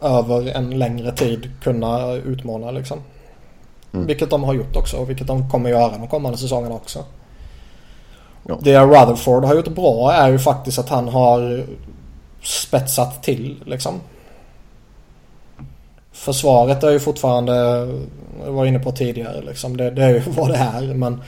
över 0.01 0.47
en 0.47 0.79
längre 0.79 1.11
tid 1.11 1.51
kunna 1.63 2.13
utmana 2.13 2.71
liksom. 2.71 2.99
Mm. 3.93 4.07
Vilket 4.07 4.29
de 4.29 4.43
har 4.43 4.53
gjort 4.53 4.75
också 4.75 4.97
och 4.97 5.09
vilket 5.09 5.27
de 5.27 5.49
kommer 5.49 5.69
göra 5.69 5.97
de 5.97 6.07
kommande 6.07 6.37
säsongerna 6.37 6.75
också. 6.75 7.03
Ja. 8.43 8.59
Det 8.61 8.79
Rutherford 8.79 9.45
har 9.45 9.55
gjort 9.55 9.67
bra 9.67 10.13
är 10.13 10.29
ju 10.29 10.39
faktiskt 10.39 10.79
att 10.79 10.89
han 10.89 11.07
har 11.07 11.65
spetsat 12.43 13.23
till 13.23 13.63
liksom. 13.65 14.01
Försvaret 16.11 16.83
är 16.83 16.89
ju 16.89 16.99
fortfarande, 16.99 17.53
jag 18.45 18.51
var 18.51 18.65
inne 18.65 18.79
på 18.79 18.91
tidigare 18.91 19.41
liksom, 19.41 19.77
det, 19.77 19.91
det 19.91 20.03
är 20.03 20.09
ju 20.09 20.19
vad 20.27 20.49
det 20.49 20.57
är 20.57 20.93
men 20.93 21.21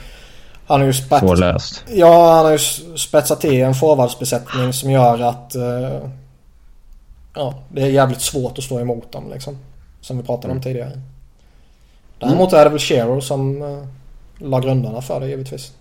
han 0.68 0.80
har 0.80 0.88
ju 0.88 0.94
spetsat, 0.94 1.20
svårlöst. 1.20 1.84
ja, 1.88 2.36
han 2.36 2.46
har 2.46 2.52
ju 2.52 2.58
spetsat 2.98 3.42
till 3.42 3.62
en 3.62 3.74
forwardsbesättning 3.76 4.74
som 4.74 4.92
gör 4.92 5.20
att 5.22 5.56
eh, 5.56 6.10
ja, 7.36 7.54
det 7.70 7.82
är 7.82 7.88
jävligt 7.88 8.22
svårt 8.22 8.58
att 8.58 8.64
stå 8.64 8.80
emot 8.80 9.12
dem 9.12 9.24
liksom. 9.34 9.58
Som 10.02 10.18
vi 10.18 10.24
pratade 10.24 10.54
om 10.54 10.62
tidigare. 10.62 10.92
Däremot 12.20 12.54
är 12.54 12.64
det 12.64 12.70
väl 12.70 12.80
Shero 12.80 13.22
som 13.22 13.62
eh, 13.62 13.84
la 14.38 14.60
grunderna 14.60 15.02
för 15.02 15.20
det 15.20 15.28
givetvis. 15.28 15.72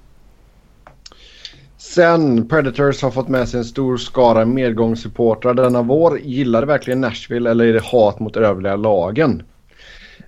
Sen 1.78 2.48
Predators 2.48 3.02
har 3.02 3.10
fått 3.10 3.28
med 3.28 3.48
sig 3.48 3.58
en 3.58 3.64
stor 3.64 3.96
skara 3.96 4.44
medgångssupportrar 4.44 5.54
denna 5.54 5.82
vår. 5.82 6.18
Gillar 6.20 6.60
det 6.60 6.66
verkligen 6.66 7.00
Nashville 7.00 7.50
eller 7.50 7.64
är 7.64 7.72
det 7.72 7.84
hat 7.84 8.20
mot 8.20 8.36
övriga 8.36 8.76
lagen? 8.76 9.42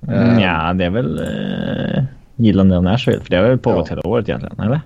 Mm, 0.03 0.39
Eh. 0.39 0.43
ja, 0.43 0.73
det 0.75 0.85
är 0.85 0.91
väl 0.91 1.19
eh, 1.19 2.05
gillande 2.39 2.77
av 2.77 2.83
Nashville. 2.83 3.21
För 3.21 3.31
det 3.31 3.37
har 3.37 3.45
väl 3.45 3.59
pågått 3.59 3.87
Ja. 3.91 3.97
hela 3.97 4.09
året 4.09 4.29
egentligen, 4.29 4.61
eller? 4.61 4.81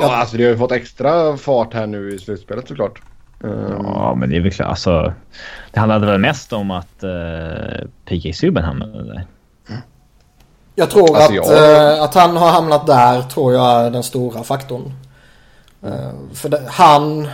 Ja, 0.00 0.16
alltså 0.16 0.36
det 0.36 0.42
har 0.44 0.50
ju 0.50 0.56
fått 0.58 0.72
extra 0.72 1.36
fart 1.36 1.74
här 1.74 1.86
nu 1.86 2.14
i 2.14 2.18
slutspelet 2.18 2.68
såklart. 2.68 3.02
Um, 3.40 3.84
Ja, 3.84 4.14
men 4.14 4.30
det 4.30 4.36
är 4.36 4.40
väl 4.40 4.52
klart. 4.52 4.68
Alltså, 4.68 5.12
det 5.72 5.80
handlade 5.80 6.06
väl 6.06 6.20
mest 6.20 6.52
om 6.52 6.70
att 6.70 7.04
uh, 7.04 7.86
PK 8.04 8.32
Subban 8.32 8.64
hamnade 8.64 9.04
där. 9.04 9.26
Jag 10.74 10.90
tror 10.90 11.16
Alltså, 11.16 11.22
att, 11.32 11.34
jag- 11.34 11.94
eh, 11.96 12.02
att 12.02 12.14
han 12.14 12.36
har 12.36 12.50
hamnat 12.50 12.86
där 12.86 13.22
tror 13.22 13.52
jag 13.52 13.86
är 13.86 13.90
den 13.90 14.02
stora 14.02 14.42
faktorn. 14.42 14.92
Eh, 15.82 16.10
för 16.34 16.48
det, 16.48 16.62
han 16.68 17.28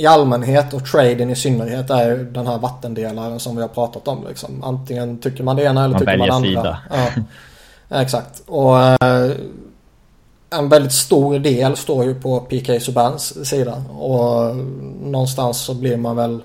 i 0.00 0.06
allmänhet 0.06 0.74
och 0.74 0.86
traden 0.86 1.30
i 1.30 1.36
synnerhet 1.36 1.90
är 1.90 2.16
den 2.16 2.46
här 2.46 2.58
vattendelaren 2.58 3.40
som 3.40 3.56
vi 3.56 3.62
har 3.62 3.68
pratat 3.68 4.08
om. 4.08 4.26
Liksom. 4.28 4.64
Antingen 4.64 5.18
tycker 5.18 5.44
man 5.44 5.56
det 5.56 5.62
ena 5.62 5.84
eller 5.84 5.92
Man 5.92 6.00
tycker 6.00 6.18
man 6.18 6.42
det 6.42 6.56
andra. 6.56 6.78
Ja, 7.88 8.02
exakt. 8.02 8.42
Och 8.46 8.80
eh, 8.80 9.30
en 10.50 10.68
väldigt 10.68 10.92
stor 10.92 11.38
del 11.38 11.76
står 11.76 12.04
ju 12.04 12.14
på 12.14 12.40
PK 12.40 12.80
Subans 12.80 13.48
sida. 13.48 13.84
Och 13.98 14.56
någonstans 15.02 15.60
så 15.60 15.74
blir 15.74 15.96
man 15.96 16.16
väl 16.16 16.42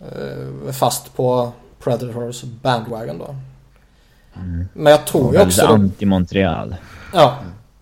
eh, 0.00 0.72
fast 0.72 1.16
på 1.16 1.52
Predators 1.84 2.42
bandwagon 2.42 3.18
då. 3.18 3.34
Mm. 4.36 4.68
Men 4.72 4.90
jag 4.90 5.06
tror 5.06 5.34
ju 5.34 5.40
också... 5.42 5.66
anti-Montreal. 5.66 6.74
Ja. 7.14 7.34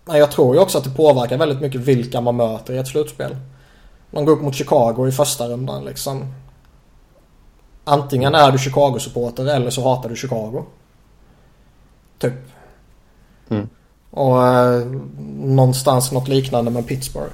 Men 0.05 0.19
jag 0.19 0.31
tror 0.31 0.55
ju 0.55 0.61
också 0.61 0.77
att 0.77 0.83
det 0.83 0.89
påverkar 0.89 1.37
väldigt 1.37 1.61
mycket 1.61 1.81
vilka 1.81 2.21
man 2.21 2.35
möter 2.35 2.73
i 2.73 2.77
ett 2.77 2.87
slutspel. 2.87 3.35
Man 4.11 4.25
går 4.25 4.33
upp 4.33 4.41
mot 4.41 4.55
Chicago 4.55 5.07
i 5.07 5.11
första 5.11 5.47
rundan 5.47 5.85
liksom. 5.85 6.25
Antingen 7.83 8.35
är 8.35 8.51
du 8.51 8.57
Chicago-supporter 8.57 9.45
eller 9.45 9.69
så 9.69 9.83
hatar 9.83 10.09
du 10.09 10.15
Chicago. 10.15 10.65
Typ. 12.19 12.33
Mm. 13.49 13.69
Och 14.11 14.47
eh, 14.47 14.85
någonstans 15.39 16.11
något 16.11 16.27
liknande 16.27 16.71
med 16.71 16.87
Pittsburgh. 16.87 17.33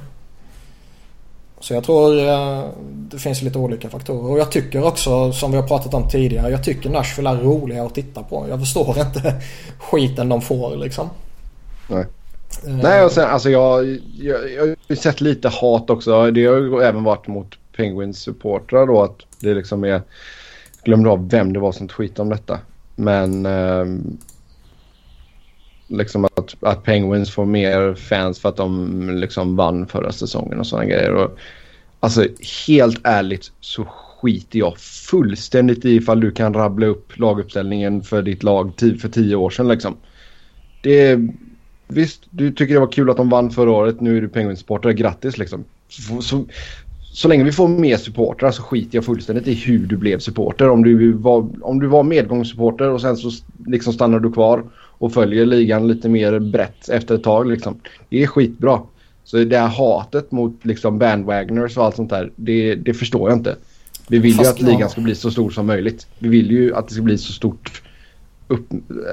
Så 1.60 1.74
jag 1.74 1.84
tror 1.84 2.18
eh, 2.20 2.64
det 2.84 3.20
finns 3.20 3.42
lite 3.42 3.58
olika 3.60 3.90
faktorer. 3.90 4.32
Och 4.32 4.40
jag 4.40 4.52
tycker 4.52 4.84
också, 4.84 5.32
som 5.32 5.52
vi 5.52 5.58
har 5.58 5.68
pratat 5.68 5.94
om 5.94 6.10
tidigare, 6.10 6.52
jag 6.52 6.64
tycker 6.64 6.90
Nashville 6.90 7.30
är 7.30 7.36
roliga 7.36 7.86
att 7.86 7.96
titta 7.96 8.24
på. 8.24 8.46
Jag 8.50 8.60
förstår 8.60 9.00
inte 9.00 9.42
skiten 9.80 10.30
de 10.30 10.42
får 10.42 10.76
liksom. 10.76 11.10
Nej. 11.88 12.06
Eh. 12.66 12.78
Nej, 12.84 13.06
och 13.06 13.12
sen, 13.12 13.30
alltså 13.30 13.50
jag, 13.50 14.00
jag, 14.18 14.52
jag 14.52 14.62
har 14.62 14.76
ju 14.88 14.96
sett 14.96 15.22
lite 15.22 15.50
hat 15.50 15.90
också. 15.90 16.32
Det 16.32 16.46
har 16.46 16.58
ju 16.58 16.82
även 16.82 17.04
varit 17.04 17.28
mot 17.28 17.56
Penguins 17.76 18.20
supportrar 18.20 18.88
då 18.88 19.04
att 19.04 19.18
det 19.40 19.54
liksom 19.54 19.84
är... 19.84 20.02
Glömde 20.84 21.10
av 21.10 21.30
vem 21.30 21.54
det 21.54 21.60
var 21.60 21.72
som 21.72 21.88
tweetade 21.88 22.22
om 22.22 22.30
detta. 22.30 22.60
Men 22.96 23.46
Eh, 23.46 23.86
liksom 25.88 26.26
att, 26.26 26.56
att 26.60 26.84
Penguins 26.84 27.32
får 27.32 27.46
mer 27.46 27.96
fans 27.96 28.40
för 28.40 28.50
att 28.50 28.58
de 28.58 29.10
liksom 29.10 29.56
vann 29.56 29.88
förra 29.88 30.12
säsongen 30.12 30.60
och 30.60 30.68
sådana 30.68 30.86
grejer. 30.86 31.14
Och, 31.14 31.38
alltså 32.00 32.28
helt 32.68 33.00
ärligt 33.04 33.52
så 33.60 33.86
skiter 33.86 34.60
jag 34.60 34.78
fullständigt 34.78 35.86
i 35.86 35.96
ifall 35.96 36.20
du 36.20 36.32
kan 36.32 36.54
rabbla 36.54 36.86
upp 36.86 37.18
laguppställningen 37.18 38.02
för 38.02 38.22
ditt 38.22 38.44
lag 38.44 38.74
för 39.02 39.10
tio 39.10 39.36
år 39.36 39.50
sedan 39.50 39.68
liksom. 39.68 39.98
Det 40.82 41.08
är, 41.08 41.28
visst, 41.88 42.24
du 42.30 42.52
tycker 42.52 42.74
det 42.74 42.80
var 42.80 42.92
kul 42.92 43.10
att 43.10 43.18
de 43.18 43.30
vann 43.30 43.52
förra 43.52 43.72
året. 43.72 44.02
Nu 44.02 44.18
är 44.18 44.22
du 44.22 44.28
Penguins-supporter. 44.28 44.92
Grattis 44.92 45.38
liksom. 45.38 45.64
Så, 45.90 46.22
så, 46.22 46.46
så 47.02 47.28
länge 47.28 47.44
vi 47.44 47.52
får 47.52 47.68
mer 47.68 47.98
supportrar 47.98 48.52
så 48.52 48.62
skiter 48.62 48.98
jag 48.98 49.06
fullständigt 49.06 49.48
i 49.48 49.54
hur 49.54 49.88
du 49.88 49.98
blev 49.98 50.20
supporter. 50.20 50.70
Om 50.70 50.84
du 50.84 51.12
var, 51.12 51.50
om 51.62 51.80
du 51.80 51.88
var 51.88 52.04
medgångssupporter 52.04 52.90
och 52.90 53.02
sen 53.02 53.18
så 53.18 53.32
liksom 53.66 53.94
stannar 53.94 54.20
du 54.20 54.32
kvar 54.32 54.64
och 54.76 55.14
följer 55.14 55.46
ligan 55.46 55.88
lite 55.88 56.10
mer 56.10 56.40
brett 56.40 56.90
efter 56.90 57.16
ett 57.16 57.24
tag. 57.24 57.48
Liksom. 57.48 57.80
Det 58.10 58.24
är 58.24 58.28
skitbra. 58.28 58.80
Så 59.24 59.38
det 59.38 59.58
här 59.58 59.68
hatet 59.68 60.32
mot 60.32 60.66
liksom 60.66 61.00
bandwagoners 61.00 61.78
och 61.78 61.86
allt 61.86 61.96
sånt 61.96 62.10
där, 62.10 62.32
det, 62.36 62.76
det 62.76 62.94
förstår 62.94 63.30
jag 63.30 63.40
inte. 63.40 63.56
Vi 64.08 64.20
vill 64.20 64.32
ju 64.32 64.38
Fast 64.38 64.52
att 64.52 64.62
ligan 64.62 64.90
ska 64.90 65.02
bli 65.02 65.16
så 65.16 65.32
stor 65.32 65.50
som 65.50 65.66
möjligt. 65.66 66.08
Vi 66.20 66.30
vill 66.30 66.52
ju 66.52 66.76
att 66.76 66.88
det 66.88 66.94
ska 66.94 67.04
bli 67.04 67.18
så 67.18 67.34
stort, 67.34 67.82
upp, 68.48 68.68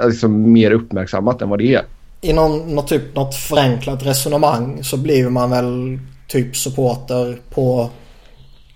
liksom 0.07 0.53
mer 0.53 0.71
uppmärksammat 0.71 1.43
än 1.43 1.49
vad 1.49 1.59
det 1.59 1.75
är. 1.75 1.83
I 2.25 2.33
någon, 2.33 2.75
något, 2.75 2.89
typ, 2.89 3.15
något 3.15 3.35
förenklat 3.35 4.03
resonemang 4.03 4.85
så 4.85 4.97
blir 4.97 5.29
man 5.29 5.51
väl 5.51 5.99
typ 6.29 6.57
supporter 6.57 7.39
på 7.51 7.91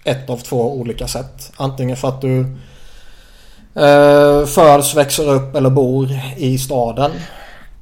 ett 0.04 0.30
av 0.30 0.36
två 0.36 0.74
olika 0.74 1.08
sätt. 1.08 1.52
Antingen 1.56 1.96
för 1.96 2.08
att 2.08 2.20
du 2.20 2.40
eh, 3.74 4.46
föds, 4.46 4.94
växer 4.94 5.28
upp 5.28 5.54
eller 5.54 5.70
bor 5.70 6.08
i 6.36 6.58
staden. 6.58 7.10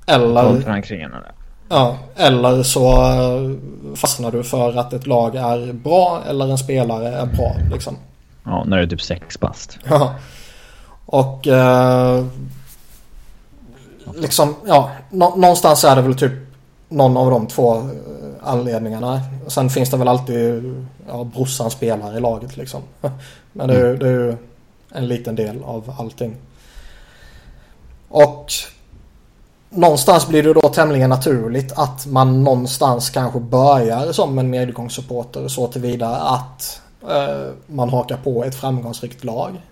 Eller, 0.07 0.43
ja, 1.69 1.99
eller 2.17 2.63
så 2.63 2.91
eh, 2.91 3.97
fastnar 3.97 4.31
du 4.31 4.43
för 4.45 4.77
att 4.77 4.93
ett 4.93 5.07
lag 5.07 5.37
är 5.37 5.73
bra 5.73 6.23
eller 6.29 6.49
en 6.49 6.59
spelare 6.59 7.09
är 7.09 7.27
bra. 7.27 7.57
Liksom. 7.73 7.97
Ja, 8.45 8.65
när 8.67 8.77
du 8.77 8.83
är 8.83 8.87
typ 8.87 9.03
sex 9.03 9.41
bast. 9.41 9.79
Ja. 9.89 10.15
Och 11.07 11.47
eh, 11.47 12.25
liksom, 14.15 14.55
ja, 14.67 14.91
nå- 15.11 15.37
någonstans 15.37 15.85
är 15.85 15.97
det 15.97 16.03
väl 16.03 16.17
typ 16.17 16.33
någon 16.89 17.17
av 17.17 17.31
de 17.31 17.47
två 17.47 17.77
eh, 17.77 17.83
anledningarna. 18.43 19.21
Sen 19.47 19.71
finns 19.71 19.91
det 19.91 19.97
väl 19.97 20.09
alltid 20.09 20.75
ja, 21.09 21.25
brorsan 21.25 21.71
spelar 21.71 22.17
i 22.17 22.21
laget 22.21 22.57
liksom. 22.57 22.81
Men 23.53 23.69
det 23.69 23.75
är, 23.75 23.87
ju- 23.87 23.97
det 23.97 24.07
är 24.09 24.13
ju 24.13 24.37
en 24.93 25.09
liten 25.09 25.35
del 25.37 25.63
av 25.65 25.95
allting. 25.99 26.37
Och 28.09 28.53
någonstans 29.71 30.29
blir 30.29 30.43
det 30.43 30.53
då 30.55 30.61
tämligen 30.69 31.11
naturligt 31.11 31.73
att 31.73 32.07
man 32.07 32.45
någonstans 32.45 33.11
kanske 33.11 33.41
börjar 33.41 34.13
som 34.13 34.39
en 34.39 34.51
medgångssupporter 34.51 35.49
så 35.49 35.67
tillvida 35.67 36.17
att 36.17 36.81
eh, 37.11 37.47
man 37.67 37.89
hakar 37.91 38.17
på 38.17 38.45
ett 38.45 38.55
framgångsrikt 38.55 39.25
lag. 39.25 39.63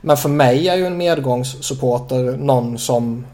Men 0.00 0.16
för 0.16 0.28
mig 0.28 0.68
är 0.68 0.76
ju 0.76 0.86
en 0.86 0.96
medgångssupporter 0.96 2.36
någon 2.36 2.78
som 2.78 3.26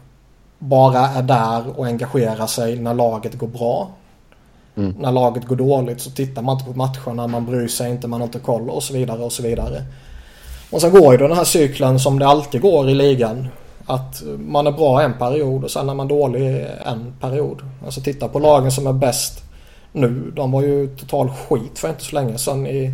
bara 0.59 0.99
är 0.99 1.23
där 1.23 1.79
och 1.79 1.85
engagerar 1.85 2.47
sig 2.47 2.79
när 2.79 2.93
laget 2.93 3.35
går 3.35 3.47
bra. 3.47 3.89
Mm. 4.77 4.95
När 4.99 5.11
laget 5.11 5.45
går 5.45 5.55
dåligt 5.55 6.01
så 6.01 6.11
tittar 6.11 6.41
man 6.41 6.57
inte 6.57 6.71
på 6.71 6.77
matcherna, 6.77 7.27
man 7.27 7.45
bryr 7.45 7.67
sig 7.67 7.91
inte, 7.91 8.07
man 8.07 8.21
har 8.21 8.27
inte 8.27 8.39
koll 8.39 8.69
och 8.69 8.83
så 8.83 8.93
vidare 8.93 9.23
och 9.23 9.31
så 9.31 9.43
vidare. 9.43 9.83
Och 10.71 10.81
sen 10.81 10.91
går 10.91 11.11
ju 11.11 11.17
den 11.17 11.37
här 11.37 11.43
cykeln 11.43 11.99
som 11.99 12.19
det 12.19 12.27
alltid 12.27 12.61
går 12.61 12.89
i 12.89 12.95
ligan. 12.95 13.47
Att 13.85 14.23
man 14.37 14.67
är 14.67 14.71
bra 14.71 15.01
en 15.01 15.13
period 15.13 15.63
och 15.63 15.71
sen 15.71 15.89
är 15.89 15.93
man 15.93 16.07
dålig 16.07 16.67
en 16.85 17.13
period. 17.19 17.61
Alltså 17.85 18.01
titta 18.01 18.27
på 18.27 18.39
lagen 18.39 18.71
som 18.71 18.87
är 18.87 18.93
bäst 18.93 19.43
nu. 19.91 20.31
De 20.35 20.51
var 20.51 20.61
ju 20.61 20.87
total 20.87 21.29
skit 21.29 21.79
för 21.79 21.89
inte 21.89 22.03
så 22.03 22.15
länge 22.15 22.37
sedan 22.37 22.67
i 22.67 22.93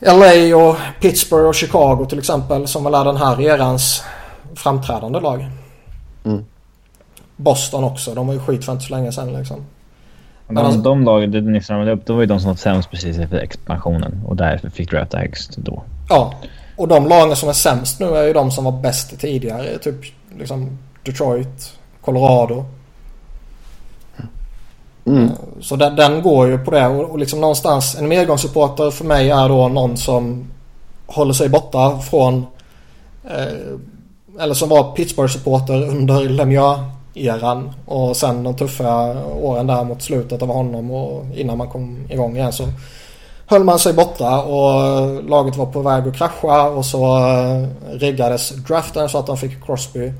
LA 0.00 0.56
och 0.56 0.76
Pittsburgh 1.00 1.48
och 1.48 1.54
Chicago 1.54 2.06
till 2.08 2.18
exempel 2.18 2.68
som 2.68 2.84
väl 2.84 2.94
är 2.94 3.04
den 3.04 3.16
här 3.16 3.40
erans 3.40 4.02
framträdande 4.54 5.20
lag. 5.20 5.46
Mm. 6.28 6.44
Boston 7.36 7.84
också. 7.84 8.14
De 8.14 8.26
var 8.26 8.34
ju 8.34 8.40
skit 8.40 8.64
för 8.64 8.72
inte 8.72 8.84
så 8.84 8.94
länge 8.94 9.12
sedan 9.12 9.32
liksom. 9.32 9.56
De, 9.56 10.54
Men 10.54 10.66
alltså- 10.66 10.80
de 10.80 11.04
lagen 11.04 11.30
du 11.30 11.40
nyss 11.40 11.70
ramade 11.70 11.92
upp, 11.92 12.06
då 12.06 12.14
var 12.14 12.20
ju 12.20 12.26
de 12.26 12.40
som 12.40 12.48
var 12.48 12.56
sämst 12.56 12.90
precis 12.90 13.18
efter 13.18 13.38
expansionen. 13.38 14.22
Och 14.26 14.36
därför 14.36 14.70
fick 14.70 14.90
drafta 14.90 15.18
högst 15.18 15.56
då. 15.56 15.82
Ja. 16.08 16.34
Och 16.76 16.88
de 16.88 17.08
lagen 17.08 17.36
som 17.36 17.48
är 17.48 17.52
sämst 17.52 18.00
nu 18.00 18.06
är 18.06 18.22
ju 18.24 18.32
de 18.32 18.50
som 18.50 18.64
var 18.64 18.72
bäst 18.72 19.20
tidigare. 19.20 19.78
Typ 19.78 19.94
liksom 20.38 20.78
Detroit, 21.04 21.78
Colorado. 22.00 22.64
Mm. 25.04 25.30
Så 25.60 25.76
den, 25.76 25.96
den 25.96 26.22
går 26.22 26.48
ju 26.48 26.58
på 26.58 26.70
det 26.70 26.86
och, 26.86 27.10
och 27.10 27.18
liksom 27.18 27.40
någonstans 27.40 27.96
en 27.98 28.08
medgångssupporter 28.08 28.90
för 28.90 29.04
mig 29.04 29.30
är 29.30 29.48
då 29.48 29.68
någon 29.68 29.96
som 29.96 30.46
håller 31.06 31.32
sig 31.32 31.48
borta 31.48 31.98
från 31.98 32.46
eh, 33.24 33.78
eller 34.40 34.54
som 34.54 34.68
var 34.68 34.92
Pittsburgh-supporter 34.92 35.88
under 35.88 36.28
Lemieux-eran 36.28 37.70
och 37.86 38.16
sen 38.16 38.44
de 38.44 38.56
tuffa 38.56 39.22
åren 39.24 39.66
där 39.66 39.84
mot 39.84 40.02
slutet 40.02 40.42
av 40.42 40.48
honom 40.48 40.90
och 40.90 41.24
innan 41.34 41.58
man 41.58 41.68
kom 41.68 42.06
igång 42.10 42.36
igen 42.36 42.52
så 42.52 42.64
höll 43.46 43.64
man 43.64 43.78
sig 43.78 43.92
borta 43.92 44.42
och 44.42 45.24
laget 45.24 45.56
var 45.56 45.66
på 45.66 45.82
väg 45.82 46.08
att 46.08 46.16
krascha 46.16 46.68
och 46.68 46.84
så 46.84 47.28
eh, 47.28 47.66
riggades 47.98 48.50
draften 48.50 49.08
så 49.08 49.18
att 49.18 49.26
de 49.26 49.36
fick 49.36 49.64
Crosby 49.64 50.12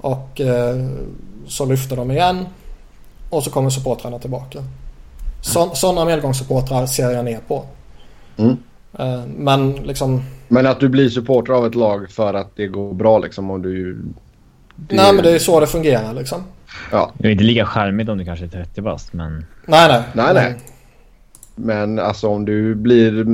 och 0.00 0.40
eh, 0.40 0.76
så 1.48 1.64
lyfte 1.64 1.96
de 1.96 2.10
igen 2.10 2.46
och 3.30 3.44
så 3.44 3.50
kommer 3.50 3.70
supportrarna 3.70 4.18
tillbaka. 4.18 4.58
Så, 5.42 5.70
sådana 5.74 6.04
medgångssupportrar 6.04 6.86
ser 6.86 7.10
jag 7.10 7.24
ner 7.24 7.40
på. 7.48 7.64
Mm. 8.36 8.56
Eh, 8.98 9.26
Men 9.26 9.72
liksom... 9.72 10.22
Men 10.48 10.66
att 10.66 10.80
du 10.80 10.88
blir 10.88 11.08
supporter 11.08 11.52
av 11.52 11.66
ett 11.66 11.74
lag 11.74 12.10
för 12.10 12.34
att 12.34 12.56
det 12.56 12.66
går 12.66 12.94
bra 12.94 13.18
liksom 13.18 13.50
och 13.50 13.60
du... 13.60 13.94
det- 14.76 14.96
Nej 14.96 15.12
men 15.14 15.24
det 15.24 15.30
är 15.34 15.38
så 15.38 15.60
det 15.60 15.66
fungerar 15.66 16.12
liksom. 16.14 16.42
Ja, 16.90 17.12
Det 17.18 17.28
är 17.28 17.32
inte 17.32 17.44
lika 17.44 17.66
charmigt 17.66 18.08
om 18.08 18.18
du 18.18 18.24
kanske 18.24 18.44
är 18.44 18.48
30 18.48 18.80
bast, 18.82 19.12
men... 19.12 19.44
Nej 19.66 19.88
nej. 19.88 20.02
Nej, 20.12 20.34
nej. 20.34 20.56
men 21.54 21.98
alltså 21.98 22.28
om 22.28 22.44
du 22.44 22.74
blir 22.74 23.26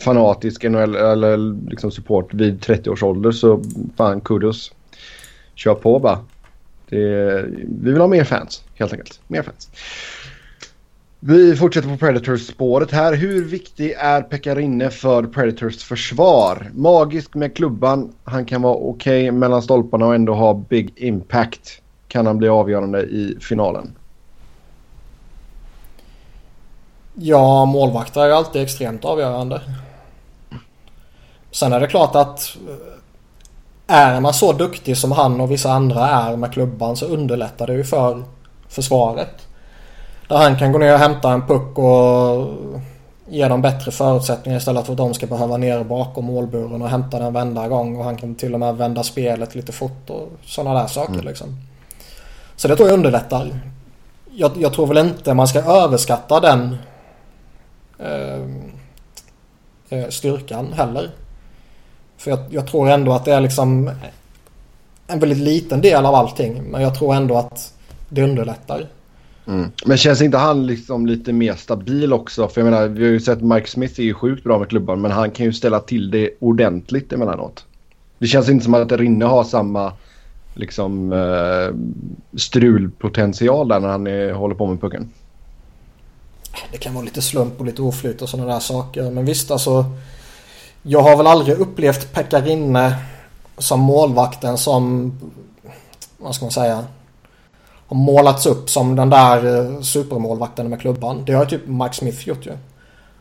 fanatisk 0.00 0.64
eller, 0.64 1.12
eller 1.12 1.68
liksom 1.70 1.90
support 1.90 2.34
vid 2.34 2.60
30 2.62 2.90
års 2.90 3.02
ålder 3.02 3.32
så 3.32 3.62
fan 3.96 4.20
kudos. 4.20 4.72
Kör 5.54 5.74
på 5.74 5.98
bara. 5.98 6.18
Det, 6.88 6.96
vi 7.82 7.90
vill 7.92 8.00
ha 8.00 8.06
mer 8.06 8.24
fans 8.24 8.64
helt 8.74 8.92
enkelt. 8.92 9.20
Mer 9.28 9.42
fans. 9.42 9.70
Vi 11.22 11.56
fortsätter 11.56 11.88
på 11.88 11.96
Predators-spåret 11.96 12.90
här. 12.92 13.14
Hur 13.14 13.44
viktig 13.44 13.90
är 13.90 14.22
Pekarinne 14.22 14.90
för 14.90 15.22
Predators 15.22 15.84
försvar? 15.84 16.70
Magisk 16.74 17.34
med 17.34 17.56
klubban. 17.56 18.12
Han 18.24 18.44
kan 18.44 18.62
vara 18.62 18.74
okej 18.74 19.30
mellan 19.30 19.62
stolparna 19.62 20.06
och 20.06 20.14
ändå 20.14 20.34
ha 20.34 20.54
big 20.54 20.92
impact. 20.96 21.82
Kan 22.08 22.26
han 22.26 22.38
bli 22.38 22.48
avgörande 22.48 23.02
i 23.02 23.38
finalen? 23.40 23.96
Ja, 27.14 27.64
målvakter 27.64 28.20
är 28.20 28.26
ju 28.26 28.32
alltid 28.32 28.62
extremt 28.62 29.04
avgörande. 29.04 29.60
Sen 31.50 31.72
är 31.72 31.80
det 31.80 31.86
klart 31.86 32.14
att 32.16 32.56
eh, 33.88 33.96
är 33.96 34.20
man 34.20 34.34
så 34.34 34.52
duktig 34.52 34.96
som 34.96 35.12
han 35.12 35.40
och 35.40 35.50
vissa 35.50 35.72
andra 35.72 36.08
är 36.08 36.36
med 36.36 36.52
klubban 36.52 36.96
så 36.96 37.06
underlättar 37.06 37.66
det 37.66 37.74
ju 37.74 37.84
för 37.84 38.22
försvaret. 38.68 39.49
Där 40.30 40.36
han 40.36 40.56
kan 40.56 40.72
gå 40.72 40.78
ner 40.78 40.92
och 40.92 40.98
hämta 40.98 41.32
en 41.32 41.46
puck 41.46 41.78
och 41.78 42.46
Ge 43.28 43.48
dem 43.48 43.62
bättre 43.62 43.90
förutsättningar 43.90 44.58
istället 44.58 44.86
för 44.86 44.92
att 44.92 44.96
de 44.96 45.14
ska 45.14 45.26
behöva 45.26 45.56
ner 45.56 45.84
bakom 45.84 46.24
målburen 46.24 46.82
och 46.82 46.88
hämta 46.88 47.18
den 47.18 47.32
vända 47.32 47.68
gång 47.68 47.96
och 47.96 48.04
han 48.04 48.16
kan 48.16 48.34
till 48.34 48.54
och 48.54 48.60
med 48.60 48.76
vända 48.76 49.02
spelet 49.02 49.54
lite 49.54 49.72
fort 49.72 50.10
och 50.10 50.28
sådana 50.44 50.80
där 50.80 50.86
saker 50.86 51.12
mm. 51.12 51.26
liksom. 51.26 51.56
Så 52.56 52.68
det 52.68 52.76
tror 52.76 52.88
jag 52.88 52.96
underlättar. 52.96 53.60
Jag, 54.32 54.52
jag, 54.56 54.72
tror 54.72 54.86
väl 54.86 54.98
inte 54.98 55.34
man 55.34 55.48
ska 55.48 55.58
överskatta 55.58 56.40
den 56.40 56.76
eh, 57.98 58.40
eh 59.88 60.08
styrkan 60.08 60.72
heller. 60.72 61.10
För 62.16 62.30
jag, 62.30 62.40
jag, 62.50 62.66
tror 62.66 62.90
ändå 62.90 63.12
att 63.12 63.24
det 63.24 63.32
är 63.32 63.40
liksom 63.40 63.90
en 65.06 65.18
väldigt 65.18 65.38
liten 65.38 65.80
del 65.80 66.06
av 66.06 66.14
allting. 66.14 66.62
Men 66.62 66.82
jag 66.82 66.98
tror 66.98 67.14
ändå 67.14 67.36
att 67.36 67.74
det 68.08 68.22
underlättar. 68.22 68.86
Mm. 69.46 69.70
Men 69.86 69.96
känns 69.96 70.22
inte 70.22 70.38
han 70.38 70.66
liksom 70.66 71.06
lite 71.06 71.32
mer 71.32 71.54
stabil 71.54 72.12
också? 72.12 72.48
För 72.48 72.60
jag 72.60 72.70
menar, 72.70 72.88
vi 72.88 73.04
har 73.04 73.10
ju 73.10 73.20
sett 73.20 73.42
Mike 73.42 73.66
Smith 73.70 74.00
är 74.00 74.04
ju 74.04 74.14
sjukt 74.14 74.44
bra 74.44 74.58
med 74.58 74.68
klubban. 74.68 75.00
Men 75.00 75.10
han 75.10 75.30
kan 75.30 75.46
ju 75.46 75.52
ställa 75.52 75.80
till 75.80 76.10
det 76.10 76.30
ordentligt 76.40 77.12
emellanåt. 77.12 77.64
Det 78.18 78.26
känns 78.26 78.48
inte 78.48 78.64
som 78.64 78.74
att 78.74 78.92
Rinne 78.92 79.24
har 79.24 79.44
samma 79.44 79.92
liksom 80.54 81.12
eh, 81.12 81.74
strulpotential 82.38 83.68
där 83.68 83.80
när 83.80 83.88
han 83.88 84.06
är, 84.06 84.32
håller 84.32 84.54
på 84.54 84.66
med 84.66 84.80
pucken. 84.80 85.10
Det 86.72 86.78
kan 86.78 86.94
vara 86.94 87.04
lite 87.04 87.22
slump 87.22 87.60
och 87.60 87.66
lite 87.66 87.82
oflyt 87.82 88.22
och 88.22 88.28
sådana 88.28 88.52
där 88.52 88.60
saker. 88.60 89.10
Men 89.10 89.24
visst 89.24 89.50
alltså. 89.50 89.84
Jag 90.82 91.02
har 91.02 91.16
väl 91.16 91.26
aldrig 91.26 91.58
upplevt 91.58 92.12
Pekka 92.12 92.40
Rinne 92.40 92.96
som 93.58 93.80
målvakten 93.80 94.58
som, 94.58 95.12
vad 96.18 96.34
ska 96.34 96.44
man 96.44 96.52
säga, 96.52 96.84
målats 97.94 98.46
upp 98.46 98.70
som 98.70 98.96
den 98.96 99.10
där 99.10 99.58
eh, 99.58 99.80
supermålvakten 99.80 100.68
med 100.68 100.80
klubban. 100.80 101.24
Det 101.24 101.32
har 101.32 101.44
ju 101.44 101.50
typ 101.50 101.66
Mike 101.66 101.94
Smith 101.94 102.28
gjort 102.28 102.46
ju. 102.46 102.52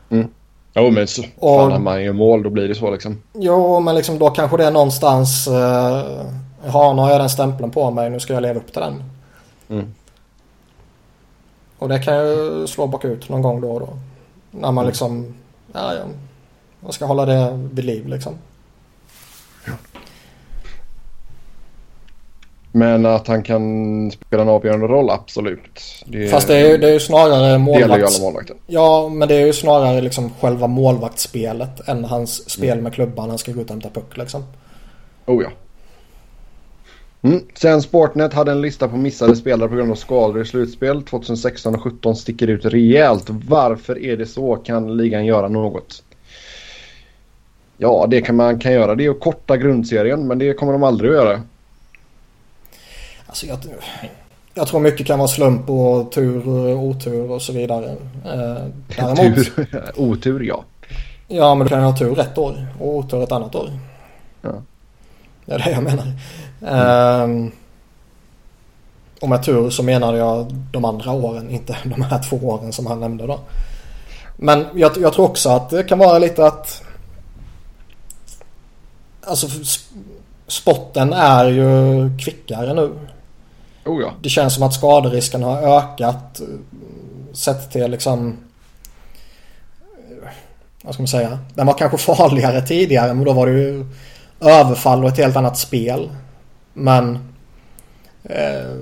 Mm. 0.10 0.28
Jo 0.74 0.90
men 0.90 1.08
så, 1.08 1.24
och, 1.38 1.72
fan 1.72 1.84
man 1.84 2.04
gör 2.04 2.14
mål 2.14 2.44
då 2.44 2.50
blir 2.50 2.68
det 2.68 2.76
så 2.76 2.92
liksom. 2.92 3.22
Jo 3.34 3.80
men 3.80 3.96
liksom 3.96 4.20
då 4.20 4.30
kanske 4.30 4.58
det 4.58 4.66
är 4.66 4.72
någonstans, 4.72 5.48
uh, 5.48 5.56
ja 6.66 6.94
nu 6.94 7.02
har 7.02 7.12
jag 7.12 7.22
den 7.22 7.30
stämpeln 7.30 7.72
på 7.72 7.92
mig, 7.92 8.10
nu 8.10 8.20
ska 8.20 8.34
jag 8.34 8.44
leva 8.44 8.60
upp 8.60 8.74
till 8.74 8.82
den. 8.82 9.04
Mm. 9.70 9.94
Och 11.80 11.90
det 11.90 12.00
kan 12.00 12.18
ju 12.18 12.68
slå 12.68 12.88
bakut 12.88 13.30
någon 13.30 13.42
gång 13.42 13.62
då 13.62 13.72
och 13.72 13.80
då. 13.80 13.90
När 14.52 14.72
man 14.72 14.78
mm. 14.78 14.88
liksom, 14.88 15.36
ja, 15.74 15.94
ja, 15.94 16.04
man 16.80 16.92
ska 16.92 17.06
hålla 17.06 17.26
det 17.26 17.70
vid 17.74 17.86
liv 17.86 18.08
liksom. 18.08 18.34
Men 22.72 23.06
att 23.06 23.28
han 23.28 23.44
kan 23.44 24.12
spela 24.12 24.42
en 24.42 24.50
avgörande 24.50 24.88
roll, 24.88 25.10
absolut. 25.10 26.04
Det 26.06 26.28
Fast 26.28 26.48
det 26.48 26.58
är, 26.58 26.78
det 26.78 26.90
är 26.90 26.94
ju 26.94 27.00
snarare 27.00 27.58
målvakts... 27.58 28.22
målvakten. 28.22 28.58
Ja, 28.68 29.10
men 29.10 29.28
det 29.28 29.36
är 29.36 29.46
ju 29.46 29.54
snarare 29.54 30.02
liksom 30.02 30.32
själva 30.42 30.68
målvaktsspelet 30.68 31.88
än 31.88 32.04
hans 32.04 32.50
spel 32.50 32.72
mm. 32.72 32.84
med 32.84 32.94
klubban. 32.94 33.30
Han 33.30 33.38
ska 33.38 33.52
gå 33.52 33.62
ut 33.62 33.68
och 33.68 33.72
hämta 33.72 33.90
puck 33.90 34.18
liksom. 34.18 34.44
Oh 35.26 35.44
ja. 35.44 35.50
Mm. 37.22 37.44
Sen 37.54 37.82
Sportnet 37.82 38.34
hade 38.34 38.52
en 38.52 38.62
lista 38.62 38.88
på 38.88 38.98
missade 38.98 39.36
spelare 39.36 39.70
på 39.70 39.76
grund 39.76 39.92
av 39.92 39.96
skador 39.96 40.42
i 40.42 40.46
slutspel. 40.46 41.04
2016 41.04 41.76
och 41.76 41.82
2017 41.82 42.16
sticker 42.16 42.48
ut 42.48 42.66
rejält. 42.66 43.26
Varför 43.28 44.04
är 44.04 44.18
det 44.18 44.26
så? 44.26 44.56
Kan 44.56 44.98
ligan 44.98 45.26
göra 45.26 45.48
något? 45.48 46.04
Ja, 47.78 48.08
det 48.10 48.22
kan 48.22 48.36
man 48.36 48.60
kan 48.60 48.74
göra. 48.74 48.96
Det 48.96 49.06
är 49.06 49.10
att 49.10 49.20
korta 49.20 49.58
grundserien, 49.58 50.28
men 50.28 50.40
det 50.40 50.54
kommer 50.54 50.74
de 50.74 50.84
aldrig 50.84 51.12
att 51.12 51.18
göra. 51.18 51.42
Alltså 53.30 53.46
jag, 53.46 53.60
jag 54.54 54.68
tror 54.68 54.80
mycket 54.80 55.08
kan 55.08 55.20
vara 55.20 55.28
slump 55.28 55.70
och 55.70 56.12
tur 56.12 56.48
och 56.48 56.84
otur 56.84 57.32
och 57.32 57.42
så 57.42 57.54
vidare. 57.54 57.90
Eh, 58.26 58.66
däremot, 58.98 59.56
tur, 59.56 59.92
otur 59.96 60.44
ja. 60.44 60.64
Ja 61.28 61.56
men 61.56 61.66
du 61.66 61.70
kan 61.70 61.80
ju 61.80 61.86
ha 61.86 61.98
tur 61.98 62.20
ett 62.20 62.38
år 62.38 62.68
och 62.80 62.88
otur 62.88 63.24
ett 63.24 63.32
annat 63.32 63.56
år. 63.56 63.70
Ja. 64.42 64.52
Det 65.46 65.54
är 65.54 65.60
det 65.60 65.72
jag 65.72 65.84
menar. 65.84 66.14
Mm. 66.62 67.46
Eh, 67.46 67.52
och 69.22 69.30
med 69.30 69.44
tur 69.44 69.70
så 69.70 69.84
menar 69.84 70.16
jag 70.16 70.54
de 70.72 70.86
andra 70.86 71.12
åren, 71.12 71.50
inte 71.50 71.78
de 71.84 72.02
här 72.02 72.24
två 72.30 72.38
åren 72.38 72.74
som 72.74 72.86
han 72.86 73.00
nämnde 73.00 73.28
då. 73.28 73.40
Men 74.38 74.66
jag, 74.76 74.98
jag 74.98 75.14
tror 75.14 75.26
också 75.26 75.50
att 75.50 75.70
det 75.70 75.84
kan 75.84 76.00
vara 76.00 76.20
lite 76.20 76.46
att 76.46 76.84
Alltså 79.22 79.48
spotten 80.48 81.14
är 81.14 81.46
ju 81.46 82.10
kvickare 82.18 82.74
nu. 82.74 82.92
Oh 83.86 84.02
ja. 84.02 84.14
Det 84.22 84.30
känns 84.30 84.54
som 84.54 84.64
att 84.64 84.74
skaderisken 84.74 85.44
har 85.44 85.78
ökat. 85.78 86.40
Eh, 86.40 86.46
sett 87.34 87.72
till 87.72 87.92
liksom... 87.92 88.38
Eh, 89.94 90.28
vad 90.84 90.94
ska 90.94 91.04
man 91.04 91.08
säga? 91.08 91.40
Den 91.54 91.68
var 91.68 91.74
kanske 91.74 91.98
farligare 91.98 92.62
tidigare 92.62 93.14
men 93.14 93.26
då 93.26 93.34
var 93.34 93.48
det 93.48 93.54
ju 93.54 93.86
överfall 94.40 95.04
och 95.04 95.10
ett 95.10 95.18
helt 95.18 95.36
annat 95.36 95.58
spel. 95.58 96.10
Men 96.74 97.16
eh, 98.24 98.76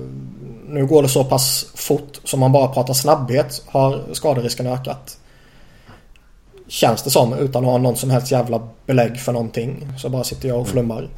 nu 0.68 0.86
går 0.86 1.02
det 1.02 1.08
så 1.08 1.24
pass 1.24 1.66
fort 1.74 2.20
som 2.24 2.40
man 2.40 2.52
bara 2.52 2.68
pratar 2.68 2.94
snabbhet 2.94 3.62
har 3.66 4.04
skaderisken 4.12 4.66
ökat. 4.66 5.18
Känns 6.68 7.02
det 7.02 7.10
som 7.10 7.32
utan 7.32 7.64
att 7.64 7.70
ha 7.70 7.78
någon 7.78 7.96
som 7.96 8.10
helst 8.10 8.30
jävla 8.30 8.68
belägg 8.86 9.20
för 9.20 9.32
någonting. 9.32 9.88
Så 9.98 10.08
bara 10.08 10.24
sitter 10.24 10.48
jag 10.48 10.60
och 10.60 10.68
flummar. 10.68 11.08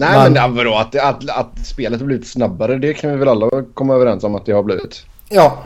Nej 0.00 0.18
men, 0.18 0.32
men 0.32 0.54
vadå, 0.54 0.74
att, 0.74 0.94
att, 0.94 1.30
att 1.30 1.66
spelet 1.66 2.00
har 2.00 2.06
blivit 2.06 2.28
snabbare 2.28 2.78
det 2.78 2.94
kan 2.94 3.10
vi 3.10 3.16
väl 3.16 3.28
alla 3.28 3.48
komma 3.74 3.94
överens 3.94 4.24
om 4.24 4.34
att 4.34 4.46
det 4.46 4.52
har 4.52 4.62
blivit. 4.62 5.04
Ja. 5.28 5.58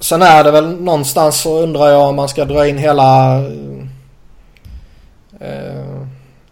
Sen 0.00 0.22
är 0.22 0.44
det 0.44 0.50
väl 0.50 0.80
någonstans 0.80 1.40
så 1.40 1.58
undrar 1.58 1.88
jag 1.88 2.08
om 2.08 2.16
man 2.16 2.28
ska 2.28 2.44
dra 2.44 2.68
in 2.68 2.78
hela 2.78 3.38
eh, 5.40 6.06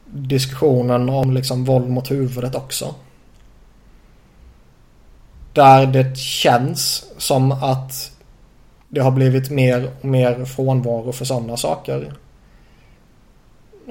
diskussionen 0.05 1.09
om 1.09 1.33
liksom 1.33 1.65
våld 1.65 1.89
mot 1.89 2.11
huvudet 2.11 2.55
också. 2.55 2.95
Där 5.53 5.87
det 5.87 6.17
känns 6.17 7.05
som 7.19 7.53
att 7.53 8.11
det 8.89 9.01
har 9.01 9.11
blivit 9.11 9.51
mer 9.51 9.91
och 10.01 10.05
mer 10.05 10.45
frånvaro 10.45 11.13
för 11.13 11.25
sådana 11.25 11.57
saker. 11.57 12.13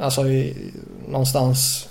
Alltså 0.01 0.27
i, 0.27 0.71
någonstans 1.07 1.89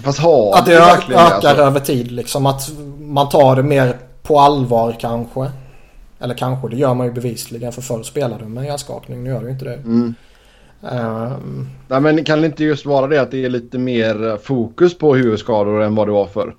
Fast 0.00 0.18
har 0.18 0.58
Att 0.58 0.66
det 0.66 0.76
ökar 0.76 1.14
alltså? 1.14 1.48
över 1.48 1.80
tid 1.80 2.12
liksom. 2.12 2.46
Att 2.46 2.70
man 3.00 3.28
tar 3.28 3.56
det 3.56 3.62
mer 3.62 3.96
på 4.22 4.40
allvar 4.40 4.96
kanske. 5.00 5.50
Eller 6.20 6.34
kanske, 6.34 6.68
det 6.68 6.76
gör 6.76 6.94
man 6.94 7.06
ju 7.06 7.12
bevisligen 7.12 7.72
för 7.72 7.82
förr 7.82 8.02
spelade 8.02 8.44
med 8.44 8.64
hjärnskakning. 8.64 9.24
Nu 9.24 9.30
gör 9.30 9.42
ju 9.42 9.50
inte 9.50 9.64
det. 9.64 9.74
Mm. 9.74 10.14
Um... 10.80 11.70
Nej 11.88 12.00
men 12.00 12.24
kan 12.24 12.40
det 12.40 12.46
inte 12.46 12.64
just 12.64 12.86
vara 12.86 13.06
det 13.06 13.18
att 13.18 13.30
det 13.30 13.44
är 13.44 13.48
lite 13.48 13.78
mer 13.78 14.36
fokus 14.42 14.98
på 14.98 15.14
huvudskador 15.14 15.82
än 15.82 15.94
vad 15.94 16.08
det 16.08 16.12
var 16.12 16.26
förr? 16.26 16.56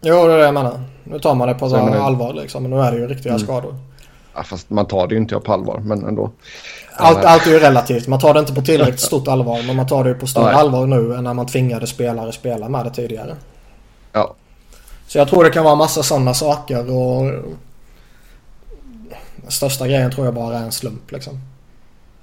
Jo 0.00 0.26
det 0.26 0.32
är 0.32 0.38
det 0.38 0.44
jag 0.44 0.54
menar. 0.54 0.80
Nu 1.04 1.18
tar 1.18 1.34
man 1.34 1.48
det 1.48 1.54
på 1.54 1.68
så 1.68 1.76
allvar 1.76 2.34
liksom. 2.34 2.62
Men 2.62 2.70
nu 2.70 2.80
är 2.80 2.92
det 2.92 2.98
ju 2.98 3.06
riktiga 3.06 3.32
mm. 3.32 3.46
skador. 3.46 3.74
Ja, 4.34 4.42
fast 4.42 4.70
man 4.70 4.86
tar 4.86 5.06
det 5.06 5.14
ju 5.14 5.20
inte 5.20 5.40
på 5.40 5.52
allvar 5.52 5.78
men 5.78 6.04
ändå. 6.04 6.30
Allt, 6.96 7.24
allt 7.24 7.46
är 7.46 7.50
ju 7.50 7.58
relativt. 7.58 8.08
Man 8.08 8.20
tar 8.20 8.34
det 8.34 8.40
inte 8.40 8.54
på 8.54 8.62
tillräckligt 8.62 9.00
stort 9.00 9.28
allvar. 9.28 9.62
Men 9.66 9.76
man 9.76 9.86
tar 9.86 10.04
det 10.04 10.10
ju 10.10 10.16
på 10.16 10.26
större 10.26 10.54
allvar 10.54 10.86
nu 10.86 11.14
än 11.14 11.24
när 11.24 11.34
man 11.34 11.46
tvingade 11.46 11.86
spelare 11.86 12.32
spela 12.32 12.68
med 12.68 12.84
det 12.84 12.90
tidigare. 12.90 13.36
Ja. 14.12 14.34
Så 15.06 15.18
jag 15.18 15.28
tror 15.28 15.44
det 15.44 15.50
kan 15.50 15.64
vara 15.64 15.74
massa 15.74 16.02
sådana 16.02 16.34
saker 16.34 16.90
och... 16.90 17.32
Största 19.48 19.86
grejen 19.86 20.10
tror 20.10 20.26
jag 20.26 20.34
bara 20.34 20.58
är 20.58 20.62
en 20.62 20.72
slump 20.72 21.12
liksom. 21.12 21.40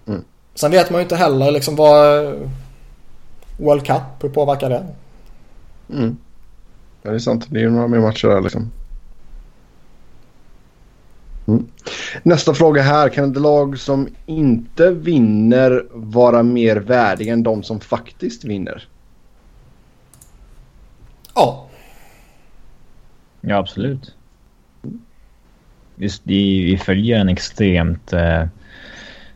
Mm. 0.07 0.23
Sen 0.55 0.71
vet 0.71 0.89
man 0.89 0.99
ju 0.99 1.03
inte 1.03 1.15
heller 1.15 1.51
liksom 1.51 1.75
vad... 1.75 2.33
World 3.57 3.85
Cup, 3.85 4.01
hur 4.21 4.29
påverkar 4.29 4.69
det? 4.69 4.85
Mm. 5.89 6.17
Ja, 7.01 7.09
det 7.09 7.17
är 7.17 7.19
sant. 7.19 7.45
Det 7.49 7.59
är 7.59 7.61
ju 7.61 7.69
några 7.69 7.87
mer 7.87 7.99
matcher 7.99 8.27
där 8.27 8.41
liksom. 8.41 8.71
Mm. 11.47 11.67
Nästa 12.23 12.53
fråga 12.53 12.81
här. 12.81 13.09
Kan 13.09 13.31
ett 13.31 13.41
lag 13.41 13.79
som 13.79 14.07
inte 14.25 14.91
vinner 14.91 15.85
vara 15.91 16.43
mer 16.43 16.75
värdiga 16.75 17.33
än 17.33 17.43
de 17.43 17.63
som 17.63 17.79
faktiskt 17.79 18.43
vinner? 18.43 18.87
Ja. 21.35 21.69
Ja, 23.41 23.57
absolut. 23.57 24.15
Just 25.95 26.21
vi, 26.25 26.63
vi 26.63 26.77
följer 26.77 27.19
en 27.19 27.29
extremt 27.29 28.13
eh, 28.13 28.45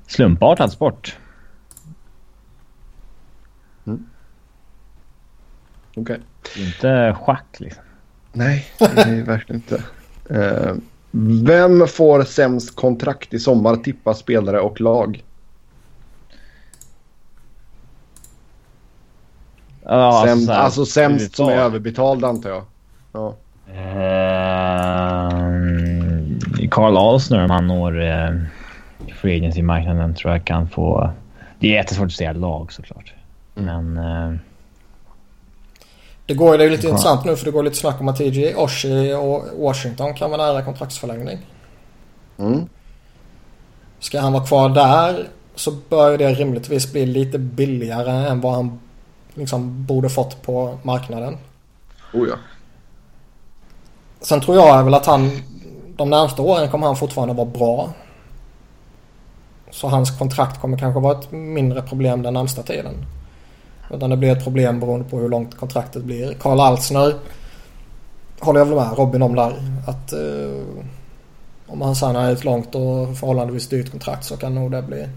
slumpartad 0.07 0.71
sport. 0.71 1.17
Mm. 3.85 4.05
Okej. 5.95 6.01
Okay. 6.01 6.65
Inte 6.65 7.17
schack 7.21 7.59
liksom. 7.59 7.84
Nej, 8.34 8.65
det 8.79 9.01
är 9.01 9.23
verkligen 9.23 9.61
inte. 9.61 9.84
Uh, 10.31 10.75
vem 11.11 11.88
får 11.88 12.23
sämst 12.23 12.75
kontrakt 12.75 13.34
i 13.34 13.39
sommar? 13.39 13.75
Tippa 13.75 14.13
spelare 14.13 14.59
och 14.59 14.81
lag. 14.81 15.23
Ja, 19.84 20.23
sämst, 20.25 20.49
alltså, 20.49 20.63
alltså 20.63 20.85
sämst 20.85 21.35
som 21.35 21.49
är 21.49 21.57
överbetald 21.57 22.25
antar 22.25 22.49
jag. 22.49 22.63
Ja. 23.11 23.35
Uh, 23.69 23.77
Carl 26.71 26.97
Alsner 26.97 27.43
om 27.43 27.49
han 27.49 27.67
når 27.67 28.01
uh, 28.01 28.41
free 29.21 29.38
agency-marknaden 29.38 30.15
tror 30.15 30.34
jag 30.34 30.45
kan 30.45 30.69
få... 30.69 31.11
Det 31.59 31.67
är 31.67 31.73
jättesvårt 31.73 32.05
att 32.05 32.11
säga 32.11 32.34
lag 32.34 32.73
såklart. 32.73 33.13
Mm. 33.55 33.93
Men... 33.93 34.05
Eh, 34.05 34.39
Det 36.27 36.33
går 36.33 36.57
det 36.57 36.65
är 36.65 36.69
lite 36.69 36.87
intressant 36.87 37.25
nu 37.25 37.35
för 37.35 37.45
det 37.45 37.51
går 37.51 37.63
lite 37.63 37.75
snack 37.75 38.01
om 38.01 38.07
att 38.07 38.15
TJ 38.15 38.55
Oshie 38.55 39.15
och 39.15 39.45
Washington 39.57 40.13
kan 40.13 40.31
vara 40.31 40.45
nära 40.45 40.65
kontraktsförlängning. 40.65 41.37
Mm. 42.37 42.69
Ska 43.99 44.19
han 44.19 44.33
vara 44.33 44.45
kvar 44.45 44.69
där 44.69 45.27
så 45.55 45.71
bör 45.89 46.17
det 46.17 46.33
rimligtvis 46.33 46.91
bli 46.91 47.05
lite 47.05 47.39
billigare 47.39 48.27
än 48.29 48.41
vad 48.41 48.53
han 48.53 48.79
liksom 49.33 49.85
borde 49.85 50.09
fått 50.09 50.41
på 50.41 50.77
marknaden. 50.83 51.37
Oh 52.13 52.27
ja. 52.27 52.35
Sen 54.21 54.41
tror 54.41 54.57
jag 54.57 54.83
väl 54.83 54.93
att 54.93 55.05
han 55.05 55.31
de 55.97 56.09
närmsta 56.09 56.41
åren 56.41 56.71
kommer 56.71 56.87
han 56.87 56.95
fortfarande 56.95 57.33
vara 57.33 57.45
bra. 57.45 57.93
Så 59.71 59.87
hans 59.87 60.17
kontrakt 60.17 60.61
kommer 60.61 60.77
kanske 60.77 60.99
vara 60.99 61.19
ett 61.19 61.31
mindre 61.31 61.81
problem 61.81 62.21
den 62.21 62.33
närmsta 62.33 62.63
tiden. 62.63 62.95
Utan 63.89 64.09
det 64.09 64.18
blir 64.18 64.31
ett 64.31 64.43
problem 64.43 64.80
beroende 64.80 65.09
på 65.09 65.19
hur 65.19 65.30
långt 65.30 65.57
kontraktet 65.57 66.03
blir. 66.03 66.34
Karl 66.34 66.59
Alsner 66.59 67.14
håller 68.39 68.59
jag 68.59 68.65
väl 68.65 68.76
med 68.76 68.97
Robin 68.97 69.22
om 69.22 69.35
där. 69.35 69.53
Att 69.88 70.14
eh, 70.14 70.84
om 71.68 71.81
han 71.81 71.95
signar 71.95 72.31
ett 72.31 72.43
långt 72.43 72.76
och 72.76 73.18
förhållandevis 73.18 73.68
dyrt 73.68 73.91
kontrakt 73.91 74.23
så 74.23 74.38
kan 74.38 74.55
nog 74.55 74.72
det 74.72 74.81
bli 74.81 75.07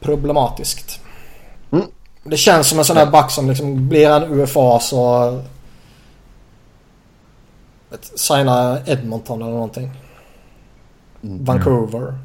problematiskt. 0.00 1.00
Mm. 1.70 1.84
Det 2.24 2.36
känns 2.36 2.68
som 2.68 2.78
en 2.78 2.84
sån 2.84 2.96
här 2.96 3.10
back 3.10 3.30
som 3.30 3.48
liksom 3.48 3.88
blir 3.88 4.10
en 4.10 4.40
UFA 4.40 4.80
så 4.80 5.30
vet, 7.90 8.18
signa 8.18 8.78
Edmonton 8.86 9.42
eller 9.42 9.52
någonting. 9.52 9.90
Mm. 11.22 11.44
Vancouver. 11.44 12.18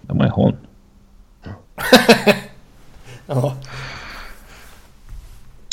de 0.00 0.20
ju 0.20 0.28
hon. 0.28 0.56
Ja. 3.26 3.56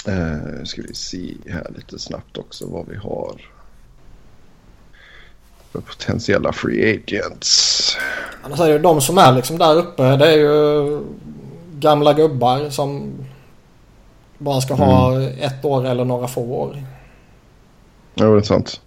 Eh, 0.08 0.64
ska 0.64 0.82
vi 0.82 0.94
se 0.94 1.36
här 1.50 1.72
lite 1.76 2.00
snabbt 2.00 2.38
också 2.38 2.66
vad 2.68 2.88
vi 2.88 2.96
har. 2.96 3.42
För 5.72 5.82
potentiella 5.82 6.54
free 6.54 6.96
agents. 6.96 7.98
Annars 8.44 8.60
är 8.60 8.66
det 8.66 8.74
ju 8.74 8.80
de 8.80 9.02
som 9.02 9.18
är 9.18 9.32
liksom 9.32 9.58
där 9.58 9.76
uppe. 9.76 10.18
Det 10.18 10.28
är 10.28 10.38
ju 10.38 11.00
gamla 11.74 12.14
gubbar 12.14 12.70
som 12.70 13.14
bara 14.38 14.62
ska 14.62 14.74
ha 14.74 15.22
ett 15.22 15.66
år 15.66 15.88
eller 15.88 16.06
några 16.06 16.28
få 16.28 16.42
år. 16.42 16.84
Ja, 18.14 18.26
det 18.26 18.38
är 18.38 18.42
sant. 18.42 18.82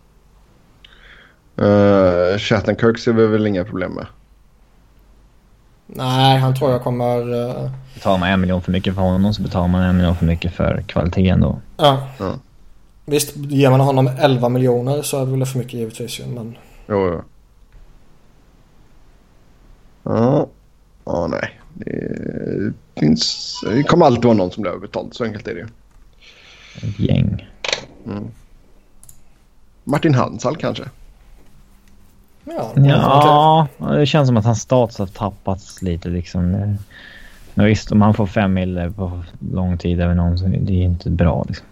Uh, 1.63 2.39
Shattenkirk 2.39 2.99
ser 2.99 3.13
vi 3.13 3.27
väl 3.27 3.47
inga 3.47 3.65
problem 3.65 3.93
med. 3.93 4.07
Nej, 5.87 6.39
han 6.39 6.55
tror 6.57 6.71
jag 6.71 6.83
kommer... 6.83 7.19
eh, 7.65 7.71
Betalar 7.95 8.19
man 8.19 8.29
en 8.29 8.41
miljon 8.41 8.63
för 8.63 8.73
mycket 8.73 8.95
för 8.95 9.03
honom 9.03 9.35
så 9.35 9.43
betalar 9.43 9.69
man 9.69 9.83
en 9.83 9.97
miljon 9.97 10.17
för 10.17 10.27
mycket 10.27 10.53
för 10.55 10.83
kvaliteten 10.87 11.41
då. 11.41 11.61
ja. 11.77 12.09
Ja. 12.19 12.35
Visst, 13.07 13.37
ger 13.37 13.71
man 13.71 13.81
honom 13.81 14.07
11 14.19 14.49
miljoner 14.49 15.03
så 15.03 15.23
är 15.23 15.27
det 15.27 15.33
väl 15.33 15.47
för 15.47 15.59
mycket 15.59 15.75
givetvis 15.75 16.21
ju. 16.21 16.27
Men 16.27 16.57
Jo, 16.89 17.09
jo. 17.13 17.23
Ja. 20.03 20.47
Ja, 21.05 21.27
nej. 21.27 21.61
Det 21.75 22.73
finns... 23.01 23.61
Det 23.71 23.83
kommer 23.83 24.07
alltid 24.07 24.25
vara 24.25 24.35
någon 24.37 24.51
som 24.51 24.63
blir 24.63 24.71
överbetald. 24.73 25.15
Så 25.15 25.25
enkelt 25.25 25.49
är 25.49 25.55
det 25.55 25.61
ju. 25.61 25.67
Ett 26.89 26.99
gäng. 27.01 27.49
Martin 29.85 30.15
Hansal 30.15 30.57
kanske. 30.57 30.85
Ja. 32.45 32.73
Ja, 33.79 33.87
det 33.87 34.07
känns 34.07 34.29
som 34.29 34.37
att 34.37 34.45
hans 34.45 34.61
status 34.61 34.99
har 34.99 35.07
tappats 35.07 35.83
lite 35.83 36.09
liksom. 36.09 36.77
Men 37.55 37.67
visst, 37.67 37.93
om 37.93 38.03
han 38.03 38.15
får 38.15 38.27
fem 38.27 38.55
mil 38.55 38.93
på 38.97 39.23
lång 39.53 39.79
tid 39.79 40.01
över 40.01 40.15
någon 40.15 40.39
så 40.39 40.47
det 40.47 40.73
är 40.73 40.85
inte 40.85 41.11
bra 41.11 41.45
liksom. 41.49 41.67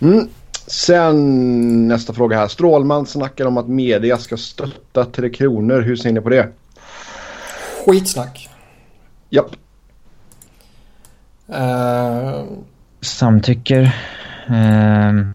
Mm. 0.00 0.28
Sen 0.66 1.88
nästa 1.88 2.12
fråga 2.12 2.36
här. 2.36 2.48
Strålman 2.48 3.06
snackar 3.06 3.46
om 3.46 3.56
att 3.56 3.68
media 3.68 4.18
ska 4.18 4.36
stötta 4.36 5.04
Tre 5.04 5.30
Kronor. 5.30 5.80
Hur 5.80 5.96
ser 5.96 6.12
ni 6.12 6.20
på 6.20 6.28
det? 6.28 6.48
Skitsnack. 7.86 8.48
Japp. 9.30 9.50
Eh, 11.48 12.44
Samtycker. 13.00 13.96
Ehm, 14.48 15.34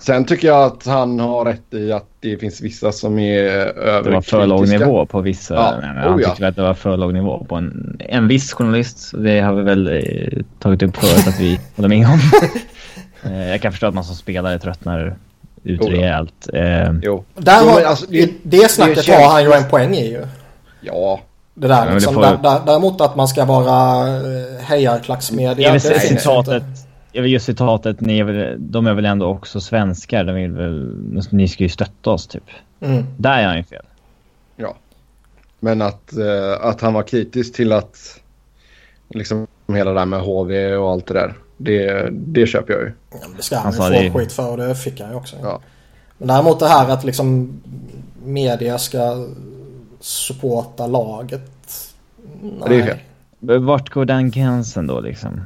Sen 0.00 0.24
tycker 0.24 0.48
jag 0.48 0.62
att 0.64 0.86
han 0.86 1.20
har 1.20 1.44
rätt 1.44 1.74
i 1.74 1.92
att 1.92 2.06
det 2.20 2.36
finns 2.36 2.60
vissa 2.60 2.92
som 2.92 3.18
är 3.18 3.42
överkritiska. 3.42 4.02
det 4.02 4.10
var 4.10 4.20
för 4.22 4.46
låg 4.46 4.68
nivå 4.68 5.06
på 5.06 5.20
vissa. 5.20 5.54
Ja, 5.54 5.70
Nej, 5.80 5.88
men 5.94 5.96
han 6.04 6.14
oh 6.16 6.22
ja. 6.22 6.28
tyckte 6.28 6.48
att 6.48 6.56
det 6.56 6.62
var 6.62 6.74
för 6.74 6.96
låg 6.96 7.14
nivå 7.14 7.44
på 7.48 7.54
en, 7.56 7.96
en 8.08 8.28
viss 8.28 8.52
journalist. 8.52 9.10
Det 9.18 9.40
har 9.40 9.52
vi 9.54 9.62
väl 9.62 9.86
eh, 9.88 10.42
tagit 10.58 10.82
upp 10.82 10.96
förut 10.96 11.28
att 11.28 11.40
vi 11.40 11.60
håller 11.76 11.88
med 11.88 12.06
om. 12.06 12.20
Eh, 13.32 13.48
Jag 13.50 13.60
kan 13.62 13.72
förstå 13.72 13.86
att 13.86 13.94
man 13.94 14.04
som 14.04 14.16
spelare 14.16 14.58
tröttnar 14.58 15.16
ut 15.62 15.80
Oh 15.80 15.94
ja. 15.94 16.00
rejält. 16.02 16.48
Eh, 16.54 16.92
Jo. 17.02 17.24
där 17.36 17.58
Jo, 17.62 17.68
har, 17.68 17.76
men 17.80 17.86
alltså, 17.88 18.06
det- 18.08 18.16
i 18.16 18.34
det 18.42 18.70
snacket 18.70 19.06
det 19.06 19.12
har 19.12 19.30
han 19.32 19.42
ju 19.44 19.52
en 19.52 19.68
poäng 19.70 19.94
i 19.94 20.10
ju. 20.10 20.26
Ja. 20.80 21.20
Det 21.54 21.68
där 21.68 21.86
det 21.86 21.94
liksom. 21.94 22.14
får- 22.14 22.22
Där, 22.22 22.38
där, 22.42 22.60
däremot 22.66 23.00
att 23.00 23.16
man 23.16 23.28
ska 23.28 23.44
vara 23.44 24.06
eh, 24.08 24.64
hejarklacksmedia. 24.64 25.54
Det 25.54 25.64
är 25.88 25.90
det 25.90 26.02
ju 26.04 26.08
citatet, 26.18 26.62
inte. 27.10 27.18
jag 27.18 27.22
vill 27.22 27.32
just 27.32 27.46
citatet, 27.46 28.00
ni 28.00 28.18
är 28.18 28.24
väl, 28.24 28.56
de 28.58 28.86
är 28.86 28.94
väl 28.94 29.04
ändå 29.04 29.26
också 29.26 29.60
svenskar. 29.60 30.24
De 30.24 30.34
vill 30.34 30.52
väl, 30.52 30.94
ni 31.30 31.48
ska 31.48 31.62
ju 31.62 31.68
stötta 31.68 32.10
oss 32.10 32.26
typ. 32.26 32.44
Mm. 32.80 33.04
Där 33.18 33.38
är 33.38 33.46
han 33.46 33.56
ju 33.56 33.62
fel. 33.64 33.84
Ja. 34.56 34.76
Men 35.60 35.82
att, 35.82 36.12
eh, 36.16 36.66
att 36.66 36.80
han 36.80 36.94
var 36.94 37.02
kritisk 37.02 37.54
till 37.54 37.72
att 37.72 38.20
liksom 39.08 39.46
hela 39.68 39.90
det 39.90 40.00
där 40.00 40.06
med 40.06 40.20
HV 40.20 40.76
och 40.76 40.90
allt 40.90 41.06
det 41.06 41.14
där. 41.14 41.34
Det, 41.56 42.08
det 42.12 42.46
köper 42.46 42.72
jag 42.72 42.82
ju. 42.82 42.92
Ja, 43.10 43.16
men 43.28 43.36
det 43.36 43.42
ska 43.42 43.56
han 43.56 43.66
Alltså, 43.66 43.82
ju 43.82 44.10
få 44.10 44.18
det- 44.18 44.24
skit 44.24 44.32
för 44.32 44.50
och 44.50 44.56
det 44.56 44.74
fick 44.74 45.00
han 45.00 45.10
ju 45.10 45.16
också. 45.16 45.36
Ja. 45.42 45.60
Men 46.18 46.28
däremot 46.28 46.60
det 46.60 46.68
här 46.68 46.88
att 46.90 47.04
liksom 47.04 47.60
media 48.24 48.78
ska 48.78 49.26
supporta 50.00 50.86
laget. 50.86 51.50
Nej. 52.42 52.52
Det 52.68 52.74
är 52.76 52.86
fel. 52.86 53.58
Vart 53.58 53.90
går 53.90 54.04
den 54.04 54.30
gränsen 54.30 54.86
då 54.86 55.00
liksom? 55.00 55.40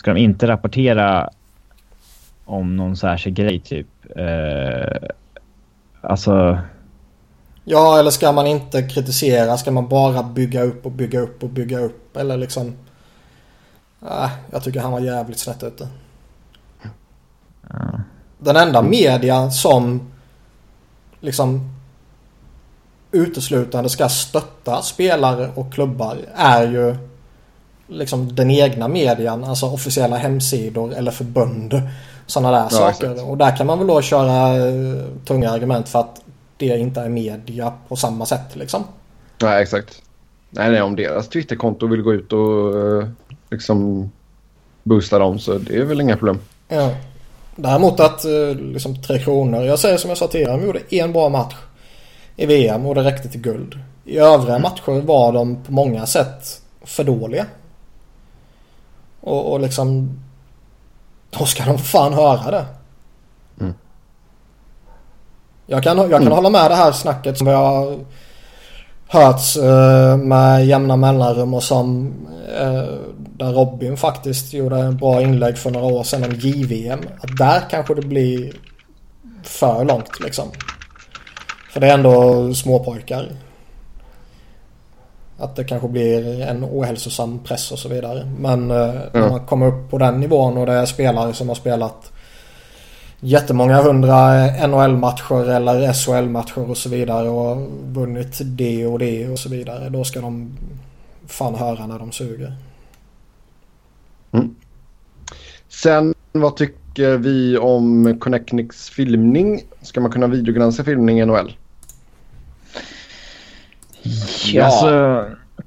Ska 0.00 0.14
de 0.14 0.20
inte 0.20 0.46
rapportera 0.46 1.30
om 2.44 2.76
någon 2.76 2.96
särskild 2.96 3.36
grej 3.36 3.60
typ? 3.60 3.86
Eh, 4.16 5.08
alltså, 6.00 6.58
Ja, 7.64 7.98
eller 7.98 8.10
ska 8.10 8.32
man 8.32 8.46
inte 8.46 8.82
kritisera? 8.82 9.56
Ska 9.56 9.70
man 9.70 9.88
bara 9.88 10.22
bygga 10.22 10.62
upp 10.62 10.86
och 10.86 10.92
bygga 10.92 11.20
upp 11.20 11.42
och 11.42 11.48
bygga 11.48 11.78
upp? 11.78 12.16
Eller 12.16 12.36
liksom... 12.36 12.76
Nej, 13.98 14.30
jag 14.50 14.64
tycker 14.64 14.80
han 14.80 14.92
var 14.92 15.00
jävligt 15.00 15.38
snett 15.38 15.62
ute. 15.62 15.88
ja. 17.68 18.00
Den 18.38 18.56
enda 18.56 18.82
media 18.82 19.50
som 19.50 20.10
liksom 21.20 21.74
uteslutande 23.12 23.90
ska 23.90 24.08
stötta 24.08 24.82
spelare 24.82 25.50
och 25.54 25.72
klubbar 25.72 26.18
är 26.34 26.62
ju 26.62 27.09
liksom 27.90 28.34
den 28.34 28.50
egna 28.50 28.88
median, 28.88 29.44
alltså 29.44 29.66
officiella 29.66 30.16
hemsidor 30.16 30.94
eller 30.94 31.10
förbund. 31.10 31.82
Sådana 32.26 32.62
där 32.62 32.68
saker. 32.68 33.10
exakt. 33.10 33.28
Och 33.28 33.36
där 33.36 33.56
kan 33.56 33.66
man 33.66 33.78
väl 33.78 33.86
då 33.86 34.02
köra 34.02 34.56
eh, 34.56 35.04
tunga 35.24 35.50
argument 35.50 35.88
för 35.88 35.98
att 35.98 36.20
det 36.56 36.78
inte 36.78 37.00
är 37.00 37.08
media 37.08 37.72
på 37.88 37.96
samma 37.96 38.26
sätt 38.26 38.56
liksom. 38.56 38.84
Nej, 39.42 39.62
exakt. 39.62 40.02
Nej, 40.50 40.70
nej, 40.70 40.82
om 40.82 40.96
deras 40.96 41.28
Twitterkonto 41.28 41.86
vill 41.86 42.02
gå 42.02 42.14
ut 42.14 42.32
och 42.32 42.78
eh, 42.78 43.08
liksom 43.50 44.10
boosta 44.82 45.18
dem 45.18 45.38
så 45.38 45.58
det 45.58 45.76
är 45.76 45.84
väl 45.84 46.00
inga 46.00 46.16
problem. 46.16 46.38
Ja. 46.68 46.94
Däremot 47.56 48.00
att 48.00 48.24
eh, 48.24 48.54
liksom 48.54 49.02
Tre 49.02 49.18
Kronor, 49.18 49.64
jag 49.64 49.78
säger 49.78 49.96
som 49.96 50.08
jag 50.08 50.18
sa 50.18 50.26
tidigare, 50.26 50.56
de 50.56 50.66
gjorde 50.66 50.80
en 50.90 51.12
bra 51.12 51.28
match 51.28 51.54
i 52.36 52.46
VM 52.46 52.86
och 52.86 52.94
det 52.94 53.02
räckte 53.02 53.28
till 53.28 53.40
guld. 53.40 53.78
I 54.04 54.18
övriga 54.18 54.58
matcher 54.58 55.00
var 55.00 55.32
de 55.32 55.62
på 55.62 55.72
många 55.72 56.06
sätt 56.06 56.60
för 56.84 57.04
dåliga. 57.04 57.46
Och, 59.20 59.52
och 59.52 59.60
liksom 59.60 60.18
då 61.30 61.44
ska 61.44 61.64
de 61.64 61.78
fan 61.78 62.12
höra 62.12 62.50
det. 62.50 62.66
Mm. 63.60 63.74
Jag 65.66 65.82
kan, 65.82 65.98
jag 65.98 66.22
kan 66.22 66.32
hålla 66.32 66.50
med 66.50 66.70
det 66.70 66.74
här 66.74 66.92
snacket 66.92 67.38
som 67.38 67.46
jag 67.46 67.98
hörts 69.06 69.56
eh, 69.56 70.16
med 70.16 70.66
jämna 70.66 70.96
mellanrum 70.96 71.54
och 71.54 71.62
som 71.62 72.12
eh, 72.58 72.94
där 73.16 73.52
Robin 73.52 73.96
faktiskt 73.96 74.52
gjorde 74.52 74.76
en 74.76 74.96
bra 74.96 75.22
inlägg 75.22 75.58
för 75.58 75.70
några 75.70 75.86
år 75.86 76.02
sedan 76.02 76.24
om 76.24 76.34
JVM. 76.34 77.00
Att 77.20 77.36
där 77.38 77.62
kanske 77.70 77.94
det 77.94 78.02
blir 78.02 78.52
för 79.42 79.84
långt 79.84 80.20
liksom. 80.20 80.48
För 81.72 81.80
det 81.80 81.86
är 81.86 81.94
ändå 81.94 82.54
småpojkar. 82.54 83.28
Att 85.40 85.56
det 85.56 85.64
kanske 85.64 85.88
blir 85.88 86.40
en 86.40 86.64
ohälsosam 86.64 87.38
press 87.38 87.72
och 87.72 87.78
så 87.78 87.88
vidare. 87.88 88.32
Men 88.38 88.70
eh, 88.70 88.94
när 89.12 89.30
man 89.30 89.46
kommer 89.46 89.66
upp 89.66 89.90
på 89.90 89.98
den 89.98 90.20
nivån 90.20 90.56
och 90.56 90.66
det 90.66 90.72
är 90.72 90.86
spelare 90.86 91.32
som 91.32 91.48
har 91.48 91.54
spelat 91.54 92.12
jättemånga 93.20 93.82
hundra 93.82 94.46
NHL-matcher 94.66 95.50
eller 95.50 95.92
SHL-matcher 95.92 96.70
och 96.70 96.76
så 96.76 96.88
vidare 96.88 97.28
och 97.28 97.68
vunnit 97.82 98.40
det 98.44 98.86
och 98.86 98.98
det 98.98 99.28
och 99.28 99.38
så 99.38 99.48
vidare. 99.48 99.88
Då 99.88 100.04
ska 100.04 100.20
de 100.20 100.56
fan 101.26 101.54
höra 101.54 101.86
när 101.86 101.98
de 101.98 102.12
suger. 102.12 102.54
Mm. 104.32 104.54
Sen 105.68 106.14
vad 106.32 106.56
tycker 106.56 107.16
vi 107.16 107.58
om 107.58 108.18
Connectnics 108.20 108.90
filmning? 108.90 109.62
Ska 109.82 110.00
man 110.00 110.10
kunna 110.10 110.26
videogranska 110.26 110.84
filmning 110.84 111.20
i 111.20 111.24
NHL? 111.24 111.52
Ja. 114.52 114.64
Alltså, 114.64 115.24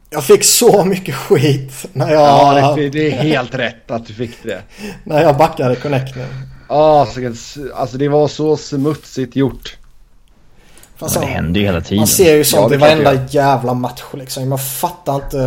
Jag 0.10 0.24
fick 0.24 0.44
så 0.44 0.86
mycket 0.86 1.16
skit 1.16 1.86
när 1.94 2.12
jag, 2.12 2.22
Ja, 2.22 2.76
det, 2.76 2.90
det 2.90 3.08
är 3.08 3.12
helt 3.12 3.56
rätt 3.56 3.92
att 3.92 4.08
du 4.08 4.14
fick 4.14 4.44
det. 4.44 4.62
när 5.04 5.22
jag 5.24 5.38
backade 5.38 5.76
Connecting. 5.76 6.24
Ja, 6.70 7.08
så- 7.36 7.74
alltså 7.76 7.98
det 7.98 8.08
var 8.08 8.28
så 8.28 8.58
smutsigt 8.58 9.36
gjort. 9.36 9.78
Fast 11.04 11.16
men 11.16 11.28
det 11.28 11.34
händer 11.34 11.60
ju 11.60 11.66
hela 11.66 11.82
tiden. 11.82 11.98
Man 11.98 12.08
ser 12.08 12.36
ju 12.36 12.44
sånt 12.44 12.62
Ja, 12.62 12.70
det 12.70 12.76
i 12.76 12.78
varenda 12.78 13.26
jävla 13.30 13.74
match 13.74 14.04
liksom. 14.14 14.50
Man 14.50 14.60
fattar 14.60 15.16
inte... 15.16 15.38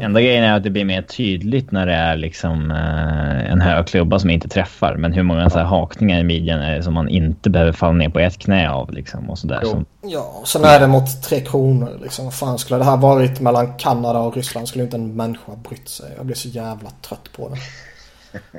Enda 0.00 0.20
grejen 0.20 0.44
är 0.44 0.56
att 0.56 0.62
det 0.62 0.70
blir 0.70 0.84
mer 0.84 1.02
tydligt 1.02 1.72
när 1.72 1.86
det 1.86 1.94
är 1.94 2.16
liksom 2.16 2.70
eh, 2.70 3.52
en 3.52 3.60
hög 3.60 3.86
klubba 3.86 4.18
som 4.18 4.30
inte 4.30 4.48
träffar. 4.48 4.94
Men 4.96 5.12
hur 5.12 5.22
många 5.22 5.50
så 5.50 5.58
här 5.58 5.64
hakningar 5.64 6.20
i 6.20 6.24
midjan 6.24 6.60
är 6.60 6.76
det 6.76 6.82
som 6.82 6.94
man 6.94 7.08
inte 7.08 7.50
behöver 7.50 7.72
falla 7.72 7.92
ner 7.92 8.08
på 8.08 8.18
ett 8.18 8.38
knä 8.38 8.70
av 8.70 8.92
liksom 8.92 9.30
och 9.30 9.38
sådär. 9.38 9.60
Som, 9.64 9.84
Ja, 10.04 10.32
och 10.40 10.48
sen 10.48 10.64
är 10.64 10.80
det 10.80 10.86
mot 10.86 11.22
Tre 11.22 11.40
Kronor 11.40 11.98
liksom. 12.02 12.32
Fan 12.32 12.58
skulle 12.58 12.78
det 12.78 12.84
här 12.84 12.96
varit 12.96 13.40
mellan 13.40 13.74
Kanada 13.74 14.18
och 14.18 14.36
Ryssland 14.36 14.68
skulle 14.68 14.84
inte 14.84 14.96
en 14.96 15.16
människa 15.16 15.52
brytt 15.68 15.88
sig. 15.88 16.06
Jag 16.16 16.26
blir 16.26 16.36
så 16.36 16.48
jävla 16.48 16.90
trött 17.08 17.28
på 17.36 17.48
det. 17.48 17.56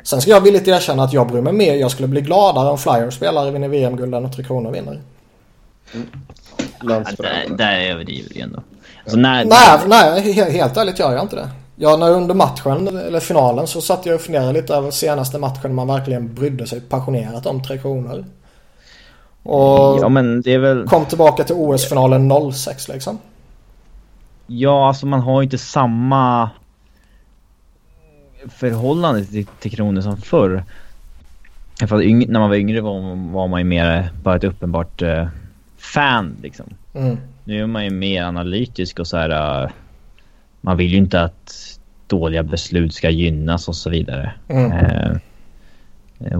Sen 0.03 0.21
ska 0.21 0.31
jag 0.31 0.41
villigt 0.41 0.67
erkänna 0.67 1.03
att 1.03 1.13
jag 1.13 1.27
bryr 1.27 1.41
mig 1.41 1.53
mer. 1.53 1.75
Jag 1.75 1.91
skulle 1.91 2.07
bli 2.07 2.21
gladare 2.21 2.69
om 2.69 2.77
Flyers 2.77 3.13
spelare 3.13 3.51
vinner 3.51 3.67
VM-guld 3.67 4.15
än 4.15 4.25
att 4.25 4.33
Tre 4.33 4.43
Kronor 4.43 4.71
vinner. 4.71 4.99
Där, 5.93 6.87
Landsförrädare. 6.87 7.55
där 7.57 7.79
överdriver 7.79 8.29
du 8.33 8.39
ändå. 8.39 8.59
Alltså 9.03 9.17
när, 9.17 9.45
Nej, 9.45 9.79
nej, 9.87 10.33
he- 10.33 10.51
helt 10.51 10.77
ärligt 10.77 10.99
gör 10.99 11.11
jag 11.13 11.21
inte 11.21 11.35
det. 11.35 11.49
Ja, 11.75 11.97
när 11.97 12.11
under 12.11 12.35
matchen, 12.35 12.87
eller 12.97 13.19
finalen, 13.19 13.67
så 13.67 13.81
satt 13.81 14.05
jag 14.05 14.15
och 14.15 14.21
funderade 14.21 14.53
lite 14.53 14.73
över 14.75 14.91
senaste 14.91 15.39
matchen 15.39 15.75
man 15.75 15.87
verkligen 15.87 16.33
brydde 16.33 16.67
sig 16.67 16.81
passionerat 16.81 17.45
om 17.45 17.63
Tre 17.63 17.77
Kronor. 17.77 18.25
Och 19.43 19.99
Ja 20.01 20.09
men 20.09 20.41
det 20.41 20.53
är 20.53 20.59
väl... 20.59 20.87
kom 20.87 21.05
tillbaka 21.05 21.43
till 21.43 21.55
OS-finalen 21.55 22.31
06 22.53 22.87
liksom. 22.87 23.17
Ja 24.47 24.87
alltså 24.87 25.05
man 25.05 25.19
har 25.19 25.41
ju 25.41 25.43
inte 25.43 25.57
samma 25.57 26.49
förhållande 28.49 29.25
till, 29.25 29.45
till 29.45 29.71
kronor 29.71 30.01
som 30.01 30.17
förr. 30.17 30.63
För 31.87 32.27
när 32.27 32.39
man 32.39 32.49
var 32.49 32.55
yngre 32.55 32.81
var, 32.81 33.31
var 33.33 33.47
man 33.47 33.59
ju 33.59 33.63
mer 33.65 34.09
bara 34.23 34.35
ett 34.35 34.43
uppenbart 34.43 35.01
eh, 35.01 35.27
fan 35.83 36.35
liksom. 36.41 36.65
Mm. 36.93 37.17
Nu 37.43 37.61
är 37.61 37.67
man 37.67 37.83
ju 37.83 37.89
mer 37.89 38.23
analytisk 38.23 38.99
och 38.99 39.07
så 39.07 39.17
här. 39.17 39.63
eh, 39.63 39.69
man 40.61 40.77
vill 40.77 40.91
ju 40.91 40.97
inte 40.97 41.21
att 41.21 41.79
dåliga 42.07 42.43
beslut 42.43 42.93
ska 42.93 43.09
gynnas 43.09 43.67
och 43.67 43.75
så 43.75 43.89
vidare. 43.89 44.33
Mm. 44.47 44.71
Eh, 44.71 45.17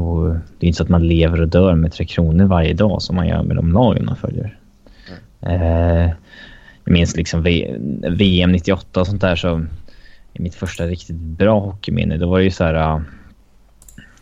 och 0.04 0.34
det 0.34 0.66
är 0.66 0.68
inte 0.68 0.78
så 0.78 0.84
att 0.84 0.90
man 0.90 1.08
lever 1.08 1.42
och 1.42 1.48
dör 1.48 1.76
med 1.76 1.92
Tre 1.92 2.06
Kronor 2.06 2.46
varje 2.46 2.74
dag 2.74 3.02
som 3.02 3.16
man 3.16 3.28
gör 3.28 3.44
med 3.44 3.56
de 3.56 3.72
lagen 3.72 4.06
man 4.06 4.16
följer. 4.16 4.58
Eh, 5.42 6.12
jag 6.84 6.94
minns 6.94 7.16
liksom 7.16 7.44
v 7.44 7.76
VM 8.10 8.52
98 8.52 9.00
och 9.00 9.08
sånt 9.08 9.22
där 9.22 9.36
så 9.36 9.66
i 10.34 10.42
mitt 10.42 10.56
första 10.56 10.86
riktigt 10.86 11.16
bra 11.16 11.60
hockeyminne 11.60 12.18
då 12.18 12.30
var 12.30 12.38
det 12.38 12.44
ju 12.44 12.52
så 12.52 12.64
här. 12.64 12.74
eh, 12.74 13.02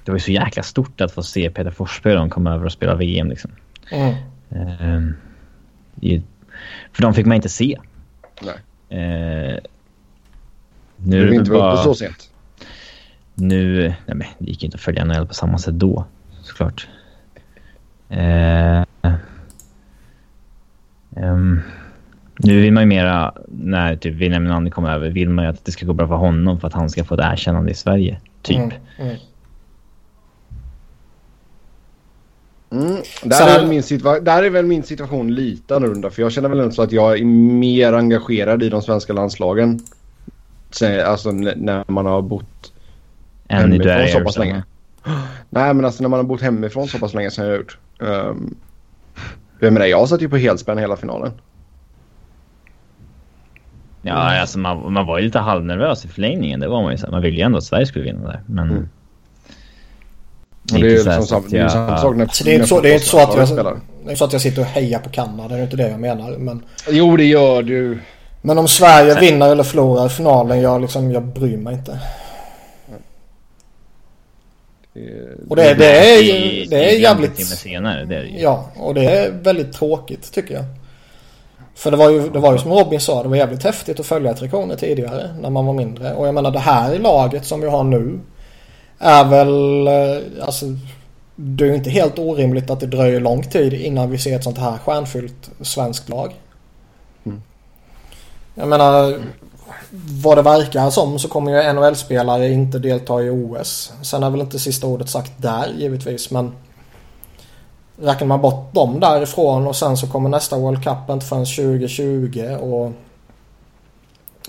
det 0.04 0.12
var 0.12 0.16
ju 0.16 0.24
så 0.24 0.32
jäkla 0.32 0.64
stort 0.64 1.02
att 1.02 1.12
få 1.12 1.24
se 1.24 1.50
Peter 1.50 1.72
Forsberg 1.72 2.14
de 2.14 2.30
kom 2.30 2.48
över 2.48 2.66
och 2.66 2.72
spela 2.72 2.96
VM 2.96 3.30
liksom. 3.30 3.52
Mm. 3.92 4.16
Eh, 4.56 5.02
i- 6.02 6.22
för 6.94 7.02
de 7.02 7.14
fick 7.14 7.26
man 7.26 7.36
inte 7.36 7.50
se. 7.50 7.78
Nej. 8.42 8.56
Eh, 9.02 9.58
Du 10.98 11.10
nu 11.10 11.18
är 11.18 11.22
vill 11.22 11.30
det 11.30 11.36
inte 11.36 11.52
vara 11.52 11.72
uppe 11.74 11.76
bara... 11.76 11.84
så 11.84 11.96
sent. 11.96 12.30
Nu... 13.34 13.82
Nej 13.88 13.96
men 14.18 14.28
det 14.40 14.46
gick 14.52 14.64
ju 14.64 14.66
inte 14.66 14.76
att 14.76 14.82
följa 14.82 15.06
NHL 15.06 15.28
på 15.28 15.34
samma 15.34 15.58
sätt 15.58 15.74
då, 15.74 16.06
såklart. 16.42 16.88
Eh, 18.10 18.84
ehm, 21.16 21.62
nu 22.38 22.62
vill 22.62 22.74
man 22.74 22.84
ju 22.84 22.88
mera, 22.88 23.34
när 23.48 23.96
typ 23.96 24.14
William 24.16 24.44
Nylander 24.44 24.72
kommer 24.72 24.90
över, 24.92 25.10
vill 25.10 25.30
man 25.30 25.46
ju 25.46 25.52
att 25.52 25.66
det 25.66 25.72
ska 25.72 25.86
gå 25.86 25.94
bra 25.94 26.08
för 26.08 26.16
honom 26.16 26.60
för 26.60 26.68
att 26.68 26.74
han 26.74 26.90
ska 26.90 27.04
få 27.04 27.14
ett 27.16 27.20
erkännande 27.24 27.72
i 27.72 27.76
Sverige. 27.76 28.20
Typ. 28.42 28.58
Mm. 28.58 28.72
Mm. 29.00 29.16
Mm. 32.72 32.96
Där, 33.24 33.38
Sen- 33.38 33.48
är 33.48 33.60
väl 33.60 33.68
min 33.68 34.24
där 34.24 34.44
är 34.44 34.50
väl 34.50 34.66
min 34.66 34.84
situation 34.84 35.36
lite 35.36 35.76
annorlunda. 35.76 36.10
För 36.10 36.22
jag 36.22 36.32
känner 36.32 36.50
väl 36.50 36.60
inte 36.60 36.76
så 36.76 36.82
att 36.82 36.92
jag 36.92 37.20
är 37.20 37.26
mer 37.26 37.94
engagerad 37.94 38.64
i 38.64 38.70
de 38.70 38.82
svenska 38.82 39.14
landslagen. 39.14 39.80
Alltså 41.06 41.32
när 41.32 41.92
man 41.92 42.06
har 42.06 42.22
bott... 42.22 42.74
Än 43.48 43.72
Hemifrån 43.72 44.08
så 44.08 44.24
pass 44.24 44.38
länge. 44.38 44.64
Nej 45.50 45.74
men 45.74 45.86
alltså 45.86 46.04
när 46.04 46.10
man 46.10 46.20
har 46.20 46.24
bott 46.24 46.42
hemifrån 46.42 46.88
så 46.88 47.00
pass 47.00 47.14
länge 47.14 47.32
som 47.32 47.44
jag 47.44 47.52
har 47.52 47.58
gjort. 47.58 47.78
Um, 48.00 48.56
jag 49.60 49.74
menar 49.74 49.86
jag 49.86 50.10
satt 50.10 50.22
ju 50.22 50.30
på 50.30 50.38
helspänn 50.38 50.78
hela 50.78 50.98
finalen. 50.98 51.32
Ja, 54.02 54.40
alltså 54.40 54.60
man, 54.60 54.94
man 54.94 55.06
var 55.06 55.20
ju 55.20 55.26
lite 55.26 55.40
halvnervös 55.40 56.06
i 56.06 56.08
förlängningen. 56.08 56.60
Det 56.60 56.68
var 56.68 56.82
man 56.82 56.96
ju. 56.96 57.12
Man 57.12 57.22
ville 57.22 57.38
ju 57.38 57.44
ändå 57.44 57.58
att 57.58 57.64
Sverige 57.64 57.86
skulle 57.86 58.06
vinna 58.06 58.28
där. 58.28 58.44
Men... 58.46 58.70
Mm. 58.70 58.90
Det 60.72 60.78
Och 60.78 60.84
är 60.86 60.90
det 60.90 60.94
är 60.94 60.98
inte 61.00 61.10
ju 61.10 61.18
liksom 61.20 61.28
sam- 61.28 61.46
att 61.46 61.52
det 61.52 61.58
är 61.58 61.60
ju 61.60 61.64
jag- 61.64 61.72
samma 61.72 61.98
sak 61.98 62.16
när 62.16 62.28
Så 62.28 62.44
det 62.44 62.52
är 62.52 62.56
inte 62.56 62.68
så, 62.68 62.80
det 62.82 62.90
är 62.90 62.94
inte 62.94 63.06
så 63.06 63.20
att 63.20 63.36
jag, 63.36 63.48
spelar. 63.48 63.72
det 63.74 63.80
är 64.06 64.10
inte 64.10 64.16
så 64.16 64.26
att 64.26 64.34
jag 64.34 64.42
sitter 64.42 64.62
och 64.62 64.68
hejar 64.68 65.00
på 65.00 65.10
Kanada. 65.10 65.48
Det 65.56 65.56
är 65.60 65.64
inte 65.64 65.76
det 65.76 65.90
jag 65.90 66.00
menar. 66.00 66.32
Men, 66.38 66.64
Jo 66.90 67.18
det 67.18 67.24
gör 67.26 67.64
du. 67.64 68.00
men 68.42 68.58
om 68.58 68.68
Sverige 68.68 69.20
vinner 69.20 69.50
eller 69.52 69.64
förlorar 69.64 70.10
finalen, 70.10 70.62
jag, 70.62 70.82
liksom, 70.82 71.12
jag 71.12 71.24
bryr 71.24 71.58
mig 71.58 71.74
inte. 71.74 72.00
Och 75.50 75.56
det, 75.56 75.74
det, 75.74 75.86
är, 75.98 76.70
det 76.70 76.86
är 76.86 76.92
i 76.92 76.96
en 76.96 77.02
jävligt... 77.02 77.36
timme 77.36 77.48
senare. 77.56 78.06
Det 78.06 78.16
är 78.16 78.22
det 78.22 78.28
ju. 78.28 78.40
Ja, 78.40 78.66
och 78.76 78.94
det 78.94 79.06
är 79.06 79.32
väldigt 79.32 79.74
tråkigt 79.74 80.32
tycker 80.34 80.54
jag. 80.54 80.64
För 81.76 81.92
det 81.92 81.98
var 81.98 82.10
ju, 82.10 82.30
det 82.30 82.40
var 82.40 82.52
ju 82.54 82.58
som 82.60 82.72
Robin 82.72 83.00
sa, 83.00 83.24
det 83.24 83.30
var 83.30 83.36
jävligt 83.36 83.64
häftigt 83.64 84.00
att 84.00 84.06
följa 84.06 84.34
Tre 84.34 84.48
Kronor 84.50 84.76
tidigare 84.76 85.36
när 85.42 85.50
man 85.50 85.66
var 85.66 85.74
mindre. 85.74 86.14
Och 86.14 86.28
jag 86.28 86.36
menar 86.36 86.52
det 86.52 86.60
här 86.60 87.00
laget 87.00 87.46
som 87.46 87.62
vi 87.62 87.70
har 87.70 87.84
nu 87.84 88.20
är 89.02 89.26
väl, 89.26 89.88
eh, 89.88 90.46
alltså 90.46 90.66
det 91.36 91.64
är 91.64 91.68
ju 91.68 91.76
inte 91.76 91.90
helt 91.90 92.20
orimligt 92.20 92.70
att 92.70 92.80
det 92.80 92.88
dröjer 92.88 93.20
lång 93.20 93.44
tid 93.44 93.74
innan 93.74 94.12
vi 94.12 94.18
ser 94.18 94.36
ett 94.36 94.44
sånt 94.44 94.58
här 94.58 94.78
stjärnfyllt 94.78 95.52
svenskt 95.62 96.10
lag. 96.10 96.36
Mm. 97.24 97.42
Jag 98.56 98.68
menar, 98.68 99.20
vad 100.24 100.38
det 100.38 100.42
verkar 100.42 100.90
som 100.90 101.20
så 101.20 101.28
kommer 101.28 101.52
ju 101.52 101.74
NHL-spelare 101.74 102.50
inte 102.50 102.80
delta 102.80 103.22
i 103.22 103.30
OS. 103.30 103.94
Sen 104.02 104.24
är 104.24 104.30
väl 104.30 104.42
inte 104.42 104.60
sista 104.60 104.88
ordet 104.88 105.10
sagt 105.10 105.32
där 105.38 105.74
givetvis 105.78 106.32
men 106.32 106.52
Räknar 108.02 108.28
man 108.28 108.42
bort 108.42 108.74
dem 108.74 109.00
därifrån 109.00 109.68
och 109.68 109.76
sen 109.76 109.98
så 109.98 110.08
kommer 110.08 110.30
nästa 110.30 110.58
World 110.58 110.84
Cup 110.84 111.10
inte 111.10 111.26
förrän 111.26 111.46
2020 111.46 112.58
och 112.62 112.92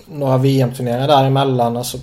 några 0.05 0.37
VM-turneringar 0.37 1.07
däremellan. 1.07 1.77
Alltså, 1.77 1.97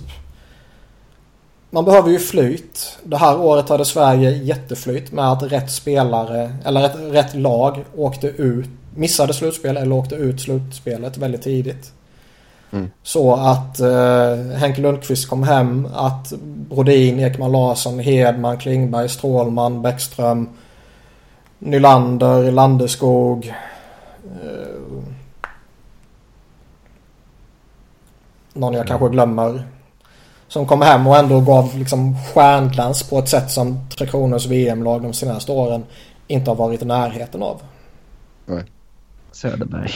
man 1.73 1.85
behöver 1.85 2.09
ju 2.09 2.19
flyt. 2.19 2.97
Det 3.03 3.17
här 3.17 3.39
året 3.39 3.69
hade 3.69 3.85
Sverige 3.85 4.31
jätteflyt 4.31 5.11
med 5.11 5.31
att 5.31 5.43
rätt 5.43 5.71
spelare 5.71 6.55
eller 6.65 6.81
rätt, 6.81 6.95
rätt 6.95 7.35
lag 7.35 7.85
åkte 7.95 8.27
ut, 8.27 8.69
missade 8.95 9.33
slutspel 9.33 9.77
eller 9.77 9.95
åkte 9.95 10.15
ut 10.15 10.41
slutspelet 10.41 11.17
väldigt 11.17 11.41
tidigt. 11.41 11.91
Mm. 12.71 12.89
Så 13.03 13.35
att 13.35 13.79
eh, 13.79 14.57
Henke 14.57 14.81
Lundqvist 14.81 15.29
kom 15.29 15.43
hem, 15.43 15.87
att 15.93 16.33
Brodin, 16.69 17.19
Ekman 17.19 17.51
Larsson, 17.51 17.99
Hedman, 17.99 18.57
Klingberg, 18.57 19.09
Strålman, 19.09 19.81
Bäckström 19.81 20.49
Nylander, 21.59 22.51
Landeskog. 22.51 23.53
Eh, 24.23 25.03
någon 28.53 28.73
jag 28.73 28.87
kanske 28.87 29.09
glömmer. 29.09 29.63
Som 30.51 30.65
kom 30.65 30.81
hem 30.81 31.07
och 31.07 31.17
ändå 31.17 31.39
gav 31.41 31.77
liksom 31.79 32.15
stjärnglans 32.33 33.09
på 33.09 33.19
ett 33.19 33.29
sätt 33.29 33.51
som 33.51 33.79
Tre 33.97 34.07
Kronors 34.07 34.45
VM-lag 34.45 35.01
de 35.01 35.13
senaste 35.13 35.51
åren 35.51 35.83
inte 36.27 36.49
har 36.51 36.55
varit 36.55 36.81
i 36.81 36.85
närheten 36.85 37.43
av. 37.43 37.61
Söderberg. 39.31 39.89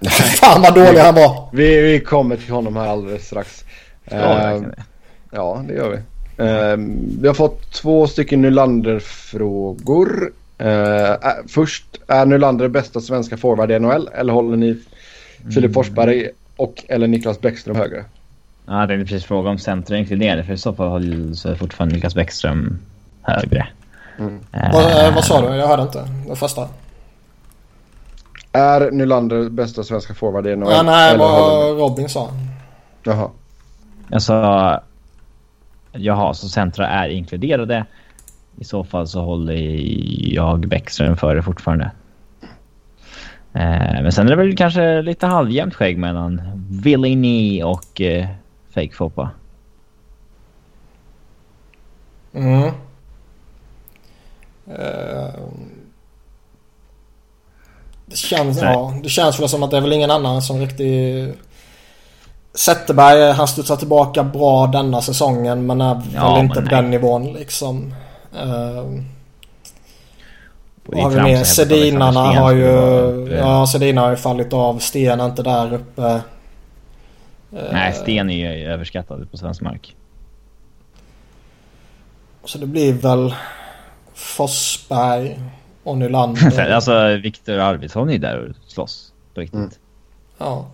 Fan 0.40 0.62
vad 0.62 0.74
dålig 0.74 0.98
han 1.00 1.14
var! 1.14 1.48
Vi, 1.52 1.80
vi 1.80 2.00
kommer 2.00 2.36
till 2.36 2.50
honom 2.54 2.76
här 2.76 2.86
alldeles 2.88 3.26
strax. 3.26 3.64
Ja, 4.04 4.16
Eh, 4.16 4.28
verkligen 4.28 4.70
det. 4.70 4.84
Ja, 5.30 5.64
det 5.68 5.74
gör 5.74 5.90
vi. 5.90 5.96
Eh, 6.44 6.76
vi 7.20 7.28
har 7.28 7.34
fått 7.34 7.72
två 7.72 8.06
stycken 8.06 8.42
Nylander-frågor. 8.42 10.32
Eh, 10.58 10.68
är- 11.10 11.48
först, 11.48 11.86
är 12.06 12.26
Nylander 12.26 12.68
bästa 12.68 13.00
svenska 13.00 13.36
forward 13.36 13.70
i 13.70 13.78
NHL 13.78 14.08
eller 14.14 14.32
håller 14.32 14.56
ni 14.56 14.78
Filip 15.54 15.72
Forsberg 15.74 16.28
och 16.56 16.84
eller 16.88 17.06
Niklas 17.06 17.40
Bäckström 17.40 17.76
högre? 17.76 18.04
Ja, 18.66 18.80
jag 18.80 18.88
tänkte 18.88 19.12
precis 19.12 19.24
fråga 19.24 19.50
om 19.50 19.58
centrum 19.58 19.98
inkluderade. 19.98 20.44
För 20.44 20.52
i 20.52 20.58
så 20.58 20.72
fall 20.72 20.88
håller 20.88 21.34
så 21.34 21.48
är 21.48 21.54
fortfarande 21.54 21.94
Niklas 21.94 22.14
Bäckström 22.14 22.78
högre. 23.22 23.68
Mm. 24.18 24.40
Eh, 24.52 24.72
vad, 24.72 25.14
vad 25.14 25.24
sa 25.24 25.50
du? 25.50 25.56
Jag 25.56 25.68
hörde 25.68 25.82
inte. 25.82 26.08
Det 26.28 26.36
första. 26.36 26.68
Är 28.52 28.90
Nylander 28.90 29.50
bästa 29.50 29.82
svenska 29.82 30.14
forward 30.14 30.46
i 30.46 30.56
NHL? 30.56 30.72
Ja, 30.72 30.82
nej, 30.82 31.18
vad 31.18 31.78
Robin 31.78 32.08
sa. 32.08 32.30
Jaha. 33.02 33.30
Jag 34.08 34.22
sa... 34.22 34.80
Jaha, 35.92 36.34
så 36.34 36.48
centra 36.48 36.88
är 36.88 37.08
inkluderade. 37.08 37.84
I 38.56 38.64
så 38.64 38.84
fall 38.84 39.06
så 39.06 39.20
håller 39.20 39.54
jag 40.34 40.68
Bäckström 40.68 41.16
före 41.16 41.42
fortfarande. 41.42 41.90
Eh, 43.52 44.02
men 44.02 44.12
sen 44.12 44.26
är 44.26 44.30
det 44.30 44.36
väl 44.36 44.56
kanske 44.56 45.02
lite 45.02 45.26
halvjämnt 45.26 45.74
skägg 45.74 45.98
mellan 45.98 46.42
Villini 46.82 47.62
och 47.62 48.00
eh, 48.00 48.26
Fake 48.76 48.92
Foppa. 48.92 49.30
Mm. 52.34 52.62
Uh, 52.62 52.72
det, 58.06 58.16
känns, 58.16 58.62
ja, 58.62 58.94
det 59.02 59.08
känns 59.08 59.40
väl 59.40 59.48
som 59.48 59.62
att 59.62 59.70
det 59.70 59.76
är 59.76 59.80
väl 59.80 59.92
ingen 59.92 60.10
annan 60.10 60.42
som 60.42 60.60
riktigt... 60.60 61.38
Zetterberg, 62.54 63.32
han 63.32 63.48
studsar 63.48 63.76
tillbaka 63.76 64.24
bra 64.24 64.66
denna 64.66 65.02
säsongen 65.02 65.66
men 65.66 65.80
är 65.80 66.02
ja, 66.14 66.34
väl 66.34 66.44
inte 66.44 66.62
på 66.62 66.68
den 66.68 66.90
nivån 66.90 67.32
liksom. 67.32 67.94
Uh, 68.34 69.02
har 71.02 71.10
vi 71.10 71.20
mer? 71.22 71.44
Sedinarna 71.44 72.20
har 72.20 72.52
ju... 72.52 73.36
Ja, 73.36 73.66
Sedina 73.66 74.00
har 74.00 74.10
ju 74.10 74.16
fallit 74.16 74.52
av. 74.52 74.78
Sten 74.78 75.20
är 75.20 75.26
inte 75.26 75.42
där 75.42 75.74
uppe. 75.74 76.20
Nej, 77.72 77.92
Sten 77.92 78.30
är 78.30 78.56
ju 78.56 78.64
överskattad 78.64 79.30
på 79.30 79.36
svensk 79.36 79.60
mark. 79.60 79.96
Så 82.44 82.58
det 82.58 82.66
blir 82.66 82.92
väl 82.92 83.34
Forsberg 84.14 85.40
och 85.82 85.98
Nylander. 85.98 86.70
alltså 86.72 87.16
Viktor 87.22 87.58
Arvidsson 87.58 88.10
är 88.10 88.18
där 88.18 88.38
och 88.38 88.54
slåss 88.66 89.12
på 89.34 89.40
riktigt. 89.40 89.54
Mm. 89.54 89.70
Ja. 90.38 90.66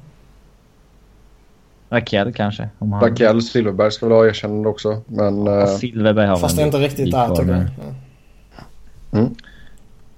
Rakell 1.88 2.32
kanske. 2.32 2.68
Om 2.78 2.92
han... 2.92 3.02
Rakell, 3.02 3.42
Silverberg 3.42 3.92
ska 3.92 4.06
väl 4.06 4.16
ha 4.16 4.26
erkännande 4.26 4.68
också. 4.68 5.02
Men, 5.06 5.46
ja, 5.46 5.60
eh, 5.60 5.66
Silverberg 5.66 6.26
har 6.26 6.36
Fast 6.36 6.56
det 6.56 6.62
är 6.62 6.66
inte 6.66 6.78
riktigt 6.78 7.12
där 7.12 7.34
tycker 7.34 7.52
jag. 7.52 7.68
Mm. 9.20 9.34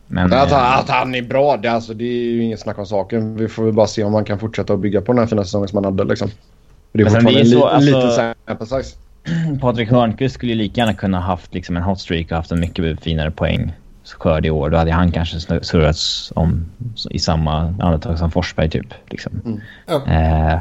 Men, 0.06 0.32
att, 0.32 0.52
äh, 0.52 0.78
att, 0.78 0.88
han 0.88 1.14
är 1.14 1.22
bra, 1.22 1.56
det, 1.56 1.68
alltså, 1.68 1.94
det 1.94 2.04
är 2.04 2.24
ju 2.24 2.42
inget 2.42 2.60
snack 2.60 2.78
om 2.78 2.86
saken. 2.86 3.36
Vi 3.36 3.48
får 3.48 3.64
väl 3.64 3.72
bara 3.72 3.86
se 3.86 4.04
om 4.04 4.12
man 4.12 4.24
kan 4.24 4.38
fortsätta 4.38 4.72
att 4.72 4.80
bygga 4.80 5.00
på 5.00 5.12
den 5.12 5.18
här 5.18 5.26
fina 5.26 5.44
säsongen 5.44 5.68
som 5.68 5.76
han 5.76 5.84
hade. 5.84 6.04
Liksom. 6.04 6.30
Det 6.94 7.02
är 7.02 7.04
fortfarande 7.04 7.40
en, 7.40 7.46
så, 7.46 7.68
en 7.68 7.74
alltså, 7.74 7.96
liten 7.96 8.34
sample 8.46 8.66
size. 8.66 8.96
Patrik 9.60 9.90
Hörnqvist 9.90 10.34
skulle 10.34 10.52
ju 10.52 10.58
lika 10.58 10.80
gärna 10.80 10.94
kunna 10.94 11.20
haft 11.20 11.54
liksom 11.54 11.76
en 11.76 11.82
hot 11.82 12.00
streak 12.00 12.30
och 12.30 12.36
haft 12.36 12.52
en 12.52 12.60
mycket 12.60 13.00
finare 13.00 13.30
poäng 13.30 13.72
skörd 14.04 14.46
i 14.46 14.50
år. 14.50 14.70
Då 14.70 14.76
hade 14.76 14.92
han 14.92 15.12
kanske 15.12 15.40
surrats 15.40 16.32
om 16.36 16.64
i 17.10 17.18
samma 17.18 17.74
andetag 17.80 18.18
som 18.18 18.30
Forsberg 18.30 18.70
typ. 18.70 18.94
Liksom. 19.06 19.32
Mm. 19.44 20.50
Eh, 20.52 20.60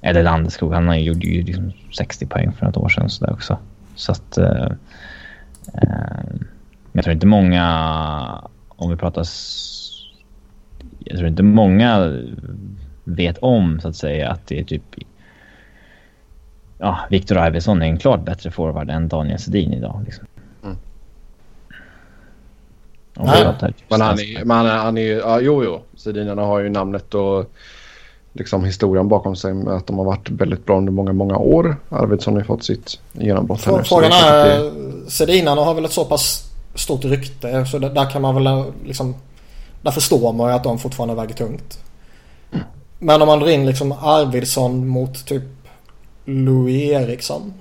eller 0.00 0.22
Landeskog. 0.22 0.72
Han 0.72 1.04
gjorde 1.04 1.26
ju 1.26 1.42
liksom 1.42 1.72
60 1.96 2.26
poäng 2.26 2.52
för 2.52 2.66
ett 2.66 2.76
år 2.76 2.88
sedan 2.88 3.10
så 3.10 3.26
också. 3.26 3.58
Så 3.94 4.12
att... 4.12 4.38
Eh, 4.38 4.70
eh, 5.74 6.24
jag 6.92 7.04
tror 7.04 7.14
inte 7.14 7.26
många, 7.26 8.42
om 8.68 8.90
vi 8.90 8.96
pratar... 8.96 9.26
Jag 10.98 11.16
tror 11.16 11.28
inte 11.28 11.42
många 11.42 12.12
vet 13.04 13.38
om 13.38 13.80
så 13.80 13.88
att 13.88 13.96
säga 13.96 14.30
att 14.30 14.46
det 14.46 14.60
är 14.60 14.64
typ 14.64 14.82
ja, 16.78 16.98
Victor 17.10 17.36
Arvidsson 17.36 17.82
är 17.82 17.86
en 17.86 17.98
klart 17.98 18.24
bättre 18.24 18.50
forward 18.50 18.90
än 18.90 19.08
Daniel 19.08 19.38
Sedin 19.38 19.72
idag. 19.72 20.02
Liksom. 20.04 20.26
Mm. 20.64 20.76
Nej, 23.14 23.54
men 23.88 24.00
han 24.00 24.18
är, 24.18 24.44
men 24.44 24.66
han 24.66 24.98
är 24.98 25.02
ju, 25.02 25.18
ja, 25.18 25.40
jo 25.40 25.64
jo, 25.64 25.80
Sedinarna 25.96 26.42
har 26.42 26.60
ju 26.60 26.68
namnet 26.68 27.14
och 27.14 27.50
liksom 28.32 28.64
historien 28.64 29.08
bakom 29.08 29.36
sig 29.36 29.54
med 29.54 29.74
att 29.74 29.86
de 29.86 29.98
har 29.98 30.04
varit 30.04 30.30
väldigt 30.30 30.66
bra 30.66 30.76
under 30.76 30.92
många, 30.92 31.12
många 31.12 31.36
år. 31.36 31.76
Arvidsson 31.88 32.34
har 32.34 32.40
ju 32.40 32.46
fått 32.46 32.64
sitt 32.64 33.00
genombrott. 33.12 33.60
Frågan 33.60 34.12
är, 34.12 34.70
Sedinarna 35.10 35.60
har 35.60 35.74
väl 35.74 35.84
ett 35.84 35.92
så 35.92 36.04
pass 36.04 36.52
stort 36.74 37.04
rykte 37.04 37.66
så 37.66 37.78
där 37.78 38.10
kan 38.10 38.22
man 38.22 38.34
väl 38.34 38.64
liksom, 38.84 39.14
där 39.82 39.90
förstår 39.90 40.32
man 40.32 40.50
ju 40.50 40.56
att 40.56 40.64
de 40.64 40.78
fortfarande 40.78 41.14
väger 41.14 41.34
tungt. 41.34 41.78
Mm. 42.52 42.64
Men 42.98 43.22
om 43.22 43.28
man 43.28 43.38
drar 43.38 43.48
in 43.48 43.66
liksom 43.66 43.92
Arvidsson 43.92 44.88
mot 44.88 45.26
typ 45.26 45.42
Louis 46.26 46.90
Eriksson. 46.90 47.54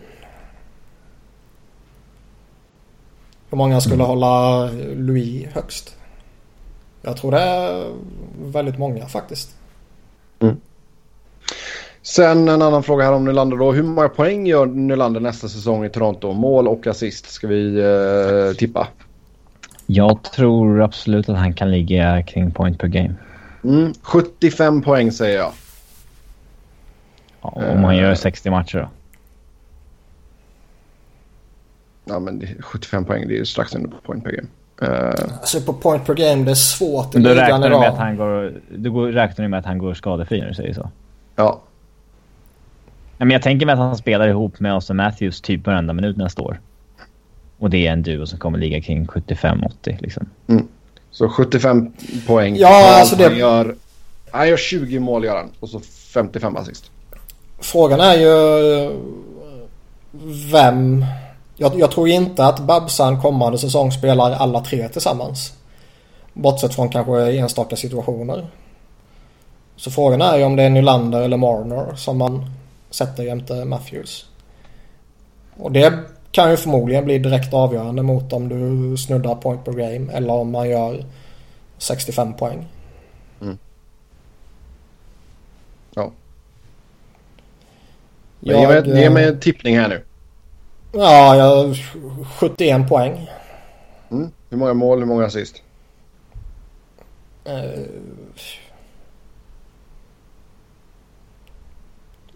Hur 3.50 3.58
många 3.58 3.82
skulle 3.82 3.96
mm. 3.96 4.08
hålla 4.08 4.66
Louis 4.96 5.46
högst? 5.54 5.96
Jag 7.02 7.18
tror 7.18 7.32
det 7.32 7.40
är 7.40 7.86
väldigt 8.38 8.78
många 8.78 9.06
faktiskt. 9.06 9.56
Mm. 10.40 10.56
Sen 12.02 12.48
en 12.50 12.62
annan 12.62 12.84
fråga 12.84 13.04
här 13.06 13.14
om 13.14 13.26
Nylander 13.26 13.58
då. 13.58 13.72
Hur 13.72 13.84
många 13.84 14.10
poäng 14.10 14.48
gör 14.48 14.66
Nylander 14.66 15.20
nästa 15.20 15.50
säsong 15.50 15.86
i 15.86 15.90
Toronto? 15.90 16.34
Mål 16.34 16.68
och 16.68 16.88
assist 16.88 17.32
ska 17.32 17.48
vi 17.48 17.80
eh, 17.80 18.58
tippa. 18.58 18.88
Jag 19.86 20.24
tror 20.24 20.82
absolut 20.82 21.30
att 21.30 21.38
han 21.38 21.54
kan 21.54 21.72
ligga 21.72 22.24
kring 22.24 22.52
point 22.52 22.80
per 22.80 22.88
game. 22.88 23.14
Mm, 23.64 23.94
75 24.02 24.82
poäng 24.82 25.12
säger 25.12 25.38
jag. 25.38 25.52
Ja, 27.56 27.72
om 27.72 27.82
man 27.82 27.98
gör 27.98 28.16
60 28.16 28.50
matcher 28.50 28.78
då? 28.78 28.90
Ja, 32.06 32.20
men 32.20 32.48
75 32.60 33.06
poäng, 33.06 33.28
det 33.28 33.38
är 33.38 33.44
strax 33.44 33.76
under 33.76 33.90
point 34.04 34.24
per 34.24 34.32
game. 34.32 34.48
Uh... 34.82 35.38
Alltså 35.40 35.62
på 35.62 35.74
point 35.74 36.06
per 36.06 36.14
game, 36.14 36.44
det 36.44 36.52
är 36.52 36.56
svårt 36.56 37.16
i 37.16 37.20
ligan 37.20 37.34
idag. 37.34 37.48
Räknar 37.48 37.70
du 37.70 37.80
med 37.80 37.90
att 37.90 37.98
han 37.98 38.18
går, 38.18 38.54
du 38.76 38.92
går, 38.92 39.08
räknar 39.08 39.44
du 39.44 39.50
med 39.50 39.60
att 39.60 39.66
han 39.66 39.78
går 39.78 39.94
skadefri 39.94 40.40
när 40.40 40.48
du 40.48 40.54
säger 40.54 40.74
så? 40.74 40.90
Ja. 41.36 41.62
Men 43.18 43.32
jag 43.32 43.42
tänker 43.42 43.66
mig 43.66 43.74
att 43.74 43.80
han 43.80 43.98
spelar 43.98 44.28
ihop 44.28 44.60
med 44.60 44.74
Austin 44.74 44.96
Matthews 44.96 45.42
typ 45.42 45.66
varenda 45.66 45.94
minut 45.94 46.18
nästa 46.18 46.42
år. 46.42 46.60
Och 47.58 47.70
det 47.70 47.88
är 47.88 47.92
en 47.92 48.04
duo 48.04 48.26
som 48.26 48.40
kommer 48.40 48.58
ligga 48.58 48.82
kring 48.82 49.06
75-80 49.06 49.70
liksom. 50.02 50.30
Mm. 50.48 50.68
Så 51.12 51.30
75 51.30 51.94
poäng. 52.28 52.56
Ja, 52.56 53.00
alltså 53.00 53.16
det... 53.16 53.24
Han 53.24 53.38
gör, 53.38 53.76
han 54.32 54.50
gör 54.50 54.58
20 54.58 55.00
mål 55.00 55.24
gör 55.24 55.36
han 55.36 55.52
och 55.60 55.70
så 55.70 55.80
55 56.14 56.56
assist. 56.56 56.92
Frågan 57.60 58.00
är 58.00 58.16
ju 58.16 59.00
vem... 60.52 61.06
Jag, 61.58 61.80
jag 61.80 61.92
tror 61.92 62.08
inte 62.08 62.46
att 62.46 62.60
Babsan 62.60 63.22
kommande 63.22 63.58
säsong 63.58 63.92
spelar 63.92 64.32
alla 64.32 64.62
tre 64.62 64.90
tillsammans. 64.90 65.54
Bortsett 66.34 66.76
från 66.76 66.90
kanske 66.90 67.38
enstaka 67.38 67.76
situationer. 67.76 68.48
Så 69.76 69.92
frågan 69.92 70.22
är 70.22 70.38
ju 70.38 70.44
om 70.44 70.56
det 70.56 70.64
är 70.64 70.70
Nylander 70.70 71.22
eller 71.22 71.38
Marner 71.38 71.96
som 71.96 72.18
man 72.18 72.46
sätter 72.90 73.24
jämte 73.24 73.66
Matthews. 73.66 74.26
Och 75.58 75.72
det 75.72 75.94
kan 76.32 76.52
ju 76.52 76.58
förmodligen 76.58 77.06
bli 77.06 77.20
direkt 77.20 77.54
avgörande 77.54 78.04
mot 78.04 78.34
om 78.34 78.50
du 78.50 78.98
snuddar 78.98 79.36
point 79.36 79.66
per 79.66 79.72
game 79.72 80.14
eller 80.14 80.34
om 80.34 80.52
man 80.52 80.70
gör 80.70 81.06
65 81.78 82.34
poäng. 82.34 82.68
Mm. 83.42 83.58
Ja. 85.94 86.12
Jag, 88.48 88.60
ge, 88.60 88.68
mig, 88.68 89.02
ge 89.02 89.10
mig 89.10 89.28
en 89.28 89.40
tippning 89.40 89.78
här 89.80 89.90
nu. 89.90 90.04
Ja, 90.92 91.36
jag, 91.36 91.76
71 92.40 92.90
poäng. 92.90 93.30
Mm. 94.12 94.32
Hur 94.50 94.58
många 94.58 94.74
mål, 94.74 95.00
hur 95.00 95.06
många 95.06 95.26
assist? 95.26 95.62
Uh, 97.48 97.86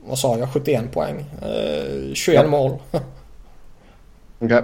vad 0.05 0.19
sa 0.19 0.37
jag? 0.37 0.49
71 0.49 0.91
poäng. 0.91 1.17
Uh, 1.17 2.13
21 2.13 2.41
ja. 2.41 2.47
mål. 2.47 2.71
Okej. 2.91 3.03
Okay. 4.39 4.61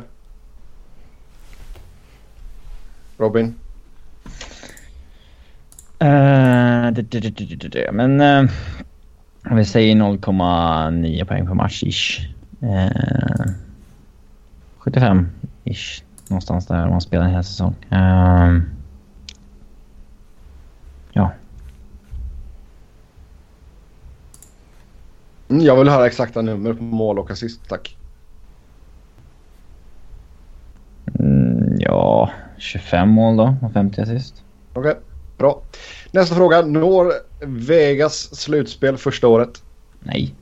Robin? 3.17 3.55
Uh, 6.03 7.91
men 7.91 8.21
uh, 8.21 8.49
vi 9.51 9.65
säger 9.65 9.95
0,9 9.95 11.25
poäng 11.25 11.47
per 11.47 11.53
match 11.53 11.83
ish. 11.83 12.29
Uh, 12.63 13.51
75 14.77 15.29
ish. 15.63 16.03
Någonstans 16.27 16.67
där 16.67 16.85
om 16.85 16.91
man 16.91 17.01
spelar 17.01 17.25
en 17.25 17.31
hel 17.31 17.43
säsong. 17.43 17.75
Uh, 17.91 18.61
ja. 21.13 21.31
Mm, 25.49 25.65
jag 25.65 25.75
vill 25.75 25.89
höra 25.89 26.07
exakta 26.07 26.41
nummer 26.41 26.73
på 26.73 26.83
mål 26.83 27.19
och 27.19 27.31
assist, 27.31 27.69
tack. 27.69 27.97
Mm, 31.19 31.75
ja, 31.79 32.31
25 32.57 33.09
mål 33.09 33.37
då 33.37 33.55
och 33.61 33.73
50 33.73 34.01
assist. 34.01 34.43
Okej, 34.73 34.91
okay, 34.91 35.01
bra. 35.37 35.61
Nästa 36.15 36.35
fråga. 36.35 36.61
Når 36.61 37.13
Vegas 37.45 38.35
slutspel 38.35 38.97
första 38.97 39.27
året? 39.27 39.63
Nej. 39.99 40.35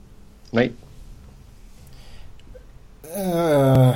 Nej. 0.50 0.72
Uh, 3.16 3.94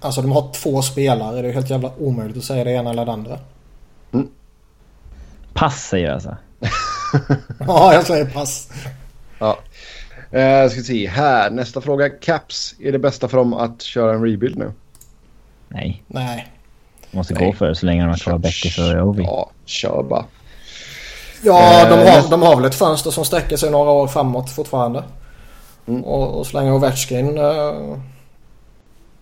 Alltså 0.00 0.22
de 0.22 0.32
har 0.32 0.52
två 0.52 0.82
spelare. 0.82 1.42
Det 1.42 1.48
är 1.48 1.52
helt 1.52 1.70
jävla 1.70 1.92
omöjligt 1.98 2.36
att 2.36 2.44
säga 2.44 2.64
det 2.64 2.70
ena 2.70 2.90
eller 2.90 3.04
det 3.04 3.12
andra. 3.12 3.38
Pass 5.52 5.88
säger 5.88 6.06
jag 6.06 6.14
alltså. 6.14 6.36
Ja, 7.58 7.94
jag 7.94 8.06
säger 8.06 8.26
pass. 8.26 8.70
Ja. 9.38 9.58
Eh, 10.38 10.68
ska 10.68 10.80
se 10.82 11.08
här. 11.08 11.50
Nästa 11.50 11.80
fråga. 11.80 12.10
Caps. 12.10 12.74
Är 12.80 12.92
det 12.92 12.98
bästa 12.98 13.28
för 13.28 13.36
dem 13.36 13.54
att 13.54 13.82
köra 13.82 14.14
en 14.14 14.22
rebuild 14.22 14.58
nu? 14.58 14.72
Nej, 15.68 16.02
Nej. 16.06 16.53
De 17.14 17.18
måste 17.18 17.34
Nej. 17.34 17.46
gå 17.46 17.52
för 17.52 17.68
det 17.68 17.74
så 17.74 17.86
länge 17.86 18.02
de 18.02 18.08
har 18.08 18.16
kvar 18.16 18.38
Beckis 18.38 18.78
och 18.78 19.08
Ovi. 19.08 19.22
Ja, 19.22 19.50
kör 19.64 20.02
bara. 20.02 20.24
Ja, 21.42 21.88
de 21.90 22.00
Eh, 22.00 22.22
har, 22.22 22.30
de 22.30 22.42
har 22.42 22.56
väl 22.56 22.64
ett 22.64 22.74
fönster 22.74 23.10
som 23.10 23.24
sträcker 23.24 23.56
sig 23.56 23.70
några 23.70 23.90
år 23.90 24.06
framåt 24.06 24.50
fortfarande. 24.50 25.04
Mm. 25.86 26.04
Och, 26.04 26.38
och 26.38 26.46
så 26.46 26.56
länge 26.56 26.72
Ovechkin... 26.72 27.38
Uh, 27.38 27.98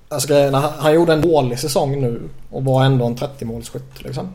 alltså 0.09 0.28
grejerna, 0.28 0.60
han, 0.60 0.73
han 0.78 0.94
gjorde 0.94 1.12
en 1.12 1.20
dålig 1.20 1.59
säsong 1.59 2.01
nu 2.01 2.28
och 2.51 2.64
var 2.64 2.85
ändå 2.85 3.06
en 3.06 3.16
30-målsskytt 3.16 4.05
liksom. 4.05 4.32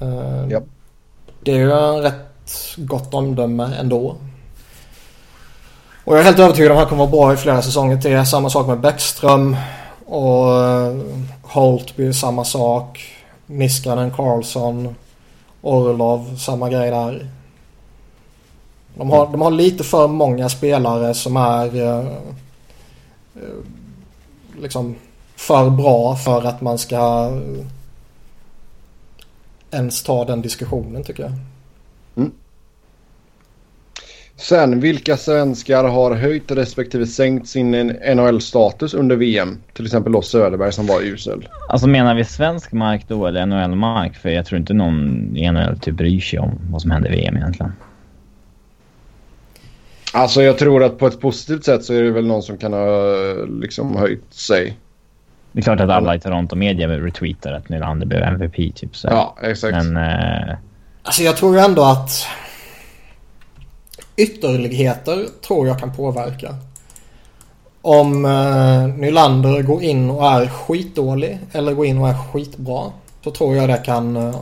Eh, 0.00 0.46
Ja. 0.48 0.60
Det 1.40 1.52
är 1.52 1.56
ju 1.56 1.72
en 1.72 2.02
rätt 2.02 2.74
gott 2.76 3.14
omdöme 3.14 3.74
ändå. 3.80 4.16
Och 6.04 6.14
jag 6.14 6.20
är 6.20 6.24
helt 6.24 6.38
övertygad 6.38 6.72
om 6.72 6.78
att 6.78 6.82
han 6.82 6.88
kommer 6.88 7.06
vara 7.06 7.10
bra 7.10 7.32
i 7.32 7.36
flera 7.36 7.62
säsonger 7.62 7.96
till. 7.96 8.26
Samma 8.26 8.50
sak 8.50 8.66
med 8.66 8.80
Bäckström. 8.80 9.56
Och 10.06 10.64
eh, 10.64 10.96
Holtby 11.42 12.12
samma 12.12 12.44
sak. 12.44 13.14
Niskanen, 13.46 14.10
Karlsson. 14.10 14.94
Orlov, 15.62 16.36
samma 16.36 16.70
grej 16.70 16.90
där. 16.90 17.28
De 18.94 19.10
har, 19.10 19.26
de 19.26 19.40
har 19.40 19.50
lite 19.50 19.84
för 19.84 20.08
många 20.08 20.48
spelare 20.48 21.14
som 21.14 21.36
är 21.36 21.76
eh, 21.76 22.06
eh 23.34 23.64
liksom 24.60 24.96
för 25.36 25.70
bra 25.70 26.16
för 26.16 26.44
att 26.44 26.60
man 26.60 26.78
ska 26.78 27.30
eh, 27.32 27.66
ens 29.70 30.02
ta 30.02 30.24
den 30.24 30.42
diskussionen 30.42 31.04
tycker 31.04 31.22
jag. 31.22 31.32
Sen, 34.36 34.80
vilka 34.80 35.16
svenskar 35.16 35.84
har 35.84 36.14
höjt 36.14 36.50
respektive 36.50 37.06
sänkt 37.06 37.48
sin 37.48 37.70
NHL-status 38.14 38.94
under 38.94 39.16
VM? 39.16 39.58
Till 39.72 39.84
exempel 39.84 40.12
då 40.12 40.22
Söderberg 40.22 40.72
som 40.72 40.86
var 40.86 41.00
usel. 41.02 41.48
Alltså 41.68 41.86
menar 41.86 42.14
vi 42.14 42.24
svensk 42.24 42.72
mark 42.72 43.04
då 43.08 43.26
eller 43.26 43.46
NHL-mark? 43.46 44.16
För 44.16 44.28
jag 44.28 44.46
tror 44.46 44.60
inte 44.60 44.74
någon 44.74 45.36
i 45.36 45.50
NHL 45.50 45.78
typ 45.78 45.94
bryr 45.94 46.20
sig 46.20 46.38
om 46.38 46.58
vad 46.70 46.82
som 46.82 46.90
händer 46.90 47.12
i 47.12 47.16
VM 47.16 47.36
egentligen. 47.36 47.72
Alltså 50.12 50.42
jag 50.42 50.58
tror 50.58 50.84
att 50.84 50.98
på 50.98 51.06
ett 51.06 51.20
positivt 51.20 51.64
sätt 51.64 51.84
så 51.84 51.94
är 51.94 52.02
det 52.02 52.10
väl 52.10 52.26
någon 52.26 52.42
som 52.42 52.56
kan 52.56 52.72
ha 52.72 53.14
liksom 53.60 53.96
höjt 53.96 54.34
sig. 54.34 54.76
Det 55.52 55.60
är 55.60 55.62
klart 55.62 55.80
att 55.80 55.90
alla 55.90 56.14
i 56.14 56.20
Toronto 56.20 56.56
media 56.56 56.88
retweetar 56.88 57.52
att 57.52 57.68
Nylander 57.68 58.06
blev 58.06 58.22
MVP 58.22 58.74
typ 58.74 58.96
så. 58.96 59.08
Ja, 59.08 59.36
exakt. 59.42 59.84
Men 59.84 59.96
eh, 59.96 60.56
Alltså 61.02 61.22
jag 61.22 61.36
tror 61.36 61.58
ändå 61.58 61.84
att 61.84 62.26
ytterligheter 64.16 65.28
tror 65.46 65.68
jag 65.68 65.78
kan 65.78 65.96
påverka. 65.96 66.56
Om 67.82 68.24
eh, 68.24 68.86
Nylander 68.86 69.62
går 69.62 69.82
in 69.82 70.10
och 70.10 70.26
är 70.26 70.48
skitdålig 70.48 71.38
eller 71.52 71.74
går 71.74 71.86
in 71.86 71.98
och 71.98 72.08
är 72.08 72.14
skitbra 72.32 72.92
så 73.24 73.30
tror 73.30 73.56
jag 73.56 73.68
det 73.68 73.82
kan 73.84 74.16
eh, 74.16 74.36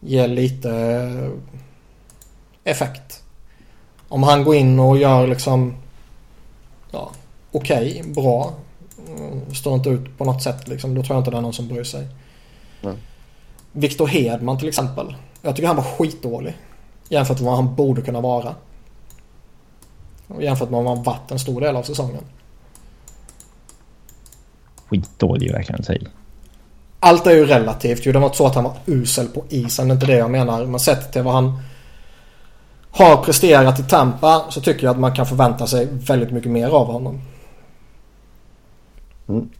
ge 0.00 0.26
lite 0.26 0.70
eh, 0.70 1.30
effekt. 2.64 3.22
Om 4.08 4.22
han 4.22 4.44
går 4.44 4.54
in 4.54 4.78
och 4.80 4.98
gör 4.98 5.26
liksom 5.26 5.74
ja, 6.90 7.10
okej, 7.52 8.02
bra. 8.06 8.52
mm, 9.08 9.54
Står 9.54 9.74
inte 9.74 9.90
ut 9.90 10.18
på 10.18 10.24
något 10.24 10.42
sätt 10.42 10.68
liksom. 10.68 10.94
Då 10.94 11.02
tror 11.02 11.16
jag 11.16 11.20
inte 11.20 11.30
det 11.30 11.36
är 11.36 11.40
någon 11.40 11.52
som 11.52 11.68
bryr 11.68 11.84
sig. 11.84 12.06
Nej. 12.80 12.94
Victor 13.72 14.06
Hedman 14.06 14.58
till 14.58 14.68
exempel. 14.68 15.14
Jag 15.42 15.56
tycker 15.56 15.66
han 15.66 15.76
var 15.76 15.82
skitdålig. 15.82 16.56
Jämfört 17.10 17.40
med 17.40 17.46
vad 17.46 17.56
han 17.56 17.74
borde 17.74 18.02
kunna 18.02 18.20
vara. 18.20 18.54
Och 20.28 20.42
jämfört 20.42 20.70
med 20.70 20.84
vad 20.84 20.96
han 20.96 21.04
varit 21.04 21.30
en 21.30 21.38
stor 21.38 21.60
del 21.60 21.76
av 21.76 21.82
säsongen. 21.82 22.24
skitdålig 24.88 25.52
verkligen 25.52 25.82
säga. 25.82 26.08
Allt 27.00 27.26
är 27.26 27.30
ju 27.30 27.46
relativt 27.46 28.06
ju. 28.06 28.12
Det 28.12 28.18
var 28.18 28.26
inte 28.26 28.36
så 28.36 28.46
att 28.46 28.54
han 28.54 28.64
var 28.64 28.76
usel 28.86 29.26
på 29.26 29.44
isen. 29.48 29.88
Det 29.88 29.92
är 29.92 29.94
inte 29.94 30.06
det 30.06 30.16
jag 30.16 30.30
menar. 30.30 30.64
Men 30.64 30.80
sett 30.80 31.12
till 31.12 31.22
vad 31.22 31.34
han 31.34 31.62
har 32.90 33.16
presterat 33.16 33.78
i 33.78 33.82
Tampa 33.82 34.44
så 34.50 34.60
tycker 34.60 34.84
jag 34.84 34.90
att 34.90 35.00
man 35.00 35.14
kan 35.14 35.26
förvänta 35.26 35.66
sig 35.66 35.88
väldigt 35.90 36.30
mycket 36.30 36.50
mer 36.50 36.68
av 36.68 36.86
honom. 36.86 37.20
Mm. 39.28 39.50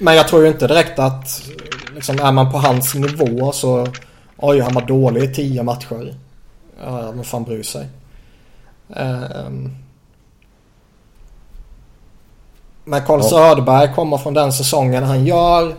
Men 0.00 0.16
jag 0.16 0.28
tror 0.28 0.42
ju 0.42 0.48
inte 0.48 0.66
direkt 0.66 0.98
att 0.98 1.42
liksom, 1.94 2.18
är 2.18 2.32
man 2.32 2.52
på 2.52 2.58
hans 2.58 2.94
nivå 2.94 3.52
så 3.52 3.86
oj 4.38 4.60
han 4.60 4.74
var 4.74 4.86
dålig 4.86 5.22
i 5.22 5.34
tio 5.34 5.62
matcher. 5.62 6.14
Ja, 6.84 7.12
men 7.12 7.24
fan 7.24 7.44
bryr 7.44 7.62
sig. 7.62 7.88
Ehm. 8.96 9.74
Men 12.84 13.04
Carl 13.04 13.20
Ja. 13.20 13.28
Söderberg 13.28 13.94
kommer 13.94 14.18
från 14.18 14.34
den 14.34 14.52
säsongen 14.52 15.04
han 15.04 15.26
gör. 15.26 15.74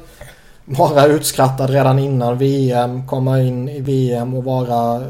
Vara 0.65 1.05
utskrattad 1.05 1.69
redan 1.69 1.99
innan 1.99 2.37
VM. 2.37 3.07
Komma 3.07 3.41
in 3.41 3.69
i 3.69 3.81
VM 3.81 4.33
och 4.33 4.43
vara 4.43 5.03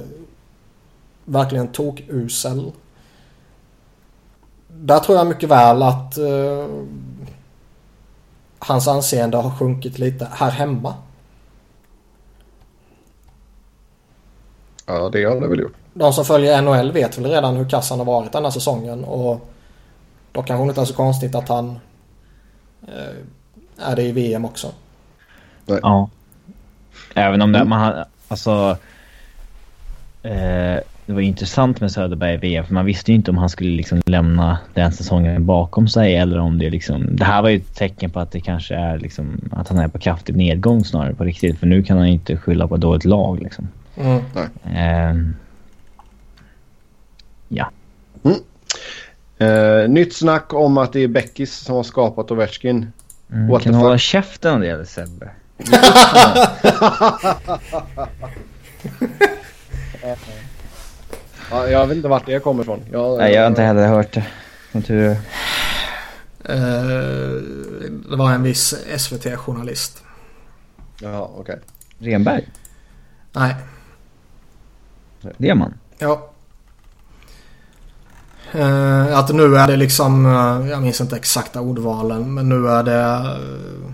verkligen 1.26 1.68
tokusel. 1.68 2.72
Där 4.68 5.00
tror 5.00 5.18
jag 5.18 5.28
mycket 5.28 5.50
väl 5.50 5.84
att 5.84 6.18
eh, 6.18 6.68
hans 8.60 8.88
anseende 8.88 9.38
har 9.38 9.52
sjunkit 9.52 10.00
lite 10.00 10.28
här 10.32 10.52
hemma. 10.52 10.94
Ja, 14.90 15.10
det 15.10 15.24
har 15.24 15.42
det 15.42 15.48
väl 15.48 15.60
gjort. 15.60 15.76
De 15.94 16.14
som 16.14 16.26
följer 16.26 16.62
NHL 16.62 16.92
vet 16.92 17.18
väl 17.18 17.26
redan 17.26 17.56
hur 17.56 17.70
kass 17.70 17.90
han 17.90 18.00
har 18.00 18.06
varit 18.06 18.32
den 18.32 18.44
här 18.44 18.52
säsongen 18.52 19.04
och 19.04 19.50
då 20.32 20.44
kanske 20.44 20.66
det 20.66 20.70
inte 20.70 20.82
är 20.82 20.86
så 20.86 20.94
konstigt 20.94 21.36
att 21.36 21.50
han 21.50 21.80
eh, 22.88 23.90
är 23.90 23.96
det 23.96 24.04
i 24.04 24.12
VM 24.12 24.46
också. 24.46 24.68
Ja. 25.66 26.10
Även 27.16 27.42
om 27.42 27.52
det, 27.52 27.66
man 27.66 27.80
har, 27.80 28.06
alltså... 28.28 28.78
Eh, 30.24 30.80
det 31.06 31.14
var 31.14 31.22
ju 31.22 31.28
intressant 31.28 31.82
med 31.82 31.92
Söderberg 31.92 32.34
i 32.34 32.38
VM 32.38 32.66
för 32.66 32.74
man 32.74 32.86
visste 32.86 33.12
ju 33.12 33.16
inte 33.16 33.32
om 33.32 33.38
han 33.38 33.50
skulle 33.50 33.70
liksom 33.70 34.02
lämna 34.06 34.58
den 34.74 34.92
säsongen 34.92 35.46
bakom 35.46 35.88
sig 35.88 36.16
eller 36.16 36.40
om 36.40 36.58
det 36.58 36.70
liksom... 36.70 37.16
Det 37.16 37.24
här 37.24 37.42
var 37.42 37.50
ju 37.50 37.58
ett 37.58 37.76
tecken 37.76 38.10
på 38.10 38.20
att 38.20 38.32
det 38.32 38.40
kanske 38.40 38.76
är 38.76 38.98
liksom 38.98 39.50
att 39.52 39.68
han 39.68 39.78
är 39.78 39.88
på 39.88 40.00
kraftig 40.00 40.36
nedgång 40.36 40.86
snarare 40.86 41.14
på 41.14 41.24
riktigt. 41.24 41.60
För 41.60 41.68
nu 41.68 41.84
kan 41.84 41.98
han 41.98 42.08
ju 42.08 42.14
inte 42.14 42.38
skylla 42.38 42.68
på 42.68 42.76
ett 42.76 42.82
dåligt 42.82 43.06
lag 43.06 43.40
liksom. 43.40 43.68
Mm. 44.00 44.22
Eh, 44.66 45.16
ja. 47.48 47.72
Eh, 49.38 49.90
nytt 49.90 50.16
snack 50.16 50.54
om 50.54 50.78
att 50.78 50.94
det 50.94 51.00
är 51.00 51.08
Beckis 51.08 51.56
som 51.58 51.76
har 51.76 51.84
skapat 51.84 52.32
Ovechkin. 52.32 52.92
Mm, 53.32 53.48
What 53.48 53.64
kan 53.64 53.74
hålla 53.74 53.98
käften 53.98 54.54
om 54.54 54.62
det 54.62 54.68
eller 54.70 54.86
Sebbe? 54.86 55.30
Ja, 61.52 61.68
jag 61.68 61.88
vet 61.88 61.96
inte 61.96 62.08
vart 62.08 62.26
det 62.26 62.40
kommer 62.40 62.64
ifrån. 62.64 62.86
Jag, 62.92 63.18
Nej, 63.18 63.34
jag 63.34 63.42
har 63.42 63.48
inte 63.48 63.62
heller 63.62 63.88
hört 63.88 64.14
det. 64.14 64.26
Som 64.72 64.82
tur 64.82 65.04
är. 65.04 65.12
Eh, 66.56 67.42
det 68.10 68.16
var 68.16 68.32
en 68.32 68.44
viss 68.44 68.76
SVT-journalist. 68.98 70.04
Ja, 71.02 71.32
okej. 71.38 71.60
Renberg? 72.00 72.48
Nej, 73.32 73.56
Det 75.38 75.50
är 75.50 75.56
man. 75.56 75.74
ja. 75.98 76.30
Eh, 78.52 79.18
att 79.18 79.36
nu 79.36 79.58
är 79.58 79.68
det 79.68 79.76
liksom, 79.76 80.26
eh, 80.26 80.70
jag 80.70 80.82
minns 80.82 81.02
inte 81.02 81.16
exakta 81.16 81.62
ordvalen, 81.62 82.34
men 82.34 82.50
nu 82.50 82.68
är 82.68 82.84
det... 82.84 83.02
eh, 83.02 83.92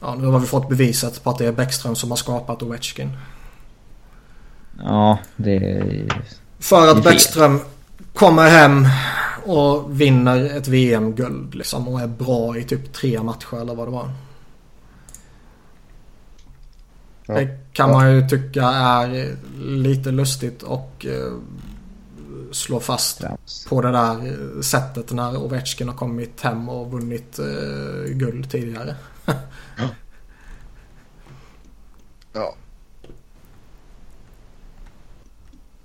ja, 0.00 0.14
nu 0.14 0.26
har 0.26 0.38
vi 0.38 0.46
fått 0.46 0.68
beviset 0.68 1.24
på 1.24 1.30
att 1.30 1.38
det 1.38 1.46
är 1.46 1.52
Bäckström 1.52 1.96
som 1.96 2.10
har 2.10 2.16
skapat 2.16 2.62
Ovechkin. 2.62 3.10
Ja, 4.78 5.18
det 5.36 5.56
är... 5.56 6.22
För 6.58 6.80
Det 6.82 6.90
att 6.90 6.96
fel. 6.96 7.12
Bäckström 7.12 7.60
kommer 8.14 8.48
hem 8.48 8.86
och 9.46 10.00
vinner 10.00 10.56
ett 10.56 10.68
VM-guld 10.68 11.54
liksom 11.54 11.88
och 11.88 12.00
är 12.00 12.06
bra 12.06 12.56
i 12.56 12.64
typ 12.64 12.92
tre 12.92 13.22
matcher 13.22 13.60
eller 13.60 13.74
vad 13.74 13.86
det 13.86 13.92
var. 13.92 14.10
Ja. 17.26 17.34
Det 17.34 17.58
kan 17.76 17.90
man 17.90 18.14
ju 18.14 18.28
tycka 18.28 18.64
är 18.64 19.36
lite 19.58 20.10
lustigt 20.10 20.62
och 20.62 21.06
eh, 21.08 21.32
slå 22.52 22.80
fast 22.80 23.24
på 23.68 23.82
det 23.82 23.92
där 23.92 24.26
eh, 24.26 24.60
sättet 24.60 25.12
när 25.12 25.36
Ovechkin 25.36 25.88
har 25.88 25.94
kommit 25.94 26.40
hem 26.40 26.68
och 26.68 26.90
vunnit 26.90 27.38
eh, 27.38 28.12
guld 28.12 28.50
tidigare. 28.50 28.94
Ja. 32.32 32.54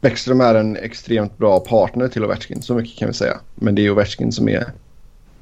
Bäckström 0.01 0.41
är 0.41 0.55
en 0.55 0.77
extremt 0.77 1.38
bra 1.38 1.59
partner 1.59 2.07
till 2.07 2.23
Ovechkin, 2.23 2.61
så 2.61 2.76
mycket 2.76 2.99
kan 2.99 3.07
vi 3.07 3.13
säga. 3.13 3.39
Men 3.55 3.76
det 3.76 3.85
är 3.85 3.91
Ovechkin 3.91 4.31
som 4.31 4.49
är 4.49 4.72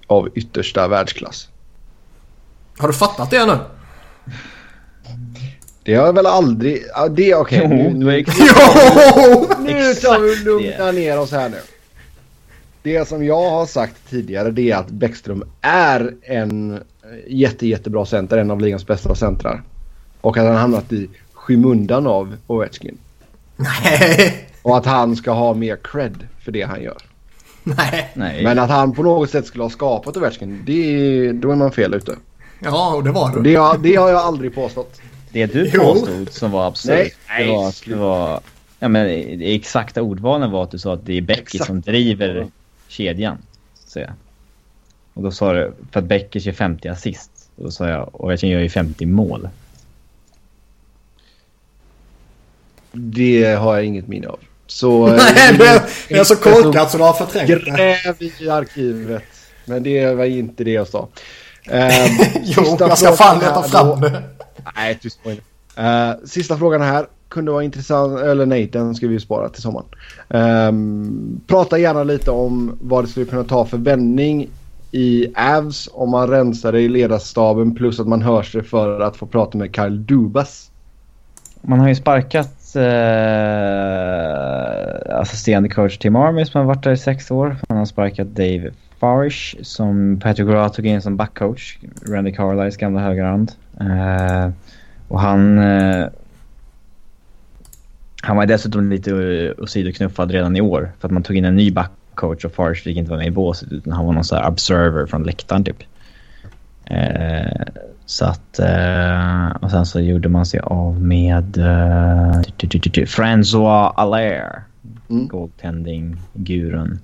av 0.07 0.29
yttersta 0.35 0.87
världsklass. 0.87 1.49
Har 2.77 2.87
du 2.87 2.93
fattat 2.93 3.31
det 3.31 3.45
nu? 3.45 3.57
Det 5.89 5.95
har 5.95 6.05
jag 6.05 6.13
väl 6.13 6.25
aldrig... 6.25 6.83
Ja, 6.95 7.07
det 7.07 7.31
är 7.31 7.35
okej. 7.35 7.61
Jo, 7.63 7.69
Nu, 7.69 7.93
nu, 7.93 8.03
nu 9.59 9.93
tar 9.93 10.19
vi 10.19 10.33
och 10.33 10.45
lugna 10.45 10.91
ner 10.91 11.19
oss 11.19 11.31
här 11.31 11.49
nu. 11.49 11.57
Det 12.83 13.07
som 13.07 13.25
jag 13.25 13.49
har 13.49 13.65
sagt 13.65 14.09
tidigare 14.09 14.51
det 14.51 14.71
är 14.71 14.75
att 14.75 14.89
Bäckström 14.89 15.43
är 15.61 16.13
en 16.21 16.79
jätte, 17.27 17.67
jättebra 17.67 18.05
center. 18.05 18.37
En 18.37 18.51
av 18.51 18.61
ligans 18.61 18.87
bästa 18.87 19.15
centrar. 19.15 19.63
Och 20.21 20.37
att 20.37 20.43
han 20.43 20.53
har 20.53 20.61
hamnat 20.61 20.93
i 20.93 21.09
skymundan 21.33 22.07
av 22.07 22.37
Ovechkin. 22.47 22.97
Nej. 23.55 24.47
Och 24.61 24.77
att 24.77 24.85
han 24.85 25.15
ska 25.15 25.31
ha 25.31 25.53
mer 25.53 25.77
cred 25.83 26.27
för 26.43 26.51
det 26.51 26.61
han 26.61 26.83
gör. 26.83 26.97
Nej. 27.63 28.11
Nej. 28.13 28.43
Men 28.43 28.59
att 28.59 28.69
han 28.69 28.93
på 28.93 29.03
något 29.03 29.29
sätt 29.29 29.45
skulle 29.45 29.63
ha 29.63 29.69
skapat 29.69 30.17
Ovechkin, 30.17 30.63
det, 30.65 31.31
då 31.31 31.51
är 31.51 31.55
man 31.55 31.71
fel 31.71 31.93
ute. 31.93 32.15
Ja, 32.59 32.95
och 32.95 33.03
det 33.03 33.11
var 33.11 33.29
du. 33.29 33.41
det, 33.41 33.55
har, 33.55 33.77
det 33.77 33.95
har 33.95 34.09
jag 34.09 34.19
aldrig 34.19 34.55
påstått. 34.55 35.01
Det 35.31 35.45
du 35.45 35.71
påstod 35.71 36.31
som 36.31 36.51
var 36.51 36.67
absurt. 36.67 37.13
Nej. 37.29 37.45
Det 37.45 37.51
var 37.51 37.61
Nej, 37.61 37.67
att 37.67 37.83
det 37.85 37.95
var... 37.95 38.41
Ja, 38.79 38.87
men 38.87 39.05
det 39.39 39.55
exakta 39.55 40.01
ordvalen 40.01 40.51
var 40.51 40.63
att 40.63 40.71
du 40.71 40.79
sa 40.79 40.93
att 40.93 41.05
det 41.05 41.17
är 41.17 41.21
Becky 41.21 41.41
Exakt. 41.41 41.65
som 41.65 41.81
driver 41.81 42.47
kedjan. 42.87 43.37
Så 43.85 43.99
jag. 43.99 44.11
Och 45.13 45.23
då 45.23 45.31
sa 45.31 45.53
du, 45.53 45.73
för 45.91 45.99
att 45.99 46.05
Beckers 46.05 46.45
gör 46.45 46.53
50 46.53 46.87
assist. 46.87 47.31
Och 47.55 47.63
då 47.63 47.71
sa 47.71 47.89
jag, 47.89 48.15
och 48.15 48.33
jag 48.33 48.43
gör 48.43 48.59
ju 48.59 48.69
50 48.69 49.05
mål. 49.05 49.49
Det 52.91 53.53
har 53.53 53.75
jag 53.75 53.85
inget 53.85 54.07
minne 54.07 54.27
av. 54.27 54.39
Så... 54.67 55.07
eh, 55.07 55.13
Nej, 55.13 55.57
det, 56.07 56.17
är 56.17 56.23
så 56.23 56.35
korkat 56.35 56.91
så 56.91 56.97
du 56.97 57.03
har 57.03 57.13
förträngt 57.13 57.47
det. 57.47 57.55
Gräv 57.55 58.15
i 58.39 58.49
arkivet. 58.49 59.23
Men 59.65 59.83
det 59.83 60.13
var 60.13 60.25
inte 60.25 60.63
det 60.63 60.71
jag 60.71 60.87
sa. 60.87 61.07
Eh, 61.63 62.05
Jo, 62.43 62.77
jag 62.79 62.97
ska 62.97 63.11
fan 63.11 63.39
leta 63.39 63.63
fram 63.63 64.01
det. 64.01 64.23
Nej, 64.75 64.99
tyst 65.01 65.23
på 65.23 65.29
uh, 65.29 65.35
Sista 66.25 66.57
frågan 66.57 66.81
här. 66.81 67.07
Kunde 67.29 67.51
vara 67.51 67.63
intressant, 67.63 68.19
eller 68.19 68.45
nej, 68.45 68.67
den 68.67 68.95
ska 68.95 69.07
vi 69.07 69.13
ju 69.13 69.19
spara 69.19 69.49
till 69.49 69.61
sommaren. 69.61 69.85
Um, 70.27 71.41
prata 71.47 71.77
gärna 71.77 72.03
lite 72.03 72.31
om 72.31 72.77
vad 72.81 73.03
det 73.03 73.07
skulle 73.07 73.25
kunna 73.25 73.43
ta 73.43 73.65
för 73.65 73.77
vändning 73.77 74.49
i 74.91 75.27
Avs 75.35 75.89
om 75.93 76.09
man 76.11 76.27
rensar 76.27 76.71
det 76.71 76.81
i 76.81 76.89
ledarstaben 76.89 77.75
plus 77.75 77.99
att 77.99 78.07
man 78.07 78.21
hör 78.21 78.43
sig 78.43 78.63
för 78.63 78.99
att 78.99 79.17
få 79.17 79.25
prata 79.25 79.57
med 79.57 79.75
Kyle 79.75 80.05
Dubas. 80.05 80.71
Man 81.61 81.79
har 81.79 81.87
ju 81.87 81.95
sparkat 81.95 82.75
eh, 82.75 82.81
assisterande 85.19 85.69
coach 85.69 85.97
Tim 85.97 86.15
Army 86.15 86.45
som 86.45 86.59
har 86.59 86.65
varit 86.65 86.83
där 86.83 86.91
i 86.91 86.97
sex 86.97 87.31
år. 87.31 87.57
Man 87.69 87.77
har 87.77 87.85
sparkat 87.85 88.27
Dave 88.27 88.71
Farish 88.99 89.55
som 89.61 90.19
Patrick 90.23 90.47
Roy 90.47 90.69
tog 90.69 90.85
in 90.85 91.01
som 91.01 91.17
backcoach. 91.17 91.77
Randy 92.07 92.31
Carlisles 92.31 92.77
gamla 92.77 93.01
högerhand. 93.01 93.51
Eh, 93.79 94.49
och 95.07 95.19
han... 95.19 95.59
Eh, 95.59 96.07
han 98.21 98.37
var 98.37 98.45
dessutom 98.45 98.89
lite 98.89 99.11
uh, 99.11 99.53
åsidoknuffad 99.57 100.31
redan 100.31 100.55
i 100.55 100.61
år 100.61 100.91
för 100.99 101.07
att 101.07 101.11
man 101.11 101.23
tog 101.23 101.35
in 101.35 101.45
en 101.45 101.55
ny 101.55 101.71
backcoach 101.71 102.45
och 102.45 102.51
Farish 102.51 102.83
fick 102.83 102.97
inte 102.97 103.11
vara 103.11 103.19
med 103.19 103.27
i 103.27 103.31
båset 103.31 103.71
utan 103.71 103.93
han 103.93 104.05
var 104.05 104.13
någon 104.13 104.23
sån 104.23 104.37
här 104.37 104.47
observer 104.47 105.05
från 105.05 105.23
läktaren 105.23 105.63
typ. 105.63 105.83
Eh, 106.85 107.67
så 108.05 108.25
att... 108.25 108.59
Eh, 108.59 109.49
och 109.61 109.71
sen 109.71 109.85
så 109.85 109.99
gjorde 109.99 110.29
man 110.29 110.45
sig 110.45 110.59
av 110.59 111.01
med 111.01 111.57
eh, 111.57 112.41
François 113.05 113.93
Allaire. 113.95 114.61
Mm. 115.09 115.27
Goaltending-gurun. 115.27 116.99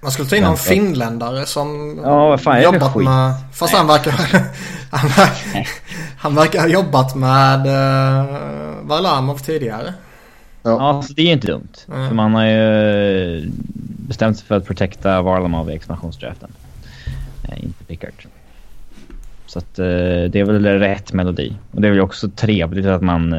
Man 0.00 0.12
skulle 0.12 0.28
ta 0.28 0.36
in 0.36 0.42
någon 0.42 0.56
finländare 0.56 1.46
som 1.46 1.98
Ja, 2.04 2.28
vad 2.28 2.40
fan 2.40 2.62
jobbat 2.62 2.92
skit? 2.92 3.04
med... 3.04 3.34
Fast 3.52 3.74
han 3.74 3.86
verkar... 3.86 4.12
han, 4.90 5.08
verkar 5.08 5.68
han 6.18 6.34
verkar 6.34 6.60
ha 6.60 6.68
jobbat 6.68 7.14
med 7.14 7.66
uh, 7.66 8.26
Varlamov 8.82 9.38
tidigare. 9.38 9.94
Ja, 10.62 11.02
så 11.02 11.12
det 11.12 11.22
är 11.22 11.26
ju 11.26 11.32
inte 11.32 11.46
dumt. 11.46 11.72
Mm. 11.88 12.08
För 12.08 12.14
man 12.14 12.34
har 12.34 12.44
ju 12.44 13.50
bestämt 14.08 14.38
sig 14.38 14.46
för 14.46 14.56
att 14.56 14.66
protecta 14.66 15.22
Varlamov 15.22 15.70
i 15.70 15.74
expansionsdraften. 15.74 16.52
Eh, 17.44 17.64
inte 17.64 17.84
Pickard. 17.84 18.26
Så 19.46 19.58
att, 19.58 19.78
eh, 19.78 19.84
det 19.84 20.34
är 20.34 20.44
väl 20.44 20.66
rätt 20.66 21.12
melodi. 21.12 21.56
Och 21.70 21.80
det 21.80 21.88
är 21.88 21.92
väl 21.92 22.00
också 22.00 22.28
trevligt 22.28 22.86
att 22.86 23.02
man 23.02 23.34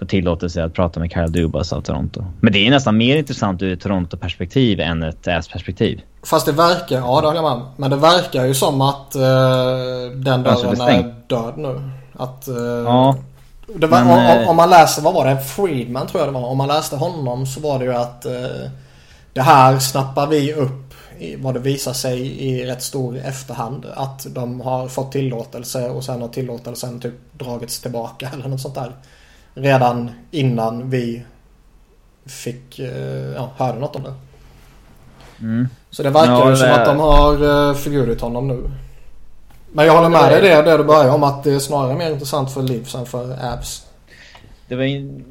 får 0.00 0.06
tillåtelse 0.06 0.64
att 0.64 0.74
prata 0.74 1.00
med 1.00 1.12
Kyle 1.12 1.32
Dubas 1.32 1.72
av 1.72 1.80
Toronto. 1.80 2.24
Men 2.40 2.52
det 2.52 2.66
är 2.66 2.70
nästan 2.70 2.96
mer 2.96 3.16
intressant 3.16 3.62
ur 3.62 3.72
ett 3.72 3.80
Toronto-perspektiv 3.80 4.80
än 4.80 5.02
ett 5.02 5.26
Äs-perspektiv. 5.26 6.00
Fast 6.22 6.46
det 6.46 6.52
verkar... 6.52 6.96
Ja, 6.96 7.20
det 7.20 7.26
håller 7.26 7.42
jag 7.42 7.58
med. 7.58 7.66
Men 7.76 7.90
det 7.90 7.96
verkar 7.96 8.44
ju 8.44 8.54
som 8.54 8.80
att 8.80 9.16
uh, 9.16 9.22
den 10.14 10.42
dörren 10.42 10.80
är 10.80 11.14
död 11.26 11.54
nu. 11.56 11.90
Att... 12.12 12.48
eh, 12.48 12.54
Ja, 12.84 13.16
var, 13.74 13.88
Men, 13.88 14.10
om, 14.10 14.42
eh, 14.42 14.50
om 14.50 14.56
man 14.56 14.70
läser, 14.70 15.02
vad 15.02 15.14
var 15.14 15.26
det? 15.26 15.40
Friedman 15.40 16.06
tror 16.06 16.20
jag 16.20 16.28
det 16.28 16.40
var. 16.40 16.48
Om 16.48 16.58
man 16.58 16.68
läste 16.68 16.96
honom 16.96 17.46
så 17.46 17.60
var 17.60 17.78
det 17.78 17.84
ju 17.84 17.94
att 17.94 18.24
eh, 18.26 18.70
det 19.32 19.42
här 19.42 19.78
snappar 19.78 20.26
vi 20.26 20.54
upp 20.54 20.94
i 21.18 21.36
vad 21.36 21.54
det 21.54 21.60
visar 21.60 21.92
sig 21.92 22.20
i 22.20 22.66
rätt 22.66 22.82
stor 22.82 23.18
efterhand. 23.18 23.86
Att 23.94 24.26
de 24.34 24.60
har 24.60 24.88
fått 24.88 25.12
tillåtelse 25.12 25.90
och 25.90 26.04
sen 26.04 26.20
har 26.20 26.28
tillåtelsen 26.28 27.00
typ 27.00 27.14
dragits 27.32 27.80
tillbaka 27.80 28.30
eller 28.34 28.48
något 28.48 28.60
sånt 28.60 28.74
där. 28.74 28.92
Redan 29.54 30.10
innan 30.30 30.90
vi 30.90 31.22
fick, 32.26 32.78
eh, 32.78 33.32
ja, 33.36 33.50
hörde 33.56 33.78
något 33.78 33.96
om 33.96 34.02
det. 34.02 34.14
mm. 35.40 35.68
Så 35.90 36.02
det 36.02 36.10
verkar 36.10 36.32
Ja, 36.32 36.50
ju 36.50 36.56
som 36.56 36.66
det- 36.68 36.74
att 36.80 36.86
de 36.86 36.98
har 36.98 37.32
eh, 37.70 37.74
förbjudit 37.76 38.20
honom 38.20 38.48
nu. 38.48 38.70
Men 39.72 39.86
jag 39.86 39.92
håller 39.96 40.08
med 40.08 40.32
dig 40.32 40.40
det, 40.42 40.62
det 40.62 40.76
du 40.76 40.84
börjar 40.84 41.14
om 41.14 41.22
att 41.22 41.44
det 41.44 41.52
är 41.54 41.58
snarare 41.58 41.94
mer 41.96 42.10
intressant 42.10 42.52
för 42.52 42.62
Livs 42.62 42.94
än 42.94 43.06
för 43.06 43.44
Abs. 43.54 43.86
Det 44.68 44.74
var 44.76 44.84
in... 44.84 45.24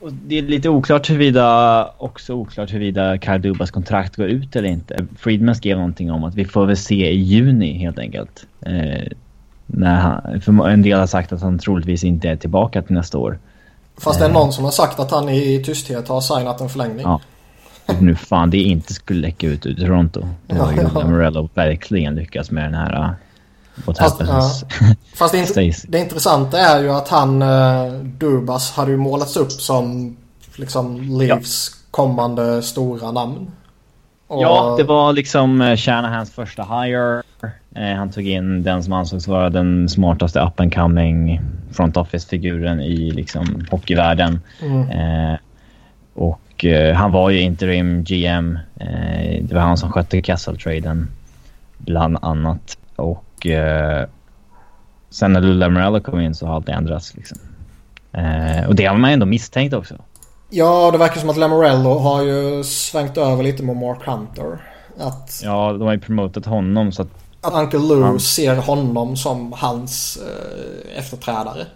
och 0.00 0.12
det 0.12 0.38
är 0.38 0.42
lite 0.42 0.68
oklart 0.68 1.10
huruvida, 1.10 1.90
också 1.98 2.34
oklart 2.34 2.72
huruvida 2.72 3.18
Kyle 3.18 3.38
Dubas 3.42 3.70
kontrakt 3.70 4.16
går 4.16 4.26
ut 4.26 4.56
eller 4.56 4.68
inte. 4.68 5.06
Friedman 5.18 5.54
skrev 5.54 5.76
någonting 5.76 6.10
om 6.12 6.24
att 6.24 6.34
vi 6.34 6.44
får 6.44 6.66
väl 6.66 6.76
se 6.76 7.10
i 7.10 7.16
juni 7.16 7.78
helt 7.78 7.98
enkelt. 7.98 8.46
Eh, 8.66 9.02
när 9.70 9.94
han, 9.94 10.40
för 10.40 10.68
en 10.68 10.82
del 10.82 10.98
har 10.98 11.06
sagt 11.06 11.32
att 11.32 11.42
han 11.42 11.58
troligtvis 11.58 12.04
inte 12.04 12.28
är 12.28 12.36
tillbaka 12.36 12.82
till 12.82 12.94
nästa 12.94 13.18
år. 13.18 13.38
Fast 13.98 14.18
det 14.18 14.24
är 14.24 14.30
någon 14.32 14.52
som 14.52 14.64
har 14.64 14.70
sagt 14.70 14.98
att 15.00 15.10
han 15.10 15.28
i 15.28 15.62
tysthet 15.64 16.08
har 16.08 16.20
signat 16.20 16.60
en 16.60 16.68
förlängning. 16.68 17.00
Ja. 17.06 17.20
Nu 18.00 18.14
fan 18.14 18.50
det 18.50 18.58
inte 18.58 18.94
skulle 18.94 19.20
läcka 19.20 19.46
ut 19.46 19.66
ur 19.66 19.74
Toronto. 19.74 20.28
Då 20.46 20.56
har 20.56 20.72
ju 20.72 20.80
Ja. 20.94 21.06
Morello 21.08 21.48
verkligen 21.54 22.14
lyckats 22.14 22.50
med 22.50 22.64
den 22.64 22.74
här... 22.74 23.14
What 23.84 23.98
Fast, 23.98 24.20
happens. 24.20 24.64
Fast 25.14 25.32
det, 25.34 25.38
int- 25.38 25.84
det 25.88 25.98
intressanta 25.98 26.58
är 26.58 26.82
ju 26.82 26.90
att 26.90 27.08
han, 27.08 27.42
eh, 27.42 27.92
Dubas, 28.02 28.70
hade 28.72 28.90
ju 28.90 28.96
målats 28.96 29.36
upp 29.36 29.52
som 29.52 30.16
liksom 30.56 31.00
Livs 31.18 31.70
kommande 31.90 32.62
stora 32.62 33.12
namn. 33.12 33.50
Och- 34.26 34.42
Ja, 34.42 34.74
det 34.78 34.84
var 34.84 35.12
liksom 35.12 35.60
eh, 35.60 35.76
Shanahans 35.76 36.30
första 36.30 36.62
hire. 36.62 37.22
Eh, 37.78 37.96
han 37.96 38.10
tog 38.10 38.26
in 38.26 38.62
den 38.62 38.82
som 38.82 38.92
ansågs 38.92 39.28
vara 39.28 39.50
den 39.50 39.88
smartaste 39.88 40.40
up 40.40 40.60
and 40.60 40.74
coming 40.74 41.40
front 41.72 41.96
office-figuren 41.96 42.80
i 42.80 43.10
liksom 43.10 43.66
hockeyvärlden. 43.70 44.40
Mm. 44.62 44.90
Eh, 44.90 45.38
och 46.14 46.64
eh, 46.64 46.94
han 46.94 47.12
var 47.12 47.30
ju 47.30 47.40
interim 47.40 48.04
GM. 48.04 48.58
Eh, 48.80 49.42
det 49.42 49.54
var 49.54 49.60
han 49.60 49.76
som 49.76 49.92
skötte 49.92 50.22
Castle-traden 50.22 51.06
bland 51.78 52.18
annat. 52.22 52.78
Och 52.96 53.46
sen 55.10 55.32
när 55.32 55.40
Lula 55.40 55.68
Morello 55.68 56.00
kom 56.00 56.20
in 56.20 56.34
så 56.34 56.46
har 56.46 56.54
allt 56.54 56.68
ändrats 56.68 57.16
liksom. 57.16 57.38
Och 58.68 58.74
det 58.74 58.86
har 58.86 58.96
man 58.96 59.10
ändå 59.10 59.26
misstänkt 59.26 59.74
också. 59.74 59.94
Ja, 60.50 60.90
det 60.90 60.98
verkar 60.98 61.20
som 61.20 61.30
att 61.30 61.36
Lamorello 61.36 61.98
har 61.98 62.22
ju 62.22 62.64
svängt 62.64 63.16
över 63.16 63.42
lite 63.42 63.62
mot 63.62 63.76
Mark 63.76 64.06
Hunter. 64.06 64.58
Att, 64.98 65.40
Ja, 65.44 65.72
de 65.72 65.82
har 65.82 65.92
ju 65.92 66.00
promotat 66.00 66.46
honom 66.46 66.92
så 66.92 67.02
att 67.02 67.27
att 67.48 67.54
Uncle 67.54 67.78
Lou 67.78 68.02
Han- 68.02 68.20
ser 68.20 68.56
honom 68.56 69.16
som 69.16 69.52
hans 69.52 70.16
eh, 70.22 70.98
efterträdare. 70.98 71.66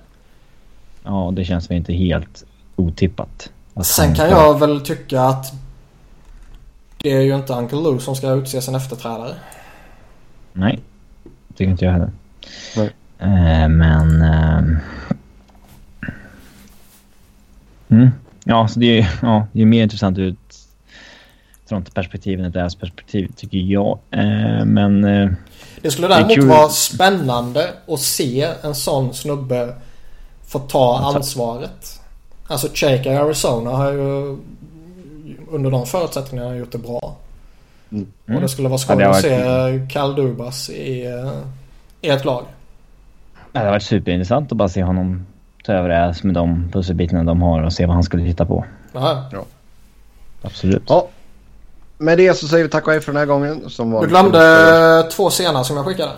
Ja, 1.05 1.33
det 1.37 1.45
känns 1.45 1.71
väl 1.71 1.77
inte 1.77 1.93
helt 1.93 2.45
otippat. 2.77 3.51
Sen 3.83 4.15
kan 4.15 4.29
jag 4.31 4.59
väl 4.59 4.81
tycka 4.81 5.23
att 5.23 5.53
det 6.99 7.13
är 7.13 7.21
ju 7.21 7.35
inte 7.37 7.53
Uncle 7.53 7.79
Lou 7.79 7.99
som 7.99 8.17
ska 8.17 8.31
utse 8.31 8.63
sin 8.63 8.75
efterträdare. 8.75 9.35
Nej, 10.53 10.81
tycker 11.57 11.71
inte 11.71 11.85
jag 11.85 11.93
heller. 11.93 12.11
Eh, 13.19 13.69
men... 13.69 14.23
ehm, 14.23 14.77
Mm. 17.89 18.11
Ja, 18.45 18.69
så 18.69 18.81
det 18.81 18.99
är, 18.99 19.11
ja, 19.23 19.47
det 19.53 19.63
är 19.63 19.67
mer 19.67 19.83
intressant 19.83 20.19
ur 20.19 20.29
ett 20.29 20.57
Toronto-perspektiv 21.69 22.39
än 22.41 22.45
ett 22.45 22.57
Avs-perspektiv, 22.57 23.33
tycker 23.37 23.59
jag. 23.59 23.99
Eh, 24.11 24.65
men... 24.65 25.05
Det 25.83 25.91
skulle 25.91 26.09
Det 26.09 26.15
är 26.15 26.19
däremot 26.19 26.35
kul. 26.35 26.49
vara 26.49 26.69
spännande 26.69 27.71
att 27.89 28.01
se 28.01 28.49
en 28.63 28.75
sån 28.75 29.15
snubbe 29.15 29.75
få 30.47 30.59
ta 30.59 30.99
ansvaret. 31.15 32.01
Alltså 32.47 32.69
Chaka 32.75 33.13
i 33.13 33.17
Arizona 33.17 33.71
har 33.71 33.93
ju 33.93 34.37
under 35.51 35.71
de 35.71 35.87
förutsättningarna 35.87 36.57
gjort 36.57 36.73
det 36.73 36.79
bra. 36.79 37.17
Och 38.35 38.41
det 38.41 38.49
skulle 38.49 38.69
vara 38.69 38.79
skoj 38.79 38.97
Ja, 38.99 39.09
det 39.09 39.11
att 39.11 39.21
se 39.21 39.87
Cal 39.93 40.15
Dubas 40.15 40.71
i, 40.71 41.07
eh, 41.07 41.33
i 42.01 42.09
ett 42.09 42.25
lag. 42.25 42.45
Ja, 43.35 43.41
Det 43.53 43.59
hade 43.59 43.71
varit 43.71 43.83
superintressant 43.83 44.53
att 44.53 44.59
bara 44.59 44.69
se 44.69 44.83
honom 44.83 45.27
ta 45.65 45.73
över 45.73 45.91
AS 45.91 46.23
med 46.23 46.35
de 46.35 46.69
pusselbitarna 46.73 47.25
de 47.25 47.43
har 47.43 47.63
och 47.63 47.73
se 47.73 47.87
vad 47.87 47.95
han 47.95 48.03
skulle 48.03 48.23
hitta 48.23 48.45
på. 48.47 48.65
Ja. 48.93 49.25
Absolut. 50.43 50.83
Ja. 50.89 51.09
Med 52.03 52.19
det 52.19 52.35
så 52.35 52.49
säger 52.49 52.65
vi 52.65 52.71
tack 52.71 52.87
och 52.87 52.93
hej 52.93 53.01
för 53.01 53.13
den 53.13 53.19
här 53.19 53.27
gången. 53.27 53.71
Som 53.71 53.87
Du 53.91 53.95
vanligt. 53.95 54.11
glömde 54.11 55.09
två 55.13 55.31
scener 55.31 55.63
som 55.63 55.77
jag 55.77 55.87
skickade. 55.87 56.13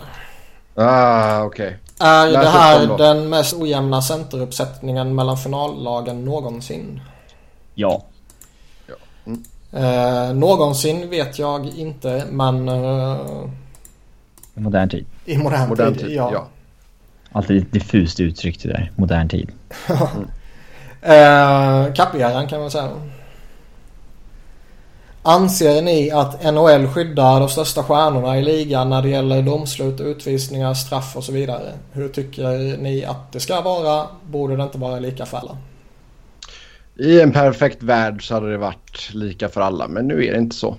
Ah, 0.75 1.41
okej. 1.43 1.77
Är 1.99 2.27
Läs 2.27 2.43
det 2.43 2.49
här 2.49 2.97
den 2.97 3.29
mest 3.29 3.53
ojämna 3.53 4.01
centeruppsättningen 4.01 5.15
mellan 5.15 5.37
finallagen 5.37 6.25
någonsin? 6.25 7.01
Ja. 7.75 8.03
Eh, 9.73 10.33
någonsin 10.33 11.09
vet 11.09 11.39
jag 11.39 11.65
inte 11.65 12.23
men 12.31 12.69
eh, 12.69 13.17
I 14.55 14.59
modern 14.59 14.89
tid. 14.89 15.05
i 15.25 15.37
modern, 15.37 15.69
Modern 15.69 15.93
tid, 15.93 16.05
tid. 16.05 16.15
ja. 16.15 16.29
Ja. 16.33 16.47
Alltid 17.31 17.55
lite 17.55 17.71
diffust 17.71 18.19
uttryckt 18.19 18.63
det 18.63 18.69
där. 18.69 18.91
Modern 18.95 19.29
tid. 19.29 19.51
Eh, 21.01 21.93
Kapperan 21.93 22.47
kan 22.47 22.59
man 22.61 22.71
säga. 22.71 22.89
Anser 25.27 25.81
ni 25.81 26.11
att 26.11 26.43
NHL 26.43 26.87
skyddar 26.87 27.39
de 27.39 27.49
största 27.49 27.83
stjärnorna 27.83 28.39
i 28.39 28.41
ligan 28.41 28.89
när 28.89 29.01
det 29.01 29.09
gäller 29.09 29.41
domslut, 29.41 30.01
utvisningar, 30.01 30.73
straff 30.73 31.15
och 31.15 31.23
så 31.23 31.31
vidare? 31.31 31.73
Hur 31.91 32.09
tycker 32.09 32.77
ni 32.77 33.05
att 33.05 33.31
det 33.31 33.39
ska 33.39 33.61
vara? 33.61 34.07
Borde 34.25 34.55
det 34.55 34.63
inte 34.63 34.77
vara 34.77 34.99
lika 34.99 35.25
för 35.25 35.37
alla? 35.37 35.57
I 36.95 37.21
en 37.21 37.31
perfekt 37.31 37.83
värld 37.83 38.27
så 38.27 38.33
hade 38.33 38.51
det 38.51 38.57
varit 38.57 39.13
lika 39.13 39.49
för 39.49 39.61
alla. 39.61 39.87
Men 39.87 40.07
nu 40.07 40.25
är 40.25 40.31
det 40.31 40.39
inte 40.39 40.55
så. 40.55 40.75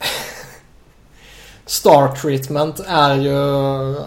Star 1.66 2.08
treatment 2.08 2.80
är 2.86 3.14
ju 3.16 3.38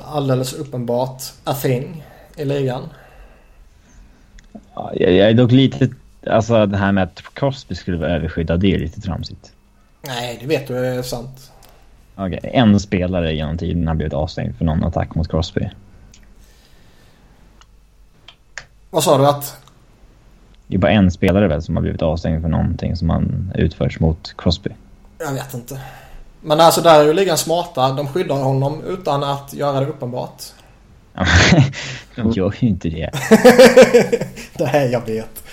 alldeles 0.05 0.53
uppenbart 0.53 1.23
a 1.43 1.53
thing 1.53 2.05
i 2.37 2.45
ligan. 2.45 2.83
Ja, 4.75 4.91
Jag, 4.95 5.11
jag 5.11 5.29
är 5.29 5.33
dock 5.33 5.51
lite... 5.51 5.89
Alltså 6.29 6.65
det 6.65 6.77
här 6.77 6.91
med 6.91 7.03
att 7.03 7.23
Crosby 7.33 7.75
skulle 7.75 7.97
vara 7.97 8.09
överskyddad, 8.09 8.59
det 8.59 8.73
är 8.73 8.79
lite 8.79 9.01
tramsigt. 9.01 9.51
Nej, 10.01 10.37
det 10.41 10.47
vet 10.47 10.67
du 10.67 10.77
är 10.77 11.01
sant. 11.01 11.51
Okej, 12.15 12.39
en 12.43 12.79
spelare 12.79 13.33
genom 13.33 13.57
tiden 13.57 13.87
har 13.87 13.95
blivit 13.95 14.13
avstängd 14.13 14.57
för 14.57 14.65
någon 14.65 14.83
attack 14.83 15.15
mot 15.15 15.27
Crosby. 15.27 15.69
Vad 18.89 19.03
sa 19.03 19.17
du 19.17 19.27
att? 19.27 19.57
Det 20.67 20.75
är 20.75 20.79
bara 20.79 20.91
en 20.91 21.11
spelare 21.11 21.47
väl 21.47 21.61
som 21.61 21.75
har 21.75 21.81
blivit 21.81 22.01
avstängd 22.01 22.41
för 22.41 22.49
någonting 22.49 22.95
som 22.95 23.09
han 23.09 23.51
utförts 23.55 23.99
mot 23.99 24.33
Crosby. 24.37 24.69
Jag 25.19 25.33
vet 25.33 25.53
inte. 25.53 25.79
Men 26.41 26.59
alltså 26.59 26.81
där 26.81 26.99
är 26.99 27.05
ju 27.05 27.13
ligan 27.13 27.37
smarta. 27.37 27.91
De 27.91 28.07
skyddar 28.07 28.35
honom 28.35 28.83
utan 28.87 29.23
att 29.23 29.53
göra 29.53 29.79
det 29.79 29.85
uppenbart. 29.85 30.43
De 32.15 32.31
gör 32.31 32.55
ju 32.59 32.67
inte 32.67 32.89
det. 32.89 33.09
det 34.57 34.65
här 34.65 34.87
jag 34.87 35.05
vet. 35.05 35.43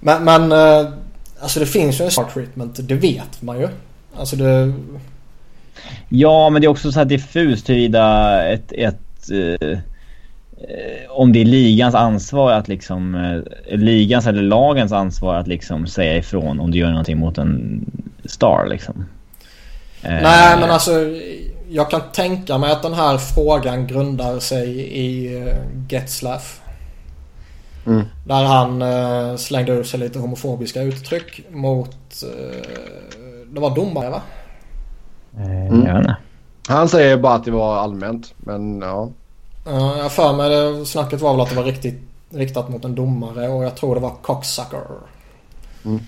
Men, 0.00 0.24
men 0.24 0.52
eh, 0.52 0.90
alltså 1.40 1.60
det 1.60 1.66
finns 1.66 2.00
ju 2.00 2.04
en 2.04 2.10
start 2.10 2.34
treatment. 2.34 2.88
Det 2.88 2.94
vet 2.94 3.42
man 3.42 3.60
ju. 3.60 3.68
Alltså 4.16 4.36
det... 4.36 4.72
Ja, 6.08 6.50
men 6.50 6.62
det 6.62 6.66
är 6.66 6.70
också 6.70 6.92
så 6.92 6.98
här 6.98 7.06
diffust 7.06 7.68
huruvida 7.68 8.44
ett... 8.48 8.72
ett 8.72 9.30
eh, 9.30 9.70
eh, 9.70 9.78
om 11.08 11.32
det 11.32 11.40
är 11.40 11.44
ligans 11.44 11.94
ansvar 11.94 12.52
att 12.52 12.68
liksom... 12.68 13.14
Eh, 13.14 13.78
ligans 13.78 14.26
eller 14.26 14.42
lagens 14.42 14.92
ansvar 14.92 15.34
att 15.34 15.46
liksom 15.46 15.86
säga 15.86 16.16
ifrån 16.16 16.60
om 16.60 16.70
du 16.70 16.78
gör 16.78 16.90
någonting 16.90 17.18
mot 17.18 17.38
en 17.38 17.84
star 18.24 18.66
liksom. 18.66 19.04
Eh, 20.02 20.10
Nej 20.22 20.56
men 20.60 20.70
alltså 20.70 20.92
jag 21.70 21.90
kan 21.90 22.00
tänka 22.12 22.58
mig 22.58 22.72
att 22.72 22.82
den 22.82 22.94
här 22.94 23.18
frågan 23.18 23.86
grundar 23.86 24.38
sig 24.38 24.68
i 24.80 25.36
uh, 25.36 25.54
Getzlaff. 25.88 26.60
Mm. 27.86 28.04
Där 28.26 28.44
han 28.44 28.82
uh, 28.82 29.36
slängde 29.36 29.72
ur 29.72 29.84
sig 29.84 30.00
lite 30.00 30.18
homofobiska 30.18 30.82
uttryck 30.82 31.40
mot... 31.50 31.96
Uh, 32.24 32.62
det 33.52 33.60
var 33.60 33.74
domare 33.74 34.10
va? 34.10 34.22
eh, 35.36 35.66
Mm. 35.68 36.12
Han 36.68 36.88
säger 36.88 37.16
bara 37.16 37.34
att 37.34 37.44
det 37.44 37.50
var 37.50 37.76
allmänt. 37.76 38.34
Men 38.36 38.80
ja. 38.80 39.08
Ja, 39.66 39.96
jag 39.98 40.12
för 40.12 40.32
mig 40.32 40.50
det. 40.50 40.86
Snacket 40.86 41.20
var 41.20 41.32
väl 41.32 41.40
att 41.40 41.50
det 41.50 41.56
var 41.56 41.64
riktigt, 41.64 42.00
riktat 42.30 42.68
mot 42.68 42.84
en 42.84 42.94
domare 42.94 43.48
och 43.48 43.64
jag 43.64 43.76
tror 43.76 43.94
det 43.94 44.00
var 44.00 44.12
cocksucker. 44.22 44.80
Mm. 45.84 46.00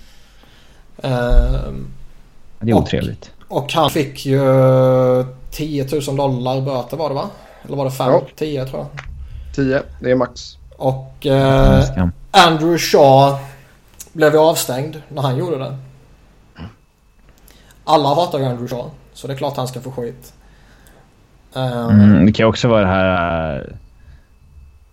Ehm, 1.02 1.86
Det 2.60 2.70
är 2.70 2.74
Och- 2.74 2.82
otrevligt. 2.82 3.30
och 3.48 3.72
han 3.72 3.90
fick 3.90 4.26
ju 4.26 4.40
10 5.50 5.86
000 6.08 6.16
dollar 6.16 6.60
böter 6.60 6.96
var 6.96 7.08
det 7.08 7.14
va? 7.14 7.26
Eller 7.64 7.76
var 7.76 7.84
det 7.84 7.90
5? 7.90 8.12
Ja. 8.12 8.22
10 8.36 8.66
tror 8.66 8.80
jag. 8.80 8.88
10, 9.54 9.82
det 10.00 10.10
är 10.10 10.14
max. 10.16 10.56
Och 10.80 11.26
eh. 11.26 11.84
Andrew 12.30 12.78
Shaw 12.78 13.38
blev 14.12 14.32
ju 14.32 14.38
avstängd 14.38 15.02
när 15.08 15.22
han 15.22 15.36
gjorde 15.36 15.58
det. 15.58 15.76
Alla 17.84 18.08
hatar 18.14 18.38
ju 18.38 18.44
Andrew 18.44 18.68
Shaw. 18.76 18.90
Så 19.12 19.26
det 19.26 19.32
är 19.32 19.36
klart 19.36 19.56
han 19.56 19.68
ska 19.68 19.80
få 19.80 19.92
skit. 19.92 20.32
Ehm, 21.54 21.88
Mm, 21.90 22.26
det 22.26 22.32
kan 22.32 22.46
också 22.46 22.68
vara 22.68 22.80
det 22.80 22.86
här... 22.86 23.56
eh, 23.56 23.76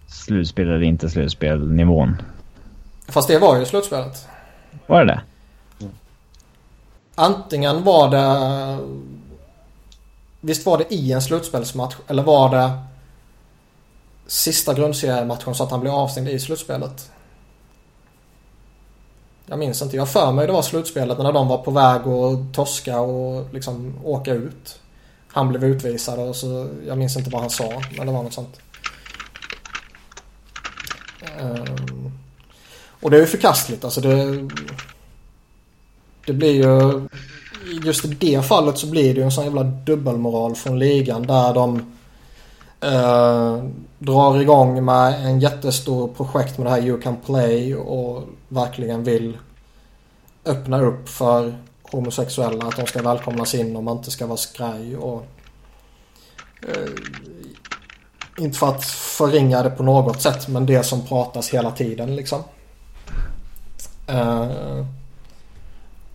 Slutspel 0.08 0.68
eller 0.68 0.84
inte 0.84 1.10
slutspel 1.10 1.72
nivån. 1.72 2.22
Fast 3.08 3.28
det 3.28 3.40
var 3.40 3.58
ju 3.60 3.66
slutspelet. 3.66 4.28
Var 4.88 5.06
det 5.06 5.14
det? 5.14 5.22
Antingen 7.16 7.84
var 7.84 8.10
det... 8.10 8.78
Visst 10.42 10.66
var 10.66 10.78
det 10.78 10.94
i 10.94 11.12
en 11.12 11.22
slutspelsmatch 11.22 11.96
eller 12.08 12.24
var 12.24 12.50
det 12.50 12.72
sista 14.28 14.74
grundseriematchen 14.74 15.56
så 15.56 15.64
att 15.64 15.72
han 15.72 15.80
blev 15.80 15.94
avstängd 15.94 16.30
i 16.30 16.40
slutspelet? 16.40 17.12
Jag 19.45 19.60
minns 19.60 19.82
inte. 19.82 19.95
Jag 19.95 20.02
har 20.02 20.08
för 20.08 20.32
mig 20.32 20.48
det 20.48 20.54
var 20.54 20.62
slutspelet 20.62 21.18
när 21.18 21.34
de 21.34 21.48
var 21.48 21.58
på 21.58 21.72
väg 21.72 22.02
att 22.08 22.54
torska 22.54 22.99
och 22.99 23.54
liksom 23.54 23.95
åka 24.04 24.34
ut. 24.34 24.80
Han 25.28 25.49
blev 25.49 25.64
utvisad 25.64 26.20
och 26.20 26.36
så... 26.36 26.70
Jag 26.88 26.98
minns 26.98 27.18
inte 27.18 27.30
vad 27.30 27.41
han 27.41 27.49
sa 27.49 27.82
men 27.98 28.08
det 28.08 28.14
var 28.14 28.24
något 28.24 28.34
sånt. 28.34 28.60
Ehm, 31.40 32.12
och 33.02 33.12
det 33.12 33.18
är 33.18 33.22
ju 33.22 33.28
förkastligt 33.28 33.84
alltså 33.84 34.02
det... 34.02 34.49
Det 36.26 36.34
blir 36.34 36.52
ju... 36.52 37.08
Just 37.86 38.06
i 38.06 38.08
det 38.08 38.45
fallet 38.45 38.78
så 38.78 38.88
blir 38.88 39.14
det 39.14 39.20
ju 39.20 39.24
en 39.24 39.32
sån 39.32 39.44
jävla 39.44 39.64
dubbelmoral 39.64 40.56
från 40.56 40.80
ligan 40.80 41.28
där 41.28 41.54
de 41.54 41.97
eh, 42.82 43.64
drar 43.99 44.41
igång 44.41 44.86
med 44.86 45.26
en 45.26 45.40
jättestor 45.40 46.08
projekt 46.08 46.58
med 46.58 46.68
det 46.68 46.72
här 46.72 46.82
You 46.82 47.02
Can 47.02 47.18
Play 47.26 47.76
och 47.76 48.24
verkligen 48.48 49.04
vill 49.04 49.38
öppna 50.45 50.82
upp 50.82 51.10
för 51.10 51.58
homosexuella 51.91 52.66
att 52.66 52.76
de 52.76 52.86
ska 52.86 53.02
välkomnas 53.02 53.56
in 53.56 53.76
och 53.76 53.84
man 53.84 53.98
inte 53.98 54.12
ska 54.12 54.28
vara 54.28 54.38
skraj 54.38 54.98
och 54.98 55.26
eh, 56.68 56.91
inte 58.38 58.58
för 58.58 58.68
att 58.68 58.86
förringa 58.86 59.64
det 59.64 59.70
på 59.70 59.84
något 59.84 60.22
sätt 60.22 60.48
men 60.48 60.66
det 60.66 60.84
som 60.84 61.02
pratas 61.02 61.49
hela 61.49 61.72
tiden 61.72 62.16
liksom. 62.16 62.44
Eh, 64.08 64.86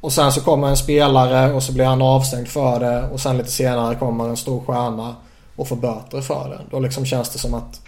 och 0.01 0.13
sen 0.13 0.33
så 0.33 0.41
kommer 0.41 0.69
en 0.69 0.77
spelare 0.77 1.53
och 1.53 1.63
så 1.63 1.73
blir 1.73 1.85
han 1.85 2.03
avstängd 2.03 2.49
för 2.49 2.81
det 2.81 3.09
och 3.09 3.21
sen 3.21 3.39
lite 3.39 3.51
senare 3.51 3.95
kommer 3.95 4.29
en 4.29 4.37
stor 4.37 4.61
stjärna 4.61 5.17
och 5.63 5.69
får 5.69 5.77
böter 5.77 6.21
för 6.21 6.49
det. 6.49 6.61
Då 6.71 6.81
liksom 6.81 7.07
känns 7.07 7.31
det 7.31 7.39
som 7.39 7.55
att 7.55 7.81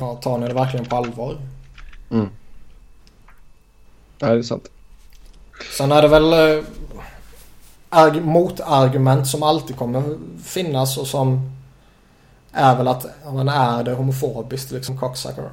ja, 0.00 0.14
tar 0.14 0.38
ni 0.38 0.48
det 0.48 0.54
verkligen 0.54 0.86
på 0.86 0.96
allvar? 0.96 1.36
Mm. 2.10 2.28
Ja, 4.18 4.26
det 4.28 4.38
är 4.38 4.42
sant. 4.42 4.68
Sen 5.78 5.92
är 5.92 6.02
det 6.02 6.08
väl 6.08 6.32
eh, 6.32 6.64
arg- 7.90 8.20
motargument 8.20 9.26
som 9.26 9.42
alltid 9.42 9.76
kommer 9.76 10.18
finnas 10.44 10.98
och 10.98 11.06
som 11.06 11.52
är 12.52 12.76
väl 12.76 12.88
att 12.88 13.06
men 13.32 13.48
är 13.48 13.84
det 13.84 13.94
homofobiskt 13.94 14.70
liksom 14.70 14.98
cocksucker? 14.98 15.50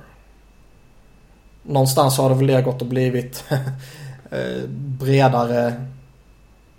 Någonstans 1.64 2.18
har 2.18 2.30
det 2.30 2.36
väl 2.46 2.62
gått 2.64 2.82
och 2.82 2.88
blivit 2.88 3.44
eh, 4.32 4.64
bredare 4.70 5.86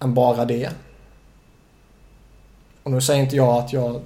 än 0.01 0.15
bara 0.15 0.44
det. 0.44 0.70
Och 2.82 2.90
nu 2.90 3.01
säger 3.01 3.23
inte 3.23 3.36
jag 3.36 3.57
att 3.57 3.73
jag 3.73 4.01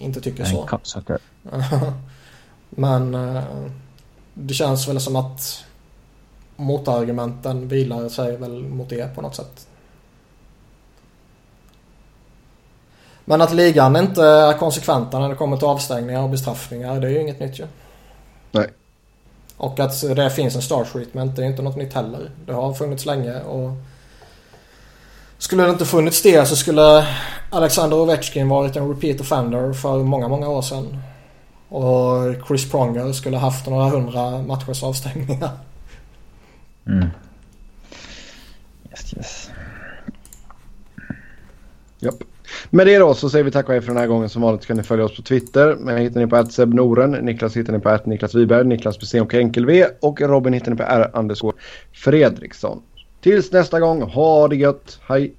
inte 0.00 0.20
tycker 0.20 0.44
En 0.44 0.50
så. 0.50 0.66
cocksucker. 0.66 1.18
Men 2.70 3.14
eh, 3.14 3.42
det 4.34 4.54
känns 4.54 4.88
väl 4.88 5.00
som 5.00 5.16
att 5.16 5.64
motargumenten 6.56 7.68
vilar 7.68 8.08
sig 8.08 8.36
väl 8.36 8.62
mot 8.62 8.88
det 8.88 9.14
på 9.14 9.22
något 9.22 9.36
sätt. 9.36 9.66
Men 13.24 13.40
att 13.40 13.54
ligan 13.54 13.96
inte 13.96 14.24
är 14.24 14.58
konsekventa 14.58 15.18
när 15.18 15.28
det 15.28 15.34
kommer 15.34 15.56
till 15.56 15.66
avstängningar 15.66 16.22
och 16.22 16.30
bestraffningar 16.30 17.00
det 17.00 17.06
är 17.06 17.10
ju 17.10 17.20
inget 17.20 17.40
nytt 17.40 17.58
ju. 17.58 17.66
Nej. 18.52 18.68
Och 19.56 19.80
att 19.80 20.00
det 20.00 20.30
finns 20.30 20.56
en 20.56 20.62
star 20.62 20.84
treatment 20.84 21.36
det 21.36 21.42
är 21.42 21.46
inte 21.46 21.62
något 21.62 21.76
nytt 21.76 21.94
heller. 21.94 22.30
Det 22.46 22.52
har 22.52 22.74
funnits 22.74 23.06
länge 23.06 23.40
och 23.42 23.70
Skulle 25.40 25.62
det 25.62 25.70
inte 25.70 25.84
funnits 25.84 26.22
det 26.22 26.46
så 26.46 26.56
skulle 26.56 27.06
Alexander 27.50 27.96
Ovechkin 27.96 28.48
varit 28.48 28.76
en 28.76 28.88
repeat 28.88 29.20
offender 29.20 29.72
för 29.72 29.98
många, 29.98 30.28
många 30.28 30.48
år 30.48 30.62
sedan. 30.62 30.98
Och 31.68 32.46
Chris 32.46 32.70
Pronger 32.70 33.12
skulle 33.12 33.36
haft 33.36 33.66
några 33.66 33.84
hundra 33.84 34.42
matchers 34.42 34.82
avstängningar. 34.82 35.50
Mm. 36.86 37.08
Yes, 38.90 39.14
yes. 39.16 39.50
Japp. 41.98 42.14
Med 42.70 42.86
det 42.86 42.98
då 42.98 43.14
så 43.14 43.30
säger 43.30 43.44
vi 43.44 43.50
tack 43.50 43.66
och 43.66 43.72
hej 43.72 43.80
för 43.80 43.88
den 43.88 43.96
här 43.96 44.06
gången. 44.06 44.28
Som 44.28 44.42
vanligt 44.42 44.66
kan 44.66 44.76
ni 44.76 44.82
följa 44.82 45.04
oss 45.04 45.16
på 45.16 45.22
Twitter. 45.22 45.76
Mig 45.76 46.02
hittar 46.02 46.20
ni 46.20 46.26
på 46.26 46.64
Noren. 46.76 47.10
Niklas 47.10 47.56
hittar 47.56 47.72
ni 47.72 47.78
på 47.78 47.98
Niklas 48.04 48.34
Wiberg. 48.34 48.66
Niklas 48.66 49.14
och 49.14 49.34
enkel 49.34 49.66
V. 49.66 49.86
Och 50.00 50.20
Robin 50.20 50.52
hittar 50.52 50.70
ni 50.70 50.76
på 50.76 50.82
R. 50.82 51.10
Fredriksson. 51.92 52.82
Tills 53.20 53.52
nästa 53.52 53.80
gång, 53.80 54.02
ha 54.02 54.48
det 54.48 54.56
gött. 54.56 54.98
Hej! 55.08 55.34